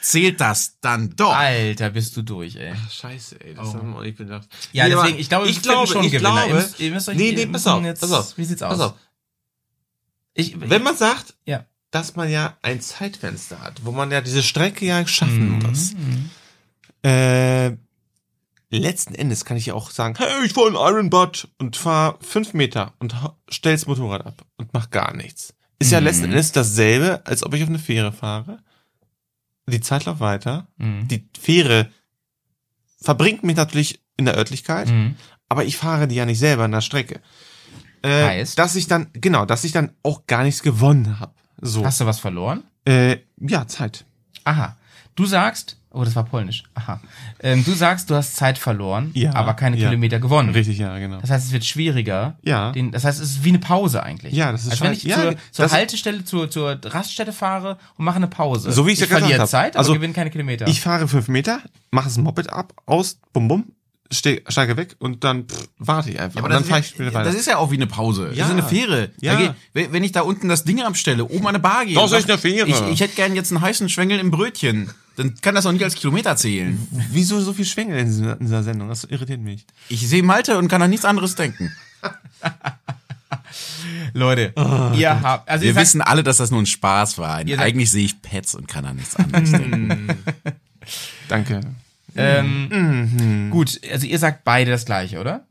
zählt 0.00 0.40
das 0.40 0.78
dann 0.80 1.14
doch? 1.16 1.34
Alter, 1.34 1.90
bist 1.90 2.16
du 2.16 2.22
durch, 2.22 2.56
ey. 2.56 2.74
Scheiße, 2.90 3.40
ey, 3.40 3.54
das 3.54 3.74
haben 3.74 3.92
wir 3.94 4.02
nicht 4.02 4.18
gedacht. 4.18 4.48
Ja, 4.72 4.88
Nee, 4.88 4.94
deswegen, 4.94 5.18
ich 5.18 5.28
glaube, 5.28 5.48
ich 5.48 5.62
glaube, 5.62 5.86
schon 5.86 6.04
ich 6.04 6.12
Gewinner. 6.12 6.42
Ihr 6.42 6.46
glaube, 6.46 6.54
müsst, 6.62 6.80
ihr 6.80 6.90
müsst 6.90 7.08
euch, 7.08 7.16
nee, 7.16 7.30
ihr 7.30 7.36
nee, 7.36 7.46
pass 7.46 7.66
auf, 7.66 7.82
jetzt, 7.82 8.00
pass 8.00 8.12
auf, 8.12 8.38
Wie 8.38 8.44
sieht's 8.44 8.62
aus? 8.62 8.78
pass 8.78 8.86
auf. 8.88 8.94
Ich, 10.34 10.58
Wenn 10.60 10.82
man 10.82 10.96
sagt, 10.96 11.34
ja. 11.44 11.64
dass 11.90 12.16
man 12.16 12.30
ja 12.30 12.56
ein 12.62 12.80
Zeitfenster 12.80 13.60
hat, 13.60 13.84
wo 13.84 13.92
man 13.92 14.10
ja 14.10 14.20
diese 14.20 14.42
Strecke 14.42 14.86
ja 14.86 15.06
schaffen 15.06 15.58
muss. 15.58 15.92
Äh, 17.04 17.76
letzten 18.70 19.14
Endes 19.14 19.44
kann 19.44 19.56
ich 19.56 19.66
ja 19.66 19.74
auch 19.74 19.90
sagen, 19.90 20.14
hey, 20.16 20.44
ich 20.44 20.52
fahre 20.52 20.68
einen 20.68 20.76
Iron 20.76 21.10
Butt 21.10 21.48
und 21.58 21.76
fahr 21.76 22.18
fünf 22.20 22.54
Meter 22.54 22.92
und 23.00 23.14
stell's 23.48 23.86
Motorrad 23.86 24.24
ab 24.24 24.44
und 24.56 24.72
mach 24.72 24.90
gar 24.90 25.14
nichts. 25.16 25.54
Ist 25.78 25.92
ja 25.92 25.98
letzten 25.98 26.24
Endes 26.26 26.52
dasselbe, 26.52 27.22
als 27.24 27.42
ob 27.42 27.54
ich 27.54 27.62
auf 27.62 27.68
eine 27.68 27.78
Fähre 27.78 28.12
fahre. 28.12 28.62
Die 29.70 29.80
Zeit 29.80 30.04
läuft 30.04 30.20
weiter. 30.20 30.66
Mhm. 30.76 31.08
Die 31.08 31.28
Fähre 31.38 31.90
verbringt 33.00 33.42
mich 33.44 33.56
natürlich 33.56 34.00
in 34.16 34.24
der 34.26 34.36
Örtlichkeit, 34.36 34.88
Mhm. 34.88 35.16
aber 35.48 35.64
ich 35.64 35.76
fahre 35.76 36.06
die 36.08 36.14
ja 36.16 36.26
nicht 36.26 36.38
selber 36.38 36.64
in 36.66 36.72
der 36.72 36.80
Strecke. 36.82 37.20
Äh, 38.02 38.24
Heißt? 38.24 38.58
dass 38.58 38.76
ich 38.76 38.86
dann, 38.86 39.08
genau, 39.12 39.44
dass 39.46 39.64
ich 39.64 39.72
dann 39.72 39.92
auch 40.02 40.26
gar 40.26 40.42
nichts 40.42 40.62
gewonnen 40.62 41.20
habe. 41.20 41.32
So. 41.60 41.84
Hast 41.84 42.00
du 42.00 42.06
was 42.06 42.18
verloren? 42.20 42.62
Äh, 42.86 43.18
ja, 43.38 43.66
Zeit. 43.66 44.04
Aha. 44.44 44.76
Du 45.16 45.26
sagst, 45.26 45.76
oh, 45.90 46.04
das 46.04 46.14
war 46.16 46.24
polnisch. 46.24 46.62
Aha. 46.74 47.00
Ähm, 47.40 47.64
du 47.64 47.72
sagst, 47.72 48.08
du 48.10 48.14
hast 48.14 48.36
Zeit 48.36 48.58
verloren, 48.58 49.10
Ja, 49.14 49.34
aber 49.34 49.54
keine 49.54 49.76
ja. 49.76 49.88
Kilometer 49.88 50.18
gewonnen. 50.20 50.50
Richtig, 50.50 50.78
ja, 50.78 50.96
genau. 50.98 51.18
Das 51.20 51.30
heißt, 51.30 51.46
es 51.46 51.52
wird 51.52 51.64
schwieriger. 51.64 52.38
Ja. 52.42 52.72
Den, 52.72 52.90
das 52.92 53.04
heißt, 53.04 53.20
es 53.20 53.30
ist 53.32 53.44
wie 53.44 53.50
eine 53.50 53.58
Pause 53.58 54.02
eigentlich. 54.02 54.32
Ja, 54.32 54.52
das 54.52 54.64
ist 54.64 54.70
Als 54.70 54.80
wenn 54.80 54.92
ich 54.92 55.02
Ja, 55.02 55.16
zur, 55.16 55.36
zur 55.50 55.70
Haltestelle, 55.70 56.24
zur, 56.24 56.50
zur 56.50 56.78
Raststätte 56.84 57.32
fahre 57.32 57.76
und 57.96 58.04
mache 58.04 58.16
eine 58.16 58.28
Pause. 58.28 58.72
So 58.72 58.86
wie 58.86 58.92
ich 58.92 58.94
ich 58.94 59.00
ja 59.00 59.06
gesagt 59.06 59.22
verliere 59.22 59.40
hab. 59.42 59.48
Zeit, 59.48 59.72
aber 59.74 59.80
Also, 59.80 59.94
gewinne 59.94 60.14
keine 60.14 60.30
Kilometer. 60.30 60.66
Ich 60.68 60.80
fahre 60.80 61.08
fünf 61.08 61.28
Meter, 61.28 61.60
mache 61.90 62.06
das 62.06 62.16
Moped 62.18 62.50
ab, 62.52 62.72
aus, 62.86 63.18
bum 63.32 63.48
bum, 63.48 63.72
ste 64.12 64.42
steige 64.48 64.76
weg 64.76 64.96
und 64.98 65.22
dann 65.24 65.44
pff, 65.48 65.68
warte 65.78 66.10
ich 66.10 66.18
einfach. 66.20 66.42
und 66.42 66.50
dann 66.50 66.64
fahre 66.64 66.80
ich 66.80 66.98
wieder 66.98 67.14
weiter. 67.14 67.24
das 67.30 67.34
ist 67.38 67.46
ja 67.46 67.58
auch 67.58 67.70
wie 67.70 67.76
eine 67.76 67.86
Pause. 67.86 68.28
Das 68.28 68.36
Ja. 68.36 68.46
ist 68.46 68.50
eine 68.52 68.62
Fähre. 68.64 69.10
Ja. 69.20 69.34
Da 69.34 69.54
geht, 69.74 69.92
wenn 69.92 70.02
ich 70.02 70.12
da 70.12 70.22
unten 70.22 70.48
das 70.48 70.64
Ding 70.64 70.80
abstelle, 70.82 71.24
oben 71.24 71.42
an 71.46 71.48
eine 71.54 71.60
Bar 71.60 71.84
gehe. 71.86 71.94
Das 71.94 72.10
sag, 72.10 72.18
ist 72.20 72.28
eine 72.30 72.38
Fähre. 72.38 72.68
Ich, 72.68 72.80
ich 72.92 73.00
hätte 73.00 73.14
gern 73.14 73.34
jetzt 73.34 73.52
einen 73.52 73.60
heißen 73.60 73.88
Schwengel 73.88 74.18
im 74.18 74.30
Brötchen. 74.30 74.90
Dann 75.16 75.34
kann 75.40 75.54
das 75.54 75.66
auch 75.66 75.72
nicht 75.72 75.84
als 75.84 75.94
Kilometer 75.96 76.34
zählen. 76.36 76.86
Wieso 77.10 77.40
so 77.40 77.52
viel 77.52 77.64
Schwengel 77.66 77.98
in 77.98 78.06
dieser, 78.06 78.32
in 78.40 78.46
dieser 78.46 78.62
Sendung? 78.62 78.88
Das 78.88 79.04
irritiert 79.04 79.40
mich. 79.40 79.66
Ich 79.88 80.08
sehe 80.08 80.22
Malte 80.22 80.56
und 80.58 80.68
kann 80.68 80.80
an 80.82 80.90
nichts 80.90 81.04
anderes 81.04 81.34
denken. 81.34 81.70
Leute, 84.12 84.52
ihr 84.96 85.20
habt, 85.22 85.48
also 85.48 85.64
Wir 85.64 85.72
sagt, 85.74 85.86
wissen 85.86 86.00
alle, 86.02 86.22
dass 86.22 86.38
das 86.38 86.50
nur 86.50 86.60
ein 86.60 86.66
Spaß 86.66 87.18
war. 87.18 87.36
Eigentlich 87.36 87.90
sehe 87.90 88.04
ich 88.04 88.22
Pets 88.22 88.54
und 88.54 88.66
kann 88.66 88.84
an 88.84 88.96
nichts 88.96 89.14
anderes 89.16 89.50
denken. 89.52 90.08
Danke. 91.28 91.60
Ähm, 92.16 92.68
Mhm. 93.46 93.50
gut, 93.50 93.80
also 93.92 94.06
ihr 94.06 94.18
sagt 94.18 94.44
beide 94.44 94.70
das 94.70 94.84
gleiche, 94.84 95.20
oder? 95.20 95.46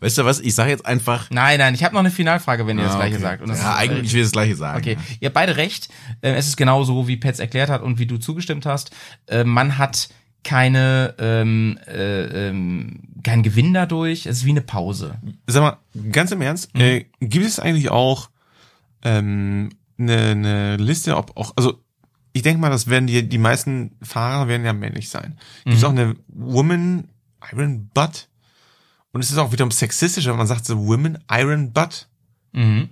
Weißt 0.00 0.18
du 0.18 0.24
was? 0.24 0.40
Ich 0.40 0.56
sage 0.56 0.70
jetzt 0.70 0.84
einfach. 0.84 1.30
Nein, 1.30 1.58
nein, 1.60 1.74
ich 1.74 1.84
habe 1.84 1.94
noch 1.94 2.00
eine 2.00 2.10
Finalfrage, 2.10 2.66
wenn 2.66 2.76
ihr 2.76 2.84
das 2.84 2.94
Ah, 2.94 2.98
gleiche 2.98 3.14
okay. 3.16 3.22
sagt. 3.22 3.42
Und 3.42 3.48
das 3.50 3.60
ja, 3.62 3.72
ist, 3.74 3.78
eigentlich 3.78 4.12
will 4.12 4.20
ich 4.20 4.26
das 4.26 4.32
gleiche 4.32 4.56
sagen. 4.56 4.78
Okay, 4.78 4.96
ihr 5.20 5.26
habt 5.26 5.34
beide 5.34 5.56
recht. 5.56 5.88
Äh, 6.22 6.32
Es 6.32 6.48
ist 6.48 6.56
genau 6.56 6.82
so, 6.82 7.06
wie 7.06 7.16
Pets 7.16 7.38
erklärt 7.38 7.70
hat 7.70 7.82
und 7.82 8.00
wie 8.00 8.06
du 8.06 8.16
zugestimmt 8.18 8.66
hast. 8.66 8.90
Äh, 9.28 9.44
Man 9.44 9.78
hat 9.78 10.08
keine, 10.42 11.14
ähm, 11.20 11.78
äh, 11.86 12.48
ähm, 12.48 13.00
keinen 13.22 13.44
Gewinn 13.44 13.74
dadurch. 13.74 14.26
Es 14.26 14.38
ist 14.38 14.44
wie 14.44 14.50
eine 14.50 14.60
Pause. 14.62 15.14
Sag 15.46 15.62
mal, 15.62 15.76
ganz 16.10 16.32
im 16.32 16.42
Ernst, 16.42 16.74
äh, 16.76 17.04
gibt 17.20 17.46
es 17.46 17.60
eigentlich 17.60 17.90
auch 17.90 18.28
ähm, 19.04 19.68
eine, 19.98 20.16
eine 20.30 20.76
Liste, 20.78 21.16
ob 21.16 21.36
auch, 21.36 21.52
also 21.54 21.80
ich 22.32 22.42
denke 22.42 22.60
mal, 22.60 22.70
das 22.70 22.88
werden 22.88 23.06
die, 23.06 23.28
die 23.28 23.38
meisten 23.38 23.96
Fahrer 24.02 24.48
werden 24.48 24.64
ja 24.64 24.72
männlich 24.72 25.08
sein. 25.08 25.38
Gibt 25.64 25.76
es 25.76 25.84
auch 25.84 25.90
eine 25.90 26.16
Woman 26.28 27.08
Iron 27.52 27.88
Butt? 27.92 28.28
Und 29.12 29.22
es 29.22 29.30
ist 29.30 29.38
auch 29.38 29.52
wiederum 29.52 29.70
sexistisch, 29.70 30.26
wenn 30.26 30.36
man 30.36 30.46
sagt 30.46 30.64
so 30.64 30.86
Women 30.86 31.18
Iron 31.30 31.72
Butt. 31.72 32.08
Mhm. 32.52 32.88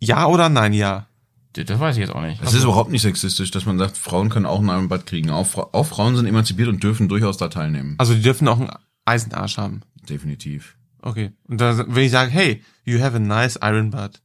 Ja 0.00 0.26
oder 0.26 0.48
nein, 0.48 0.72
ja. 0.72 1.06
Das 1.52 1.80
weiß 1.80 1.96
ich 1.96 2.02
jetzt 2.02 2.14
auch 2.14 2.22
nicht. 2.22 2.40
Es 2.42 2.54
ist 2.54 2.62
überhaupt 2.62 2.90
nicht 2.90 3.02
sexistisch, 3.02 3.50
dass 3.50 3.66
man 3.66 3.78
sagt, 3.78 3.96
Frauen 3.96 4.28
können 4.28 4.46
auch 4.46 4.60
einen 4.60 4.68
Iron 4.68 4.88
Butt 4.88 5.06
kriegen. 5.06 5.30
Auch, 5.30 5.56
auch 5.56 5.86
Frauen 5.86 6.16
sind 6.16 6.26
emanzipiert 6.26 6.68
und 6.68 6.82
dürfen 6.82 7.08
durchaus 7.08 7.38
da 7.38 7.48
teilnehmen. 7.48 7.96
Also 7.98 8.14
die 8.14 8.22
dürfen 8.22 8.46
auch 8.46 8.60
einen 8.60 8.70
Eisenarsch 9.04 9.58
haben. 9.58 9.82
Definitiv. 10.08 10.76
Okay. 11.02 11.32
Und 11.48 11.60
da, 11.60 11.84
wenn 11.88 12.04
ich 12.04 12.12
sage, 12.12 12.30
hey, 12.30 12.62
you 12.84 13.00
have 13.00 13.16
a 13.16 13.18
nice 13.18 13.58
Iron 13.62 13.90
Butt. 13.90 14.20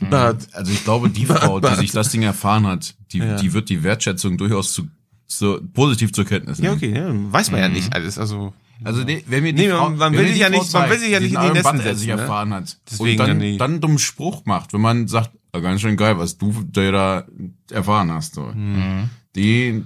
But, 0.00 0.48
Also 0.52 0.72
ich 0.72 0.84
glaube, 0.84 1.08
die 1.10 1.26
Frau, 1.26 1.60
die 1.60 1.74
sich 1.76 1.92
das 1.92 2.10
Ding 2.10 2.22
erfahren 2.22 2.66
hat, 2.66 2.94
die, 3.12 3.18
Ja. 3.18 3.36
die 3.36 3.52
wird 3.52 3.68
die 3.68 3.82
Wertschätzung 3.82 4.36
durchaus 4.38 4.72
zu, 4.72 4.88
zu 5.26 5.60
positiv 5.72 6.12
zur 6.12 6.24
Kenntnis 6.24 6.58
ja, 6.58 6.74
nehmen. 6.74 6.76
okay, 6.76 6.94
ja, 6.94 7.32
weiß 7.32 7.50
man 7.50 7.60
ja 7.60 7.68
nicht 7.68 7.92
alles. 7.92 8.18
Also 8.18 8.52
Also 8.84 9.02
nee, 9.02 9.24
wenn 9.26 9.42
mir 9.42 9.52
die 9.52 9.62
Nee, 9.66 9.70
Frau, 9.70 9.90
man- 9.90 10.12
will 10.12 10.24
sich 10.26 10.34
die 10.34 10.40
ja 10.40 10.50
nicht- 10.50 10.72
man 10.72 10.88
will 10.90 10.98
sich 10.98 11.10
ja 11.10 11.20
nicht 11.20 11.34
in 11.34 11.40
die 11.40 11.48
Nesseln 11.50 11.80
er 11.80 11.94
sich 11.96 12.06
setzen, 12.06 12.16
ne? 12.16 12.22
erfahren 12.22 12.54
hat 12.54 12.76
Deswegen 12.90 13.20
und 13.20 13.26
ja 13.26 13.26
dann, 13.26 13.38
nie. 13.38 13.56
dann 13.58 13.70
einen 13.72 13.80
dummen 13.80 13.98
Spruch 13.98 14.44
macht, 14.46 14.72
wenn 14.72 14.80
man 14.80 15.08
sagt, 15.08 15.30
"Ah, 15.52 15.58
ganz 15.60 15.80
schön 15.80 15.96
geil, 15.96 16.16
was 16.18 16.38
du 16.38 16.52
dir 16.64 16.92
da 16.92 17.26
erfahren 17.70 18.12
hast. 18.12 18.34
So. 18.34 18.42
Mhm. 18.54 19.10
Die, 19.34 19.84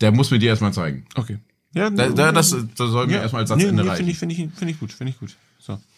der 0.00 0.12
muss 0.12 0.30
mir 0.30 0.38
die 0.38 0.46
erstmal 0.46 0.72
zeigen. 0.72 1.06
Okay. 1.14 1.38
Ja, 1.74 1.90
Da, 1.90 2.08
da, 2.08 2.32
das, 2.32 2.50
das 2.50 2.90
soll 2.90 3.06
mir 3.08 3.18
erstmal 3.20 3.42
als 3.42 3.48
Satzende 3.50 3.82
nee, 3.82 3.88
reichen. 3.88 3.96
Finde 4.06 4.12
ich, 4.12 4.18
finde 4.18 4.34
ich, 4.34 4.58
finde 4.58 4.72
ich 4.72 4.80
gut, 4.80 4.92
finde 4.92 5.12
ich 5.12 5.18
gut. 5.18 5.36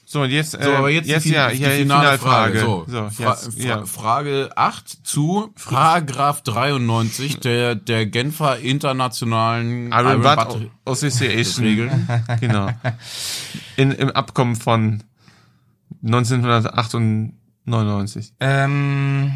So. 0.09 0.21
Und 0.23 0.31
jetzt, 0.31 0.55
äh, 0.55 0.63
So, 0.63 0.71
aber 0.73 0.89
jetzt, 0.89 1.09
die, 1.25 1.31
ja, 1.31 1.51
die, 1.51 1.59
die 1.59 1.65
finale 1.65 2.17
Frage. 2.19 2.61
So, 2.61 2.85
So, 2.89 3.11
Fra 3.11 3.31
jetzt, 3.33 3.59
Fra 3.61 3.67
ja. 3.67 3.85
Frage 3.85 4.51
8 4.55 4.89
zu 5.05 5.53
Paragraph 5.69 6.43
93 6.43 7.41
der, 7.41 7.75
der 7.75 8.07
Genfer 8.07 8.61
Internationalen 8.61 9.91
Iron 9.93 10.23
Butt 10.23 10.49
Butt- 10.49 10.71
Association. 10.85 11.67
Regeln. 11.67 12.09
Genau. 12.41 12.69
In, 13.77 13.91
Im 13.91 14.11
Abkommen 14.11 14.55
von 14.55 15.03
1998. 16.05 18.33
Ähm, 18.41 19.33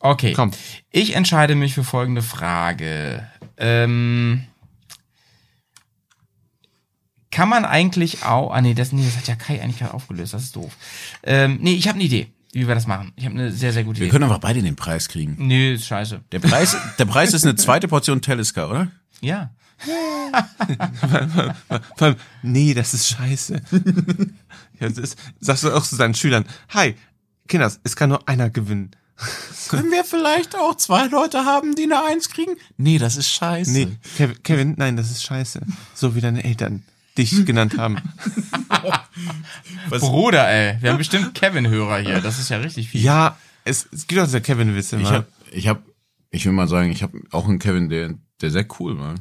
okay. 0.00 0.32
Komm. 0.34 0.50
Ich 0.90 1.14
entscheide 1.14 1.54
mich 1.54 1.74
für 1.74 1.84
folgende 1.84 2.22
Frage. 2.22 3.26
Ähm, 3.56 4.44
kann 7.30 7.48
man 7.48 7.64
eigentlich 7.64 8.24
auch, 8.24 8.52
ah 8.52 8.60
nee, 8.60 8.74
das, 8.74 8.92
nee, 8.92 9.04
das 9.04 9.16
hat 9.16 9.28
ja 9.28 9.34
Kai 9.36 9.60
eigentlich 9.62 9.78
gerade 9.78 9.94
aufgelöst, 9.94 10.34
das 10.34 10.44
ist 10.44 10.56
doof. 10.56 10.72
Ähm, 11.22 11.58
nee, 11.60 11.74
ich 11.74 11.88
habe 11.88 11.96
eine 11.96 12.04
Idee, 12.04 12.28
wie 12.52 12.66
wir 12.66 12.74
das 12.74 12.86
machen. 12.86 13.12
Ich 13.16 13.24
habe 13.24 13.34
eine 13.34 13.52
sehr, 13.52 13.72
sehr 13.72 13.84
gute 13.84 14.00
Wir 14.00 14.06
Idee. 14.06 14.12
können 14.12 14.24
einfach 14.24 14.38
beide 14.38 14.62
den 14.62 14.76
Preis 14.76 15.08
kriegen. 15.08 15.36
Nee, 15.38 15.74
ist 15.74 15.86
scheiße. 15.86 16.20
Der 16.32 16.38
Preis, 16.38 16.76
der 16.98 17.04
Preis 17.04 17.34
ist 17.34 17.44
eine 17.44 17.56
zweite 17.56 17.88
Portion 17.88 18.22
Telesca, 18.22 18.68
oder? 18.70 18.88
Ja. 19.20 19.50
Vor 21.96 22.06
allem, 22.06 22.16
nee, 22.42 22.74
das 22.74 22.94
ist 22.94 23.08
scheiße. 23.08 23.60
ja, 24.80 24.88
das 24.88 24.98
ist, 24.98 25.18
sagst 25.40 25.64
du 25.64 25.70
auch 25.70 25.84
zu 25.84 25.96
deinen 25.96 26.14
Schülern, 26.14 26.44
hi, 26.70 26.94
Kinders, 27.46 27.78
es 27.84 27.94
kann 27.94 28.08
nur 28.10 28.28
einer 28.28 28.50
gewinnen. 28.50 28.90
Können 29.68 29.90
wir 29.90 30.04
vielleicht 30.04 30.56
auch 30.56 30.76
zwei 30.76 31.06
Leute 31.06 31.44
haben, 31.44 31.74
die 31.74 31.84
eine 31.84 32.04
Eins 32.04 32.28
kriegen? 32.28 32.54
Nee, 32.76 32.98
das 32.98 33.16
ist 33.16 33.28
scheiße. 33.30 33.70
Nee, 33.72 33.88
Kevin, 34.16 34.42
Kevin, 34.42 34.74
nein, 34.78 34.96
das 34.96 35.10
ist 35.10 35.22
scheiße. 35.24 35.60
So 35.94 36.14
wie 36.14 36.20
deine 36.20 36.44
Eltern 36.44 36.84
dich 37.18 37.44
genannt 37.46 37.76
haben. 37.76 37.96
Bruder, 39.90 40.48
ey. 40.48 40.76
Wir 40.80 40.90
haben 40.90 40.98
bestimmt 40.98 41.34
Kevin-Hörer 41.34 41.98
hier. 41.98 42.20
Das 42.20 42.38
ist 42.38 42.48
ja 42.50 42.58
richtig 42.58 42.90
viel. 42.90 43.02
Ja, 43.02 43.36
es, 43.64 43.88
es 43.92 44.06
gibt 44.06 44.20
auch 44.20 44.24
diese 44.26 44.40
Kevin-Witze, 44.40 44.96
Ich 44.96 45.02
Mann. 45.02 45.14
hab, 45.14 45.26
ich 45.50 45.68
hab, 45.68 45.82
ich 46.30 46.44
will 46.46 46.52
mal 46.52 46.68
sagen, 46.68 46.90
ich 46.90 47.02
habe 47.02 47.20
auch 47.32 47.46
einen 47.48 47.58
Kevin, 47.58 47.88
der, 47.88 48.14
der 48.40 48.50
sehr 48.50 48.66
cool 48.78 48.98
war. 48.98 49.14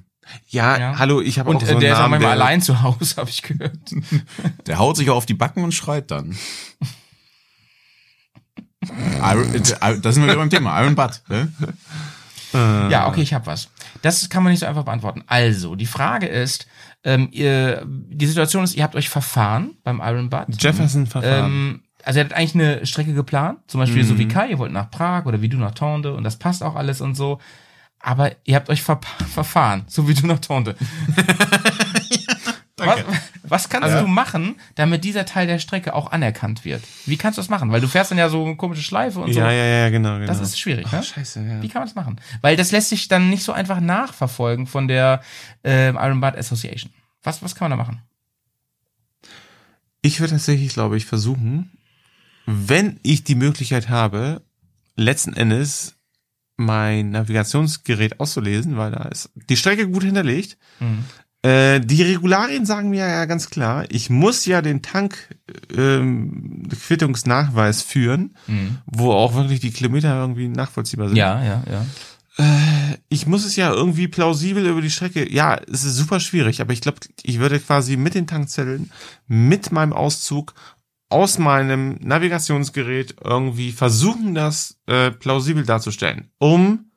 Ja, 0.49 0.77
Ja. 0.77 0.97
hallo, 0.99 1.21
ich 1.21 1.39
habe 1.39 1.49
auch 1.55 1.61
so 1.61 1.67
einen 1.67 1.79
der 1.79 1.91
ist 1.93 1.95
auch 1.97 2.01
Namen, 2.01 2.11
manchmal 2.11 2.35
der, 2.37 2.45
allein 2.45 2.61
zu 2.61 2.81
Hause, 2.81 3.15
habe 3.17 3.29
ich 3.29 3.41
gehört. 3.43 3.77
Der 4.67 4.77
haut 4.77 4.97
sich 4.97 5.09
auch 5.09 5.15
auf 5.15 5.25
die 5.25 5.33
Backen 5.33 5.63
und 5.63 5.73
schreit 5.73 6.11
dann. 6.11 6.37
Iron, 9.21 9.53
äh, 9.55 9.59
das 9.61 10.15
sind 10.15 10.23
wir 10.23 10.23
wieder 10.23 10.35
beim 10.35 10.49
Thema. 10.49 10.79
Iron 10.81 10.95
Butt. 10.95 11.21
Ne? 11.29 11.51
Ja, 12.53 13.07
okay, 13.07 13.21
ich 13.21 13.33
habe 13.33 13.45
was. 13.45 13.69
Das 14.01 14.29
kann 14.29 14.43
man 14.43 14.51
nicht 14.51 14.61
so 14.61 14.65
einfach 14.65 14.83
beantworten. 14.83 15.23
Also, 15.27 15.75
die 15.75 15.85
Frage 15.85 16.27
ist, 16.27 16.67
ähm, 17.03 17.29
ihr, 17.31 17.85
die 17.85 18.25
Situation 18.25 18.63
ist, 18.63 18.75
ihr 18.75 18.83
habt 18.83 18.95
euch 18.95 19.09
verfahren 19.09 19.77
beim 19.83 20.01
Iron 20.03 20.29
Butt. 20.29 20.61
Jefferson-Verfahren. 20.61 21.45
Ähm, 21.45 21.83
also 22.03 22.19
ihr 22.19 22.23
hattet 22.23 22.37
eigentlich 22.37 22.55
eine 22.55 22.85
Strecke 22.85 23.13
geplant, 23.13 23.59
zum 23.67 23.79
Beispiel 23.81 24.03
so 24.05 24.17
wie 24.17 24.29
Kai, 24.29 24.47
ihr 24.47 24.59
wollt 24.59 24.71
nach 24.71 24.89
Prag 24.89 25.25
oder 25.25 25.41
wie 25.41 25.49
du 25.49 25.57
nach 25.57 25.73
Tende 25.73 26.13
und 26.13 26.23
das 26.23 26.37
passt 26.37 26.63
auch 26.63 26.75
alles 26.75 27.01
und 27.01 27.15
so. 27.15 27.39
Aber 27.99 28.31
ihr 28.45 28.55
habt 28.55 28.69
euch 28.69 28.81
ver 28.81 29.01
verfahren, 29.33 29.83
so 29.87 30.07
wie 30.07 30.13
du 30.13 30.25
nach 30.25 30.39
Tende. 30.39 30.75
was, 32.77 33.03
was 33.49 33.69
kannst 33.69 33.95
du 33.95 34.07
machen, 34.07 34.55
damit 34.75 35.03
dieser 35.03 35.25
Teil 35.25 35.47
der 35.47 35.59
Strecke 35.59 35.93
auch 35.93 36.11
anerkannt 36.11 36.65
wird? 36.65 36.83
Wie 37.05 37.17
kannst 37.17 37.37
du 37.37 37.41
das 37.41 37.49
machen? 37.49 37.71
Weil 37.71 37.81
du 37.81 37.87
fährst 37.87 38.11
dann 38.11 38.17
ja 38.17 38.29
so 38.29 38.43
eine 38.45 38.55
komische 38.55 38.83
Schleife 38.83 39.19
und 39.19 39.33
so. 39.33 39.39
ja, 39.39 39.51
ja, 39.51 39.65
ja, 39.65 39.89
genau, 39.89 40.15
genau. 40.15 40.27
Das 40.27 40.39
ist 40.39 40.59
schwierig, 40.59 40.91
ne? 40.91 41.03
Scheiße, 41.03 41.41
ja. 41.41 41.61
Wie 41.61 41.69
kann 41.69 41.81
man 41.81 41.87
das 41.87 41.95
machen? 41.95 42.19
Weil 42.41 42.55
das 42.55 42.71
lässt 42.71 42.89
sich 42.89 43.07
dann 43.07 43.29
nicht 43.29 43.43
so 43.43 43.51
einfach 43.51 43.79
nachverfolgen 43.79 44.67
von 44.67 44.87
der 44.87 45.21
ähm, 45.63 45.95
Iron 45.95 46.21
Butt 46.21 46.35
Association. 46.35 46.91
Was, 47.23 47.41
was 47.41 47.55
kann 47.55 47.69
man 47.69 47.77
da 47.77 47.83
machen? 47.83 48.01
Ich 50.01 50.19
würde 50.19 50.33
tatsächlich, 50.33 50.73
glaube 50.73 50.97
ich, 50.97 51.05
versuchen, 51.05 51.71
wenn 52.45 52.99
ich 53.03 53.23
die 53.23 53.35
Möglichkeit 53.35 53.89
habe, 53.89 54.41
letzten 54.95 55.33
Endes 55.33 55.95
mein 56.55 57.11
Navigationsgerät 57.11 58.19
auszulesen, 58.19 58.77
weil 58.77 58.91
da 58.91 59.03
ist 59.09 59.29
die 59.35 59.57
Strecke 59.57 59.87
gut 59.89 60.03
hinterlegt. 60.03 60.57
Äh, 61.43 61.79
die 61.81 62.01
Regularien 62.01 62.65
sagen 62.65 62.89
mir 62.89 63.07
ja 63.07 63.25
ganz 63.25 63.49
klar, 63.49 63.85
ich 63.89 64.09
muss 64.09 64.45
ja 64.45 64.61
den 64.61 64.81
Tank 64.81 65.35
ähm, 65.75 66.63
führen, 67.83 68.35
wo 68.85 69.11
auch 69.11 69.35
wirklich 69.35 69.59
die 69.59 69.71
Kilometer 69.71 70.19
irgendwie 70.19 70.47
nachvollziehbar 70.47 71.09
sind. 71.09 71.17
Ja, 71.17 71.43
ja, 71.43 71.63
ja. 71.69 71.85
ich 73.09 73.27
muss 73.27 73.45
es 73.45 73.55
ja 73.55 73.71
irgendwie 73.71 74.07
plausibel 74.07 74.65
über 74.65 74.81
die 74.81 74.91
Strecke. 74.91 75.31
Ja, 75.31 75.59
es 75.71 75.83
ist 75.83 75.95
super 75.95 76.19
schwierig, 76.19 76.61
aber 76.61 76.73
ich 76.73 76.81
glaube, 76.81 76.99
ich 77.23 77.39
würde 77.39 77.59
quasi 77.59 77.97
mit 77.97 78.15
den 78.15 78.27
Tankzetteln, 78.27 78.91
mit 79.27 79.71
meinem 79.71 79.93
Auszug 79.93 80.53
aus 81.09 81.37
meinem 81.37 81.97
Navigationsgerät 82.01 83.15
irgendwie 83.23 83.71
versuchen, 83.71 84.35
das 84.35 84.79
äh, 84.87 85.11
plausibel 85.11 85.63
darzustellen, 85.63 86.31
um 86.37 86.91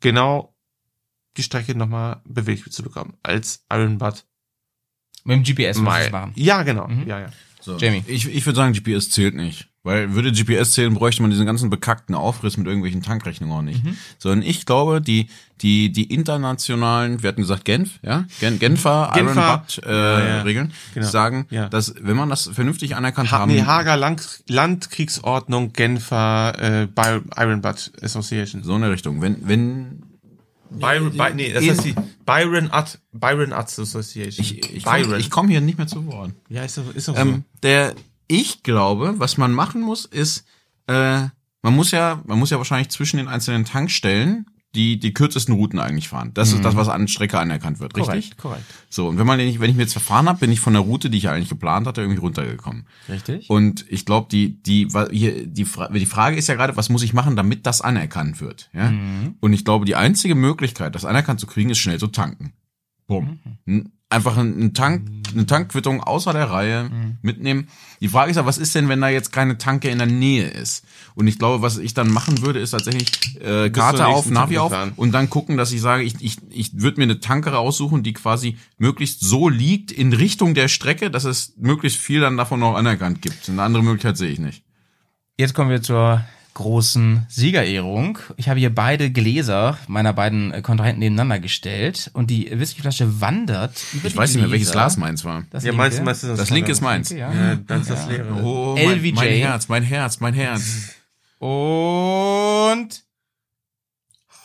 genau 0.00 0.54
die 1.38 1.42
Strecke 1.42 1.74
nochmal 1.74 2.20
bewegt 2.24 2.72
zu 2.72 2.82
bekommen 2.82 3.14
als 3.22 3.64
Iron 3.72 3.98
Butt. 3.98 4.24
Mit 5.24 5.36
dem 5.36 5.42
GPS 5.56 5.76
es 5.78 5.82
machen. 5.82 6.32
Ja, 6.34 6.62
genau. 6.62 6.88
Ja, 7.06 7.20
ja. 7.20 7.26
So. 7.60 7.76
Jamie. 7.76 8.04
Ich, 8.06 8.26
ich 8.28 8.46
würde 8.46 8.56
sagen, 8.56 8.72
GPS 8.72 9.10
zählt 9.10 9.34
nicht. 9.34 9.68
Weil 9.84 10.12
würde 10.12 10.32
GPS 10.32 10.72
zählen, 10.72 10.92
bräuchte 10.92 11.22
man 11.22 11.30
diesen 11.30 11.46
ganzen 11.46 11.70
bekackten 11.70 12.14
Aufriss 12.14 12.56
mit 12.56 12.66
irgendwelchen 12.66 13.02
Tankrechnungen 13.02 13.56
auch 13.56 13.62
nicht. 13.62 13.80
Sondern 14.18 14.42
ich 14.46 14.66
glaube, 14.66 15.00
die, 15.00 15.28
die, 15.62 15.90
die 15.92 16.12
internationalen, 16.12 17.22
wir 17.22 17.28
hatten 17.28 17.40
gesagt 17.42 17.64
Genf, 17.64 17.98
ja? 18.02 18.26
Gen, 18.40 18.58
Genfer, 18.58 19.12
Genfer. 19.14 19.34
Iron 19.34 19.58
Butt 19.60 19.80
äh, 19.86 19.90
ja. 20.28 20.42
Regeln, 20.42 20.72
Genau. 20.94 21.06
sagen, 21.06 21.46
Ja. 21.50 21.68
dass 21.68 21.94
wenn 22.00 22.16
man 22.16 22.28
das 22.28 22.48
vernünftig 22.52 22.96
anerkannt 22.96 23.30
Ha 23.30 23.38
haben, 23.38 23.52
nee, 23.52 23.62
Hager 23.62 23.96
Land 23.96 24.42
Landkriegsordnung 24.48 25.72
Genfer 25.72 26.54
äh, 26.60 26.88
Iron 27.36 27.60
Butt 27.62 27.92
Association. 28.02 28.64
so 28.64 28.74
eine 28.74 28.90
Richtung. 28.90 29.22
Wenn, 29.22 29.46
wenn 29.48 30.02
Byron, 30.70 31.16
By, 31.16 31.34
nee, 31.34 31.52
das 31.52 31.66
heißt 31.66 31.84
die 31.84 31.94
Byron 32.24 32.70
Ut, 32.72 32.98
Byron 33.12 33.52
Uts 33.52 33.78
Association. 33.78 34.44
ich, 34.44 34.76
ich 34.76 34.84
komme 34.84 35.24
komm 35.30 35.48
hier 35.48 35.60
nicht 35.60 35.78
mehr 35.78 35.86
zu 35.86 36.06
Wort. 36.06 36.32
ja, 36.48 36.62
ist 36.62 36.78
doch, 36.78 36.94
ist 36.94 37.08
doch 37.08 37.16
Ähm, 37.16 37.44
der, 37.62 37.94
ich 38.26 38.62
glaube, 38.62 39.14
was 39.18 39.38
man 39.38 39.52
machen 39.52 39.80
muss, 39.80 40.04
ist, 40.04 40.44
äh, 40.86 41.20
man 41.62 41.74
muss 41.74 41.90
ja, 41.90 42.22
man 42.26 42.38
muss 42.38 42.50
ja 42.50 42.58
wahrscheinlich 42.58 42.90
zwischen 42.90 43.16
den 43.16 43.28
einzelnen 43.28 43.64
Tankstellen 43.64 44.46
die 44.74 44.98
die 44.98 45.14
kürzesten 45.14 45.54
Routen 45.54 45.78
eigentlich 45.78 46.08
fahren. 46.08 46.32
Das 46.34 46.52
ist 46.52 46.62
das, 46.62 46.76
was 46.76 46.88
an 46.88 47.08
Strecke 47.08 47.38
anerkannt 47.38 47.80
wird, 47.80 47.96
richtig? 47.96 48.36
korrekt. 48.36 48.64
So, 48.90 49.08
und 49.08 49.18
wenn 49.18 49.26
man 49.26 49.38
wenn 49.38 49.48
ich 49.48 49.58
mir 49.58 49.82
jetzt 49.82 49.92
verfahren 49.92 50.28
habe, 50.28 50.40
bin 50.40 50.52
ich 50.52 50.60
von 50.60 50.74
der 50.74 50.82
Route, 50.82 51.08
die 51.08 51.18
ich 51.18 51.28
eigentlich 51.28 51.48
geplant 51.48 51.86
hatte, 51.86 52.02
irgendwie 52.02 52.20
runtergekommen. 52.20 52.86
Richtig. 53.08 53.48
Und 53.48 53.86
ich 53.88 54.04
glaube, 54.04 54.28
die, 54.30 54.62
die, 54.62 54.88
hier, 55.10 55.46
die, 55.46 55.64
die 55.64 56.06
Frage 56.06 56.36
ist 56.36 56.48
ja 56.48 56.54
gerade, 56.54 56.76
was 56.76 56.90
muss 56.90 57.02
ich 57.02 57.14
machen, 57.14 57.34
damit 57.34 57.64
das 57.66 57.80
anerkannt 57.80 58.40
wird? 58.40 58.68
Ja? 58.74 58.92
Und 59.40 59.52
ich 59.52 59.64
glaube, 59.64 59.84
die 59.86 59.96
einzige 59.96 60.34
Möglichkeit, 60.34 60.94
das 60.94 61.04
anerkannt 61.06 61.40
zu 61.40 61.46
kriegen, 61.46 61.70
ist 61.70 61.78
schnell 61.78 61.98
zu 61.98 62.08
tanken. 62.08 62.52
Bumm. 63.06 63.38
N- 63.66 63.92
Einfach 64.10 64.38
einen 64.38 64.72
Tank, 64.72 65.06
eine 65.32 65.44
Tankquittung 65.44 66.02
außer 66.02 66.32
der 66.32 66.48
Reihe 66.50 66.90
mitnehmen. 67.20 67.68
Die 68.00 68.08
Frage 68.08 68.30
ist 68.30 68.36
ja, 68.38 68.46
was 68.46 68.56
ist 68.56 68.74
denn, 68.74 68.88
wenn 68.88 69.02
da 69.02 69.10
jetzt 69.10 69.32
keine 69.32 69.58
Tanke 69.58 69.90
in 69.90 69.98
der 69.98 70.06
Nähe 70.06 70.48
ist? 70.48 70.84
Und 71.14 71.26
ich 71.26 71.38
glaube, 71.38 71.62
was 71.62 71.76
ich 71.76 71.92
dann 71.92 72.10
machen 72.10 72.40
würde, 72.40 72.58
ist 72.58 72.70
tatsächlich 72.70 73.10
äh, 73.42 73.68
Karte 73.68 74.06
auf, 74.06 74.30
Navi 74.30 74.56
auf 74.58 74.72
fahren. 74.72 74.92
und 74.96 75.12
dann 75.12 75.28
gucken, 75.28 75.58
dass 75.58 75.72
ich 75.72 75.82
sage, 75.82 76.04
ich, 76.04 76.14
ich, 76.20 76.38
ich 76.48 76.80
würde 76.80 77.00
mir 77.00 77.04
eine 77.04 77.20
Tanke 77.20 77.50
raussuchen, 77.50 78.02
die 78.02 78.14
quasi 78.14 78.56
möglichst 78.78 79.20
so 79.20 79.50
liegt 79.50 79.92
in 79.92 80.14
Richtung 80.14 80.54
der 80.54 80.68
Strecke, 80.68 81.10
dass 81.10 81.24
es 81.24 81.52
möglichst 81.58 81.98
viel 81.98 82.20
dann 82.20 82.38
davon 82.38 82.60
noch 82.60 82.76
anerkannt 82.76 83.20
gibt. 83.20 83.48
Eine 83.48 83.62
andere 83.62 83.82
Möglichkeit 83.82 84.16
sehe 84.16 84.30
ich 84.30 84.38
nicht. 84.38 84.64
Jetzt 85.36 85.54
kommen 85.54 85.70
wir 85.70 85.82
zur 85.82 86.24
großen 86.58 87.24
Siegerehrung. 87.28 88.18
Ich 88.36 88.48
habe 88.48 88.58
hier 88.58 88.74
beide 88.74 89.10
Gläser 89.10 89.78
meiner 89.86 90.12
beiden 90.12 90.52
äh, 90.52 90.60
Kontrahenten 90.60 90.98
nebeneinander 90.98 91.38
gestellt 91.38 92.10
und 92.14 92.30
die 92.30 92.50
Whiskyflasche 92.52 93.20
wandert 93.20 93.80
über 93.94 94.06
Ich 94.08 94.12
die 94.12 94.18
weiß 94.18 94.34
nicht 94.34 94.42
mehr, 94.42 94.50
welches. 94.50 94.72
Glas 94.72 94.96
meins 94.96 95.24
war. 95.24 95.44
Das 95.50 95.62
Ja, 95.62 95.70
linke. 95.70 95.78
meinst 95.82 95.98
du, 95.98 96.02
meinst 96.02 96.22
du 96.24 96.26
das? 96.28 96.38
Das 96.38 96.50
linke 96.50 96.72
ist 96.72 96.80
meins. 96.80 97.10
Ja. 97.10 97.32
Ja, 97.32 97.54
dann 97.54 97.80
ist 97.80 97.90
das 97.90 98.08
leere. 98.08 98.42
Oh, 98.42 98.76
LVJ. 98.76 99.12
mein, 99.12 99.24
mein 99.24 99.32
Herz, 99.38 99.68
mein 99.68 99.82
Herz, 99.84 100.20
mein 100.20 100.34
Herz. 100.34 100.94
Und 101.38 102.88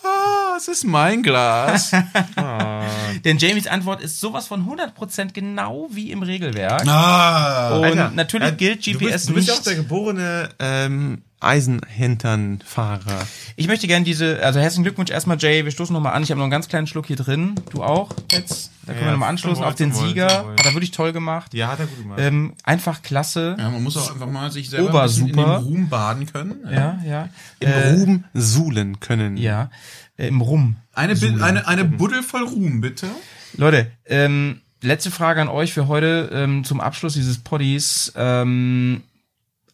Ah, 0.06 0.42
es 0.57 0.67
ist 0.67 0.84
mein 0.85 1.23
Glas. 1.23 1.91
denn 3.25 3.38
Jamies 3.38 3.67
Antwort 3.67 4.01
ist 4.01 4.19
sowas 4.19 4.47
von 4.47 4.65
100% 4.67 5.34
genau 5.34 5.88
wie 5.91 6.11
im 6.11 6.23
Regelwerk. 6.23 6.88
ah. 6.88 7.75
Und 7.77 7.84
Alter, 7.85 8.11
natürlich 8.13 8.49
äh, 8.49 8.55
gilt 8.55 8.85
du 8.85 8.91
GPS 8.91 9.11
bist, 9.11 9.30
du 9.30 9.34
bist 9.34 9.47
nicht. 9.47 9.55
ja 9.55 9.59
auch 9.59 9.63
der 9.63 9.75
geborene 9.75 10.49
ähm, 10.59 11.21
Eisenhinternfahrer. 11.39 13.19
Ich 13.55 13.67
möchte 13.67 13.88
gerne 13.88 14.05
diese, 14.05 14.41
also 14.43 14.59
herzlichen 14.59 14.84
Glückwunsch 14.84 15.11
erstmal, 15.11 15.38
Jay. 15.39 15.63
Wir 15.65 15.71
stoßen 15.71 15.93
nochmal 15.93 16.13
an. 16.13 16.23
Ich 16.23 16.31
habe 16.31 16.39
noch 16.39 16.45
einen 16.45 16.51
ganz 16.51 16.67
kleinen 16.69 16.88
Schluck 16.88 17.07
hier 17.07 17.15
drin. 17.17 17.55
Du 17.69 17.84
auch 17.84 18.11
jetzt. 18.31 18.71
Da 18.85 18.91
können 18.93 18.99
Ja, 19.01 19.07
wir 19.07 19.11
nochmal 19.13 19.30
anstoßen 19.30 19.57
jawohl, 19.57 19.69
auf 19.69 19.75
den 19.75 19.93
Sieger. 19.93 20.27
jawohl. 20.30 20.51
Hat 20.57 20.65
er 20.65 20.73
wirklich 20.73 20.91
toll 20.91 21.13
gemacht. 21.13 21.53
Ja, 21.53 21.67
hat 21.69 21.80
er 21.80 21.85
gut 21.88 21.97
gemacht. 22.01 22.19
Ähm, 22.21 22.53
einfach 22.63 23.01
klasse. 23.01 23.55
Ja, 23.57 23.69
man 23.69 23.84
muss 23.84 23.95
auch 23.97 24.11
einfach 24.11 24.27
mal 24.30 24.51
sich 24.51 24.69
selber 24.69 25.01
ein 25.01 25.07
bisschen 25.07 25.27
in 25.30 25.34
Obersuper. 25.39 25.59
dem 25.59 25.67
Ruhm 25.67 25.89
baden 25.89 26.25
können. 26.31 26.55
Ja, 26.71 26.99
ja. 27.05 27.30
Im 27.59 27.71
Ruhm 27.71 28.23
suhlen 28.34 28.99
können. 28.99 29.38
Ja. 29.38 29.69
Äh, 30.18 30.27
Im 30.27 30.41
Rum. 30.41 30.76
Eine, 30.94 31.15
Bi- 31.15 31.41
eine, 31.41 31.68
eine 31.68 31.85
Buddel 31.85 32.22
voll 32.23 32.44
Ruhm, 32.44 32.81
bitte. 32.81 33.10
Leute, 33.56 33.91
ähm, 34.06 34.61
letzte 34.81 35.11
Frage 35.11 35.41
an 35.41 35.48
euch 35.48 35.73
für 35.73 35.88
heute 35.88 36.30
ähm, 36.31 36.64
zum 36.64 36.80
Abschluss 36.81 37.14
dieses 37.14 37.40
Poddies. 37.40 38.11
Ähm, 38.15 39.03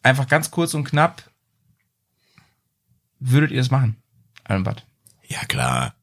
einfach 0.02 0.28
ganz 0.28 0.50
kurz 0.50 0.74
und 0.74 0.84
knapp. 0.84 1.22
Würdet 3.18 3.50
ihr 3.50 3.58
das 3.58 3.70
machen? 3.70 3.96
Allenbad. 4.44 4.86
Ja, 5.28 5.40
klar. 5.44 5.94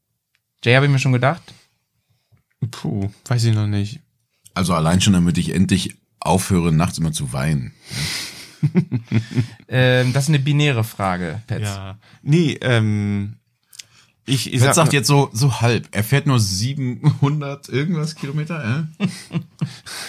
Jay 0.64 0.74
habe 0.74 0.86
ich 0.86 0.92
mir 0.92 0.98
schon 0.98 1.12
gedacht. 1.12 1.42
Puh, 2.70 3.10
weiß 3.26 3.44
ich 3.44 3.54
noch 3.54 3.66
nicht. 3.66 4.00
Also 4.54 4.74
allein 4.74 5.00
schon, 5.00 5.12
damit 5.12 5.38
ich 5.38 5.54
endlich 5.54 5.94
aufhöre, 6.20 6.72
nachts 6.72 6.98
immer 6.98 7.12
zu 7.12 7.32
weinen. 7.32 7.72
Ähm, 9.68 10.12
das 10.12 10.24
ist 10.24 10.28
eine 10.30 10.38
binäre 10.40 10.82
Frage, 10.82 11.42
Pets. 11.46 11.62
Ja. 11.68 11.98
Nee, 12.22 12.58
ähm, 12.62 13.36
ich, 14.28 14.52
ich 14.52 14.60
sag, 14.60 14.74
sagt 14.74 14.92
jetzt 14.92 15.06
so, 15.06 15.30
so 15.32 15.60
halb. 15.60 15.88
Er 15.90 16.04
fährt 16.04 16.26
nur 16.26 16.38
700 16.38 17.68
irgendwas 17.68 18.14
Kilometer, 18.14 18.86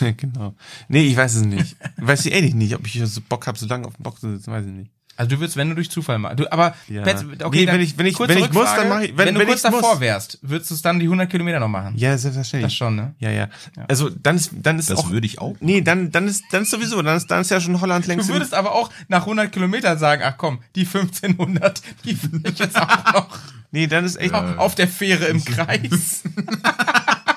äh? 0.02 0.12
genau. 0.18 0.56
Nee, 0.88 1.08
ich 1.08 1.18
weiß 1.18 1.36
es 1.36 1.44
nicht. 1.44 1.76
Weiß 1.98 2.26
ich 2.26 2.34
ehrlich 2.34 2.54
nicht, 2.54 2.76
ob 2.76 2.86
ich 2.86 3.02
so 3.04 3.22
Bock 3.28 3.48
habe, 3.48 3.58
so 3.58 3.66
lange 3.66 3.88
auf 3.88 3.96
dem 3.96 4.04
Bock 4.04 4.20
zu 4.20 4.30
sitzen, 4.32 4.52
weiß 4.52 4.66
ich 4.66 4.72
nicht. 4.72 4.92
Also 5.20 5.32
du 5.36 5.40
würdest, 5.42 5.58
wenn 5.58 5.68
du 5.68 5.76
durch 5.76 5.92
Zufall 5.92 6.18
mal. 6.18 6.34
Du, 6.34 6.50
aber 6.50 6.74
Ja. 6.88 7.02
Pets, 7.04 7.24
Nee, 7.24 7.44
okay, 7.44 7.66
dann 7.66 7.76
wenn 7.76 7.82
ich- 7.82 7.98
wenn 7.98 8.06
ich- 8.06 8.18
wenn 8.18 8.38
ich 8.38 8.54
muss, 8.54 8.74
dann 8.74 8.88
mach 8.88 9.02
ich- 9.02 9.10
Wenn, 9.18 9.28
wenn- 9.28 9.34
du 9.36 9.40
wenn 9.42 9.48
kurz 9.48 9.58
ich 9.60 9.64
davor 9.64 9.92
muss. 9.96 10.00
wärst, 10.00 10.40
würdest 10.42 10.72
du 10.72 10.76
es 10.76 10.82
dann 10.82 10.98
die 10.98 11.10
100 11.10 11.30
Kilometer 11.30 11.60
noch 11.60 11.68
machen? 11.68 11.94
Ja, 11.98 12.18
selbstverständlich. 12.18 12.72
Das 12.72 12.78
schon, 12.78 12.96
ne? 12.96 13.14
Ja, 13.20 13.30
ja. 13.30 13.50
Also 13.90 14.10
dann 14.10 14.38
ist, 14.38 14.52
dann 14.54 14.80
ist 14.80 14.90
Das 14.90 15.00
auch. 15.00 15.10
würde 15.12 15.28
ich 15.28 15.40
auch. 15.40 15.58
Nee, 15.60 15.82
dann, 15.82 16.10
dann 16.12 16.28
ist, 16.30 16.44
dann 16.52 16.64
ist 16.64 16.72
sowieso, 16.72 17.02
dann 17.02 17.18
ist, 17.18 17.28
dann 17.30 17.42
ist 17.42 17.52
ja 17.52 17.60
schon 17.60 17.82
Holland 17.82 18.06
Du 18.06 18.10
längst. 18.12 18.30
im- 18.30 18.36
würdest 18.36 18.54
aber 18.54 18.72
auch 18.72 18.90
nach 19.10 19.26
100 19.26 19.52
Kilometern 19.52 20.00
sagen, 20.00 20.22
ach 20.26 20.36
komm, 20.38 20.60
die 20.76 20.86
1500, 20.86 21.82
die 22.06 22.18
will 22.24 22.42
ich 22.46 22.58
jetzt 22.58 22.78
auch 22.78 23.14
noch 23.14 23.28
Nee, 23.72 23.88
dann 23.88 24.06
ist 24.06 24.16
echt. 24.16 24.34
auf 24.34 24.76
der 24.76 24.88
Fähre 24.88 25.26
im 25.26 25.44
Kreis. 25.46 26.24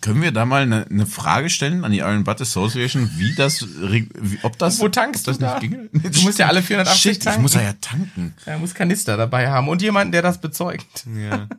Können 0.00 0.22
wir 0.22 0.32
da 0.32 0.44
mal 0.46 0.62
eine, 0.62 0.86
eine 0.86 1.06
Frage 1.06 1.50
stellen 1.50 1.84
an 1.84 1.92
die 1.92 1.98
Iron 1.98 2.24
Butt 2.24 2.40
Association, 2.40 3.10
wie 3.16 3.34
das, 3.34 3.66
wie, 3.80 4.08
ob 4.42 4.58
das, 4.58 4.80
Wo 4.80 4.88
tankst 4.88 5.28
ob 5.28 5.32
das 5.32 5.38
du 5.38 5.44
da? 5.44 5.58
nicht 5.60 5.70
ginge? 5.92 6.10
Du 6.10 6.22
musst 6.22 6.38
ja 6.38 6.46
alle 6.46 6.62
480 6.62 7.00
Shit, 7.02 7.12
ich 7.18 7.24
tanken. 7.24 7.42
muss 7.42 7.54
ja, 7.54 7.62
ja 7.62 7.72
tanken. 7.80 8.34
Er 8.46 8.58
muss 8.58 8.74
Kanister 8.74 9.16
dabei 9.16 9.50
haben 9.50 9.68
und 9.68 9.82
jemanden, 9.82 10.12
der 10.12 10.22
das 10.22 10.40
bezeugt. 10.40 11.04
Ja. 11.16 11.48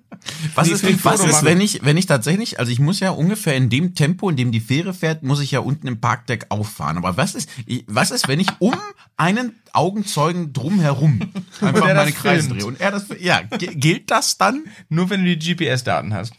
Was 0.53 0.67
Nee, 0.67 0.73
ist, 0.73 1.05
was 1.05 1.23
ist 1.23 1.45
wenn 1.45 1.61
ich, 1.61 1.79
wenn 1.85 1.95
ich 1.95 2.05
tatsächlich, 2.05 2.59
also 2.59 2.73
ich 2.73 2.79
muss 2.79 2.99
ja 2.99 3.11
ungefähr 3.11 3.55
in 3.55 3.69
dem 3.69 3.95
Tempo, 3.95 4.29
in 4.29 4.35
dem 4.35 4.51
die 4.51 4.59
Fähre 4.59 4.93
fährt, 4.93 5.23
muss 5.23 5.39
ich 5.39 5.51
ja 5.51 5.59
unten 5.61 5.87
im 5.87 6.01
Parkdeck 6.01 6.47
auffahren. 6.49 6.97
Aber 6.97 7.15
was 7.15 7.35
ist, 7.35 7.49
ich- 7.65 7.85
was 7.87 8.11
ist, 8.11 8.27
wenn 8.27 8.41
ich 8.41 8.49
um 8.59 8.75
einen 9.15 9.53
Augenzeugen 9.71 10.51
drumherum 10.51 11.21
einfach 11.61 11.79
meine 11.85 11.93
das 12.05 12.15
Kreise 12.15 12.49
drehe? 12.49 12.65
Und 12.65 12.81
er 12.81 12.91
das, 12.91 13.05
ja, 13.21 13.41
gilt 13.57 14.11
das 14.11 14.37
dann? 14.37 14.63
Nur 14.89 15.09
wenn 15.09 15.23
du 15.23 15.37
die 15.37 15.55
GPS-Daten 15.55 16.13
hast. 16.13 16.33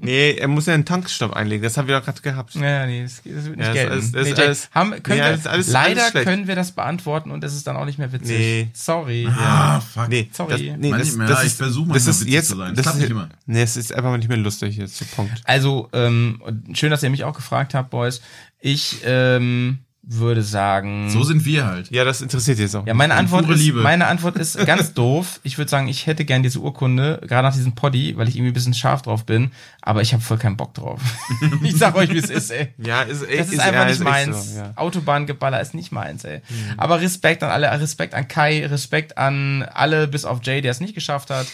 Nee, 0.00 0.32
er 0.32 0.48
muss 0.48 0.66
ja 0.66 0.74
einen 0.74 0.84
Tankstopp 0.86 1.34
einlegen. 1.34 1.62
Das 1.62 1.76
haben 1.76 1.86
wir 1.86 1.98
doch 1.98 2.04
gerade 2.04 2.20
gehabt. 2.22 2.54
Ja, 2.54 2.86
nee, 2.86 3.02
das, 3.02 3.16
das 3.22 3.44
wird 3.44 3.56
nicht 3.56 3.58
Ja, 3.58 3.66
das 3.66 3.74
gelten. 3.74 3.98
ist- 3.98 4.14
das 4.14 4.22
nee, 4.24 4.30
ist 4.30 4.36
Jake, 4.38 4.46
alles- 4.48 4.70
haben, 4.72 4.90
können 5.02 5.18
nee, 5.18 5.24
wir, 5.24 5.30
das 5.32 5.40
ist 5.40 5.46
alles- 5.46 5.68
leider 5.68 6.10
können 6.24 6.46
wir 6.46 6.56
das 6.56 6.72
beantworten 6.72 7.30
und 7.30 7.44
es 7.44 7.54
ist 7.54 7.66
dann 7.66 7.76
auch 7.76 7.84
nicht 7.84 7.98
mehr 7.98 8.10
witzig. 8.12 8.38
Nee. 8.38 8.68
Sorry. 8.72 9.26
Ah, 9.28 9.80
fuck. 9.80 10.08
Nee, 10.08 10.30
Sorry. 10.32 10.68
Das, 10.68 10.78
nee, 10.78 10.90
das, 10.90 11.00
das 11.00 11.28
ja, 11.30 11.40
ist, 11.40 11.46
ich 11.46 11.52
versuche 11.54 11.88
das 11.88 12.04
manchmal 12.06 12.10
ist 12.10 12.20
witzig 12.22 12.32
jetzt, 12.32 12.48
zu 12.48 12.56
sein. 12.56 12.68
Das 12.68 12.76
Das 12.76 12.82
klappt 12.84 12.96
ist, 12.96 13.02
nicht 13.02 13.10
immer. 13.10 13.28
Nee, 13.46 13.62
es 13.62 13.76
ist 13.76 13.92
einfach 13.92 14.16
nicht 14.16 14.28
mehr 14.28 14.38
lustig 14.38 14.76
jetzt. 14.76 15.16
Punkt. 15.16 15.40
Also, 15.44 15.88
ähm, 15.92 16.40
schön, 16.72 16.90
dass 16.90 17.02
ihr 17.02 17.10
mich 17.10 17.24
auch 17.24 17.34
gefragt 17.36 17.74
habt, 17.74 17.90
Boys. 17.90 18.20
Ich 18.60 18.96
ähm, 19.04 19.80
würde 20.12 20.42
sagen. 20.42 21.08
So 21.10 21.22
sind 21.22 21.44
wir 21.44 21.66
halt. 21.66 21.90
Ja, 21.90 22.04
das 22.04 22.20
interessiert 22.20 22.58
jetzt 22.58 22.74
auch. 22.74 22.84
ja, 22.86 22.94
meine 22.94 23.14
Antwort, 23.14 23.44
pure 23.44 23.54
ist, 23.54 23.60
Liebe. 23.60 23.80
meine 23.80 24.06
Antwort 24.08 24.36
ist 24.40 24.58
ganz 24.66 24.92
doof. 24.92 25.38
Ich 25.44 25.56
würde 25.56 25.70
sagen, 25.70 25.86
ich 25.88 26.06
hätte 26.06 26.24
gern 26.24 26.42
diese 26.42 26.58
Urkunde, 26.58 27.20
gerade 27.26 27.46
nach 27.46 27.54
diesem 27.54 27.74
Poddy, 27.76 28.16
weil 28.16 28.28
ich 28.28 28.34
irgendwie 28.36 28.50
ein 28.50 28.54
bisschen 28.54 28.74
scharf 28.74 29.02
drauf 29.02 29.24
bin, 29.24 29.52
aber 29.82 30.02
ich 30.02 30.12
habe 30.12 30.22
voll 30.22 30.38
keinen 30.38 30.56
Bock 30.56 30.74
drauf. 30.74 31.00
ich 31.62 31.76
sag 31.76 31.94
euch, 31.94 32.10
wie 32.10 32.18
es 32.18 32.28
ist, 32.28 32.50
ey. 32.50 32.68
Ja, 32.78 33.02
ist, 33.02 33.22
Das 33.22 33.48
ist, 33.48 33.54
ja, 33.58 33.62
einfach 33.64 33.84
nicht 33.86 33.94
echt 34.00 34.04
meins. 34.04 34.54
so, 34.54 34.58
ja. 34.60 34.72
Autobahngeballer 34.76 35.60
ist 35.60 35.74
nicht 35.74 35.92
meins, 35.92 36.24
ey. 36.24 36.38
Mhm. 36.48 36.74
Aber 36.76 37.00
Respekt 37.00 37.42
an 37.44 37.50
alle, 37.50 37.70
Respekt 37.80 38.14
an 38.14 38.26
Kai, 38.26 38.66
Respekt 38.66 39.16
an 39.16 39.62
alle, 39.62 40.08
bis 40.08 40.24
auf 40.24 40.40
Jay, 40.42 40.60
der 40.60 40.72
es 40.72 40.80
nicht 40.80 40.94
geschafft 40.94 41.30
hat. 41.30 41.46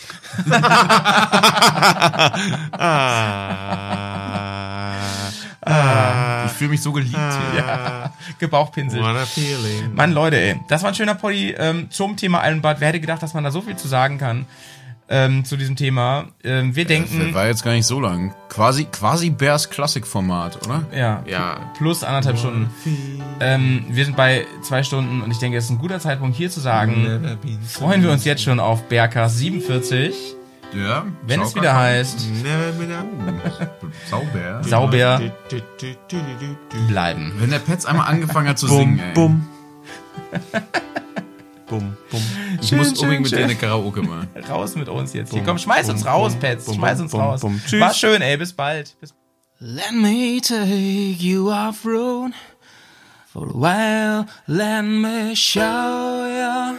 Ah, 2.79 4.36
Ich 5.67 6.53
fühle 6.53 6.71
mich 6.71 6.81
so 6.83 6.93
geliebt 6.93 7.17
hier. 7.17 7.57
Ja. 7.67 8.13
Gebauchpinsel. 8.39 9.01
what 9.03 9.17
a 9.17 9.27
feeling. 9.27 9.95
Mann, 9.95 10.13
Leute, 10.13 10.37
ey. 10.41 10.61
Das 10.69 10.83
war 10.83 10.91
ein 10.91 10.95
schöner 10.95 11.15
Poddy 11.15 11.55
ähm, 11.59 11.91
zum 11.91 12.17
Thema 12.17 12.41
Eilenbad. 12.43 12.81
Wer 12.81 12.89
hätte 12.89 13.01
gedacht, 13.01 13.23
dass 13.23 13.35
man 13.35 13.45
da 13.45 13.51
so 13.51 13.61
viel 13.63 13.77
zu 13.77 13.89
sagen 13.89 14.19
kann 14.19 14.47
ähm, 15.09 15.45
zu 15.45 15.57
diesem 15.57 15.75
Thema? 15.77 16.27
Ähm, 16.45 16.77
wir 16.77 16.85
denken, 16.85 17.35
War 17.35 17.47
jetzt 17.47 17.65
gar 17.65 17.73
nicht 17.73 17.87
so 17.87 17.99
lang. 18.01 18.35
Quasi, 18.49 18.85
quasi 18.85 19.31
Bears 19.31 19.69
Klassikformat, 19.71 20.65
oder? 20.67 20.85
ja, 20.95 21.23
Ja. 21.27 21.73
plus 21.77 22.05
anderthalb 22.05 22.39
Stunden. 22.39 22.71
Ähm, 23.41 23.85
wir 23.89 24.05
sind 24.05 24.17
bei 24.17 24.47
zwei 24.63 24.83
Stunden 24.83 25.21
und 25.23 25.31
ich 25.31 25.39
denke, 25.39 25.59
es 25.59 25.65
ist 25.65 25.71
ein 25.71 25.79
guter 25.79 25.99
Zeitpunkt 26.01 26.37
hier 26.37 26.51
zu 26.51 26.61
sagen, 26.61 27.39
freuen 27.67 28.03
wir 28.03 28.11
uns 28.13 28.25
jetzt 28.25 28.43
schon 28.43 28.61
auf 28.61 28.89
Berkas 28.89 29.37
47, 29.39 30.15
Ja. 30.75 31.07
wenn 31.27 31.41
es 31.41 31.55
wieder 31.55 31.75
heißt, 31.75 32.19
Sauber. 34.11 34.63
sauber 34.65 35.21
bleiben. 36.89 37.33
Wenn 37.39 37.51
der 37.51 37.59
Petz 37.61 37.85
einmal 37.87 38.09
angefangen 38.09 38.49
hat 38.49 38.59
zu 38.59 38.67
singen, 38.69 39.01
Bum, 39.15 39.47
ey. 40.33 40.41
bum. 40.41 40.61
Bum, 41.69 41.97
bum. 42.13 42.21
Ich 42.61 42.69
Schön, 42.69 42.79
muss 42.79 42.89
schön, 42.91 42.99
unbedingt 43.01 43.23
mit 43.23 43.31
schön. 43.31 43.39
dir 43.41 43.45
eine 43.47 43.55
Karaoke 43.57 44.01
machen. 44.01 44.29
Raus 44.49 44.77
mit 44.77 44.89
uns 44.89 45.13
jetzt. 45.15 45.31
Hier, 45.33 45.41
Bum, 45.41 45.47
komm, 45.49 45.59
schmeiß 45.59 45.87
bum, 45.89 45.97
uns 45.97 46.07
raus, 46.07 46.33
bum, 46.33 46.41
Pets. 46.41 46.65
bum, 46.67 46.75
Schmeiß 46.77 47.01
uns 47.01 47.11
bum, 47.11 47.21
raus. 47.21 47.41
bum. 47.41 47.61
Tschüss. 47.67 47.81
War 47.81 47.93
schön, 47.93 48.23
ey. 48.23 48.37
Bis 48.37 48.53
bald. 48.53 48.95
Bis 49.01 49.13
Let 49.59 49.91
me 49.93 50.41
take 50.41 51.17
you 51.21 51.51
off 51.51 51.85
road 51.85 52.33
for 53.33 53.49
a 53.49 53.53
while. 53.53 54.27
Let 54.47 54.83
me 54.85 55.35
show 55.35 55.61
you 55.61 56.79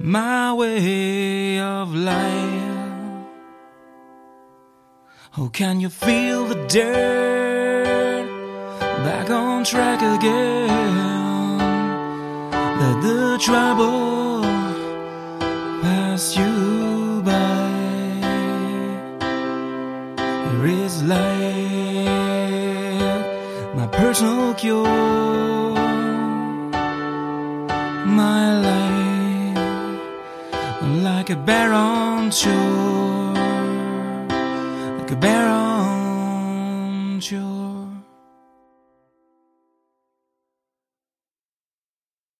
my 0.00 0.52
way 0.52 1.60
of 1.60 1.94
life. 1.94 2.77
Oh, 5.40 5.48
can 5.52 5.78
you 5.78 5.88
feel 5.88 6.46
the 6.46 6.56
dirt 6.66 8.26
back 9.04 9.30
on 9.30 9.62
track 9.62 10.02
again? 10.02 11.58
Let 12.80 13.02
the 13.02 13.38
trouble 13.40 14.42
pass 15.80 16.36
you 16.36 17.22
by. 17.24 17.70
Here 20.48 20.66
is 20.66 21.04
life, 21.04 22.06
my 23.76 23.86
personal 23.92 24.54
cure, 24.54 24.84
my 28.22 28.58
life, 28.68 29.58
like 31.04 31.30
a 31.30 31.36
bear 31.36 31.72
on 31.72 32.32
shore, 32.32 32.97
like 35.10 35.20